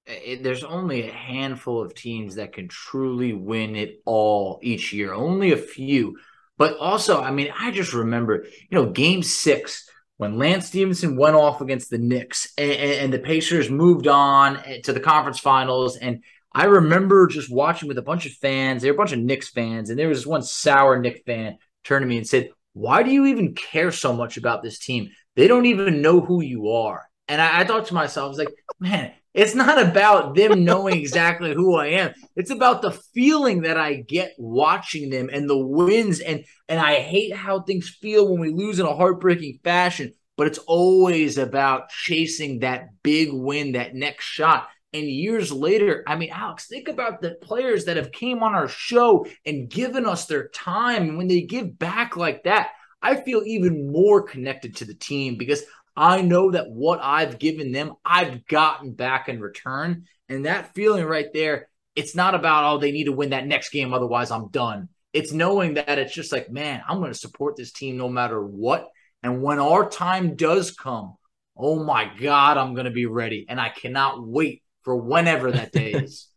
it, 0.05 0.43
there's 0.43 0.63
only 0.63 1.07
a 1.07 1.13
handful 1.13 1.81
of 1.81 1.93
teams 1.93 2.35
that 2.35 2.53
can 2.53 2.67
truly 2.67 3.33
win 3.33 3.75
it 3.75 4.01
all 4.05 4.59
each 4.61 4.93
year. 4.93 5.13
Only 5.13 5.51
a 5.51 5.57
few. 5.57 6.17
But 6.57 6.77
also, 6.77 7.21
I 7.21 7.31
mean, 7.31 7.51
I 7.57 7.71
just 7.71 7.93
remember, 7.93 8.45
you 8.69 8.77
know, 8.77 8.89
game 8.89 9.23
six 9.23 9.87
when 10.17 10.37
Lance 10.37 10.67
Stephenson 10.67 11.17
went 11.17 11.35
off 11.35 11.61
against 11.61 11.89
the 11.89 11.97
Knicks 11.97 12.53
and, 12.57 12.71
and 12.71 13.13
the 13.13 13.19
Pacers 13.19 13.69
moved 13.69 14.07
on 14.07 14.57
eh, 14.57 14.81
to 14.83 14.93
the 14.93 14.99
conference 14.99 15.39
finals. 15.39 15.97
And 15.97 16.23
I 16.53 16.65
remember 16.65 17.27
just 17.27 17.51
watching 17.51 17.87
with 17.87 17.97
a 17.97 18.03
bunch 18.03 18.25
of 18.25 18.33
fans. 18.33 18.81
There 18.81 18.91
were 18.91 18.95
a 18.95 18.97
bunch 18.97 19.13
of 19.13 19.19
Knicks 19.19 19.49
fans, 19.49 19.89
and 19.89 19.97
there 19.97 20.09
was 20.09 20.19
this 20.19 20.27
one 20.27 20.43
sour 20.43 20.99
Knicks 20.99 21.21
fan 21.25 21.57
turned 21.83 22.03
to 22.03 22.07
me 22.07 22.17
and 22.17 22.27
said, 22.27 22.49
Why 22.73 23.01
do 23.01 23.09
you 23.09 23.25
even 23.27 23.55
care 23.55 23.91
so 23.91 24.13
much 24.13 24.37
about 24.37 24.61
this 24.61 24.77
team? 24.77 25.09
They 25.35 25.47
don't 25.47 25.65
even 25.65 26.01
know 26.01 26.21
who 26.21 26.41
you 26.41 26.69
are. 26.69 27.07
And 27.27 27.41
I, 27.41 27.61
I 27.61 27.63
thought 27.63 27.87
to 27.87 27.93
myself, 27.93 28.25
I 28.25 28.29
was 28.29 28.37
like, 28.37 28.53
man, 28.79 29.13
it's 29.33 29.55
not 29.55 29.81
about 29.81 30.35
them 30.35 30.63
knowing 30.63 30.95
exactly 30.99 31.53
who 31.53 31.75
I 31.75 31.87
am. 31.87 32.13
It's 32.35 32.51
about 32.51 32.81
the 32.81 32.91
feeling 32.91 33.61
that 33.61 33.77
I 33.77 33.95
get 33.95 34.33
watching 34.37 35.09
them 35.09 35.29
and 35.31 35.49
the 35.49 35.57
wins. 35.57 36.19
And 36.19 36.43
and 36.67 36.79
I 36.79 36.95
hate 36.95 37.35
how 37.35 37.61
things 37.61 37.89
feel 37.89 38.27
when 38.27 38.39
we 38.39 38.49
lose 38.49 38.79
in 38.79 38.85
a 38.85 38.95
heartbreaking 38.95 39.59
fashion. 39.63 40.13
But 40.37 40.47
it's 40.47 40.59
always 40.59 41.37
about 41.37 41.89
chasing 41.89 42.59
that 42.59 42.89
big 43.03 43.29
win, 43.31 43.73
that 43.73 43.93
next 43.95 44.25
shot. 44.25 44.69
And 44.93 45.05
years 45.05 45.51
later, 45.51 46.03
I 46.05 46.15
mean, 46.17 46.31
Alex, 46.31 46.67
think 46.67 46.89
about 46.89 47.21
the 47.21 47.35
players 47.41 47.85
that 47.85 47.95
have 47.95 48.11
came 48.11 48.43
on 48.43 48.53
our 48.53 48.67
show 48.67 49.25
and 49.45 49.69
given 49.69 50.05
us 50.05 50.25
their 50.25 50.49
time. 50.49 51.03
And 51.03 51.17
when 51.17 51.27
they 51.27 51.41
give 51.41 51.77
back 51.79 52.17
like 52.17 52.43
that, 52.43 52.71
I 53.01 53.15
feel 53.15 53.43
even 53.45 53.91
more 53.91 54.21
connected 54.21 54.77
to 54.77 54.85
the 54.85 54.93
team 54.93 55.35
because 55.35 55.63
I 55.95 56.21
know 56.21 56.51
that 56.51 56.69
what 56.69 56.99
I've 57.01 57.39
given 57.39 57.71
them, 57.71 57.93
I've 58.05 58.45
gotten 58.47 58.93
back 58.93 59.27
in 59.27 59.39
return. 59.39 60.05
And 60.29 60.45
that 60.45 60.73
feeling 60.73 61.05
right 61.05 61.27
there, 61.33 61.67
it's 61.95 62.15
not 62.15 62.35
about, 62.35 62.73
oh, 62.73 62.77
they 62.77 62.91
need 62.91 63.05
to 63.05 63.11
win 63.11 63.31
that 63.31 63.47
next 63.47 63.69
game. 63.69 63.93
Otherwise, 63.93 64.31
I'm 64.31 64.49
done. 64.49 64.89
It's 65.13 65.33
knowing 65.33 65.73
that 65.73 65.99
it's 65.99 66.13
just 66.13 66.31
like, 66.31 66.49
man, 66.49 66.81
I'm 66.87 66.99
going 66.99 67.11
to 67.11 67.17
support 67.17 67.57
this 67.57 67.73
team 67.73 67.97
no 67.97 68.07
matter 68.07 68.41
what. 68.41 68.87
And 69.23 69.41
when 69.41 69.59
our 69.59 69.89
time 69.89 70.35
does 70.35 70.71
come, 70.71 71.15
oh 71.57 71.83
my 71.83 72.09
God, 72.19 72.57
I'm 72.57 72.73
going 72.73 72.85
to 72.85 72.91
be 72.91 73.05
ready. 73.05 73.45
And 73.49 73.59
I 73.59 73.69
cannot 73.69 74.25
wait 74.25 74.63
for 74.83 74.95
whenever 74.95 75.51
that 75.51 75.73
day 75.73 75.91
is. 75.93 76.27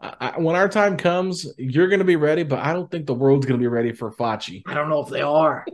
I, 0.00 0.34
when 0.38 0.56
our 0.56 0.68
time 0.68 0.96
comes, 0.96 1.46
you're 1.56 1.88
going 1.88 2.00
to 2.00 2.04
be 2.04 2.16
ready, 2.16 2.42
but 2.42 2.58
I 2.58 2.72
don't 2.72 2.90
think 2.90 3.06
the 3.06 3.14
world's 3.14 3.46
going 3.46 3.58
to 3.58 3.62
be 3.62 3.68
ready 3.68 3.92
for 3.92 4.12
Facci. 4.12 4.62
I 4.66 4.74
don't 4.74 4.90
know 4.90 5.02
if 5.02 5.08
they 5.08 5.22
are. 5.22 5.66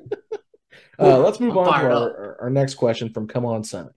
uh, 0.99 1.19
let's 1.19 1.41
move 1.41 1.57
I'm 1.57 1.69
on 1.69 1.81
to 1.81 1.91
our, 1.91 2.39
our, 2.43 2.51
next 2.51 2.75
question 2.75 3.13
from 3.13 3.27
Come 3.27 3.45
On 3.45 3.65
Sonny. 3.65 3.91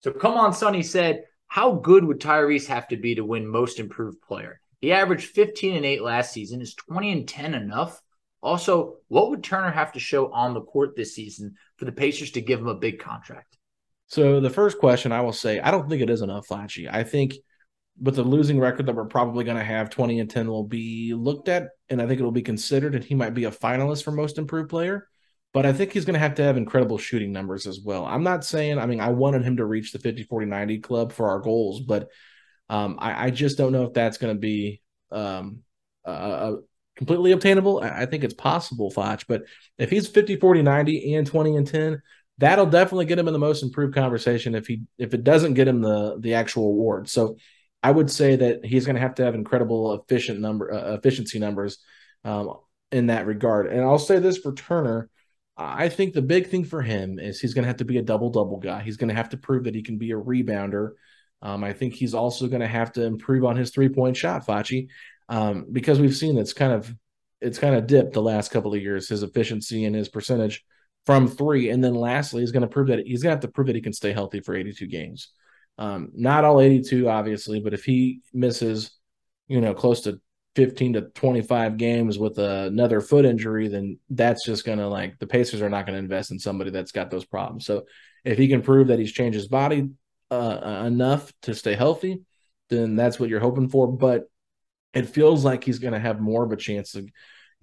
So, 0.00 0.12
Come 0.12 0.34
On 0.34 0.52
Sonny 0.52 0.82
said, 0.82 1.24
How 1.46 1.72
good 1.72 2.04
would 2.04 2.20
Tyrese 2.20 2.66
have 2.66 2.88
to 2.88 2.96
be 2.96 3.14
to 3.14 3.24
win 3.24 3.46
Most 3.46 3.78
Improved 3.78 4.20
Player? 4.20 4.60
He 4.80 4.92
averaged 4.92 5.30
15 5.30 5.76
and 5.76 5.86
8 5.86 6.02
last 6.02 6.32
season. 6.32 6.60
Is 6.60 6.74
20 6.74 7.12
and 7.12 7.28
10 7.28 7.54
enough? 7.54 8.02
Also, 8.42 8.96
what 9.08 9.30
would 9.30 9.44
Turner 9.44 9.70
have 9.70 9.92
to 9.92 10.00
show 10.00 10.30
on 10.32 10.52
the 10.52 10.60
court 10.60 10.96
this 10.96 11.14
season 11.14 11.54
for 11.76 11.84
the 11.84 11.92
Pacers 11.92 12.32
to 12.32 12.40
give 12.40 12.60
him 12.60 12.66
a 12.66 12.74
big 12.74 12.98
contract? 12.98 13.56
So 14.08 14.40
the 14.40 14.50
first 14.50 14.78
question 14.78 15.12
I 15.12 15.20
will 15.20 15.32
say, 15.32 15.60
I 15.60 15.70
don't 15.70 15.88
think 15.88 16.02
it 16.02 16.10
is 16.10 16.20
enough, 16.20 16.48
Facci. 16.48 16.92
I 16.92 17.04
think 17.04 17.36
with 18.00 18.16
the 18.16 18.22
losing 18.22 18.58
record 18.58 18.86
that 18.86 18.94
we're 18.94 19.04
probably 19.04 19.44
going 19.44 19.56
to 19.56 19.64
have, 19.64 19.90
20 19.90 20.20
and 20.20 20.30
10 20.30 20.48
will 20.48 20.64
be 20.64 21.14
looked 21.14 21.48
at, 21.48 21.68
and 21.88 22.00
I 22.00 22.06
think 22.06 22.20
it 22.20 22.24
will 22.24 22.32
be 22.32 22.42
considered, 22.42 22.94
and 22.94 23.04
he 23.04 23.14
might 23.14 23.34
be 23.34 23.44
a 23.44 23.50
finalist 23.50 24.04
for 24.04 24.12
most 24.12 24.38
improved 24.38 24.70
player. 24.70 25.08
But 25.52 25.66
I 25.66 25.72
think 25.74 25.92
he's 25.92 26.06
going 26.06 26.14
to 26.14 26.20
have 26.20 26.36
to 26.36 26.42
have 26.42 26.56
incredible 26.56 26.96
shooting 26.96 27.30
numbers 27.30 27.66
as 27.66 27.80
well. 27.84 28.06
I'm 28.06 28.22
not 28.22 28.44
saying, 28.44 28.78
I 28.78 28.86
mean, 28.86 29.00
I 29.00 29.10
wanted 29.10 29.42
him 29.42 29.58
to 29.58 29.66
reach 29.66 29.92
the 29.92 29.98
50, 29.98 30.22
40, 30.22 30.46
90 30.46 30.78
club 30.78 31.12
for 31.12 31.28
our 31.28 31.40
goals, 31.40 31.80
but 31.80 32.08
um, 32.70 32.96
I, 32.98 33.26
I, 33.26 33.30
just 33.30 33.58
don't 33.58 33.72
know 33.72 33.84
if 33.84 33.92
that's 33.92 34.16
going 34.16 34.34
to 34.34 34.40
be 34.40 34.80
um, 35.10 35.58
uh, 36.06 36.52
completely 36.96 37.32
obtainable. 37.32 37.80
I, 37.80 38.02
I, 38.02 38.06
think 38.06 38.24
it's 38.24 38.32
possible, 38.32 38.90
Facci, 38.90 39.24
but 39.28 39.42
if 39.76 39.90
he's 39.90 40.08
50, 40.08 40.36
40, 40.36 40.62
90 40.62 41.14
and 41.14 41.26
20 41.26 41.56
and 41.56 41.66
10, 41.66 42.02
that'll 42.38 42.66
definitely 42.66 43.04
get 43.04 43.18
him 43.18 43.28
in 43.28 43.32
the 43.32 43.38
most 43.38 43.62
improved 43.62 43.94
conversation 43.94 44.54
if 44.54 44.66
he 44.66 44.82
if 44.96 45.12
it 45.12 45.22
doesn't 45.22 45.54
get 45.54 45.68
him 45.68 45.82
the 45.82 46.16
the 46.18 46.34
actual 46.34 46.68
award. 46.68 47.08
So 47.08 47.36
I 47.82 47.90
would 47.90 48.10
say 48.10 48.36
that 48.36 48.64
he's 48.64 48.86
going 48.86 48.96
to 48.96 49.02
have 49.02 49.16
to 49.16 49.24
have 49.24 49.34
incredible 49.34 49.94
efficient 49.94 50.40
number 50.40 50.72
uh, 50.72 50.94
efficiency 50.94 51.38
numbers 51.38 51.78
um, 52.24 52.54
in 52.90 53.06
that 53.06 53.26
regard. 53.26 53.66
And 53.66 53.82
I'll 53.82 53.98
say 53.98 54.18
this 54.18 54.38
for 54.38 54.52
Turner. 54.54 55.10
I 55.56 55.88
think 55.88 56.14
the 56.14 56.22
big 56.22 56.48
thing 56.48 56.64
for 56.64 56.80
him 56.80 57.18
is 57.18 57.40
he's 57.40 57.54
going 57.54 57.64
to 57.64 57.68
have 57.68 57.78
to 57.78 57.84
be 57.84 57.98
a 57.98 58.02
double 58.02 58.30
double 58.30 58.58
guy. 58.58 58.82
He's 58.82 58.96
going 58.96 59.08
to 59.08 59.14
have 59.14 59.30
to 59.30 59.36
prove 59.36 59.64
that 59.64 59.74
he 59.74 59.82
can 59.82 59.98
be 59.98 60.12
a 60.12 60.16
rebounder. 60.16 60.92
Um, 61.42 61.64
I 61.64 61.72
think 61.72 61.94
he's 61.94 62.14
also 62.14 62.46
going 62.46 62.60
to 62.60 62.68
have 62.68 62.92
to 62.92 63.04
improve 63.04 63.44
on 63.44 63.56
his 63.56 63.70
three 63.70 63.88
point 63.88 64.16
shot, 64.16 64.46
Facci, 64.46 64.88
um, 65.28 65.66
because 65.70 66.00
we've 66.00 66.16
seen 66.16 66.38
it's 66.38 66.52
kind 66.52 66.72
of 66.72 66.94
it's 67.40 67.58
kind 67.58 67.74
of 67.74 67.86
dipped 67.86 68.12
the 68.12 68.22
last 68.22 68.50
couple 68.52 68.72
of 68.72 68.80
years 68.80 69.08
his 69.08 69.24
efficiency 69.24 69.84
and 69.84 69.96
his 69.96 70.08
percentage 70.08 70.64
from 71.04 71.26
three. 71.26 71.70
And 71.70 71.82
then 71.82 71.94
lastly, 71.94 72.42
he's 72.42 72.52
going 72.52 72.62
to 72.62 72.68
prove 72.68 72.88
that 72.88 73.00
he's 73.00 73.22
going 73.22 73.30
to 73.30 73.36
have 73.36 73.40
to 73.40 73.48
prove 73.48 73.66
that 73.66 73.76
he 73.76 73.82
can 73.82 73.92
stay 73.92 74.12
healthy 74.12 74.40
for 74.40 74.54
82 74.54 74.86
games. 74.86 75.32
Um, 75.78 76.10
not 76.14 76.44
all 76.44 76.60
82, 76.60 77.08
obviously, 77.08 77.60
but 77.60 77.74
if 77.74 77.84
he 77.84 78.20
misses, 78.32 78.98
you 79.48 79.60
know, 79.60 79.74
close 79.74 80.02
to 80.02 80.20
15 80.54 80.94
to 80.94 81.00
25 81.02 81.76
games 81.76 82.18
with 82.18 82.38
another 82.38 83.00
foot 83.00 83.24
injury, 83.24 83.68
then 83.68 83.98
that's 84.10 84.44
just 84.44 84.64
going 84.64 84.78
to 84.78 84.86
like 84.86 85.18
the 85.18 85.26
Pacers 85.26 85.62
are 85.62 85.70
not 85.70 85.86
going 85.86 85.94
to 85.94 86.02
invest 86.02 86.30
in 86.30 86.38
somebody 86.38 86.70
that's 86.70 86.92
got 86.92 87.10
those 87.10 87.24
problems. 87.24 87.64
So 87.64 87.84
if 88.24 88.38
he 88.38 88.48
can 88.48 88.62
prove 88.62 88.88
that 88.88 88.98
he's 88.98 89.12
changed 89.12 89.36
his 89.36 89.48
body 89.48 89.88
uh, 90.30 90.82
enough 90.86 91.32
to 91.42 91.54
stay 91.54 91.74
healthy, 91.74 92.22
then 92.68 92.96
that's 92.96 93.18
what 93.18 93.28
you're 93.28 93.40
hoping 93.40 93.68
for. 93.68 93.90
But 93.90 94.24
it 94.92 95.08
feels 95.08 95.44
like 95.44 95.64
he's 95.64 95.78
going 95.78 95.94
to 95.94 96.00
have 96.00 96.20
more 96.20 96.44
of 96.44 96.52
a 96.52 96.56
chance 96.56 96.92
to 96.92 97.06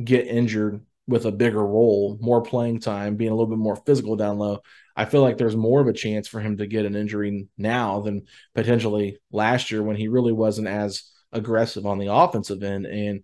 get 0.04 0.28
injured 0.28 0.82
with 1.10 1.26
a 1.26 1.32
bigger 1.32 1.66
role, 1.66 2.18
more 2.22 2.42
playing 2.42 2.80
time, 2.80 3.16
being 3.16 3.32
a 3.32 3.34
little 3.34 3.50
bit 3.50 3.58
more 3.58 3.76
physical 3.76 4.16
down 4.16 4.38
low, 4.38 4.62
I 4.96 5.06
feel 5.06 5.22
like 5.22 5.38
there's 5.38 5.56
more 5.56 5.82
of 5.82 5.88
a 5.88 5.94
chance 5.94 6.28
for 6.28 6.40
him 6.40 6.58
to 6.58 6.68
get 6.68 6.86
an 6.86 6.96
injury 6.96 7.48
now 7.58 8.02
than 8.02 8.28
potentially 8.54 9.18
last 9.32 9.72
year 9.72 9.82
when 9.82 9.96
he 9.96 10.08
really 10.08 10.32
wasn't 10.32 10.68
as 10.68 11.04
aggressive 11.32 11.86
on 11.86 11.98
the 11.98 12.14
offensive 12.14 12.62
end. 12.62 12.86
And 12.86 13.24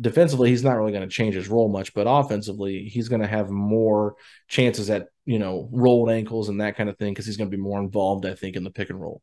defensively, 0.00 0.48
he's 0.48 0.64
not 0.64 0.76
really 0.76 0.92
going 0.92 1.06
to 1.08 1.14
change 1.14 1.34
his 1.34 1.48
role 1.48 1.68
much, 1.68 1.92
but 1.92 2.06
offensively, 2.08 2.84
he's 2.84 3.08
going 3.08 3.22
to 3.22 3.28
have 3.28 3.50
more 3.50 4.16
chances 4.48 4.88
at, 4.88 5.08
you 5.26 5.38
know, 5.38 5.68
rolled 5.70 6.10
ankles 6.10 6.48
and 6.48 6.60
that 6.60 6.76
kind 6.76 6.88
of 6.88 6.96
thing 6.96 7.12
because 7.12 7.26
he's 7.26 7.36
going 7.36 7.50
to 7.50 7.56
be 7.56 7.62
more 7.62 7.80
involved, 7.80 8.24
I 8.24 8.34
think, 8.34 8.56
in 8.56 8.64
the 8.64 8.70
pick 8.70 8.88
and 8.88 9.00
roll. 9.00 9.20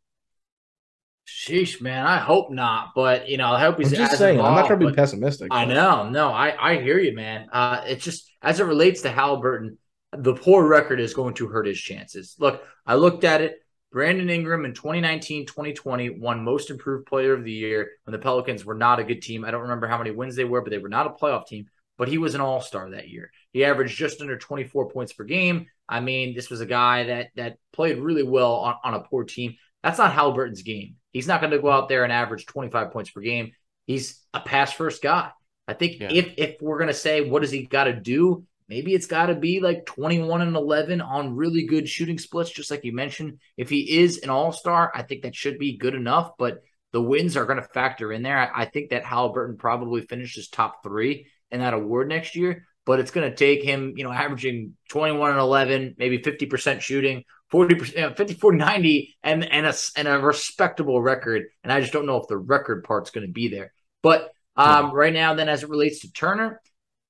Sheesh, 1.28 1.82
man. 1.82 2.06
I 2.06 2.18
hope 2.18 2.52
not, 2.52 2.90
but 2.96 3.28
you 3.28 3.38
know, 3.38 3.52
I 3.52 3.60
hope 3.60 3.80
he's 3.80 3.92
I'm 3.92 3.98
just 3.98 4.18
saying. 4.18 4.36
Involved, 4.36 4.50
I'm 4.50 4.62
not 4.62 4.68
trying 4.68 4.80
to 4.80 4.88
be 4.88 4.94
pessimistic. 4.94 5.48
I 5.52 5.66
know, 5.66 6.10
no, 6.10 6.30
I 6.30 6.56
I 6.74 6.82
hear 6.82 7.00
you, 7.00 7.16
man. 7.16 7.48
Uh, 7.52 7.82
it's 7.86 8.04
just 8.04 8.32
as 8.42 8.60
it 8.60 8.66
relates 8.66 9.02
to 9.02 9.10
Haliburton, 9.10 9.78
the 10.16 10.36
poor 10.36 10.68
record 10.68 11.00
is 11.00 11.14
going 11.14 11.34
to 11.36 11.48
hurt 11.48 11.66
his 11.66 11.80
chances. 11.80 12.36
Look, 12.40 12.64
I 12.86 12.96
looked 12.96 13.24
at 13.24 13.42
it. 13.42 13.60
Brandon 13.92 14.30
Ingram 14.30 14.66
in 14.66 14.74
2019 14.74 15.46
2020 15.46 16.10
won 16.10 16.44
Most 16.44 16.70
Improved 16.70 17.08
Player 17.08 17.34
of 17.34 17.44
the 17.44 17.52
Year 17.52 17.92
when 18.04 18.12
the 18.12 18.20
Pelicans 18.20 18.66
were 18.66 18.76
not 18.76 19.00
a 19.00 19.06
good 19.06 19.22
team. 19.22 19.46
I 19.46 19.52
don't 19.52 19.62
remember 19.62 19.88
how 19.88 19.98
many 19.98 20.12
wins 20.12 20.36
they 20.36 20.44
were, 20.44 20.62
but 20.62 20.70
they 20.70 20.80
were 20.80 20.90
not 20.90 21.08
a 21.08 21.12
playoff 21.12 21.48
team. 21.48 21.68
But 21.98 22.10
he 22.10 22.18
was 22.18 22.36
an 22.36 22.42
all 22.42 22.60
star 22.60 22.90
that 22.90 23.08
year. 23.08 23.32
He 23.54 23.64
averaged 23.64 23.98
just 23.98 24.20
under 24.20 24.38
24 24.38 24.90
points 24.90 25.14
per 25.14 25.24
game. 25.24 25.68
I 25.88 26.02
mean, 26.02 26.36
this 26.36 26.50
was 26.50 26.60
a 26.60 26.66
guy 26.66 27.06
that 27.06 27.30
that 27.38 27.58
played 27.72 27.98
really 27.98 28.24
well 28.24 28.56
on, 28.56 28.76
on 28.84 28.94
a 28.96 29.00
poor 29.00 29.24
team. 29.24 29.56
That's 29.82 29.98
not 29.98 30.14
Haliburton's 30.14 30.64
game. 30.64 30.98
He's 31.16 31.28
not 31.28 31.40
going 31.40 31.52
to 31.52 31.60
go 31.60 31.72
out 31.72 31.88
there 31.88 32.04
and 32.04 32.12
average 32.12 32.46
25 32.46 32.92
points 32.92 33.10
per 33.10 33.22
game. 33.22 33.54
He's 33.88 34.22
a 34.34 34.42
pass 34.42 34.74
first 34.74 35.02
guy. 35.02 35.32
I 35.66 35.74
think 35.74 36.02
yeah. 36.02 36.10
if 36.12 36.34
if 36.36 36.62
we're 36.62 36.78
going 36.78 36.90
to 36.90 36.94
say 36.94 37.22
what 37.22 37.42
does 37.42 37.52
he 37.52 37.64
got 37.64 37.86
to 37.86 37.94
do, 37.94 38.44
maybe 38.68 38.94
it's 38.94 39.06
got 39.06 39.28
to 39.28 39.34
be 39.34 39.62
like 39.62 39.86
21 39.86 40.42
and 40.42 40.58
11 40.58 41.00
on 41.00 41.38
really 41.38 41.68
good 41.68 41.88
shooting 41.88 42.18
splits 42.18 42.50
just 42.50 42.70
like 42.70 42.84
you 42.84 42.92
mentioned. 42.92 43.40
If 43.56 43.70
he 43.70 44.00
is 44.00 44.24
an 44.24 44.30
all-star, 44.30 44.92
I 44.94 45.04
think 45.04 45.22
that 45.22 45.38
should 45.38 45.58
be 45.58 45.78
good 45.78 45.96
enough, 45.96 46.32
but 46.38 46.62
the 46.92 47.02
wins 47.02 47.38
are 47.38 47.46
going 47.46 47.62
to 47.62 47.70
factor 47.70 48.12
in 48.12 48.22
there. 48.22 48.38
I, 48.38 48.64
I 48.64 48.66
think 48.66 48.90
that 48.90 49.06
Haliburton 49.06 49.58
probably 49.58 50.02
finishes 50.02 50.50
top 50.50 50.84
3 50.84 51.28
in 51.50 51.62
that 51.62 51.74
award 51.74 52.10
next 52.10 52.36
year, 52.36 52.68
but 52.86 53.00
it's 53.00 53.12
going 53.12 53.30
to 53.30 53.36
take 53.36 53.64
him, 53.64 53.94
you 53.98 54.04
know, 54.04 54.12
averaging 54.12 54.74
21 54.90 55.32
and 55.32 55.40
11, 55.40 55.96
maybe 55.98 56.20
50% 56.20 56.82
shooting, 56.82 57.24
40%, 57.52 58.16
50, 58.16 58.34
40, 58.36 58.58
90, 58.58 59.16
and, 59.24 59.44
and, 59.44 59.66
a, 59.66 59.74
and 59.98 60.08
a 60.08 60.20
respectable 60.20 61.02
record. 61.02 61.44
And 61.64 61.74
I 61.74 61.82
just 61.82 61.94
don't 61.94 62.06
know 62.06 62.18
if 62.18 62.28
the 62.28 62.38
record 62.38 62.84
part's 62.84 63.10
going 63.10 63.26
to 63.26 63.34
be 63.34 63.48
there. 63.48 63.74
But 64.04 64.32
um, 64.56 64.92
right 64.92 65.14
now, 65.14 65.34
then, 65.34 65.50
as 65.50 65.64
it 65.64 65.70
relates 65.70 66.02
to 66.02 66.12
Turner, 66.14 66.62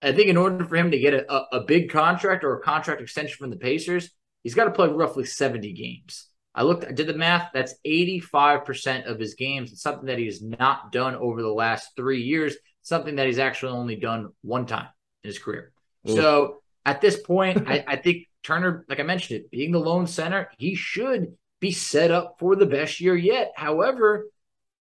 I 0.01 0.13
think 0.13 0.29
in 0.29 0.37
order 0.37 0.63
for 0.65 0.77
him 0.77 0.91
to 0.91 0.99
get 0.99 1.13
a, 1.13 1.31
a, 1.31 1.59
a 1.59 1.63
big 1.65 1.91
contract 1.91 2.43
or 2.43 2.55
a 2.55 2.61
contract 2.61 3.01
extension 3.01 3.35
from 3.37 3.49
the 3.49 3.57
Pacers, 3.57 4.09
he's 4.43 4.55
got 4.55 4.65
to 4.65 4.71
play 4.71 4.87
roughly 4.87 5.25
70 5.25 5.73
games. 5.73 6.27
I 6.53 6.63
looked, 6.63 6.85
I 6.85 6.93
did 6.93 7.07
the 7.07 7.13
math. 7.13 7.49
That's 7.53 7.75
85% 7.85 9.11
of 9.11 9.19
his 9.19 9.35
games. 9.35 9.73
It's 9.73 9.81
something 9.81 10.05
that 10.05 10.19
he 10.19 10.25
has 10.25 10.41
not 10.41 10.93
done 10.93 11.15
over 11.15 11.41
the 11.41 11.49
last 11.49 11.89
three 11.97 12.21
years, 12.21 12.55
something 12.81 13.17
that 13.17 13.27
he's 13.27 13.39
actually 13.39 13.73
only 13.73 13.97
done 13.97 14.29
one 14.41 14.65
time 14.65 14.87
in 15.25 15.27
his 15.27 15.39
career. 15.39 15.71
Ooh. 16.07 16.15
So 16.15 16.61
at 16.85 17.01
this 17.01 17.19
point, 17.19 17.67
I, 17.67 17.83
I 17.87 17.95
think 17.95 18.27
Turner, 18.43 18.85
like 18.87 18.99
I 18.99 19.03
mentioned 19.03 19.41
it, 19.41 19.51
being 19.51 19.71
the 19.71 19.79
lone 19.79 20.07
center, 20.07 20.49
he 20.57 20.75
should 20.75 21.35
be 21.59 21.71
set 21.71 22.11
up 22.11 22.35
for 22.39 22.55
the 22.55 22.67
best 22.67 23.01
year 23.01 23.15
yet. 23.15 23.53
However, 23.55 24.27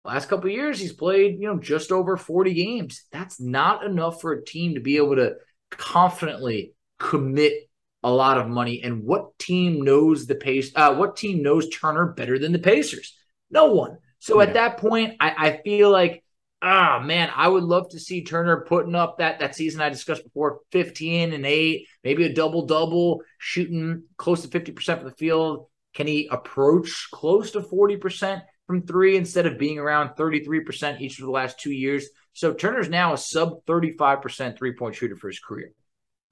last 0.04 0.28
couple 0.28 0.50
years 0.50 0.78
he's 0.78 0.92
played, 0.92 1.40
you 1.40 1.46
know, 1.46 1.58
just 1.58 1.90
over 1.90 2.16
40 2.16 2.52
games. 2.52 3.04
That's 3.10 3.40
not 3.40 3.84
enough 3.84 4.20
for 4.20 4.32
a 4.32 4.44
team 4.44 4.74
to 4.74 4.80
be 4.80 4.98
able 4.98 5.16
to 5.16 5.36
confidently 5.70 6.74
commit 6.98 7.70
a 8.02 8.10
lot 8.10 8.36
of 8.36 8.48
money. 8.48 8.82
And 8.82 9.04
what 9.04 9.38
team 9.38 9.82
knows 9.82 10.26
the 10.26 10.34
pace? 10.34 10.72
Uh, 10.76 10.94
what 10.94 11.16
team 11.16 11.42
knows 11.42 11.70
Turner 11.70 12.06
better 12.12 12.38
than 12.38 12.52
the 12.52 12.58
Pacers? 12.58 13.16
No 13.50 13.72
one. 13.72 13.98
So 14.18 14.40
yeah. 14.40 14.48
at 14.48 14.54
that 14.54 14.76
point, 14.76 15.16
I, 15.20 15.34
I 15.36 15.60
feel 15.62 15.90
like 15.90 16.23
ah 16.64 16.98
man, 17.04 17.30
I 17.34 17.46
would 17.46 17.62
love 17.62 17.90
to 17.90 18.00
see 18.00 18.24
Turner 18.24 18.64
putting 18.66 18.94
up 18.94 19.18
that 19.18 19.40
that 19.40 19.54
season 19.54 19.82
I 19.82 19.90
discussed 19.90 20.24
before, 20.24 20.60
15 20.72 21.34
and 21.34 21.44
8, 21.44 21.86
maybe 22.02 22.24
a 22.24 22.32
double 22.32 22.64
double, 22.64 23.20
shooting 23.38 24.04
close 24.16 24.42
to 24.42 24.48
50% 24.48 24.96
from 24.96 25.04
the 25.04 25.14
field. 25.14 25.66
Can 25.94 26.06
he 26.06 26.26
approach 26.30 27.08
close 27.12 27.52
to 27.52 27.60
40% 27.60 28.42
from 28.66 28.86
3 28.86 29.16
instead 29.16 29.46
of 29.46 29.58
being 29.58 29.78
around 29.78 30.16
33% 30.16 31.00
each 31.00 31.20
of 31.20 31.26
the 31.26 31.30
last 31.30 31.60
2 31.60 31.70
years? 31.70 32.08
So 32.32 32.52
Turner's 32.52 32.88
now 32.88 33.12
a 33.12 33.18
sub 33.18 33.64
35% 33.66 34.58
three-point 34.58 34.94
shooter 34.96 35.16
for 35.16 35.28
his 35.28 35.38
career. 35.38 35.70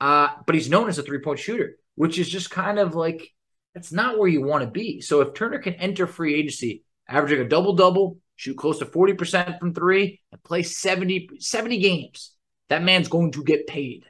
Uh, 0.01 0.30
but 0.47 0.57
he's 0.57 0.70
known 0.70 0.89
as 0.89 0.99
a 0.99 1.03
three-point 1.03 1.39
shooter, 1.39 1.76
which 1.95 2.18
is 2.18 2.28
just 2.28 2.51
kind 2.51 2.78
of 2.78 2.95
like 2.95 3.28
that's 3.74 3.93
not 3.93 4.18
where 4.18 4.28
you 4.28 4.43
want 4.43 4.64
to 4.64 4.70
be. 4.70 5.01
So 5.01 5.20
if 5.20 5.35
Turner 5.35 5.59
can 5.59 5.74
enter 5.74 6.07
free 6.07 6.35
agency 6.35 6.85
averaging 7.09 7.41
a 7.41 7.49
double 7.49 7.74
double, 7.74 8.18
shoot 8.43 8.57
close 8.57 8.80
to 8.80 8.86
40% 8.86 9.61
from 9.61 9.72
three, 9.72 10.20
and 10.32 10.43
play 10.43 10.64
70, 10.64 11.30
70 11.38 11.78
games. 11.78 12.32
That 12.70 12.82
man's 12.82 13.07
going 13.07 13.30
to 13.32 13.45
get 13.45 13.68
paid. 13.68 14.05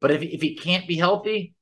But 0.00 0.10
if, 0.10 0.22
if 0.22 0.40
he 0.40 0.56
can't 0.56 0.88
be 0.88 0.96
healthy, 0.96 1.52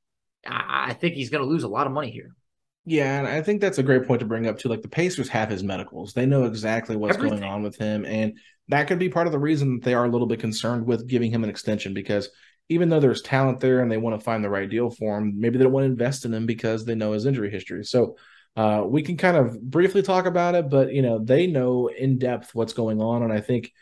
I, 0.46 0.90
I 0.90 0.92
think 0.94 1.14
he's 1.14 1.30
going 1.30 1.42
to 1.42 1.50
lose 1.50 1.64
a 1.64 1.68
lot 1.68 1.88
of 1.88 1.92
money 1.92 2.12
here. 2.12 2.36
Yeah, 2.84 3.18
and 3.18 3.26
I 3.26 3.42
think 3.42 3.60
that's 3.60 3.78
a 3.78 3.82
great 3.82 4.06
point 4.06 4.20
to 4.20 4.26
bring 4.26 4.46
up 4.46 4.58
too. 4.58 4.68
Like 4.68 4.82
the 4.82 4.88
Pacers 4.88 5.28
have 5.30 5.50
his 5.50 5.64
medicals; 5.64 6.12
they 6.12 6.26
know 6.26 6.44
exactly 6.44 6.94
what's 6.94 7.16
Everything. 7.16 7.40
going 7.40 7.50
on 7.50 7.64
with 7.64 7.76
him, 7.76 8.04
and 8.04 8.38
that 8.68 8.86
could 8.86 9.00
be 9.00 9.08
part 9.08 9.26
of 9.26 9.32
the 9.32 9.40
reason 9.40 9.74
that 9.74 9.84
they 9.84 9.94
are 9.94 10.04
a 10.04 10.08
little 10.08 10.28
bit 10.28 10.38
concerned 10.38 10.86
with 10.86 11.08
giving 11.08 11.32
him 11.32 11.42
an 11.42 11.50
extension 11.50 11.92
because 11.92 12.28
even 12.68 12.88
though 12.88 13.00
there's 13.00 13.22
talent 13.22 13.58
there 13.58 13.80
and 13.80 13.90
they 13.90 13.96
want 13.96 14.16
to 14.16 14.24
find 14.24 14.44
the 14.44 14.50
right 14.50 14.70
deal 14.70 14.90
for 14.90 15.18
him, 15.18 15.40
maybe 15.40 15.58
they 15.58 15.64
don't 15.64 15.72
want 15.72 15.82
to 15.82 15.90
invest 15.90 16.24
in 16.24 16.32
him 16.32 16.46
because 16.46 16.84
they 16.84 16.94
know 16.94 17.10
his 17.10 17.26
injury 17.26 17.50
history. 17.50 17.84
So 17.84 18.16
uh, 18.56 18.82
we 18.86 19.02
can 19.02 19.16
kind 19.16 19.36
of 19.36 19.60
briefly 19.60 20.02
talk 20.02 20.26
about 20.26 20.54
it, 20.54 20.70
but 20.70 20.92
you 20.92 21.02
know 21.02 21.18
they 21.18 21.46
know 21.46 21.88
in 21.88 22.18
depth 22.18 22.54
what's 22.54 22.72
going 22.72 23.00
on, 23.00 23.22
and 23.22 23.32
I 23.32 23.40
think 23.40 23.72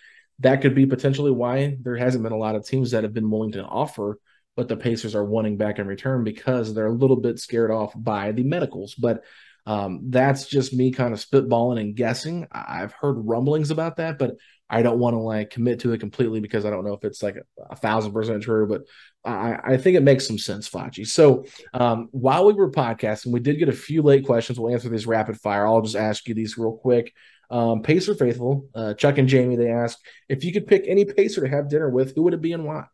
that 0.41 0.63
could 0.63 0.75
be 0.75 0.87
potentially 0.87 1.31
why 1.31 1.77
there 1.81 1.97
hasn't 1.97 2.25
been 2.25 2.33
a 2.33 2.37
lot 2.37 2.57
of 2.57 2.67
teams 2.67 2.91
that 2.91 3.05
have 3.05 3.15
been 3.15 3.31
willing 3.31 3.53
to 3.53 3.65
offer 3.65 4.19
what 4.57 4.69
the 4.69 4.77
Pacers 4.77 5.15
are 5.15 5.25
wanting 5.25 5.57
back 5.57 5.79
in 5.79 5.87
return 5.87 6.25
because 6.25 6.75
they're 6.75 6.87
a 6.87 6.93
little 6.93 7.17
bit 7.17 7.39
scared 7.39 7.71
off 7.71 7.93
by 7.97 8.33
the 8.33 8.43
medicals. 8.43 8.95
But 8.95 9.25
um, 9.67 10.01
that's 10.11 10.47
just 10.47 10.75
me 10.75 10.91
kind 10.91 11.15
of 11.15 11.21
spitballing 11.21 11.81
and 11.81 11.97
guessing. 11.97 12.47
I've 12.53 12.93
heard 12.93 13.15
rumblings 13.15 13.71
about 13.71 13.97
that, 13.97 14.19
but 14.19 14.37
I 14.69 14.83
don't 14.83 14.99
want 14.99 15.15
to 15.15 15.21
like 15.21 15.51
commit 15.51 15.81
to 15.81 15.93
it 15.93 16.01
completely 16.01 16.41
because 16.41 16.65
I 16.65 16.71
don't 16.71 16.85
know 16.85 16.95
if 16.95 17.05
it's 17.05 17.23
like 17.23 17.37
a, 17.37 17.63
a 17.71 17.77
thousand 17.77 18.13
percent 18.13 18.43
true. 18.43 18.67
But 18.67 18.83
I, 19.25 19.73
I, 19.73 19.77
think 19.77 19.97
it 19.97 20.03
makes 20.03 20.27
some 20.27 20.39
sense, 20.39 20.69
Facci. 20.69 21.07
So 21.07 21.45
um, 21.73 22.09
while 22.13 22.47
we 22.47 22.55
were 22.55 22.71
podcasting, 22.71 23.33
we 23.33 23.41
did 23.41 23.59
get 23.59 23.69
a 23.69 23.73
few 23.73 24.03
late 24.03 24.27
questions. 24.27 24.59
We'll 24.59 24.73
answer 24.73 24.89
these 24.89 25.07
rapid 25.07 25.41
fire. 25.41 25.67
I'll 25.67 25.83
just 25.83 25.97
ask 25.97 26.27
you 26.29 26.35
these 26.35 26.59
real 26.59 26.77
quick. 26.77 27.13
Um, 27.51 27.83
Pacer 27.83 28.15
faithful, 28.15 28.69
uh, 28.75 28.95
Chuck 28.95 29.19
and 29.19 29.29
Jamie, 29.29 29.57
they 29.57 29.71
asked 29.71 29.99
if 30.29 30.45
you 30.45 30.53
could 30.53 30.67
pick 30.67 30.85
any 30.89 31.05
Pacer 31.05 31.43
to 31.43 31.49
have 31.49 31.69
dinner 31.69 31.91
with, 31.91 32.15
who 32.15 32.23
would 32.23 32.35
it 32.35 32.41
be 32.41 32.53
and 32.53 32.65
why? 32.65 32.85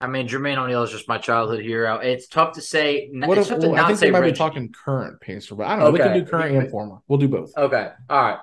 I 0.00 0.06
mean, 0.06 0.28
Jermaine 0.28 0.58
O'Neal 0.58 0.84
is 0.84 0.92
just 0.92 1.08
my 1.08 1.18
childhood 1.18 1.60
hero. 1.60 1.96
It's 1.96 2.28
tough 2.28 2.52
to 2.52 2.60
say. 2.60 3.10
What 3.12 3.36
if, 3.36 3.50
well, 3.50 3.74
I 3.74 3.88
think 3.88 3.98
they 3.98 4.10
might 4.10 4.20
Reggie. 4.20 4.32
be 4.32 4.38
talking 4.38 4.72
current 4.72 5.20
Pacer, 5.20 5.56
but 5.56 5.66
I 5.66 5.70
don't 5.70 5.80
know. 5.80 5.86
Okay. 5.86 5.92
We 5.92 5.98
can 5.98 6.24
do 6.24 6.30
current 6.30 6.56
and 6.56 6.70
former. 6.70 6.98
We'll 7.08 7.18
do 7.18 7.28
both. 7.28 7.52
Okay. 7.56 7.90
All 8.08 8.22
right. 8.22 8.38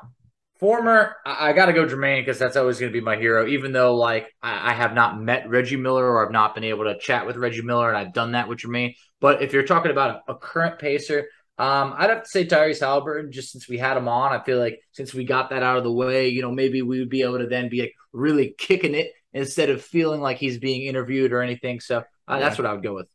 Former, 0.59 1.15
I, 1.25 1.49
I 1.49 1.53
got 1.53 1.67
to 1.67 1.73
go 1.73 1.85
Jermaine 1.85 2.21
because 2.21 2.39
that's 2.39 2.57
always 2.57 2.79
going 2.79 2.91
to 2.91 2.97
be 2.97 3.03
my 3.03 3.15
hero. 3.15 3.47
Even 3.47 3.71
though, 3.71 3.95
like, 3.95 4.33
I, 4.41 4.71
I, 4.71 4.73
have 4.73 4.93
not 4.93 5.21
met 5.21 5.49
Reggie 5.49 5.75
Miller 5.77 6.05
or 6.05 6.25
I've 6.25 6.31
not 6.31 6.55
been 6.55 6.63
able 6.65 6.85
to 6.85 6.97
chat 6.97 7.25
with 7.25 7.37
Reggie 7.37 7.61
Miller, 7.61 7.89
and 7.89 7.97
I've 7.97 8.13
done 8.13 8.33
that 8.33 8.49
with 8.49 8.59
Jermaine. 8.59 8.95
But 9.21 9.41
if 9.41 9.53
you're 9.53 9.63
talking 9.63 9.91
about 9.91 10.23
a, 10.27 10.33
a 10.33 10.37
current 10.37 10.79
Pacer, 10.79 11.27
um, 11.57 11.93
I'd 11.97 12.09
have 12.09 12.23
to 12.23 12.29
say 12.29 12.45
Tyrese 12.45 12.81
Haliburton, 12.81 13.31
just 13.31 13.53
since 13.53 13.69
we 13.69 13.77
had 13.77 13.95
him 13.95 14.09
on. 14.09 14.33
I 14.33 14.43
feel 14.43 14.59
like 14.59 14.81
since 14.91 15.13
we 15.13 15.23
got 15.23 15.51
that 15.51 15.63
out 15.63 15.77
of 15.77 15.85
the 15.85 15.91
way, 15.91 16.27
you 16.27 16.41
know, 16.41 16.51
maybe 16.51 16.81
we 16.81 16.99
would 16.99 17.09
be 17.09 17.21
able 17.21 17.39
to 17.39 17.47
then 17.47 17.69
be 17.69 17.81
like 17.81 17.93
really 18.11 18.55
kicking 18.57 18.93
it 18.93 19.11
instead 19.35 19.69
of 19.69 19.83
feeling 19.83 20.21
like 20.21 20.37
he's 20.37 20.57
being 20.57 20.83
interviewed 20.83 21.33
or 21.33 21.41
anything. 21.41 21.79
So 21.79 22.03
uh, 22.27 22.39
that's 22.39 22.57
what 22.57 22.65
I 22.65 22.73
would 22.73 22.81
go 22.81 22.95
with. 22.95 23.07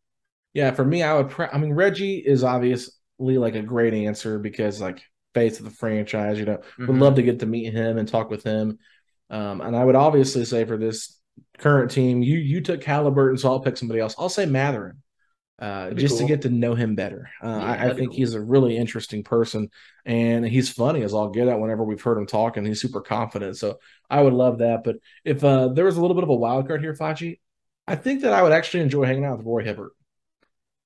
Yeah, 0.52 0.70
for 0.70 0.84
me, 0.84 1.02
I 1.02 1.14
would. 1.14 1.30
Pre- 1.30 1.48
I 1.52 1.58
mean, 1.58 1.72
Reggie 1.72 2.18
is 2.18 2.44
obviously 2.44 2.92
like 3.18 3.54
a 3.54 3.62
great 3.62 3.94
answer 3.94 4.38
because 4.38 4.80
like 4.80 5.02
face 5.34 5.58
of 5.58 5.64
the 5.64 5.70
franchise. 5.70 6.38
You 6.38 6.44
know, 6.44 6.56
mm-hmm. 6.58 6.86
would 6.86 6.96
love 6.96 7.14
to 7.16 7.22
get 7.22 7.40
to 7.40 7.46
meet 7.46 7.72
him 7.72 7.98
and 7.98 8.06
talk 8.06 8.30
with 8.30 8.44
him. 8.44 8.78
Um, 9.30 9.60
and 9.60 9.74
I 9.74 9.84
would 9.84 9.96
obviously 9.96 10.44
say 10.44 10.64
for 10.64 10.76
this 10.76 11.18
current 11.58 11.90
team, 11.90 12.22
you 12.22 12.38
you 12.38 12.60
took 12.60 12.82
Haliburton, 12.82 13.38
so 13.38 13.48
I'll 13.48 13.60
pick 13.60 13.76
somebody 13.76 14.00
else. 14.00 14.14
I'll 14.18 14.28
say 14.28 14.46
Mathurin. 14.46 15.02
Uh, 15.60 15.90
just 15.90 16.18
cool. 16.18 16.26
to 16.26 16.32
get 16.32 16.42
to 16.42 16.48
know 16.48 16.74
him 16.74 16.94
better. 16.94 17.28
Uh, 17.42 17.48
yeah, 17.48 17.64
I, 17.64 17.90
I, 17.90 17.94
think 17.94 18.10
cool. 18.10 18.16
he's 18.16 18.32
a 18.32 18.40
really 18.40 18.78
interesting 18.78 19.22
person, 19.22 19.68
and 20.06 20.46
he's 20.46 20.70
funny 20.70 21.02
as 21.02 21.12
I'll 21.12 21.28
get 21.28 21.48
at 21.48 21.60
whenever 21.60 21.84
we've 21.84 22.00
heard 22.00 22.16
him 22.16 22.26
talk, 22.26 22.56
and 22.56 22.66
he's 22.66 22.80
super 22.80 23.02
confident. 23.02 23.58
So 23.58 23.78
I 24.08 24.22
would 24.22 24.32
love 24.32 24.58
that. 24.58 24.84
But 24.84 24.96
if 25.22 25.44
uh, 25.44 25.68
there 25.68 25.84
was 25.84 25.98
a 25.98 26.00
little 26.00 26.14
bit 26.14 26.24
of 26.24 26.30
a 26.30 26.34
wild 26.34 26.66
card 26.66 26.80
here, 26.80 26.94
Facci, 26.94 27.40
I 27.86 27.96
think 27.96 28.22
that 28.22 28.32
I 28.32 28.42
would 28.42 28.52
actually 28.52 28.80
enjoy 28.84 29.04
hanging 29.04 29.26
out 29.26 29.36
with 29.36 29.46
Roy 29.46 29.62
Hibbert. 29.64 29.90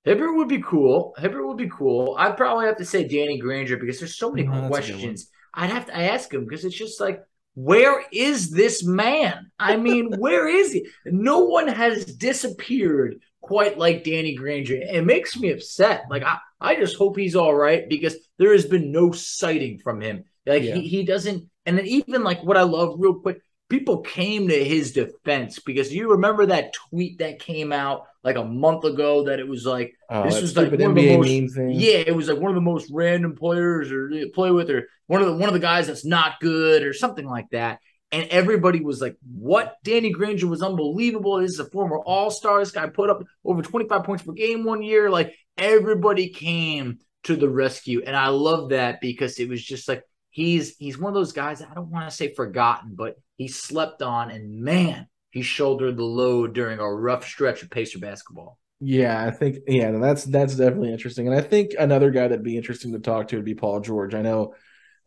Hibbert 0.05 0.37
would 0.37 0.49
be 0.49 0.61
cool. 0.61 1.15
Hibbert 1.19 1.47
would 1.47 1.57
be 1.57 1.71
cool. 1.71 2.17
I'd 2.19 2.37
probably 2.37 2.67
have 2.67 2.79
to 2.79 2.85
say 2.85 3.07
Danny 3.07 3.39
Granger 3.39 3.77
because 3.77 4.01
there's 4.01 4.19
so 4.19 4.33
many 4.33 4.49
oh, 4.49 4.69
questions. 4.69 5.29
I'd 5.55 5.71
have 5.71 5.87
to 5.87 5.97
ask 5.97 6.33
him 6.33 6.45
because 6.45 6.65
it's 6.65 6.75
just 6.75 7.01
like, 7.01 7.23
where 7.55 8.05
is 8.13 8.51
this 8.51 8.85
man? 8.85 9.51
I 9.59 9.77
mean, 9.77 10.13
where 10.19 10.49
is 10.49 10.73
he? 10.73 10.89
No 11.07 11.45
one 11.45 11.69
has 11.69 12.05
disappeared 12.05 13.21
quite 13.45 13.79
like 13.79 14.05
Danny 14.05 14.35
Granger. 14.35 14.77
It 14.77 15.05
makes 15.05 15.39
me 15.39 15.51
upset. 15.51 16.05
Like 16.11 16.23
I, 16.23 16.39
I 16.61 16.77
just 16.77 16.97
hope 16.97 17.17
he's 17.17 17.37
all 17.37 17.55
right 17.55 17.89
because 17.89 18.17
there 18.39 18.53
has 18.53 18.67
been 18.67 18.91
no 18.91 19.13
sighting 19.13 19.79
from 19.79 20.01
him. 20.01 20.25
Like 20.47 20.63
yeah. 20.63 20.75
he, 20.75 20.89
he 20.89 21.05
doesn't 21.05 21.49
and 21.67 21.79
then 21.79 21.87
even 21.87 22.25
like 22.25 22.43
what 22.43 22.57
I 22.57 22.63
love 22.63 22.97
real 22.99 23.15
quick, 23.21 23.41
people 23.69 24.01
came 24.01 24.49
to 24.49 24.65
his 24.65 24.93
defense 24.93 25.59
because 25.59 25.93
you 25.93 26.11
remember 26.11 26.47
that 26.47 26.73
tweet 26.73 27.19
that 27.19 27.39
came 27.39 27.73
out 27.73 28.07
like 28.23 28.37
a 28.37 28.45
month 28.45 28.85
ago 28.85 29.25
that 29.25 29.41
it 29.41 29.49
was 29.49 29.65
like 29.65 29.95
oh, 30.11 30.25
this 30.25 30.41
was 30.41 30.57
like 30.57 30.71
one 30.71 30.81
NBA 30.81 31.19
of 31.19 31.25
the 31.25 31.41
most, 31.67 31.81
yeah 31.81 32.03
it 32.07 32.15
was 32.15 32.29
like 32.29 32.39
one 32.39 32.51
of 32.51 32.55
the 32.55 32.61
most 32.61 32.91
random 32.93 33.35
players 33.35 33.91
or 33.91 34.11
play 34.35 34.51
with 34.51 34.71
or 34.71 34.89
one 35.07 35.21
of 35.23 35.27
the 35.27 35.35
one 35.35 35.49
of 35.49 35.55
the 35.55 35.61
guys 35.61 35.87
that's 35.87 36.05
not 36.05 36.41
good 36.41 36.83
or 36.83 36.93
something 36.93 37.27
like 37.27 37.49
that 37.51 37.81
and 38.15 38.31
everybody 38.31 38.81
was 38.81 39.01
like 39.01 39.17
what 39.23 39.77
Danny 39.85 40.11
Granger 40.11 40.47
was 40.47 40.63
unbelievable 40.63 41.39
this 41.39 41.53
is 41.53 41.61
a 41.61 41.71
former 41.71 41.99
all-star 41.99 42.61
this 42.61 42.71
guy 42.71 42.87
put 42.87 43.11
up 43.11 43.23
over 43.45 43.63
25 43.63 44.05
points 44.05 44.23
per 44.23 44.33
game 44.33 44.65
one 44.65 44.83
year 44.83 45.11
like 45.11 45.35
everybody 45.59 46.29
came 46.29 46.99
to 47.25 47.37
the 47.37 47.49
rescue 47.49 48.03
and 48.07 48.17
I 48.17 48.29
love 48.29 48.71
that 48.71 49.01
because 49.01 49.39
it 49.39 49.49
was 49.49 49.63
just 49.63 49.89
like 49.89 50.03
he's 50.31 50.77
he's 50.79 50.99
one 50.99 51.11
of 51.11 51.15
those 51.15 51.33
guys 51.33 51.63
I 51.63 51.75
don't 51.75 51.91
want 51.91 52.09
to 52.09 52.15
say 52.15 52.33
forgotten 52.35 52.95
but 52.95 53.17
he 53.37 53.49
slept 53.49 54.03
on, 54.03 54.31
and 54.31 54.63
man, 54.63 55.09
he 55.31 55.43
shouldered 55.43 55.97
the 55.97 56.05
load 56.05 56.55
during 56.55 56.79
a 56.79 56.93
rough 56.93 57.27
stretch 57.27 57.63
of 57.63 57.71
Pacer 57.71 57.99
basketball. 57.99 58.59
Yeah, 58.81 59.25
I 59.25 59.31
think 59.31 59.59
yeah, 59.67 59.91
that's 59.93 60.25
that's 60.25 60.57
definitely 60.57 60.93
interesting. 60.93 61.27
And 61.27 61.37
I 61.37 61.41
think 61.41 61.73
another 61.79 62.11
guy 62.11 62.29
that'd 62.29 62.45
be 62.45 62.57
interesting 62.57 62.93
to 62.93 62.99
talk 62.99 63.29
to 63.29 63.37
would 63.37 63.45
be 63.45 63.55
Paul 63.55 63.81
George. 63.81 64.15
I 64.15 64.23
know 64.23 64.55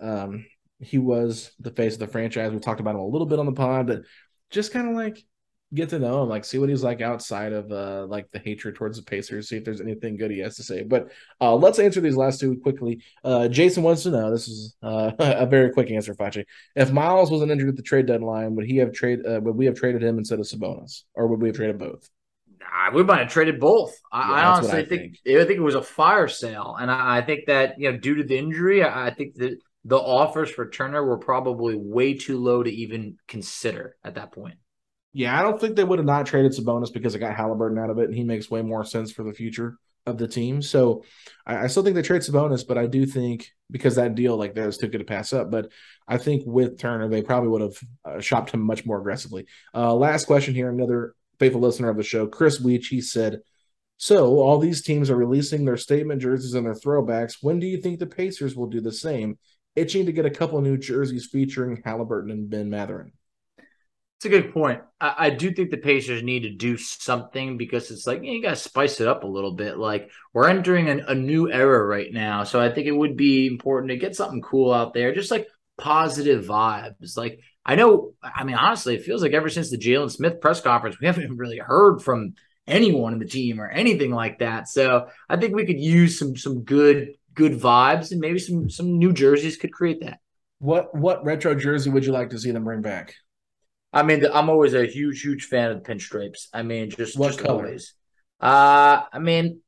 um, 0.01 0.45
he 0.79 0.97
was 0.97 1.51
the 1.59 1.71
face 1.71 1.93
of 1.93 1.99
the 1.99 2.07
franchise. 2.07 2.51
We 2.51 2.59
talked 2.59 2.79
about 2.79 2.95
him 2.95 3.01
a 3.01 3.07
little 3.07 3.27
bit 3.27 3.39
on 3.39 3.45
the 3.45 3.51
pod, 3.51 3.87
but 3.87 4.01
just 4.49 4.71
kind 4.71 4.89
of 4.89 4.95
like 4.95 5.23
get 5.73 5.89
to 5.89 5.99
know 5.99 6.23
him, 6.23 6.29
like 6.29 6.45
see 6.45 6.59
what 6.59 6.69
he's 6.69 6.83
like 6.83 7.01
outside 7.01 7.51
of 7.51 7.71
uh 7.71 8.05
like 8.05 8.31
the 8.31 8.39
hatred 8.39 8.75
towards 8.75 8.97
the 8.97 9.03
Pacers, 9.03 9.49
see 9.49 9.57
if 9.57 9.65
there's 9.65 9.81
anything 9.81 10.15
good 10.15 10.31
he 10.31 10.39
has 10.39 10.55
to 10.55 10.63
say. 10.63 10.83
But 10.83 11.11
uh 11.41 11.55
let's 11.55 11.79
answer 11.79 11.99
these 11.99 12.15
last 12.15 12.39
two 12.39 12.57
quickly. 12.57 13.01
Uh 13.23 13.47
Jason 13.47 13.83
wants 13.83 14.03
to 14.03 14.11
know, 14.11 14.31
this 14.31 14.47
is 14.47 14.75
uh 14.81 15.11
a 15.19 15.45
very 15.45 15.71
quick 15.71 15.91
answer, 15.91 16.13
Facci. 16.15 16.45
If 16.75 16.91
Myles 16.91 17.31
wasn't 17.31 17.51
injured 17.51 17.69
at 17.69 17.75
the 17.75 17.81
trade 17.81 18.05
deadline, 18.05 18.55
would 18.55 18.65
he 18.65 18.77
have 18.77 18.93
trade 18.93 19.19
uh, 19.25 19.41
would 19.41 19.55
we 19.55 19.65
have 19.65 19.75
traded 19.75 20.03
him 20.03 20.17
instead 20.17 20.39
of 20.39 20.45
Sabonis? 20.45 21.03
Or 21.13 21.27
would 21.27 21.41
we 21.41 21.49
have 21.49 21.57
traded 21.57 21.79
both? 21.79 22.09
Nah, 22.59 22.95
we 22.95 23.03
might 23.03 23.19
have 23.19 23.31
traded 23.31 23.59
both. 23.59 23.97
I, 24.11 24.19
yeah, 24.19 24.33
I 24.33 24.45
honestly 24.45 24.79
I 24.79 24.85
think, 24.85 25.17
think, 25.23 25.37
I 25.37 25.45
think 25.45 25.57
it 25.57 25.61
was 25.61 25.75
a 25.75 25.81
fire 25.81 26.27
sale. 26.27 26.75
And 26.79 26.91
I, 26.91 27.17
I, 27.17 27.21
think 27.21 27.45
that, 27.47 27.79
you 27.79 27.91
know, 27.91 27.97
due 27.97 28.15
to 28.15 28.23
the 28.23 28.37
injury, 28.37 28.83
I, 28.83 29.07
I 29.07 29.13
think 29.13 29.35
that 29.35 29.57
the 29.87 29.97
offers 29.97 30.49
for 30.49 30.69
Turner 30.69 31.03
were 31.03 31.17
probably 31.17 31.75
way 31.77 32.13
too 32.13 32.37
low 32.37 32.61
to 32.61 32.69
even 32.69 33.17
consider 33.25 33.95
at 34.03 34.15
that 34.15 34.33
point. 34.33 34.55
Yeah, 35.13 35.39
I 35.39 35.41
don't 35.41 35.59
think 35.59 35.77
they 35.77 35.83
would 35.85 35.99
have 35.99 36.05
not 36.05 36.25
traded 36.25 36.51
Sabonis 36.51 36.91
because 36.91 37.15
it 37.15 37.19
got 37.19 37.35
Haliburton 37.35 37.81
out 37.81 37.89
of 37.89 37.97
it, 37.97 38.05
and 38.05 38.13
he 38.13 38.25
makes 38.25 38.51
way 38.51 38.61
more 38.61 38.83
sense 38.83 39.13
for 39.13 39.23
the 39.23 39.33
future 39.33 39.77
of 40.05 40.17
the 40.17 40.27
team. 40.27 40.61
So 40.61 41.05
I, 41.45 41.63
I 41.63 41.67
still 41.67 41.83
think 41.83 41.95
they 41.95 42.01
trade 42.01 42.21
Sabonis, 42.21 42.67
but 42.67 42.77
I 42.77 42.85
do 42.85 43.05
think 43.05 43.49
because 43.71 43.95
that 43.95 44.15
deal 44.15 44.35
like 44.35 44.55
that 44.55 44.65
was 44.65 44.77
too 44.77 44.89
good 44.89 44.97
to 44.97 45.05
pass 45.05 45.31
up. 45.31 45.49
But 45.49 45.71
I 46.05 46.17
think 46.17 46.43
with 46.45 46.77
Turner, 46.77 47.07
they 47.07 47.21
probably 47.21 47.49
would 47.49 47.61
have 47.61 47.79
uh, 48.03 48.19
shopped 48.19 48.51
him 48.51 48.61
much 48.61 48.85
more 48.85 48.99
aggressively. 48.99 49.45
Uh, 49.73 49.95
last 49.95 50.25
question 50.25 50.53
here, 50.53 50.69
another 50.69 51.15
faithful 51.39 51.61
listener 51.61 51.89
of 51.89 51.97
the 51.97 52.03
show, 52.03 52.27
Chris 52.27 52.61
Weech, 52.61 52.87
he 52.87 52.99
said, 52.99 53.39
"So 53.95 54.41
all 54.41 54.59
these 54.59 54.81
teams 54.81 55.09
are 55.09 55.15
releasing 55.15 55.63
their 55.63 55.77
statement 55.77 56.21
jerseys 56.21 56.55
and 56.55 56.65
their 56.65 56.75
throwbacks. 56.75 57.37
When 57.41 57.59
do 57.59 57.67
you 57.67 57.77
think 57.77 57.99
the 57.99 58.05
Pacers 58.05 58.53
will 58.53 58.67
do 58.67 58.81
the 58.81 58.91
same? 58.91 59.39
Itching 59.77 60.07
to 60.07 60.11
get 60.11 60.25
a 60.25 60.31
couple 60.31 60.59
new 60.61 60.77
jerseys 60.77 61.27
featuring 61.27 61.83
Haliburton 61.83 62.31
and 62.31 62.49
Ben 62.49 62.69
Mathurin. 62.69 63.11
It's 64.17 64.25
a 64.25 64.29
good 64.29 64.51
point. 64.51 64.81
I, 64.99 65.15
I, 65.17 65.29
do 65.29 65.51
think 65.51 65.69
the 65.69 65.77
Pacers 65.77 66.23
need 66.23 66.39
to 66.41 66.49
do 66.49 66.75
something 66.75 67.55
because 67.55 67.91
it's 67.91 68.07
like 68.07 68.23
you, 68.23 68.27
know, 68.27 68.33
you 68.33 68.41
got 68.41 68.49
to 68.49 68.55
spice 68.55 68.99
it 68.99 69.07
up 69.07 69.23
a 69.23 69.27
little 69.27 69.51
bit. 69.51 69.77
Like 69.77 70.09
we're 70.33 70.49
entering 70.49 70.89
an, 70.89 71.01
a 71.07 71.13
new 71.13 71.51
era 71.51 71.85
right 71.85 72.11
now, 72.11 72.43
so 72.43 72.59
I 72.59 72.71
think 72.71 72.87
it 72.87 72.93
would 72.93 73.15
be 73.15 73.45
important 73.45 73.91
to 73.91 73.97
get 73.97 74.15
something 74.15 74.41
cool 74.41 74.73
out 74.73 74.95
there, 74.95 75.13
just 75.13 75.29
like 75.29 75.47
positive 75.77 76.45
vibes. 76.45 77.15
Like 77.15 77.41
I 77.63 77.75
know, 77.75 78.13
I 78.23 78.43
mean, 78.43 78.55
honestly, 78.55 78.95
it 78.95 79.03
feels 79.03 79.21
like 79.21 79.33
ever 79.33 79.49
since 79.49 79.69
the 79.69 79.77
Jalen 79.77 80.09
Smith 80.09 80.41
press 80.41 80.61
conference, 80.61 80.99
we 80.99 81.05
haven't 81.05 81.37
really 81.37 81.59
heard 81.59 81.99
from 82.01 82.33
anyone 82.65 83.13
in 83.13 83.19
the 83.19 83.25
team 83.25 83.61
or 83.61 83.69
anything 83.69 84.11
like 84.11 84.39
that. 84.39 84.67
So 84.67 85.09
I 85.29 85.37
think 85.37 85.55
we 85.55 85.67
could 85.67 85.79
use 85.79 86.17
some 86.17 86.35
some 86.35 86.63
good 86.63 87.16
good 87.37 87.53
vibes 87.53 88.11
and 88.11 88.19
maybe 88.19 88.39
some 88.39 88.69
some 88.69 88.97
new 88.97 89.13
jerseys 89.13 89.55
could 89.55 89.71
create 89.71 90.01
that. 90.01 90.19
What 90.59 90.93
what 90.93 91.23
retro 91.23 91.55
jersey 91.55 91.89
would 91.89 92.03
you 92.03 92.11
like 92.11 92.31
to 92.31 92.39
see 92.39 92.51
them 92.51 92.65
bring 92.65 92.81
back? 92.81 93.13
I 93.93 94.03
mean, 94.03 94.25
I'm 94.33 94.49
always 94.49 94.73
a 94.73 94.85
huge, 94.85 95.21
huge 95.21 95.45
fan 95.45 95.71
of 95.71 95.81
the 95.81 95.89
pinstripes. 95.89 96.47
I 96.53 96.63
mean, 96.63 96.89
just 96.89 97.17
what 97.17 97.27
just 97.27 97.39
color? 97.39 97.65
always. 97.65 97.93
Uh, 98.41 99.03
I 99.13 99.19
mean, 99.19 99.61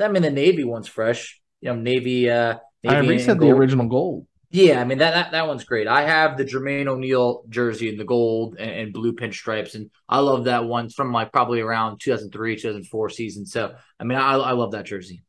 I 0.00 0.08
mean 0.08 0.22
the 0.22 0.30
navy 0.30 0.62
one's 0.62 0.88
fresh. 0.88 1.40
You 1.60 1.70
know, 1.70 1.80
navy. 1.80 2.30
Uh, 2.30 2.58
navy 2.84 3.14
I 3.14 3.16
said 3.16 3.40
the 3.40 3.50
original 3.50 3.88
gold. 3.88 4.26
Yeah, 4.50 4.80
I 4.80 4.84
mean 4.84 4.98
that, 4.98 5.12
that 5.14 5.32
that 5.32 5.48
one's 5.48 5.64
great. 5.64 5.88
I 5.88 6.02
have 6.02 6.36
the 6.36 6.44
Jermaine 6.44 6.86
O'Neal 6.86 7.42
jersey 7.48 7.88
in 7.88 7.96
the 7.96 8.04
gold 8.04 8.56
and, 8.58 8.70
and, 8.70 8.92
blue 8.92 9.12
pinstripes, 9.12 9.74
and 9.74 9.90
I 10.08 10.20
love 10.20 10.44
that 10.44 10.64
one 10.64 10.88
from 10.88 11.12
like 11.12 11.32
probably 11.32 11.60
around 11.60 11.98
2003, 12.00 12.56
2004 12.56 13.10
season. 13.10 13.44
So 13.44 13.74
I 13.98 14.04
mean, 14.04 14.16
I, 14.16 14.34
I 14.34 14.52
love 14.52 14.72
that 14.72 14.86
jersey. 14.86 15.24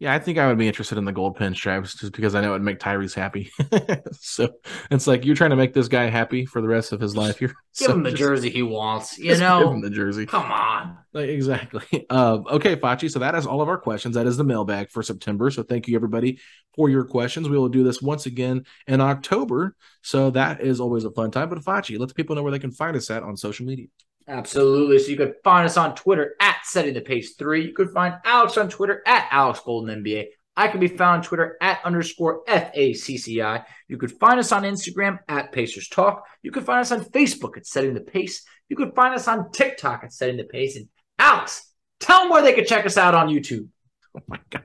Yeah, 0.00 0.12
I 0.12 0.18
think 0.18 0.38
I 0.38 0.48
would 0.48 0.58
be 0.58 0.66
interested 0.66 0.98
in 0.98 1.04
the 1.04 1.12
gold 1.12 1.38
pinstripes 1.38 1.96
just 1.96 2.12
because 2.12 2.34
I 2.34 2.40
know 2.40 2.48
it 2.48 2.52
would 2.54 2.62
make 2.62 2.80
Tyrese 2.80 3.14
happy. 3.14 3.52
so 4.20 4.48
it's 4.90 5.06
like 5.06 5.24
you're 5.24 5.36
trying 5.36 5.50
to 5.50 5.56
make 5.56 5.72
this 5.72 5.86
guy 5.86 6.10
happy 6.10 6.46
for 6.46 6.60
the 6.60 6.66
rest 6.66 6.92
of 6.92 7.00
his 7.00 7.16
life. 7.16 7.38
Here, 7.38 7.48
give 7.78 7.86
so 7.86 7.92
him 7.92 8.02
the 8.02 8.10
just, 8.10 8.20
jersey 8.20 8.50
he 8.50 8.62
wants. 8.62 9.18
You 9.18 9.38
know, 9.38 9.60
give 9.60 9.72
him 9.72 9.80
the 9.82 9.90
jersey. 9.90 10.26
Come 10.26 10.50
on. 10.50 10.98
Like, 11.12 11.28
exactly. 11.28 12.06
Uh, 12.10 12.40
okay, 12.50 12.74
Facci. 12.74 13.08
So 13.08 13.20
that 13.20 13.36
is 13.36 13.46
all 13.46 13.62
of 13.62 13.68
our 13.68 13.78
questions. 13.78 14.16
That 14.16 14.26
is 14.26 14.36
the 14.36 14.42
mailbag 14.42 14.90
for 14.90 15.02
September. 15.02 15.48
So 15.50 15.62
thank 15.62 15.86
you 15.86 15.94
everybody 15.94 16.40
for 16.74 16.88
your 16.88 17.04
questions. 17.04 17.48
We 17.48 17.56
will 17.56 17.68
do 17.68 17.84
this 17.84 18.02
once 18.02 18.26
again 18.26 18.64
in 18.88 19.00
October. 19.00 19.76
So 20.02 20.30
that 20.30 20.60
is 20.60 20.80
always 20.80 21.04
a 21.04 21.12
fun 21.12 21.30
time. 21.30 21.50
But 21.50 21.60
Facci, 21.60 22.00
let 22.00 22.08
the 22.08 22.14
people 22.14 22.34
know 22.34 22.42
where 22.42 22.52
they 22.52 22.58
can 22.58 22.72
find 22.72 22.96
us 22.96 23.10
at 23.10 23.22
on 23.22 23.36
social 23.36 23.64
media. 23.64 23.86
Absolutely. 24.26 24.98
So 24.98 25.10
you 25.10 25.16
could 25.16 25.34
find 25.44 25.66
us 25.66 25.76
on 25.76 25.94
Twitter 25.94 26.34
at 26.40 26.56
setting 26.64 26.94
the 26.94 27.00
pace 27.00 27.34
three. 27.34 27.66
You 27.66 27.74
could 27.74 27.90
find 27.90 28.14
Alex 28.24 28.56
on 28.56 28.68
Twitter 28.68 29.02
at 29.06 29.28
Alex 29.30 29.60
Golden 29.64 30.02
NBA. 30.02 30.26
I 30.56 30.68
can 30.68 30.80
be 30.80 30.88
found 30.88 31.16
on 31.16 31.22
Twitter 31.22 31.56
at 31.60 31.80
underscore 31.84 32.44
FACCI. 32.44 33.64
You 33.88 33.98
could 33.98 34.12
find 34.12 34.38
us 34.38 34.52
on 34.52 34.62
Instagram 34.62 35.18
at 35.28 35.52
Pacers 35.52 35.88
Talk. 35.88 36.24
You 36.42 36.52
could 36.52 36.64
find 36.64 36.80
us 36.80 36.92
on 36.92 37.04
Facebook 37.04 37.56
at 37.56 37.66
Setting 37.66 37.94
the 37.94 38.00
Pace. 38.00 38.44
You 38.68 38.76
could 38.76 38.94
find 38.94 39.14
us 39.14 39.26
on 39.26 39.50
TikTok 39.50 40.04
at 40.04 40.12
Setting 40.12 40.36
the 40.36 40.44
Pace. 40.44 40.76
And 40.76 40.88
Alex, 41.18 41.70
tell 41.98 42.20
them 42.20 42.30
where 42.30 42.42
they 42.42 42.54
could 42.54 42.68
check 42.68 42.86
us 42.86 42.96
out 42.96 43.14
on 43.14 43.28
YouTube. 43.28 43.68
Oh 44.16 44.22
my 44.28 44.38
God. 44.48 44.62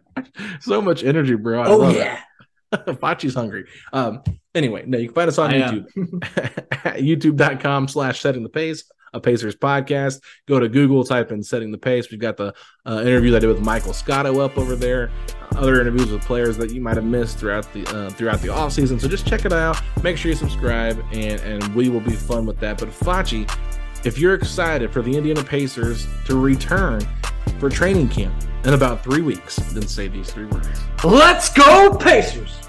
So 0.61 0.79
much 0.81 1.03
energy, 1.03 1.35
bro. 1.35 1.61
I 1.61 1.67
oh, 1.67 1.89
yeah. 1.89 2.19
Facci's 2.73 3.33
hungry. 3.33 3.65
Um, 3.91 4.21
anyway, 4.53 4.83
no, 4.85 4.99
you 4.99 5.07
can 5.07 5.15
find 5.15 5.27
us 5.27 5.39
on 5.39 5.49
I 5.49 5.59
YouTube. 5.59 6.19
YouTube.com 7.33 7.87
slash 7.87 8.21
setting 8.21 8.43
the 8.43 8.49
pace 8.49 8.83
a 9.13 9.19
Pacers 9.19 9.55
podcast. 9.55 10.21
Go 10.47 10.59
to 10.59 10.69
Google, 10.69 11.03
type 11.03 11.31
in 11.31 11.43
setting 11.43 11.71
the 11.71 11.77
pace. 11.77 12.11
We've 12.11 12.19
got 12.19 12.37
the 12.37 12.53
uh, 12.85 13.01
interview 13.01 13.35
I 13.35 13.39
did 13.39 13.47
with 13.47 13.61
Michael 13.61 13.93
Scotto 13.93 14.39
up 14.39 14.57
over 14.57 14.75
there. 14.75 15.11
Other 15.55 15.81
interviews 15.81 16.11
with 16.11 16.21
players 16.21 16.57
that 16.57 16.71
you 16.71 16.81
might 16.81 16.95
have 16.95 17.05
missed 17.05 17.37
throughout 17.39 17.71
the 17.73 17.85
uh, 17.87 18.09
throughout 18.11 18.41
the 18.41 18.49
off 18.49 18.71
season. 18.73 18.99
So 18.99 19.07
just 19.07 19.25
check 19.25 19.45
it 19.45 19.53
out. 19.53 19.81
Make 20.03 20.17
sure 20.17 20.29
you 20.29 20.37
subscribe, 20.37 21.03
and 21.11 21.39
and 21.41 21.75
we 21.75 21.89
will 21.89 22.01
be 22.01 22.13
fun 22.13 22.45
with 22.45 22.59
that. 22.59 22.77
But 22.77 22.89
Facci, 22.89 23.49
if 24.05 24.17
you're 24.17 24.35
excited 24.35 24.91
for 24.91 25.01
the 25.01 25.15
Indiana 25.15 25.43
Pacers 25.43 26.07
to 26.25 26.39
return 26.39 27.01
for 27.59 27.69
training 27.69 28.09
camp 28.09 28.33
in 28.63 28.73
about 28.73 29.03
three 29.03 29.21
weeks, 29.21 29.55
then 29.73 29.87
say 29.87 30.07
these 30.07 30.31
three 30.31 30.45
words. 30.45 30.81
Let's 31.03 31.49
go, 31.51 31.95
Pacers! 31.97 32.68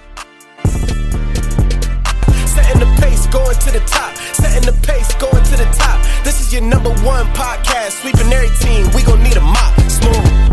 Going 3.30 3.56
to 3.56 3.70
the 3.70 3.80
top. 3.86 4.16
Setting 4.34 4.66
the 4.66 4.76
pace, 4.86 5.14
going 5.14 5.44
to 5.44 5.56
the 5.56 5.68
top. 5.76 6.04
This 6.24 6.40
is 6.40 6.52
your 6.52 6.62
number 6.62 6.90
one 7.04 7.26
podcast. 7.28 8.00
Sweeping 8.02 8.32
every 8.32 8.50
team. 8.58 8.86
We 8.94 9.02
gon' 9.02 9.22
need 9.22 9.36
a 9.36 9.40
mop. 9.40 9.80
Smooth. 9.88 10.50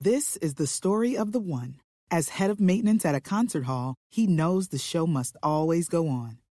This 0.00 0.36
is 0.38 0.54
the 0.54 0.66
story 0.66 1.16
of 1.16 1.30
the 1.30 1.38
one. 1.38 1.76
As 2.10 2.28
head 2.30 2.50
of 2.50 2.60
maintenance 2.60 3.04
at 3.04 3.14
a 3.14 3.20
concert 3.20 3.64
hall, 3.64 3.94
he 4.10 4.26
knows 4.26 4.68
the 4.68 4.78
show 4.78 5.06
must 5.06 5.36
always 5.44 5.88
go 5.88 6.08
on. 6.08 6.41